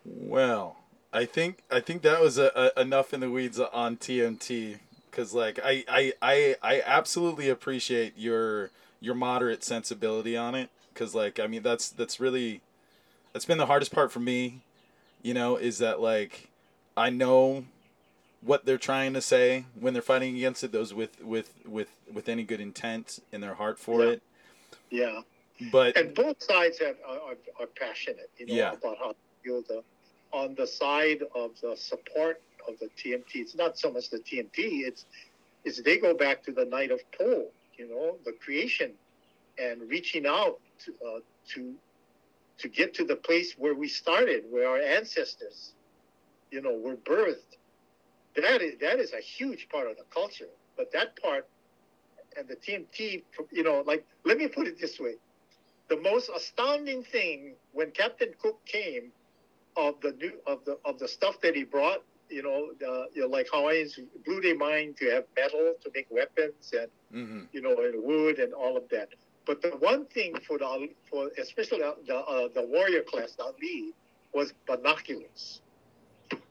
Well, 0.04 0.76
I 1.12 1.24
think 1.24 1.58
I 1.70 1.80
think 1.80 2.02
that 2.02 2.20
was 2.20 2.38
a, 2.38 2.72
a, 2.76 2.80
enough 2.80 3.12
in 3.12 3.20
the 3.20 3.30
weeds 3.30 3.58
on 3.58 3.96
TMT 3.96 4.78
because 5.10 5.34
like 5.34 5.58
I, 5.62 5.84
I 5.88 6.12
I 6.22 6.56
I 6.62 6.82
absolutely 6.84 7.48
appreciate 7.48 8.14
your 8.16 8.70
your 9.00 9.14
moderate 9.14 9.64
sensibility 9.64 10.36
on 10.36 10.54
it 10.54 10.70
because 10.92 11.14
like 11.14 11.40
I 11.40 11.46
mean 11.46 11.62
that's 11.62 11.88
that's 11.88 12.20
really 12.20 12.60
that's 13.32 13.44
been 13.44 13.58
the 13.58 13.66
hardest 13.66 13.92
part 13.92 14.12
for 14.12 14.20
me, 14.20 14.60
you 15.22 15.34
know, 15.34 15.56
is 15.56 15.78
that 15.78 16.00
like 16.00 16.50
I 16.96 17.10
know 17.10 17.64
what 18.42 18.64
they're 18.64 18.78
trying 18.78 19.12
to 19.14 19.20
say 19.20 19.64
when 19.78 19.92
they're 19.92 20.02
fighting 20.02 20.36
against 20.36 20.64
it 20.64 20.72
those 20.72 20.92
with 20.94 21.22
with 21.22 21.52
with 21.66 21.88
with 22.12 22.28
any 22.28 22.42
good 22.42 22.60
intent 22.60 23.18
in 23.32 23.40
their 23.40 23.54
heart 23.54 23.78
for 23.78 24.02
Yeah. 24.04 24.10
it 24.10 24.22
Yeah. 24.90 25.20
but 25.70 25.96
and 25.96 26.14
both 26.14 26.42
sides 26.42 26.78
have, 26.80 26.96
are, 27.06 27.36
are, 27.60 27.66
passionate, 27.78 28.30
you 28.38 28.46
know, 28.46 28.54
Yeah. 28.54 28.72
about 28.72 28.98
how 28.98 29.10
to 29.10 29.16
build 29.44 29.68
the. 29.68 29.82
On 30.32 30.54
the 30.54 30.66
side 30.66 31.22
of 31.34 31.50
the 31.60 31.76
support 31.76 32.40
of 32.68 32.78
the 32.78 32.88
TMT, 32.96 33.34
it's 33.34 33.54
not 33.56 33.76
so 33.76 33.90
much 33.92 34.10
the 34.10 34.18
TMT. 34.18 34.86
It's, 34.86 35.04
it's 35.64 35.82
they 35.82 35.98
go 35.98 36.14
back 36.14 36.42
to 36.44 36.52
the 36.52 36.64
night 36.64 36.90
of 36.92 37.00
Po, 37.18 37.46
you 37.80 37.88
know, 37.88 38.18
the 38.26 38.32
creation, 38.32 38.92
and 39.58 39.88
reaching 39.88 40.26
out 40.26 40.60
to, 40.84 40.92
uh, 41.06 41.20
to, 41.54 41.74
to 42.58 42.68
get 42.68 42.94
to 42.94 43.04
the 43.04 43.16
place 43.16 43.54
where 43.58 43.74
we 43.74 43.88
started, 43.88 44.44
where 44.50 44.68
our 44.68 44.78
ancestors, 44.78 45.74
you 46.50 46.60
know, 46.60 46.78
were 46.78 46.96
birthed. 46.96 47.56
That 48.36 48.62
is 48.62 48.78
that 48.80 49.00
is 49.00 49.12
a 49.12 49.20
huge 49.20 49.68
part 49.70 49.90
of 49.90 49.96
the 49.96 50.04
culture. 50.14 50.50
But 50.76 50.92
that 50.92 51.20
part, 51.20 51.48
and 52.38 52.48
the 52.48 52.56
TMT, 52.56 53.24
you 53.50 53.64
know, 53.64 53.82
like 53.86 54.06
let 54.24 54.38
me 54.38 54.48
put 54.48 54.68
it 54.68 54.80
this 54.80 55.00
way 55.00 55.14
the 55.90 56.00
most 56.00 56.30
astounding 56.34 57.02
thing 57.02 57.56
when 57.72 57.90
Captain 57.90 58.32
Cook 58.40 58.64
came 58.64 59.12
of 59.76 60.00
the 60.02 60.12
new 60.12 60.32
of 60.46 60.64
the 60.64 60.78
of 60.84 60.98
the 60.98 61.08
stuff 61.08 61.40
that 61.42 61.56
he 61.56 61.64
brought, 61.64 62.02
you 62.30 62.42
know, 62.42 62.70
the, 62.78 63.06
you 63.14 63.22
know, 63.22 63.28
like 63.28 63.48
Hawaiians 63.52 63.98
blew 64.24 64.40
their 64.40 64.56
mind 64.56 64.96
to 64.98 65.10
have 65.10 65.24
metal 65.36 65.74
to 65.82 65.90
make 65.94 66.06
weapons 66.10 66.72
and 66.72 66.88
mhm. 67.12 67.46
you 67.52 67.60
know 67.60 67.76
and 67.78 68.02
wood 68.02 68.38
and 68.38 68.52
all 68.52 68.76
of 68.76 68.88
that. 68.90 69.08
But 69.46 69.62
the 69.62 69.70
one 69.70 70.06
thing 70.06 70.34
for 70.46 70.58
the 70.58 70.88
for 71.10 71.30
especially 71.38 71.78
the 71.80 71.96
the, 72.06 72.16
uh, 72.16 72.48
the 72.54 72.62
warrior 72.62 73.02
class, 73.02 73.32
the 73.32 73.44
ali'i, 73.44 73.92
was 74.32 74.52
binoculars. 74.66 75.60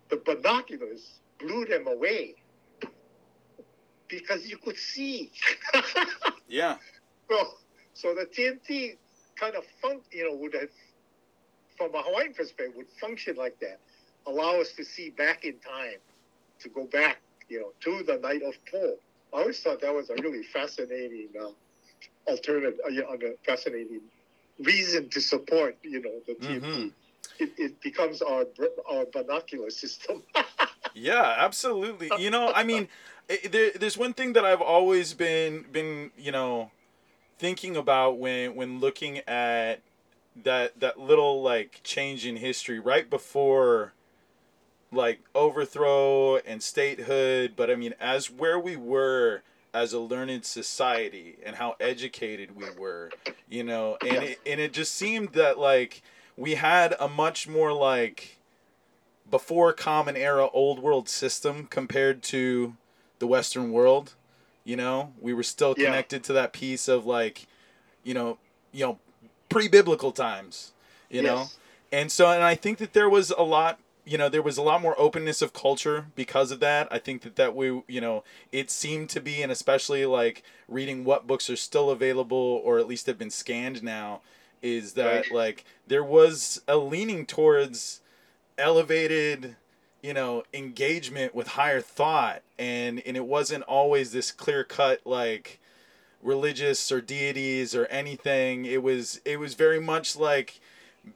The 0.10 0.18
binoculars 0.18 1.20
blew 1.40 1.66
them 1.66 1.88
away 1.88 2.36
because 4.10 4.48
you 4.50 4.58
could 4.58 4.78
see. 4.78 5.32
yeah 6.48 6.78
Well, 7.30 7.58
so 7.94 8.14
the 8.16 8.26
TMT 8.26 8.98
kind 9.36 9.56
of 9.56 9.64
fun, 9.82 10.02
you 10.12 10.30
know, 10.30 10.36
would 10.36 10.54
have, 10.54 10.70
from 11.78 11.94
a 11.96 12.02
Hawaiian 12.02 12.34
perspective, 12.34 12.76
would 12.76 12.90
function 13.00 13.36
like 13.38 13.60
that, 13.60 13.80
allow 14.30 14.60
us 14.62 14.72
to 14.74 14.86
see 14.86 15.10
back 15.10 15.44
in 15.44 15.54
time, 15.60 16.00
to 16.62 16.70
go 16.70 16.86
back, 16.86 17.18
you 17.50 17.60
know, 17.60 17.72
to 17.82 18.04
the 18.04 18.18
night 18.20 18.42
of 18.44 18.54
Po. 18.72 18.96
I 19.34 19.42
always 19.42 19.60
thought 19.60 19.82
that 19.82 19.94
was 19.94 20.10
a 20.10 20.16
really 20.22 20.44
fascinating 20.44 21.30
uh, 21.40 21.50
alternative, 22.30 22.80
uh, 22.86 22.90
you 22.90 23.02
know, 23.02 23.10
a 23.14 23.34
fascinating 23.46 24.02
reason 24.60 25.10
to 25.10 25.22
support, 25.22 25.78
you 25.84 26.02
know, 26.02 26.20
the 26.28 26.34
TMT. 26.34 26.62
Mhm. 26.62 26.92
It, 27.40 27.52
it 27.58 27.82
becomes 27.82 28.22
our 28.22 28.46
our 28.92 29.06
binocular 29.06 29.70
system. 29.70 30.24
Yeah, 30.96 31.36
absolutely. 31.38 32.12
You 32.18 32.32
know, 32.32 32.52
I 32.54 32.64
mean, 32.64 32.88
there, 33.52 33.72
there's 33.72 33.98
one 33.98 34.14
thing 34.14 34.34
that 34.34 34.44
I've 34.44 34.62
always 34.62 35.14
been 35.14 35.66
been 35.72 36.12
you 36.18 36.32
know 36.32 36.72
thinking 37.38 37.78
about 37.78 38.18
when 38.18 38.56
when 38.56 38.80
looking 38.80 39.20
at 39.20 39.82
that 40.44 40.80
that 40.80 41.00
little 41.00 41.42
like 41.42 41.82
change 41.84 42.26
in 42.26 42.38
history 42.38 42.80
right 42.80 43.10
before 43.10 43.94
like 44.91 45.22
overthrow 45.36 46.38
and 46.38 46.61
statehood, 46.64 47.53
but 47.56 47.70
I 47.70 47.76
mean 47.76 47.94
as 47.99 48.30
where 48.32 48.60
we 48.60 48.76
were 48.76 49.41
as 49.74 49.94
a 49.94 49.99
learned 49.99 50.45
society 50.45 51.38
and 51.45 51.56
how 51.57 51.76
educated 51.80 52.56
we 52.56 52.66
were, 52.80 53.11
you 53.48 53.64
know, 53.64 53.98
and 54.02 54.24
it, 54.24 54.40
and 54.45 54.60
it 54.60 54.74
just 54.74 54.95
seemed 54.95 55.34
that 55.34 55.60
like 55.60 56.02
we 56.36 56.56
had 56.56 56.95
a 56.99 57.07
much 57.07 57.48
more 57.48 57.72
like 57.72 58.38
before 59.30 59.74
common 59.74 60.16
era 60.18 60.48
old 60.53 60.80
world 60.80 61.07
system 61.07 61.68
compared 61.68 62.24
to 62.24 62.76
the 63.20 63.28
western 63.28 63.72
world 63.72 64.16
you 64.66 64.76
know? 64.76 65.14
We 65.20 65.34
were 65.34 65.44
still 65.44 65.74
Yeah. 65.76 65.86
connected 65.86 66.24
to 66.26 66.34
that 66.34 66.53
piece 66.53 66.88
of 66.88 67.06
like 67.06 67.48
you 68.03 68.14
know 68.14 68.38
you 68.72 68.86
know 68.86 68.99
pre-biblical 69.49 70.11
times 70.11 70.74
you 71.10 71.22
know? 71.24 71.48
And 71.91 72.11
so 72.11 72.30
and 72.32 72.44
i 72.44 72.56
think 72.56 72.78
that 72.78 72.94
there 72.94 73.10
was 73.10 73.32
a 73.32 73.41
lot 73.41 73.80
you 74.10 74.18
know 74.18 74.27
there 74.30 74.41
was 74.41 74.57
a 74.57 74.61
lot 74.61 74.81
more 74.81 74.99
openness 74.99 75.41
of 75.41 75.53
culture 75.53 76.07
because 76.15 76.52
of 76.52 76.60
that. 76.60 76.88
I 76.91 76.98
think 76.99 77.22
that 77.22 77.36
that 77.36 77.56
we 77.56 77.81
you 77.88 78.02
know 78.02 78.23
it 78.52 78.72
seemed 78.72 79.10
to 79.11 79.22
be 79.22 79.41
and 79.44 79.52
especially 79.52 80.06
like 80.06 80.44
reading 80.68 81.06
what 81.06 81.27
books 81.27 81.49
are 81.49 81.56
still 81.56 81.90
available 81.91 82.61
or 82.65 82.80
at 82.80 82.88
least 82.88 83.06
have 83.07 83.18
been 83.18 83.30
scanned 83.30 83.84
now 83.84 84.22
is 84.61 84.94
that 84.94 85.06
Right. 85.26 85.31
like 85.31 85.65
there 85.88 86.03
was 86.03 86.61
a 86.68 86.77
leaning 86.77 87.26
towards 87.26 88.02
elevated 88.57 89.56
you 90.02 90.14
know 90.14 90.44
engagement 90.53 91.36
with 91.36 91.49
higher 91.49 91.81
thought. 91.81 92.41
And 92.57 93.02
and 93.06 93.15
it 93.15 93.26
wasn't 93.26 93.64
always 93.65 94.11
this 94.11 94.31
clear 94.31 94.64
cut 94.64 95.02
like 95.06 95.60
religious 96.22 96.91
or 96.91 97.02
deities 97.02 97.73
or 97.76 97.86
anything. 97.86 98.65
It 98.65 98.84
was 98.84 99.22
it 99.26 99.40
was 99.40 99.53
very 99.53 99.80
much 99.80 100.15
like 100.15 100.60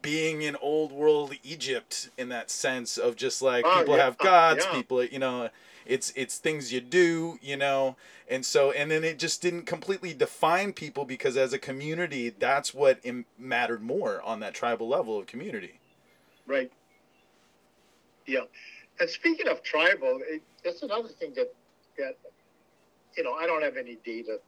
being 0.01 0.41
in 0.41 0.55
old 0.57 0.91
world 0.91 1.33
egypt 1.43 2.09
in 2.17 2.29
that 2.29 2.49
sense 2.49 2.97
of 2.97 3.15
just 3.15 3.41
like 3.41 3.65
Oh, 3.65 3.79
people 3.79 3.95
yeah, 3.95 4.03
have 4.05 4.17
gods 4.17 4.65
yeah. 4.65 4.71
people 4.73 5.03
you 5.03 5.19
know 5.19 5.49
it's 5.85 6.11
it's 6.15 6.37
things 6.37 6.71
you 6.71 6.81
do 6.81 7.37
you 7.41 7.57
know 7.57 7.95
and 8.29 8.45
so 8.45 8.71
and 8.71 8.89
then 8.89 9.03
it 9.03 9.19
just 9.19 9.41
didn't 9.41 9.63
completely 9.65 10.13
define 10.13 10.73
people 10.73 11.05
because 11.05 11.35
as 11.37 11.53
a 11.53 11.59
community 11.59 12.29
that's 12.29 12.73
what 12.73 12.99
Im- 13.03 13.25
mattered 13.37 13.81
more 13.81 14.21
on 14.23 14.39
that 14.39 14.53
tribal 14.53 14.87
level 14.87 15.19
of 15.19 15.25
community 15.27 15.79
Right. 16.45 16.71
Yeah. 18.25 18.41
And 18.99 19.09
speaking 19.09 19.47
of 19.47 19.63
tribal, 19.63 20.19
it, 20.27 20.41
that's 20.63 20.83
another 20.83 21.07
thing 21.07 21.33
that, 21.35 21.53
that, 21.97 22.17
you 23.17 23.23
know, 23.23 23.33
I 23.33 23.45
don't 23.47 23.63
have 23.63 23.77
any 23.77 23.97
data 24.03 24.39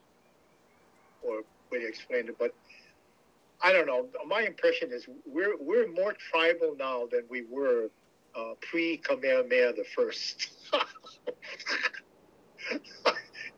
or 1.23 1.41
way 1.72 1.80
to 1.80 1.88
explain 1.88 2.27
it, 2.27 2.38
but 2.38 2.53
I 3.61 3.72
don't 3.72 3.88
know. 3.88 4.07
My 4.27 4.41
impression 4.41 4.91
is 4.91 5.07
we're 5.26 5.56
we're 5.60 5.88
more 5.88 6.14
tribal 6.32 6.76
now 6.77 7.07
than 7.11 7.23
we 7.30 7.44
were 7.49 7.90
uh, 8.36 8.53
pre 8.61 8.98
Kamehameha 8.98 9.73
the 9.73 9.86
First. 9.95 10.49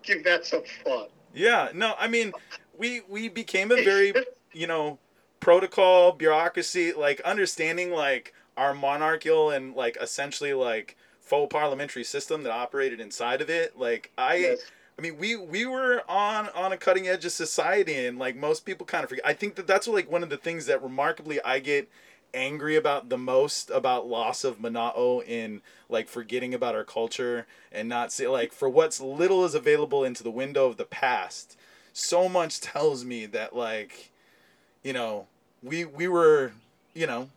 Give 0.03 0.23
that 0.23 0.45
some 0.45 0.63
thought. 0.83 1.11
Yeah, 1.33 1.69
no, 1.73 1.93
I 1.99 2.07
mean, 2.07 2.33
we 2.77 3.01
we 3.07 3.29
became 3.29 3.71
a 3.71 3.75
very, 3.75 4.13
you 4.53 4.67
know, 4.67 4.99
protocol 5.39 6.13
bureaucracy, 6.13 6.93
like 6.93 7.19
understanding 7.21 7.91
like 7.91 8.33
our 8.55 8.73
monarchical 8.73 9.51
and 9.51 9.75
like 9.75 9.97
essentially 10.01 10.53
like 10.53 10.95
faux 11.19 11.51
parliamentary 11.51 12.03
system 12.03 12.43
that 12.43 12.51
operated 12.51 12.99
inside 12.99 13.41
of 13.41 13.49
it. 13.49 13.77
Like 13.77 14.11
I, 14.17 14.35
Yes. 14.35 14.59
I 14.97 15.01
mean, 15.01 15.17
we 15.17 15.35
we 15.35 15.65
were 15.65 16.01
on 16.09 16.49
on 16.49 16.71
a 16.71 16.77
cutting 16.77 17.07
edge 17.07 17.25
of 17.25 17.31
society, 17.31 18.05
and 18.05 18.17
like 18.17 18.35
most 18.35 18.65
people 18.65 18.85
kind 18.85 19.03
of 19.03 19.09
forget. 19.09 19.25
I 19.25 19.33
think 19.33 19.55
that 19.55 19.67
that's 19.67 19.87
like 19.87 20.11
one 20.11 20.23
of 20.23 20.29
the 20.29 20.37
things 20.37 20.65
that 20.65 20.81
remarkably 20.81 21.39
I 21.43 21.59
get 21.59 21.89
angry 22.33 22.75
about 22.75 23.09
the 23.09 23.17
most 23.17 23.69
about 23.69 24.07
loss 24.07 24.43
of 24.43 24.59
Mana'o 24.59 25.25
in 25.25 25.61
like 25.89 26.07
forgetting 26.07 26.53
about 26.53 26.75
our 26.75 26.83
culture 26.83 27.45
and 27.71 27.87
not 27.87 28.11
see 28.11 28.27
like 28.27 28.51
for 28.51 28.67
what's 28.69 28.99
little 28.99 29.45
is 29.45 29.55
available 29.55 30.03
into 30.03 30.23
the 30.23 30.31
window 30.31 30.65
of 30.65 30.77
the 30.77 30.85
past. 30.85 31.57
So 31.93 32.27
much 32.27 32.59
tells 32.59 33.05
me 33.05 33.25
that 33.27 33.55
like, 33.55 34.11
you 34.83 34.93
know, 34.93 35.27
we 35.61 35.85
we 35.85 36.07
were, 36.07 36.53
you 36.93 37.07
know, 37.07 37.29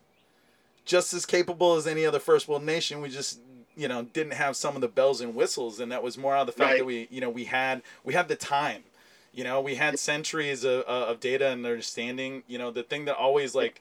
just 0.85 1.13
as 1.13 1.27
capable 1.27 1.75
as 1.75 1.87
any 1.87 2.07
other 2.07 2.19
first 2.19 2.49
world 2.49 2.65
nation. 2.65 3.01
We 3.01 3.11
just 3.11 3.39
you 3.77 3.89
know 3.89 4.03
didn't 4.03 4.35
have 4.35 4.57
some 4.57 4.75
of 4.75 4.81
the 4.81 4.89
bells 4.89 5.21
and 5.21 5.35
whistles, 5.35 5.81
and 5.81 5.91
that 5.93 6.03
was 6.03 6.17
more 6.19 6.35
out 6.35 6.43
of 6.43 6.47
the 6.47 6.53
fact 6.53 6.71
Right. 6.73 6.79
that 6.79 6.85
we 6.85 7.09
you 7.11 7.21
know 7.21 7.31
we 7.31 7.45
had 7.45 7.83
we 8.05 8.15
had 8.15 8.29
the 8.29 8.37
time. 8.37 8.85
You 9.33 9.45
know, 9.45 9.61
we 9.61 9.77
had 9.77 9.97
centuries 10.01 10.65
of, 10.65 10.81
uh, 10.89 11.07
of 11.07 11.21
data 11.21 11.47
and 11.51 11.65
understanding. 11.65 12.43
You 12.49 12.59
know, 12.59 12.73
the 12.73 12.83
thing 12.83 13.05
that 13.05 13.15
always 13.17 13.55
like 13.55 13.81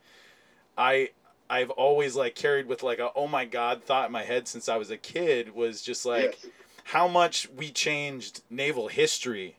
I 0.78 1.10
I've 1.50 1.72
always 1.72 2.16
like 2.16 2.36
carried 2.36 2.68
with 2.68 2.84
like 2.84 3.00
a 3.00 3.10
oh 3.16 3.28
my 3.28 3.46
god 3.46 3.84
thought 3.84 4.06
in 4.06 4.12
my 4.12 4.24
head 4.24 4.48
since 4.48 4.70
I 4.70 4.78
was 4.78 4.92
a 4.92 4.98
kid 4.98 5.56
was 5.56 5.82
just 5.82 6.06
like 6.06 6.38
yes. 6.44 6.52
how 6.84 7.08
much 7.08 7.50
we 7.50 7.72
changed 7.72 8.42
naval 8.50 8.88
history 8.90 9.56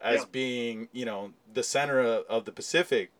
as 0.00 0.20
Yeah. 0.20 0.26
being 0.30 0.88
you 0.92 1.04
know 1.04 1.32
the 1.52 1.64
center 1.64 1.98
of, 2.00 2.24
of 2.28 2.44
the 2.44 2.52
Pacific, 2.52 3.10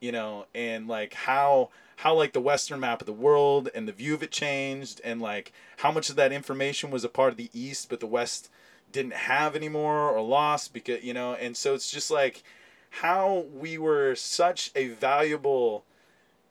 you 0.00 0.10
know, 0.10 0.46
and 0.54 0.88
like 0.88 1.12
how 1.12 1.68
how 1.98 2.14
like 2.14 2.32
the 2.32 2.40
western 2.40 2.78
map 2.78 3.00
of 3.00 3.06
the 3.06 3.12
world 3.12 3.68
and 3.74 3.88
the 3.88 3.92
view 3.92 4.14
of 4.14 4.22
it 4.22 4.30
changed 4.30 5.00
and 5.02 5.20
like 5.20 5.52
how 5.78 5.90
much 5.90 6.08
of 6.08 6.16
that 6.16 6.32
information 6.32 6.90
was 6.90 7.02
a 7.04 7.08
part 7.08 7.32
of 7.32 7.36
the 7.36 7.50
east 7.52 7.88
but 7.88 7.98
the 8.00 8.06
west 8.06 8.48
didn't 8.92 9.14
have 9.14 9.56
anymore 9.56 10.08
or 10.08 10.20
lost 10.22 10.72
because 10.72 11.02
you 11.02 11.12
know? 11.12 11.34
And 11.34 11.56
so 11.56 11.74
it's 11.74 11.90
just 11.90 12.10
like 12.10 12.42
how 12.90 13.46
we 13.52 13.78
were 13.78 14.14
such 14.14 14.70
a 14.74 14.88
valuable 14.88 15.84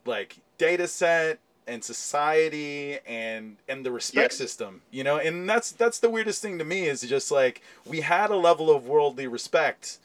like 0.06 0.38
data 0.58 0.88
set 0.88 1.40
and 1.66 1.84
society 1.84 3.00
and 3.08 3.58
and 3.68 3.86
the 3.86 3.92
respect 3.92 4.34
Yes. 4.34 4.38
system 4.38 4.82
you 4.92 5.04
know? 5.04 5.18
And 5.18 5.50
that's 5.50 5.72
that's 5.72 6.00
the 6.00 6.10
weirdest 6.10 6.42
thing 6.42 6.58
to 6.60 6.66
me 6.66 6.88
is 6.88 7.02
just 7.02 7.32
like 7.32 7.62
we 7.86 8.02
had 8.02 8.30
a 8.32 8.36
level 8.36 8.70
of 8.70 8.88
worldly 8.88 9.28
respect 9.28 9.98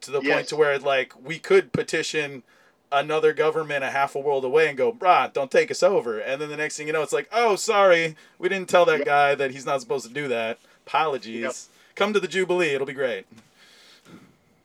to 0.00 0.10
the 0.10 0.20
point 0.20 0.48
to 0.48 0.56
where 0.56 0.78
like 0.78 1.12
we 1.22 1.38
could 1.38 1.72
petition 1.72 2.42
another 2.92 3.32
government 3.32 3.82
a 3.82 3.90
half 3.90 4.14
a 4.14 4.18
world 4.20 4.44
away 4.44 4.68
and 4.68 4.78
go 4.78 4.92
brah 4.92 5.32
don't 5.32 5.50
take 5.50 5.70
us 5.70 5.82
over 5.82 6.20
and 6.20 6.40
then 6.40 6.48
the 6.48 6.56
next 6.56 6.76
thing 6.76 6.86
you 6.86 6.92
know 6.92 7.02
it's 7.02 7.12
like 7.12 7.28
oh 7.32 7.56
sorry 7.56 8.14
we 8.38 8.48
didn't 8.48 8.68
tell 8.68 8.84
that 8.84 9.04
guy 9.04 9.34
that 9.34 9.50
he's 9.50 9.66
not 9.66 9.80
supposed 9.80 10.06
to 10.06 10.12
do 10.12 10.28
that 10.28 10.58
apologies 10.86 11.40
Yep. 11.42 11.54
come 11.96 12.12
to 12.12 12.20
the 12.20 12.28
jubilee 12.28 12.68
it'll 12.74 12.86
be 12.86 12.92
great 12.92 13.26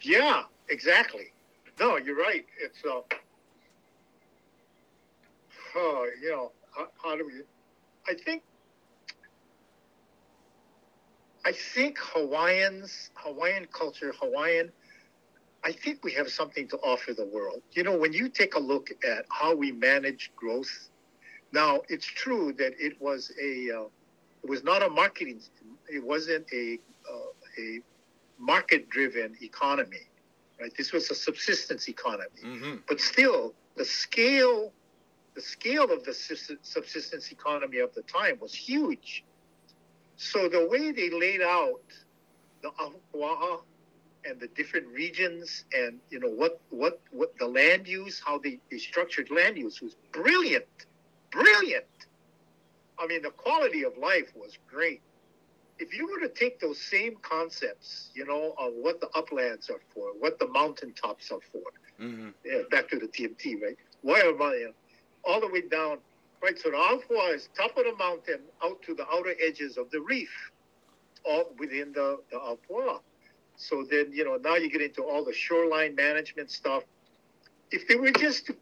Yeah, 0.02 0.44
exactly. 0.70 1.32
No, 1.80 1.98
you're 1.98 2.16
right. 2.18 2.46
It's 2.62 2.84
uh, 2.86 3.02
oh, 5.76 6.10
you 6.22 6.30
know, 6.32 6.52
how, 6.76 6.88
how 7.04 7.16
do 7.16 7.26
we? 7.26 7.34
I 8.12 8.16
think, 8.18 8.44
I 11.46 11.52
think 11.52 11.98
Hawaiians, 12.00 13.10
Hawaiian 13.16 13.68
culture, 13.72 14.14
Hawaiian. 14.20 14.72
I 15.64 15.72
think 15.72 16.04
we 16.04 16.12
have 16.14 16.30
something 16.30 16.68
to 16.70 16.78
offer 16.78 17.14
the 17.14 17.26
world. 17.26 17.62
You 17.72 17.84
know, 17.84 17.96
when 17.96 18.14
you 18.14 18.30
take 18.30 18.56
a 18.56 18.60
look 18.60 18.90
at 19.08 19.26
how 19.30 19.56
we 19.56 19.72
manage 19.72 20.32
growth, 20.36 20.90
now 21.52 21.82
it's 21.88 22.06
true 22.06 22.54
that 22.54 22.74
it 22.80 23.00
was 23.00 23.32
a, 23.42 23.72
uh, 23.72 23.84
it 24.44 24.50
was 24.50 24.64
not 24.64 24.82
a 24.82 24.90
marketing, 24.90 25.40
it 25.88 26.04
wasn't 26.04 26.46
a, 26.52 26.80
uh, 27.10 27.62
a 27.62 27.80
market-driven 28.40 29.38
economy, 29.42 30.08
right? 30.60 30.74
This 30.76 30.92
was 30.92 31.12
a 31.12 31.16
subsistence 31.16 31.88
economy, 31.90 32.42
mm-hmm. 32.44 32.76
but 32.88 33.00
still, 33.00 33.54
the 33.76 33.86
scale, 33.86 34.74
the 35.36 35.42
scale 35.42 35.92
of 35.92 36.04
the 36.04 36.14
subsistence 36.14 37.32
economy 37.32 37.80
of 37.80 37.94
the 37.94 38.02
time 38.04 38.38
was 38.42 38.54
huge. 38.54 39.24
So 40.18 40.50
the 40.50 40.68
way 40.68 40.92
they 40.92 41.10
laid 41.10 41.42
out 41.42 41.82
the 42.62 42.70
ahupua'a 42.70 43.62
and 44.26 44.40
the 44.40 44.48
different 44.50 44.88
regions, 44.88 45.66
and 45.74 46.00
you 46.10 46.20
know 46.20 46.30
what 46.30 46.62
what 46.70 47.02
what 47.12 47.38
the 47.40 47.48
land 47.48 47.88
use, 47.88 48.22
how 48.26 48.40
they, 48.40 48.60
they 48.72 48.78
structured 48.78 49.32
land 49.32 49.58
use 49.58 49.82
was 49.82 49.96
brilliant, 50.14 50.66
brilliant. 51.32 51.86
I 53.00 53.08
mean, 53.08 53.24
the 53.24 53.32
quality 53.32 53.84
of 53.84 53.98
life 53.98 54.32
was 54.36 54.58
great 54.70 55.02
if 55.80 55.98
you 55.98 56.08
were 56.08 56.20
to 56.20 56.30
take 56.34 56.60
those 56.60 56.80
same 56.80 57.16
concepts, 57.24 58.12
you 58.14 58.26
know, 58.26 58.54
of 58.60 58.74
what 58.76 59.02
the 59.02 59.10
uplands 59.16 59.70
are 59.70 59.82
for, 59.94 60.10
what 60.20 60.40
the 60.40 60.48
mountaintops 60.48 61.32
are 61.32 61.42
for, 61.52 61.62
Mm-hmm. 62.02 62.30
yeah, 62.44 62.62
back 62.72 62.90
to 62.90 62.98
the 63.00 63.08
TMT, 63.08 63.62
right? 63.62 63.78
Why 64.02 64.20
am 64.22 64.42
I, 64.42 64.68
all 65.24 65.40
the 65.40 65.48
way 65.48 65.62
down, 65.62 66.00
right? 66.42 66.58
So 66.58 66.72
the 66.72 66.78
ahupua'a 66.78 67.36
is 67.36 67.50
top 67.56 67.78
of 67.78 67.86
the 67.86 67.96
mountain 67.98 68.40
out 68.64 68.82
to 68.84 68.96
the 68.96 69.06
outer 69.14 69.36
edges 69.46 69.78
of 69.78 69.92
the 69.92 70.02
reef, 70.02 70.32
all 71.24 71.54
within 71.60 71.92
the, 71.94 72.20
the 72.32 72.38
ahupua'a. 72.40 73.00
So 73.56 73.86
then, 73.90 74.12
you 74.12 74.24
know, 74.26 74.38
now 74.38 74.56
you 74.56 74.70
get 74.70 74.82
into 74.82 75.04
all 75.04 75.24
the 75.24 75.34
shoreline 75.34 75.96
management 75.96 76.50
stuff. 76.52 76.84
If 77.72 77.88
they 77.88 77.96
were 77.96 78.12
just, 78.12 78.48
to, 78.48 78.56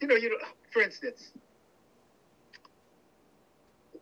you 0.00 0.08
know, 0.08 0.16
you 0.16 0.30
know, 0.30 0.36
for 0.72 0.82
instance, 0.82 1.32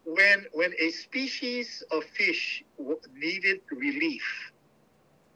when 0.05 0.47
when 0.53 0.73
a 0.79 0.91
species 0.91 1.83
of 1.91 2.05
fish 2.05 2.65
needed 3.15 3.61
relief, 3.71 4.53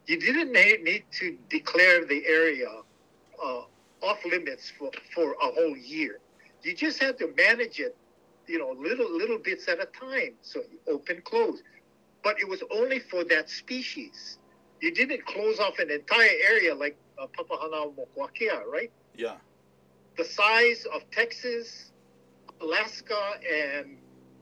you 0.07 0.19
didn't 0.19 0.51
need, 0.51 1.03
to 1.19 1.37
declare 1.49 2.05
the 2.05 2.25
area 2.25 2.69
uh, 3.43 3.61
off 4.01 4.25
limits 4.25 4.71
for, 4.77 4.91
for 5.13 5.33
a 5.33 5.51
whole 5.53 5.77
year. 5.77 6.19
You 6.63 6.75
just 6.75 7.01
had 7.01 7.17
to 7.19 7.33
manage 7.35 7.79
it, 7.79 7.95
you 8.47 8.59
know, 8.59 8.75
little 8.79 9.11
little 9.11 9.37
bits 9.37 9.67
at 9.67 9.79
a 9.79 9.87
time. 9.87 10.33
So 10.41 10.61
open, 10.87 11.21
close, 11.23 11.61
but 12.23 12.39
it 12.39 12.47
was 12.47 12.63
only 12.71 12.99
for 12.99 13.23
that 13.25 13.49
species. 13.49 14.37
You 14.81 14.93
didn't 14.93 15.25
close 15.25 15.59
off 15.59 15.79
an 15.79 15.91
entire 15.91 16.29
area 16.49 16.75
like 16.75 16.97
uh, 17.17 17.27
Mokuākea, 17.37 18.65
right? 18.65 18.91
yeah 19.15 19.35
the 20.17 20.23
size 20.23 20.85
of 20.93 21.09
Texas, 21.11 21.91
Alaska, 22.61 23.39
and 23.51 23.97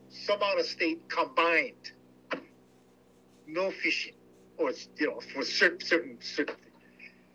some 0.09 0.41
out 0.43 0.59
of 0.59 0.65
state 0.65 1.07
combined. 1.09 1.91
No 3.47 3.71
fishing, 3.71 4.13
or 4.57 4.71
you 4.97 5.07
know, 5.07 5.21
for 5.33 5.43
certain 5.43 5.79
certain 5.79 6.17
certain. 6.21 6.55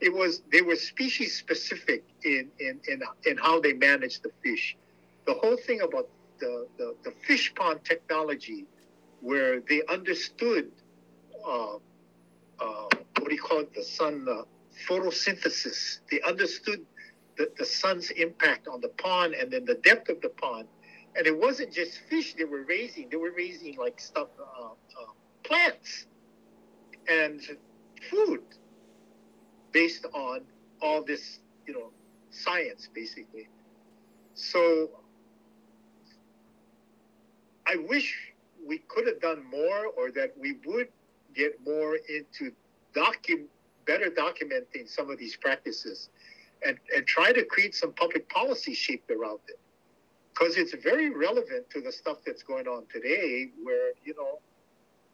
It 0.01 0.13
was 0.13 0.43
they 0.53 0.63
were 0.63 0.77
species 0.77 1.37
specific 1.37 2.05
in 2.25 2.51
in 2.61 2.81
in, 2.87 3.03
in 3.25 3.37
how 3.39 3.61
they 3.61 3.73
managed 3.73 4.23
the 4.23 4.31
fish. 4.43 4.77
The 5.27 5.35
whole 5.35 5.57
thing 5.57 5.81
about 5.81 6.09
the 6.39 6.67
the, 6.77 6.95
the 7.05 7.13
fish 7.27 7.53
pond 7.55 7.81
technology, 7.85 8.67
where 9.21 9.61
they 9.61 9.83
understood, 9.89 10.71
uh, 11.49 11.79
uh, 12.61 12.89
what 13.19 13.29
do 13.29 13.35
you 13.35 13.41
call 13.43 13.61
it, 13.61 13.75
the 13.75 13.83
sun 13.83 14.27
uh, 14.31 14.43
photosynthesis. 14.89 16.01
They 16.11 16.21
understood 16.23 16.85
the, 17.37 17.51
the 17.59 17.65
sun's 17.65 18.11
impact 18.11 18.69
on 18.69 18.81
the 18.81 18.89
pond 18.89 19.35
and 19.35 19.51
then 19.51 19.65
the 19.65 19.77
depth 19.77 20.09
of 20.09 20.21
the 20.21 20.29
pond 20.31 20.69
and 21.17 21.27
it 21.27 21.39
wasn't 21.39 21.73
just 21.73 22.01
fish 22.11 22.35
they 22.35 22.45
were 22.45 22.65
raising; 22.65 23.09
they 23.09 23.17
were 23.17 23.33
raising 23.37 23.77
like 23.77 24.01
stuff, 24.01 24.29
uh, 24.39 24.65
uh, 24.67 25.13
plants, 25.45 26.07
and 27.09 27.41
food 28.11 28.43
based 29.73 30.07
on 30.13 30.41
all 30.81 31.03
this, 31.03 31.41
you 31.67 31.75
know, 31.75 31.91
science 32.31 32.89
basically. 32.93 33.49
So 34.35 34.91
I 37.67 37.77
wish 37.77 38.33
we 38.67 38.79
could 38.89 39.07
have 39.07 39.21
done 39.21 39.45
more 39.51 39.87
or 39.87 40.11
that 40.13 40.37
we 40.39 40.57
would 40.67 40.89
get 41.35 41.59
more 41.65 41.97
into 42.09 42.53
docu- 42.95 43.47
better 43.87 44.11
documenting 44.11 44.89
some 44.89 45.11
of 45.11 45.19
these 45.19 45.37
practices 45.37 46.09
and, 46.67 46.79
and 46.95 47.07
try 47.07 47.33
to 47.33 47.45
create 47.45 47.75
some 47.75 47.93
public 47.93 48.29
policy 48.29 48.75
shaped 48.75 49.11
around 49.11 49.41
it. 49.49 49.59
Because 50.33 50.57
it's 50.57 50.75
very 50.83 51.11
relevant 51.11 51.71
to 51.71 51.81
the 51.81 51.93
stuff 51.93 52.19
that's 52.27 52.43
going 52.43 52.67
on 52.67 52.85
today 52.93 53.51
where, 53.63 53.93
you 54.05 54.15
know, 54.17 54.41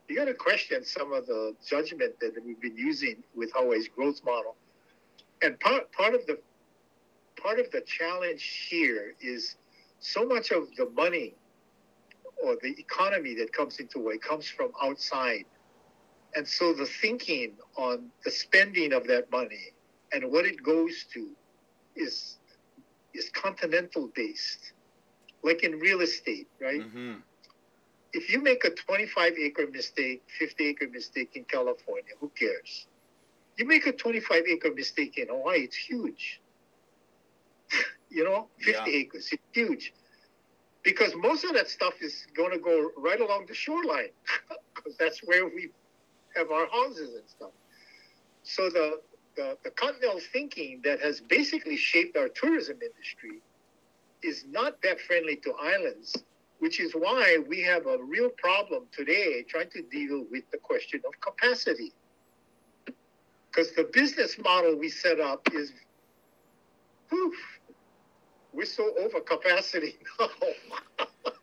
you 0.08 0.16
got 0.16 0.24
to 0.24 0.34
question 0.34 0.84
some 0.84 1.12
of 1.12 1.26
the 1.26 1.54
judgment 1.68 2.18
that 2.20 2.32
we've 2.44 2.60
been 2.60 2.76
using 2.76 3.22
with 3.34 3.50
Hawaii's 3.54 3.88
growth 3.88 4.20
model. 4.24 4.56
And 5.42 5.58
part, 5.60 5.92
part 5.92 6.14
of 6.14 6.26
the 6.26 6.38
part 7.40 7.58
of 7.58 7.70
the 7.70 7.80
challenge 7.82 8.66
here 8.68 9.14
is 9.20 9.56
so 10.00 10.24
much 10.24 10.50
of 10.50 10.68
the 10.76 10.90
money 10.90 11.34
or 12.42 12.56
the 12.62 12.74
economy 12.78 13.34
that 13.34 13.52
comes 13.52 13.78
into 13.78 13.98
Hawaii 13.98 14.18
comes 14.18 14.48
from 14.48 14.72
outside. 14.82 15.44
And 16.34 16.46
so 16.46 16.72
the 16.72 16.86
thinking 16.86 17.56
on 17.76 18.10
the 18.24 18.30
spending 18.30 18.92
of 18.92 19.06
that 19.08 19.30
money 19.30 19.72
and 20.12 20.30
what 20.30 20.44
it 20.46 20.62
goes 20.62 21.06
to 21.14 21.36
is 21.96 22.38
is 23.14 23.28
continental 23.30 24.08
based, 24.14 24.72
like 25.42 25.62
in 25.64 25.78
real 25.78 26.00
estate, 26.00 26.48
right? 26.60 26.82
Mm-hmm. 26.82 27.14
If 28.12 28.30
you 28.30 28.40
make 28.42 28.64
a 28.64 28.70
25 28.70 29.34
acre 29.38 29.66
mistake, 29.68 30.22
50 30.38 30.66
acre 30.68 30.88
mistake 30.88 31.30
in 31.36 31.44
California, 31.44 32.14
who 32.20 32.30
cares? 32.30 32.86
You 33.56 33.66
make 33.66 33.86
a 33.86 33.92
25 33.92 34.44
acre 34.48 34.72
mistake 34.74 35.18
in 35.18 35.28
Hawaii, 35.28 35.60
it's 35.60 35.76
huge. 35.76 36.40
you 38.10 38.24
know, 38.24 38.48
50 38.60 38.90
Yeah. 38.90 38.96
acres, 39.00 39.28
it's 39.32 39.42
huge. 39.52 39.92
Because 40.82 41.14
most 41.16 41.44
of 41.44 41.52
that 41.54 41.68
stuff 41.68 41.94
is 42.00 42.26
going 42.34 42.52
to 42.52 42.58
go 42.58 42.90
right 42.96 43.20
along 43.20 43.46
the 43.46 43.54
shoreline, 43.54 44.10
because 44.74 44.96
that's 44.96 45.20
where 45.24 45.46
we 45.46 45.70
have 46.36 46.50
our 46.50 46.66
houses 46.70 47.14
and 47.14 47.28
stuff. 47.28 47.50
So 48.42 48.70
the, 48.70 49.00
the, 49.36 49.56
the 49.64 49.70
continental 49.70 50.20
thinking 50.32 50.80
that 50.84 51.00
has 51.00 51.20
basically 51.20 51.76
shaped 51.76 52.16
our 52.16 52.28
tourism 52.28 52.78
industry 52.82 53.40
is 54.22 54.44
not 54.50 54.80
that 54.82 55.00
friendly 55.00 55.36
to 55.36 55.52
islands, 55.60 56.14
which 56.58 56.80
is 56.80 56.92
why 56.92 57.38
we 57.48 57.62
have 57.62 57.86
a 57.86 57.98
real 58.02 58.30
problem 58.30 58.84
today 58.92 59.44
trying 59.48 59.70
to 59.70 59.82
deal 59.82 60.24
with 60.30 60.44
the 60.50 60.58
question 60.58 61.00
of 61.06 61.18
capacity. 61.20 61.92
Because 63.50 63.72
the 63.72 63.88
business 63.92 64.38
model 64.38 64.76
we 64.76 64.88
set 64.88 65.20
up 65.20 65.48
is, 65.52 65.72
whew, 67.08 67.34
we're 68.52 68.64
so 68.64 68.92
over 68.98 69.20
capacity 69.20 69.96
now. 70.20 70.28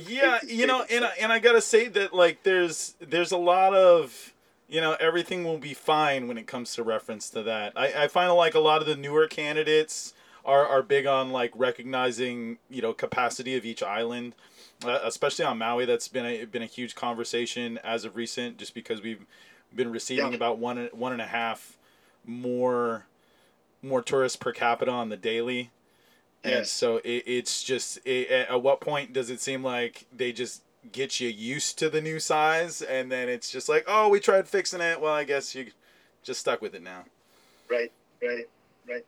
yeah 0.00 0.38
you 0.46 0.66
know 0.66 0.84
and 0.90 1.04
I, 1.04 1.12
and 1.20 1.32
I 1.32 1.38
gotta 1.38 1.60
say 1.60 1.88
that 1.88 2.14
like 2.14 2.42
there's 2.42 2.94
there's 3.00 3.32
a 3.32 3.36
lot 3.36 3.74
of 3.74 4.32
you 4.68 4.80
know 4.80 4.96
everything 5.00 5.44
will 5.44 5.58
be 5.58 5.74
fine 5.74 6.26
when 6.28 6.38
it 6.38 6.46
comes 6.46 6.74
to 6.74 6.82
reference 6.82 7.28
to 7.30 7.42
that. 7.42 7.72
I, 7.76 8.04
I 8.04 8.08
find 8.08 8.32
like 8.32 8.54
a 8.54 8.60
lot 8.60 8.80
of 8.80 8.86
the 8.86 8.96
newer 8.96 9.26
candidates 9.26 10.14
are, 10.44 10.66
are 10.66 10.82
big 10.82 11.06
on 11.06 11.30
like 11.30 11.52
recognizing 11.54 12.58
you 12.70 12.82
know 12.82 12.92
capacity 12.92 13.56
of 13.56 13.64
each 13.64 13.82
island 13.82 14.34
uh, 14.84 14.98
especially 15.04 15.44
on 15.44 15.58
maui. 15.58 15.84
That's 15.86 16.08
been 16.08 16.26
a 16.26 16.44
been 16.44 16.62
a 16.62 16.66
huge 16.66 16.94
conversation 16.94 17.78
as 17.84 18.04
of 18.04 18.16
recent 18.16 18.58
just 18.58 18.74
because 18.74 19.00
we've 19.02 19.24
been 19.74 19.90
receiving 19.92 20.30
Yeah. 20.30 20.36
about 20.36 20.58
one 20.58 20.88
one 20.92 21.12
and 21.12 21.22
a 21.22 21.26
half 21.26 21.76
more 22.24 23.06
more 23.82 24.02
tourists 24.02 24.36
per 24.36 24.52
capita 24.52 24.90
on 24.90 25.10
the 25.10 25.16
daily 25.16 25.70
and 26.44 26.52
Yes. 26.52 26.70
so 26.70 26.98
it, 26.98 27.24
it's 27.26 27.62
just 27.62 27.98
it, 28.04 28.30
at 28.30 28.62
what 28.62 28.80
point 28.80 29.12
does 29.12 29.30
it 29.30 29.40
seem 29.40 29.64
like 29.64 30.06
they 30.14 30.32
just 30.32 30.62
get 30.92 31.18
you 31.18 31.28
used 31.28 31.78
to 31.78 31.88
the 31.88 32.00
new 32.00 32.20
size 32.20 32.82
and 32.82 33.10
then 33.10 33.28
it's 33.28 33.50
just 33.50 33.68
like 33.68 33.84
oh 33.88 34.08
we 34.10 34.20
tried 34.20 34.46
fixing 34.46 34.82
it 34.82 35.00
well 35.00 35.14
i 35.14 35.24
guess 35.24 35.54
you 35.54 35.66
just 36.22 36.40
stuck 36.40 36.60
with 36.60 36.74
it 36.74 36.82
now 36.82 37.04
Right, 37.70 37.90
right, 38.22 38.44
right. 38.88 39.04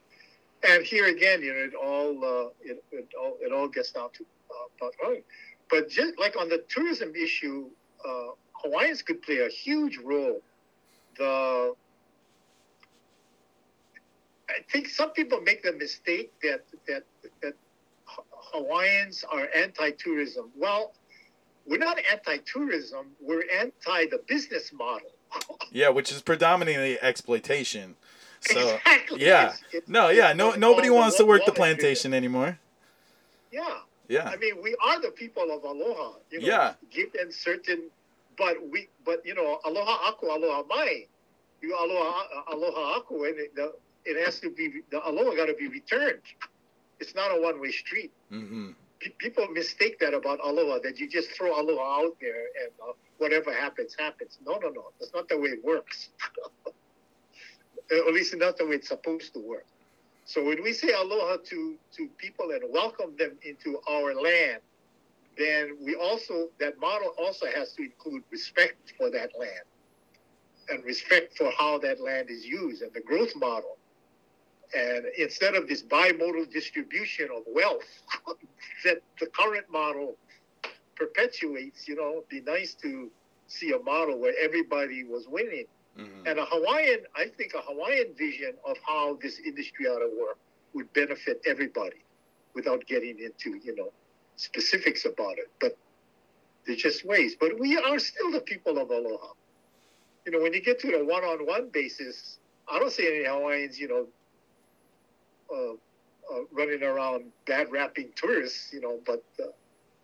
And 0.67 0.83
here 0.85 1.07
again, 1.07 1.43
you 1.43 1.53
know, 1.53 1.61
it 1.61 1.75
all 1.75 2.25
uh, 2.25 2.49
it, 2.63 2.83
it 2.91 3.09
all 3.21 3.37
it 3.41 3.53
all 3.53 3.69
gets 3.69 3.93
down 3.93 4.09
to 4.15 4.25
uh, 4.51 4.67
about 4.79 4.95
running. 5.03 5.23
But 5.71 5.89
just 5.91 6.19
like 6.19 6.37
on 6.37 6.49
the 6.49 6.65
tourism 6.69 7.13
issue, 7.15 7.67
uh, 8.05 8.29
Hawaiians 8.65 9.03
could 9.03 9.21
play 9.23 9.39
a 9.45 9.49
huge 9.49 9.99
role. 9.99 10.41
The 11.19 11.75
I 14.49 14.63
think 14.71 14.89
some 14.89 15.11
people 15.11 15.41
make 15.41 15.63
the 15.63 15.73
mistake 15.73 16.33
that 16.43 16.65
that 16.87 17.05
that 17.43 17.55
Hawaiians 18.53 19.25
are 19.31 19.49
anti-tourism. 19.55 20.51
Well, 20.57 20.93
we're 21.67 21.79
not 21.79 21.99
anti-tourism. 22.11 23.07
We're 23.21 23.45
anti 23.61 24.07
the 24.07 24.21
business 24.27 24.73
model. 24.73 25.11
yeah 25.73 25.89
which 25.89 26.13
is 26.13 26.23
predominantly 26.23 26.99
exploitation 27.03 27.97
so 28.41 28.61
exactly. 28.87 29.21
yeah 29.27 29.47
It's- 29.47 29.61
it's- 29.73 29.89
no 29.89 30.09
yeah 30.09 30.33
no 30.33 30.53
nobody 30.53 30.89
wants 30.89 31.17
to 31.17 31.27
work 31.27 31.45
the 31.45 31.53
plantation 31.53 32.15
anymore 32.15 32.59
Yeah. 33.51 33.81
yeah 34.09 34.29
I 34.31 34.37
mean, 34.37 34.63
we 34.63 34.77
are 34.87 35.01
the 35.03 35.11
people 35.11 35.51
of 35.51 35.65
aloha. 35.65 36.13
You 36.31 36.41
know, 36.41 36.47
Yeah. 36.47 36.75
Given 36.91 37.33
certain, 37.33 37.91
but 38.39 38.55
we, 38.71 38.89
but 39.05 39.27
you 39.27 39.35
know, 39.35 39.59
aloha 39.67 40.09
aku, 40.11 40.27
aloha 40.31 40.63
mai. 40.69 41.07
You 41.61 41.75
aloha, 41.75 42.23
aloha 42.53 42.83
aku, 42.99 43.25
and 43.25 43.37
the, 43.57 43.75
it 44.07 44.25
has 44.25 44.41
to 44.41 44.51
be 44.51 44.83
the 44.91 45.07
aloha 45.09 45.35
got 45.37 45.47
to 45.47 45.55
be 45.55 45.69
returned. 45.69 46.23
It's 47.01 47.15
not 47.15 47.31
a 47.37 47.41
one-way 47.41 47.73
street. 47.73 48.13
mm-hmm. 48.33 48.71
Pe- 49.01 49.11
People 49.19 49.47
mistake 49.49 49.99
that 50.01 50.15
about 50.15 50.41
aloha 50.43 50.79
that 50.83 50.99
you 50.99 51.09
just 51.09 51.31
throw 51.33 51.61
aloha 51.61 52.03
out 52.05 52.17
there 52.21 52.47
and 52.63 52.71
uh, 52.83 52.93
whatever 53.19 53.53
happens 53.53 53.95
happens. 53.99 54.39
No, 54.47 54.59
no, 54.59 54.69
no. 54.71 54.85
That's 54.99 55.13
not 55.13 55.29
the 55.29 55.39
way 55.39 55.51
it 55.51 55.65
works. 55.65 56.11
At 57.91 58.13
least 58.15 58.35
not 58.37 58.57
the 58.57 58.67
way 58.67 58.77
it's 58.77 58.89
supposed 58.89 59.33
to 59.35 59.41
work. 59.41 59.67
So 60.25 60.43
when 60.45 60.63
we 60.63 60.73
say 60.73 60.93
aloha 60.93 61.37
to, 61.51 61.77
to 61.97 62.09
people 62.19 62.51
and 62.51 62.63
welcome 62.73 63.15
them 63.19 63.33
into 63.45 63.79
our 63.89 64.15
land, 64.15 64.61
then 65.39 65.77
we 65.85 65.95
also, 65.95 66.49
that 66.59 66.81
model 66.81 67.13
also 67.19 67.47
has 67.55 67.73
to 67.75 67.83
include 67.85 68.23
respect 68.31 68.95
for 68.99 69.11
that 69.11 69.31
land 69.39 69.67
and 70.71 70.85
respect 70.85 71.37
for 71.37 71.51
how 71.59 71.79
that 71.79 72.01
land 72.01 72.31
is 72.31 72.45
used 72.45 72.83
and 72.83 72.93
the 72.93 73.01
growth 73.01 73.37
model. 73.37 73.77
And 74.75 75.07
instead 75.19 75.55
of 75.55 75.69
this 75.69 75.83
bimodal 75.83 76.51
distribution 76.53 77.29
of 77.35 77.43
wealth 77.47 77.85
that 78.85 79.03
the 79.21 79.27
current 79.27 79.67
model 79.71 80.17
perpetuates, 80.95 81.87
you 81.87 81.97
know, 81.97 82.13
it'd 82.13 82.29
be 82.29 82.41
nice 82.41 82.75
to 82.75 83.11
see 83.49 83.73
a 83.73 83.79
model 83.79 84.19
where 84.19 84.35
everybody 84.41 85.05
was 85.05 85.29
winning. 85.29 85.67
Mm-hmm. 85.99 86.27
And 86.27 86.39
a 86.39 86.45
Hawaiian, 86.45 87.01
I 87.15 87.27
think 87.27 87.55
a 87.55 87.61
Hawaiian 87.61 88.15
vision 88.17 88.55
of 88.67 88.77
how 88.87 89.19
this 89.23 89.39
industry 89.39 89.87
ought 89.87 90.01
to 90.01 90.11
work 90.21 90.39
would 90.75 90.93
benefit 90.93 91.41
everybody 91.47 92.03
without 92.55 92.85
getting 92.87 93.19
into, 93.19 93.59
you 93.63 93.75
know, 93.75 93.93
specifics 94.37 95.05
about 95.05 95.39
it. 95.39 95.51
But 95.61 95.77
they're 96.67 96.77
just 96.77 97.05
ways. 97.05 97.37
But 97.39 97.59
we 97.59 97.79
are 97.79 97.99
still 97.99 98.31
the 98.31 98.41
people 98.41 98.79
of 98.79 98.91
aloha. 98.91 99.33
You 100.27 100.33
know, 100.33 100.41
when 100.43 100.53
you 100.53 100.61
get 100.61 100.81
to 100.81 100.91
the 100.91 101.05
one 101.05 101.23
on 101.23 101.47
one 101.47 101.69
basis, 101.73 102.39
I 102.69 102.79
don't 102.79 102.93
see 102.93 103.07
any 103.07 103.25
Hawaiians, 103.25 103.79
you 103.79 103.89
know, 103.89 104.07
running 106.53 106.83
around 106.83 107.25
bad 107.47 107.71
rapping 107.71 108.11
tourists, 108.17 108.73
you 108.73 108.81
know, 108.81 109.01
but 109.07 109.25
uh, 109.41 109.47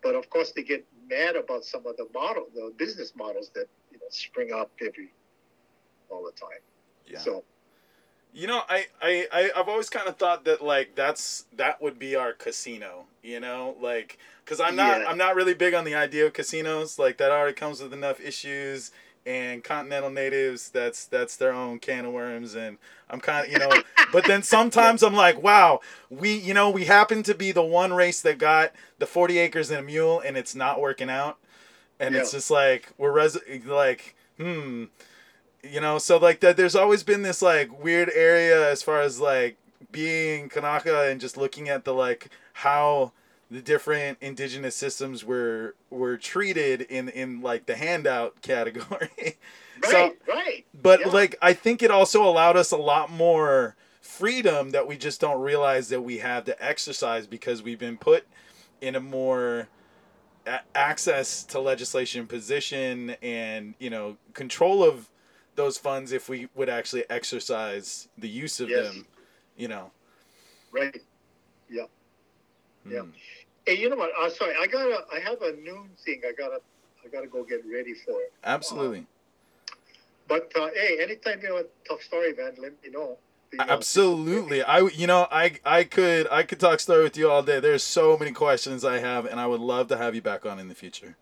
but 0.02 0.14
of 0.14 0.28
course 0.30 0.52
they 0.52 0.62
get 0.62 0.84
mad 1.08 1.36
about 1.36 1.64
some 1.64 1.86
of 1.86 1.96
the 1.96 2.06
model, 2.12 2.46
the 2.54 2.72
business 2.76 3.12
models 3.16 3.50
that 3.54 3.66
you 3.90 3.98
know 3.98 4.06
spring 4.10 4.52
up 4.52 4.70
every 4.80 5.12
all 6.10 6.24
the 6.24 6.32
time. 6.32 6.60
yeah 7.06 7.18
So 7.18 7.44
You 8.34 8.46
know, 8.46 8.62
I, 8.68 8.86
I, 9.00 9.28
I 9.32 9.50
I've 9.56 9.68
always 9.68 9.90
kind 9.90 10.08
of 10.08 10.16
thought 10.16 10.44
that 10.44 10.62
like 10.62 10.94
that's 10.94 11.44
that 11.56 11.82
would 11.82 11.98
be 11.98 12.16
our 12.16 12.32
casino. 12.32 13.06
You 13.22 13.40
know, 13.40 13.76
like 13.80 14.18
because 14.44 14.60
I'm 14.60 14.76
not 14.76 15.00
Yeah. 15.00 15.08
I'm 15.08 15.18
not 15.18 15.34
really 15.36 15.54
big 15.54 15.74
on 15.74 15.84
the 15.84 15.94
idea 15.94 16.26
of 16.26 16.32
casinos. 16.32 16.98
Like 16.98 17.18
that 17.18 17.30
already 17.30 17.54
comes 17.54 17.82
with 17.82 17.92
enough 17.92 18.20
issues. 18.20 18.90
And 19.24 19.62
continental 19.62 20.10
natives, 20.10 20.68
that's 20.70 21.04
that's 21.04 21.36
their 21.36 21.52
own 21.52 21.78
can 21.78 22.04
of 22.06 22.12
worms. 22.12 22.54
And 22.54 22.78
I'm 23.08 23.20
kind 23.20 23.46
of 23.46 23.52
you 23.52 23.58
know, 23.58 23.82
but 24.12 24.24
then 24.24 24.42
sometimes 24.42 25.02
I'm 25.02 25.14
like, 25.14 25.40
wow, 25.42 25.80
we 26.10 26.34
you 26.34 26.54
know 26.54 26.70
we 26.70 26.86
happen 26.86 27.22
to 27.24 27.34
be 27.34 27.52
the 27.52 27.62
one 27.62 27.92
race 27.92 28.20
that 28.22 28.38
got 28.38 28.72
the 28.98 29.06
40 29.06 29.38
acres 29.38 29.70
and 29.70 29.80
a 29.80 29.82
mule, 29.82 30.20
and 30.20 30.36
it's 30.36 30.54
not 30.54 30.80
working 30.80 31.08
out. 31.08 31.38
And 32.00 32.16
it's 32.16 32.32
just 32.32 32.50
like 32.50 32.88
we're 32.98 33.12
res- 33.12 33.38
like 33.66 34.16
hmm 34.38 34.84
you 35.62 35.80
know 35.80 35.98
so 35.98 36.16
like 36.16 36.40
that 36.40 36.56
there's 36.56 36.74
always 36.74 37.02
been 37.02 37.22
this 37.22 37.40
like 37.42 37.82
weird 37.82 38.10
area 38.14 38.68
as 38.70 38.82
far 38.82 39.00
as 39.00 39.20
like 39.20 39.56
being 39.92 40.48
kanaka 40.48 41.08
and 41.10 41.20
just 41.20 41.36
looking 41.36 41.68
at 41.68 41.84
the 41.84 41.94
like 41.94 42.28
how 42.54 43.12
the 43.52 43.60
different 43.62 44.18
indigenous 44.20 44.74
systems 44.74 45.24
were 45.24 45.74
were 45.90 46.16
treated 46.16 46.82
in 46.82 47.08
in 47.08 47.40
like 47.40 47.66
the 47.66 47.76
handout 47.76 48.40
category. 48.42 49.36
so 49.84 49.98
Right, 49.98 50.16
right. 50.28 50.64
but 50.74 51.00
Yeah. 51.00 51.08
like 51.08 51.36
I 51.42 51.52
think 51.52 51.82
it 51.82 51.90
also 51.90 52.24
allowed 52.24 52.56
us 52.56 52.70
a 52.72 52.76
lot 52.76 53.10
more 53.10 53.76
freedom 54.00 54.70
that 54.70 54.86
we 54.86 54.96
just 54.96 55.20
don't 55.20 55.40
realize 55.40 55.88
that 55.90 56.00
we 56.02 56.18
have 56.18 56.44
to 56.44 56.64
exercise 56.64 57.26
because 57.26 57.62
we've 57.62 57.78
been 57.78 57.96
put 57.98 58.24
in 58.80 58.94
a 58.96 59.00
more 59.00 59.68
a- 60.46 60.60
access 60.74 61.44
to 61.44 61.60
legislation 61.60 62.26
position 62.26 63.16
and 63.22 63.74
you 63.78 63.90
know 63.90 64.16
control 64.34 64.82
of 64.82 65.08
those 65.54 65.76
funds 65.78 66.12
if 66.12 66.28
we 66.28 66.48
would 66.54 66.68
actually 66.68 67.04
exercise 67.10 68.08
the 68.18 68.28
use 68.28 68.58
of 68.60 68.68
Yes. 68.70 68.86
them 68.88 69.06
you 69.56 69.68
know 69.68 69.90
Right. 70.72 70.96
Yeah. 71.68 71.84
Yeah. 72.90 73.00
Hmm. 73.02 73.10
Hey, 73.66 73.74
you 73.78 73.88
know 73.88 73.96
what? 73.96 74.10
Uh, 74.20 74.28
sorry, 74.28 74.54
I 74.60 74.66
gotta. 74.66 75.04
I 75.12 75.20
have 75.20 75.40
a 75.42 75.52
noon 75.56 75.90
thing. 76.04 76.22
I 76.26 76.32
gotta. 76.32 76.60
I 77.04 77.08
gotta 77.08 77.26
go 77.26 77.44
get 77.44 77.62
ready 77.70 77.94
for. 77.94 78.12
it. 78.20 78.32
absolutely 78.44 79.06
But 80.28 80.52
uh, 80.58 80.68
hey, 80.74 80.98
anytime 81.02 81.40
you 81.42 81.54
want 81.54 81.66
to 81.66 81.88
talk 81.88 82.02
story, 82.02 82.32
man, 82.34 82.52
let 82.58 82.72
me 82.82 82.90
know. 82.90 83.18
You 83.52 83.58
know, 83.58 83.64
Absolutely. 83.68 84.62
I 84.62 84.78
you 84.80 85.06
know, 85.06 85.26
I 85.30 85.58
I 85.64 85.84
could 85.84 86.26
I 86.30 86.42
could 86.42 86.58
talk 86.58 86.80
story 86.80 87.02
with 87.02 87.16
you 87.16 87.30
all 87.30 87.42
day. 87.42 87.60
There's 87.60 87.82
so 87.82 88.16
many 88.16 88.32
questions 88.32 88.84
I 88.84 88.98
have 88.98 89.26
and 89.26 89.38
I 89.38 89.46
would 89.46 89.60
love 89.60 89.88
to 89.88 89.96
have 89.98 90.14
you 90.14 90.22
back 90.22 90.46
on 90.46 90.58
in 90.58 90.68
the 90.68 90.74
future. 90.74 91.16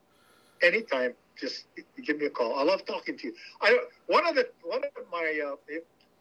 Anytime, 0.62 1.15
just 1.41 1.65
give 2.05 2.19
me 2.19 2.27
a 2.27 2.31
call. 2.31 2.59
I 2.59 2.62
love 2.62 2.85
talking 2.87 3.17
to 3.17 3.27
you. 3.29 3.35
I 3.61 3.71
don't- 3.71 3.89
one 4.07 4.27
of 4.27 4.35
the 4.35 4.49
one 4.62 4.85
of 4.85 5.11
my. 5.11 5.41
Uh, 5.45 5.57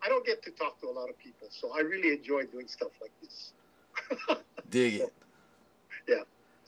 I 0.02 0.08
don't 0.08 0.26
get 0.26 0.42
to 0.44 0.52
talk 0.52 0.80
to 0.82 0.88
a 0.88 0.92
lot 0.92 1.10
of 1.10 1.18
people, 1.20 1.50
so 1.52 1.74
I 1.76 1.82
really 1.82 2.14
enjoy 2.14 2.46
doing 2.46 2.68
stuff 2.68 2.92
like 3.02 3.12
this. 3.22 3.54
Dig 4.70 4.96
it. 4.96 5.14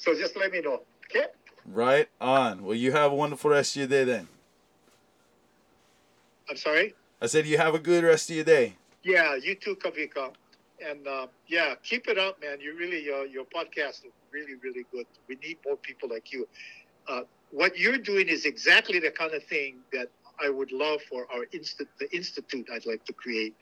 So 0.01 0.15
just 0.15 0.35
let 0.35 0.51
me 0.51 0.61
know. 0.61 0.81
Okay. 1.09 1.27
Right 1.63 2.09
on. 2.19 2.63
Well, 2.63 2.73
you 2.73 2.91
have 2.91 3.11
a 3.11 3.15
wonderful 3.15 3.51
rest 3.51 3.75
of 3.75 3.81
your 3.81 3.87
day 3.87 4.03
then. 4.03 4.27
I'm 6.49 6.57
sorry. 6.57 6.95
I 7.21 7.27
said 7.27 7.45
you 7.45 7.57
have 7.57 7.75
a 7.75 7.79
good 7.79 8.03
rest 8.03 8.31
of 8.31 8.35
your 8.35 8.45
day. 8.45 8.77
Yeah, 9.03 9.35
you 9.35 9.53
too, 9.53 9.75
Kawika. 9.75 10.31
And 10.83 11.07
uh, 11.07 11.27
yeah, 11.47 11.75
keep 11.83 12.07
it 12.07 12.17
up, 12.17 12.41
man. 12.41 12.59
You 12.59 12.75
really, 12.75 13.11
uh, 13.11 13.23
your 13.23 13.45
podcast 13.45 14.05
is 14.05 14.11
really, 14.31 14.55
really 14.55 14.85
good. 14.91 15.05
We 15.27 15.35
need 15.35 15.59
more 15.63 15.75
people 15.77 16.09
like 16.09 16.33
you. 16.33 16.47
Uh, 17.07 17.21
what 17.51 17.77
you're 17.77 17.99
doing 17.99 18.27
is 18.27 18.45
exactly 18.45 18.97
the 18.97 19.11
kind 19.11 19.33
of 19.35 19.43
thing 19.43 19.75
that 19.93 20.07
I 20.43 20.49
would 20.49 20.71
love 20.71 21.01
for 21.03 21.27
our 21.31 21.45
instant, 21.51 21.89
the 21.99 22.11
institute. 22.11 22.69
I'd 22.73 22.87
like 22.87 23.05
to 23.05 23.13
create 23.13 23.55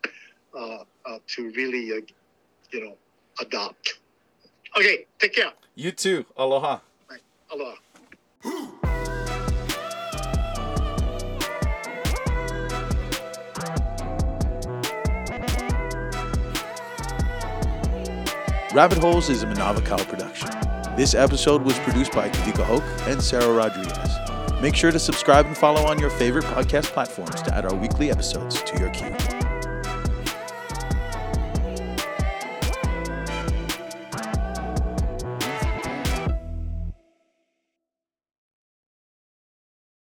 uh, 0.57 0.83
uh, 1.05 1.19
to 1.35 1.51
really, 1.51 1.91
uh, 1.91 2.01
you 2.71 2.85
know, 2.85 2.95
adopt. 3.41 3.99
Okay, 4.77 5.05
take 5.19 5.33
care. 5.33 5.51
You 5.75 5.91
too. 5.91 6.25
Aloha. 6.37 6.79
Aloha. 7.51 7.75
Rabbit 18.71 18.99
Holes 18.99 19.29
is 19.29 19.41
a 19.41 19.47
Manavakal 19.47 20.07
production. 20.07 20.49
This 20.95 21.15
episode 21.15 21.63
was 21.63 21.77
produced 21.79 22.11
by 22.11 22.29
Kawika 22.29 22.63
Hoke 22.63 22.83
and 23.07 23.21
Sarah 23.21 23.51
Rodriguez. 23.51 24.61
Make 24.61 24.75
sure 24.75 24.91
to 24.91 24.99
subscribe 24.99 25.45
and 25.47 25.57
follow 25.57 25.85
on 25.85 25.97
your 25.97 26.09
favorite 26.11 26.45
podcast 26.45 26.85
platforms 26.91 27.41
to 27.41 27.55
add 27.55 27.65
our 27.65 27.73
weekly 27.73 28.11
episodes 28.11 28.61
to 28.61 28.77
your 28.77 28.89
queue. 28.89 29.38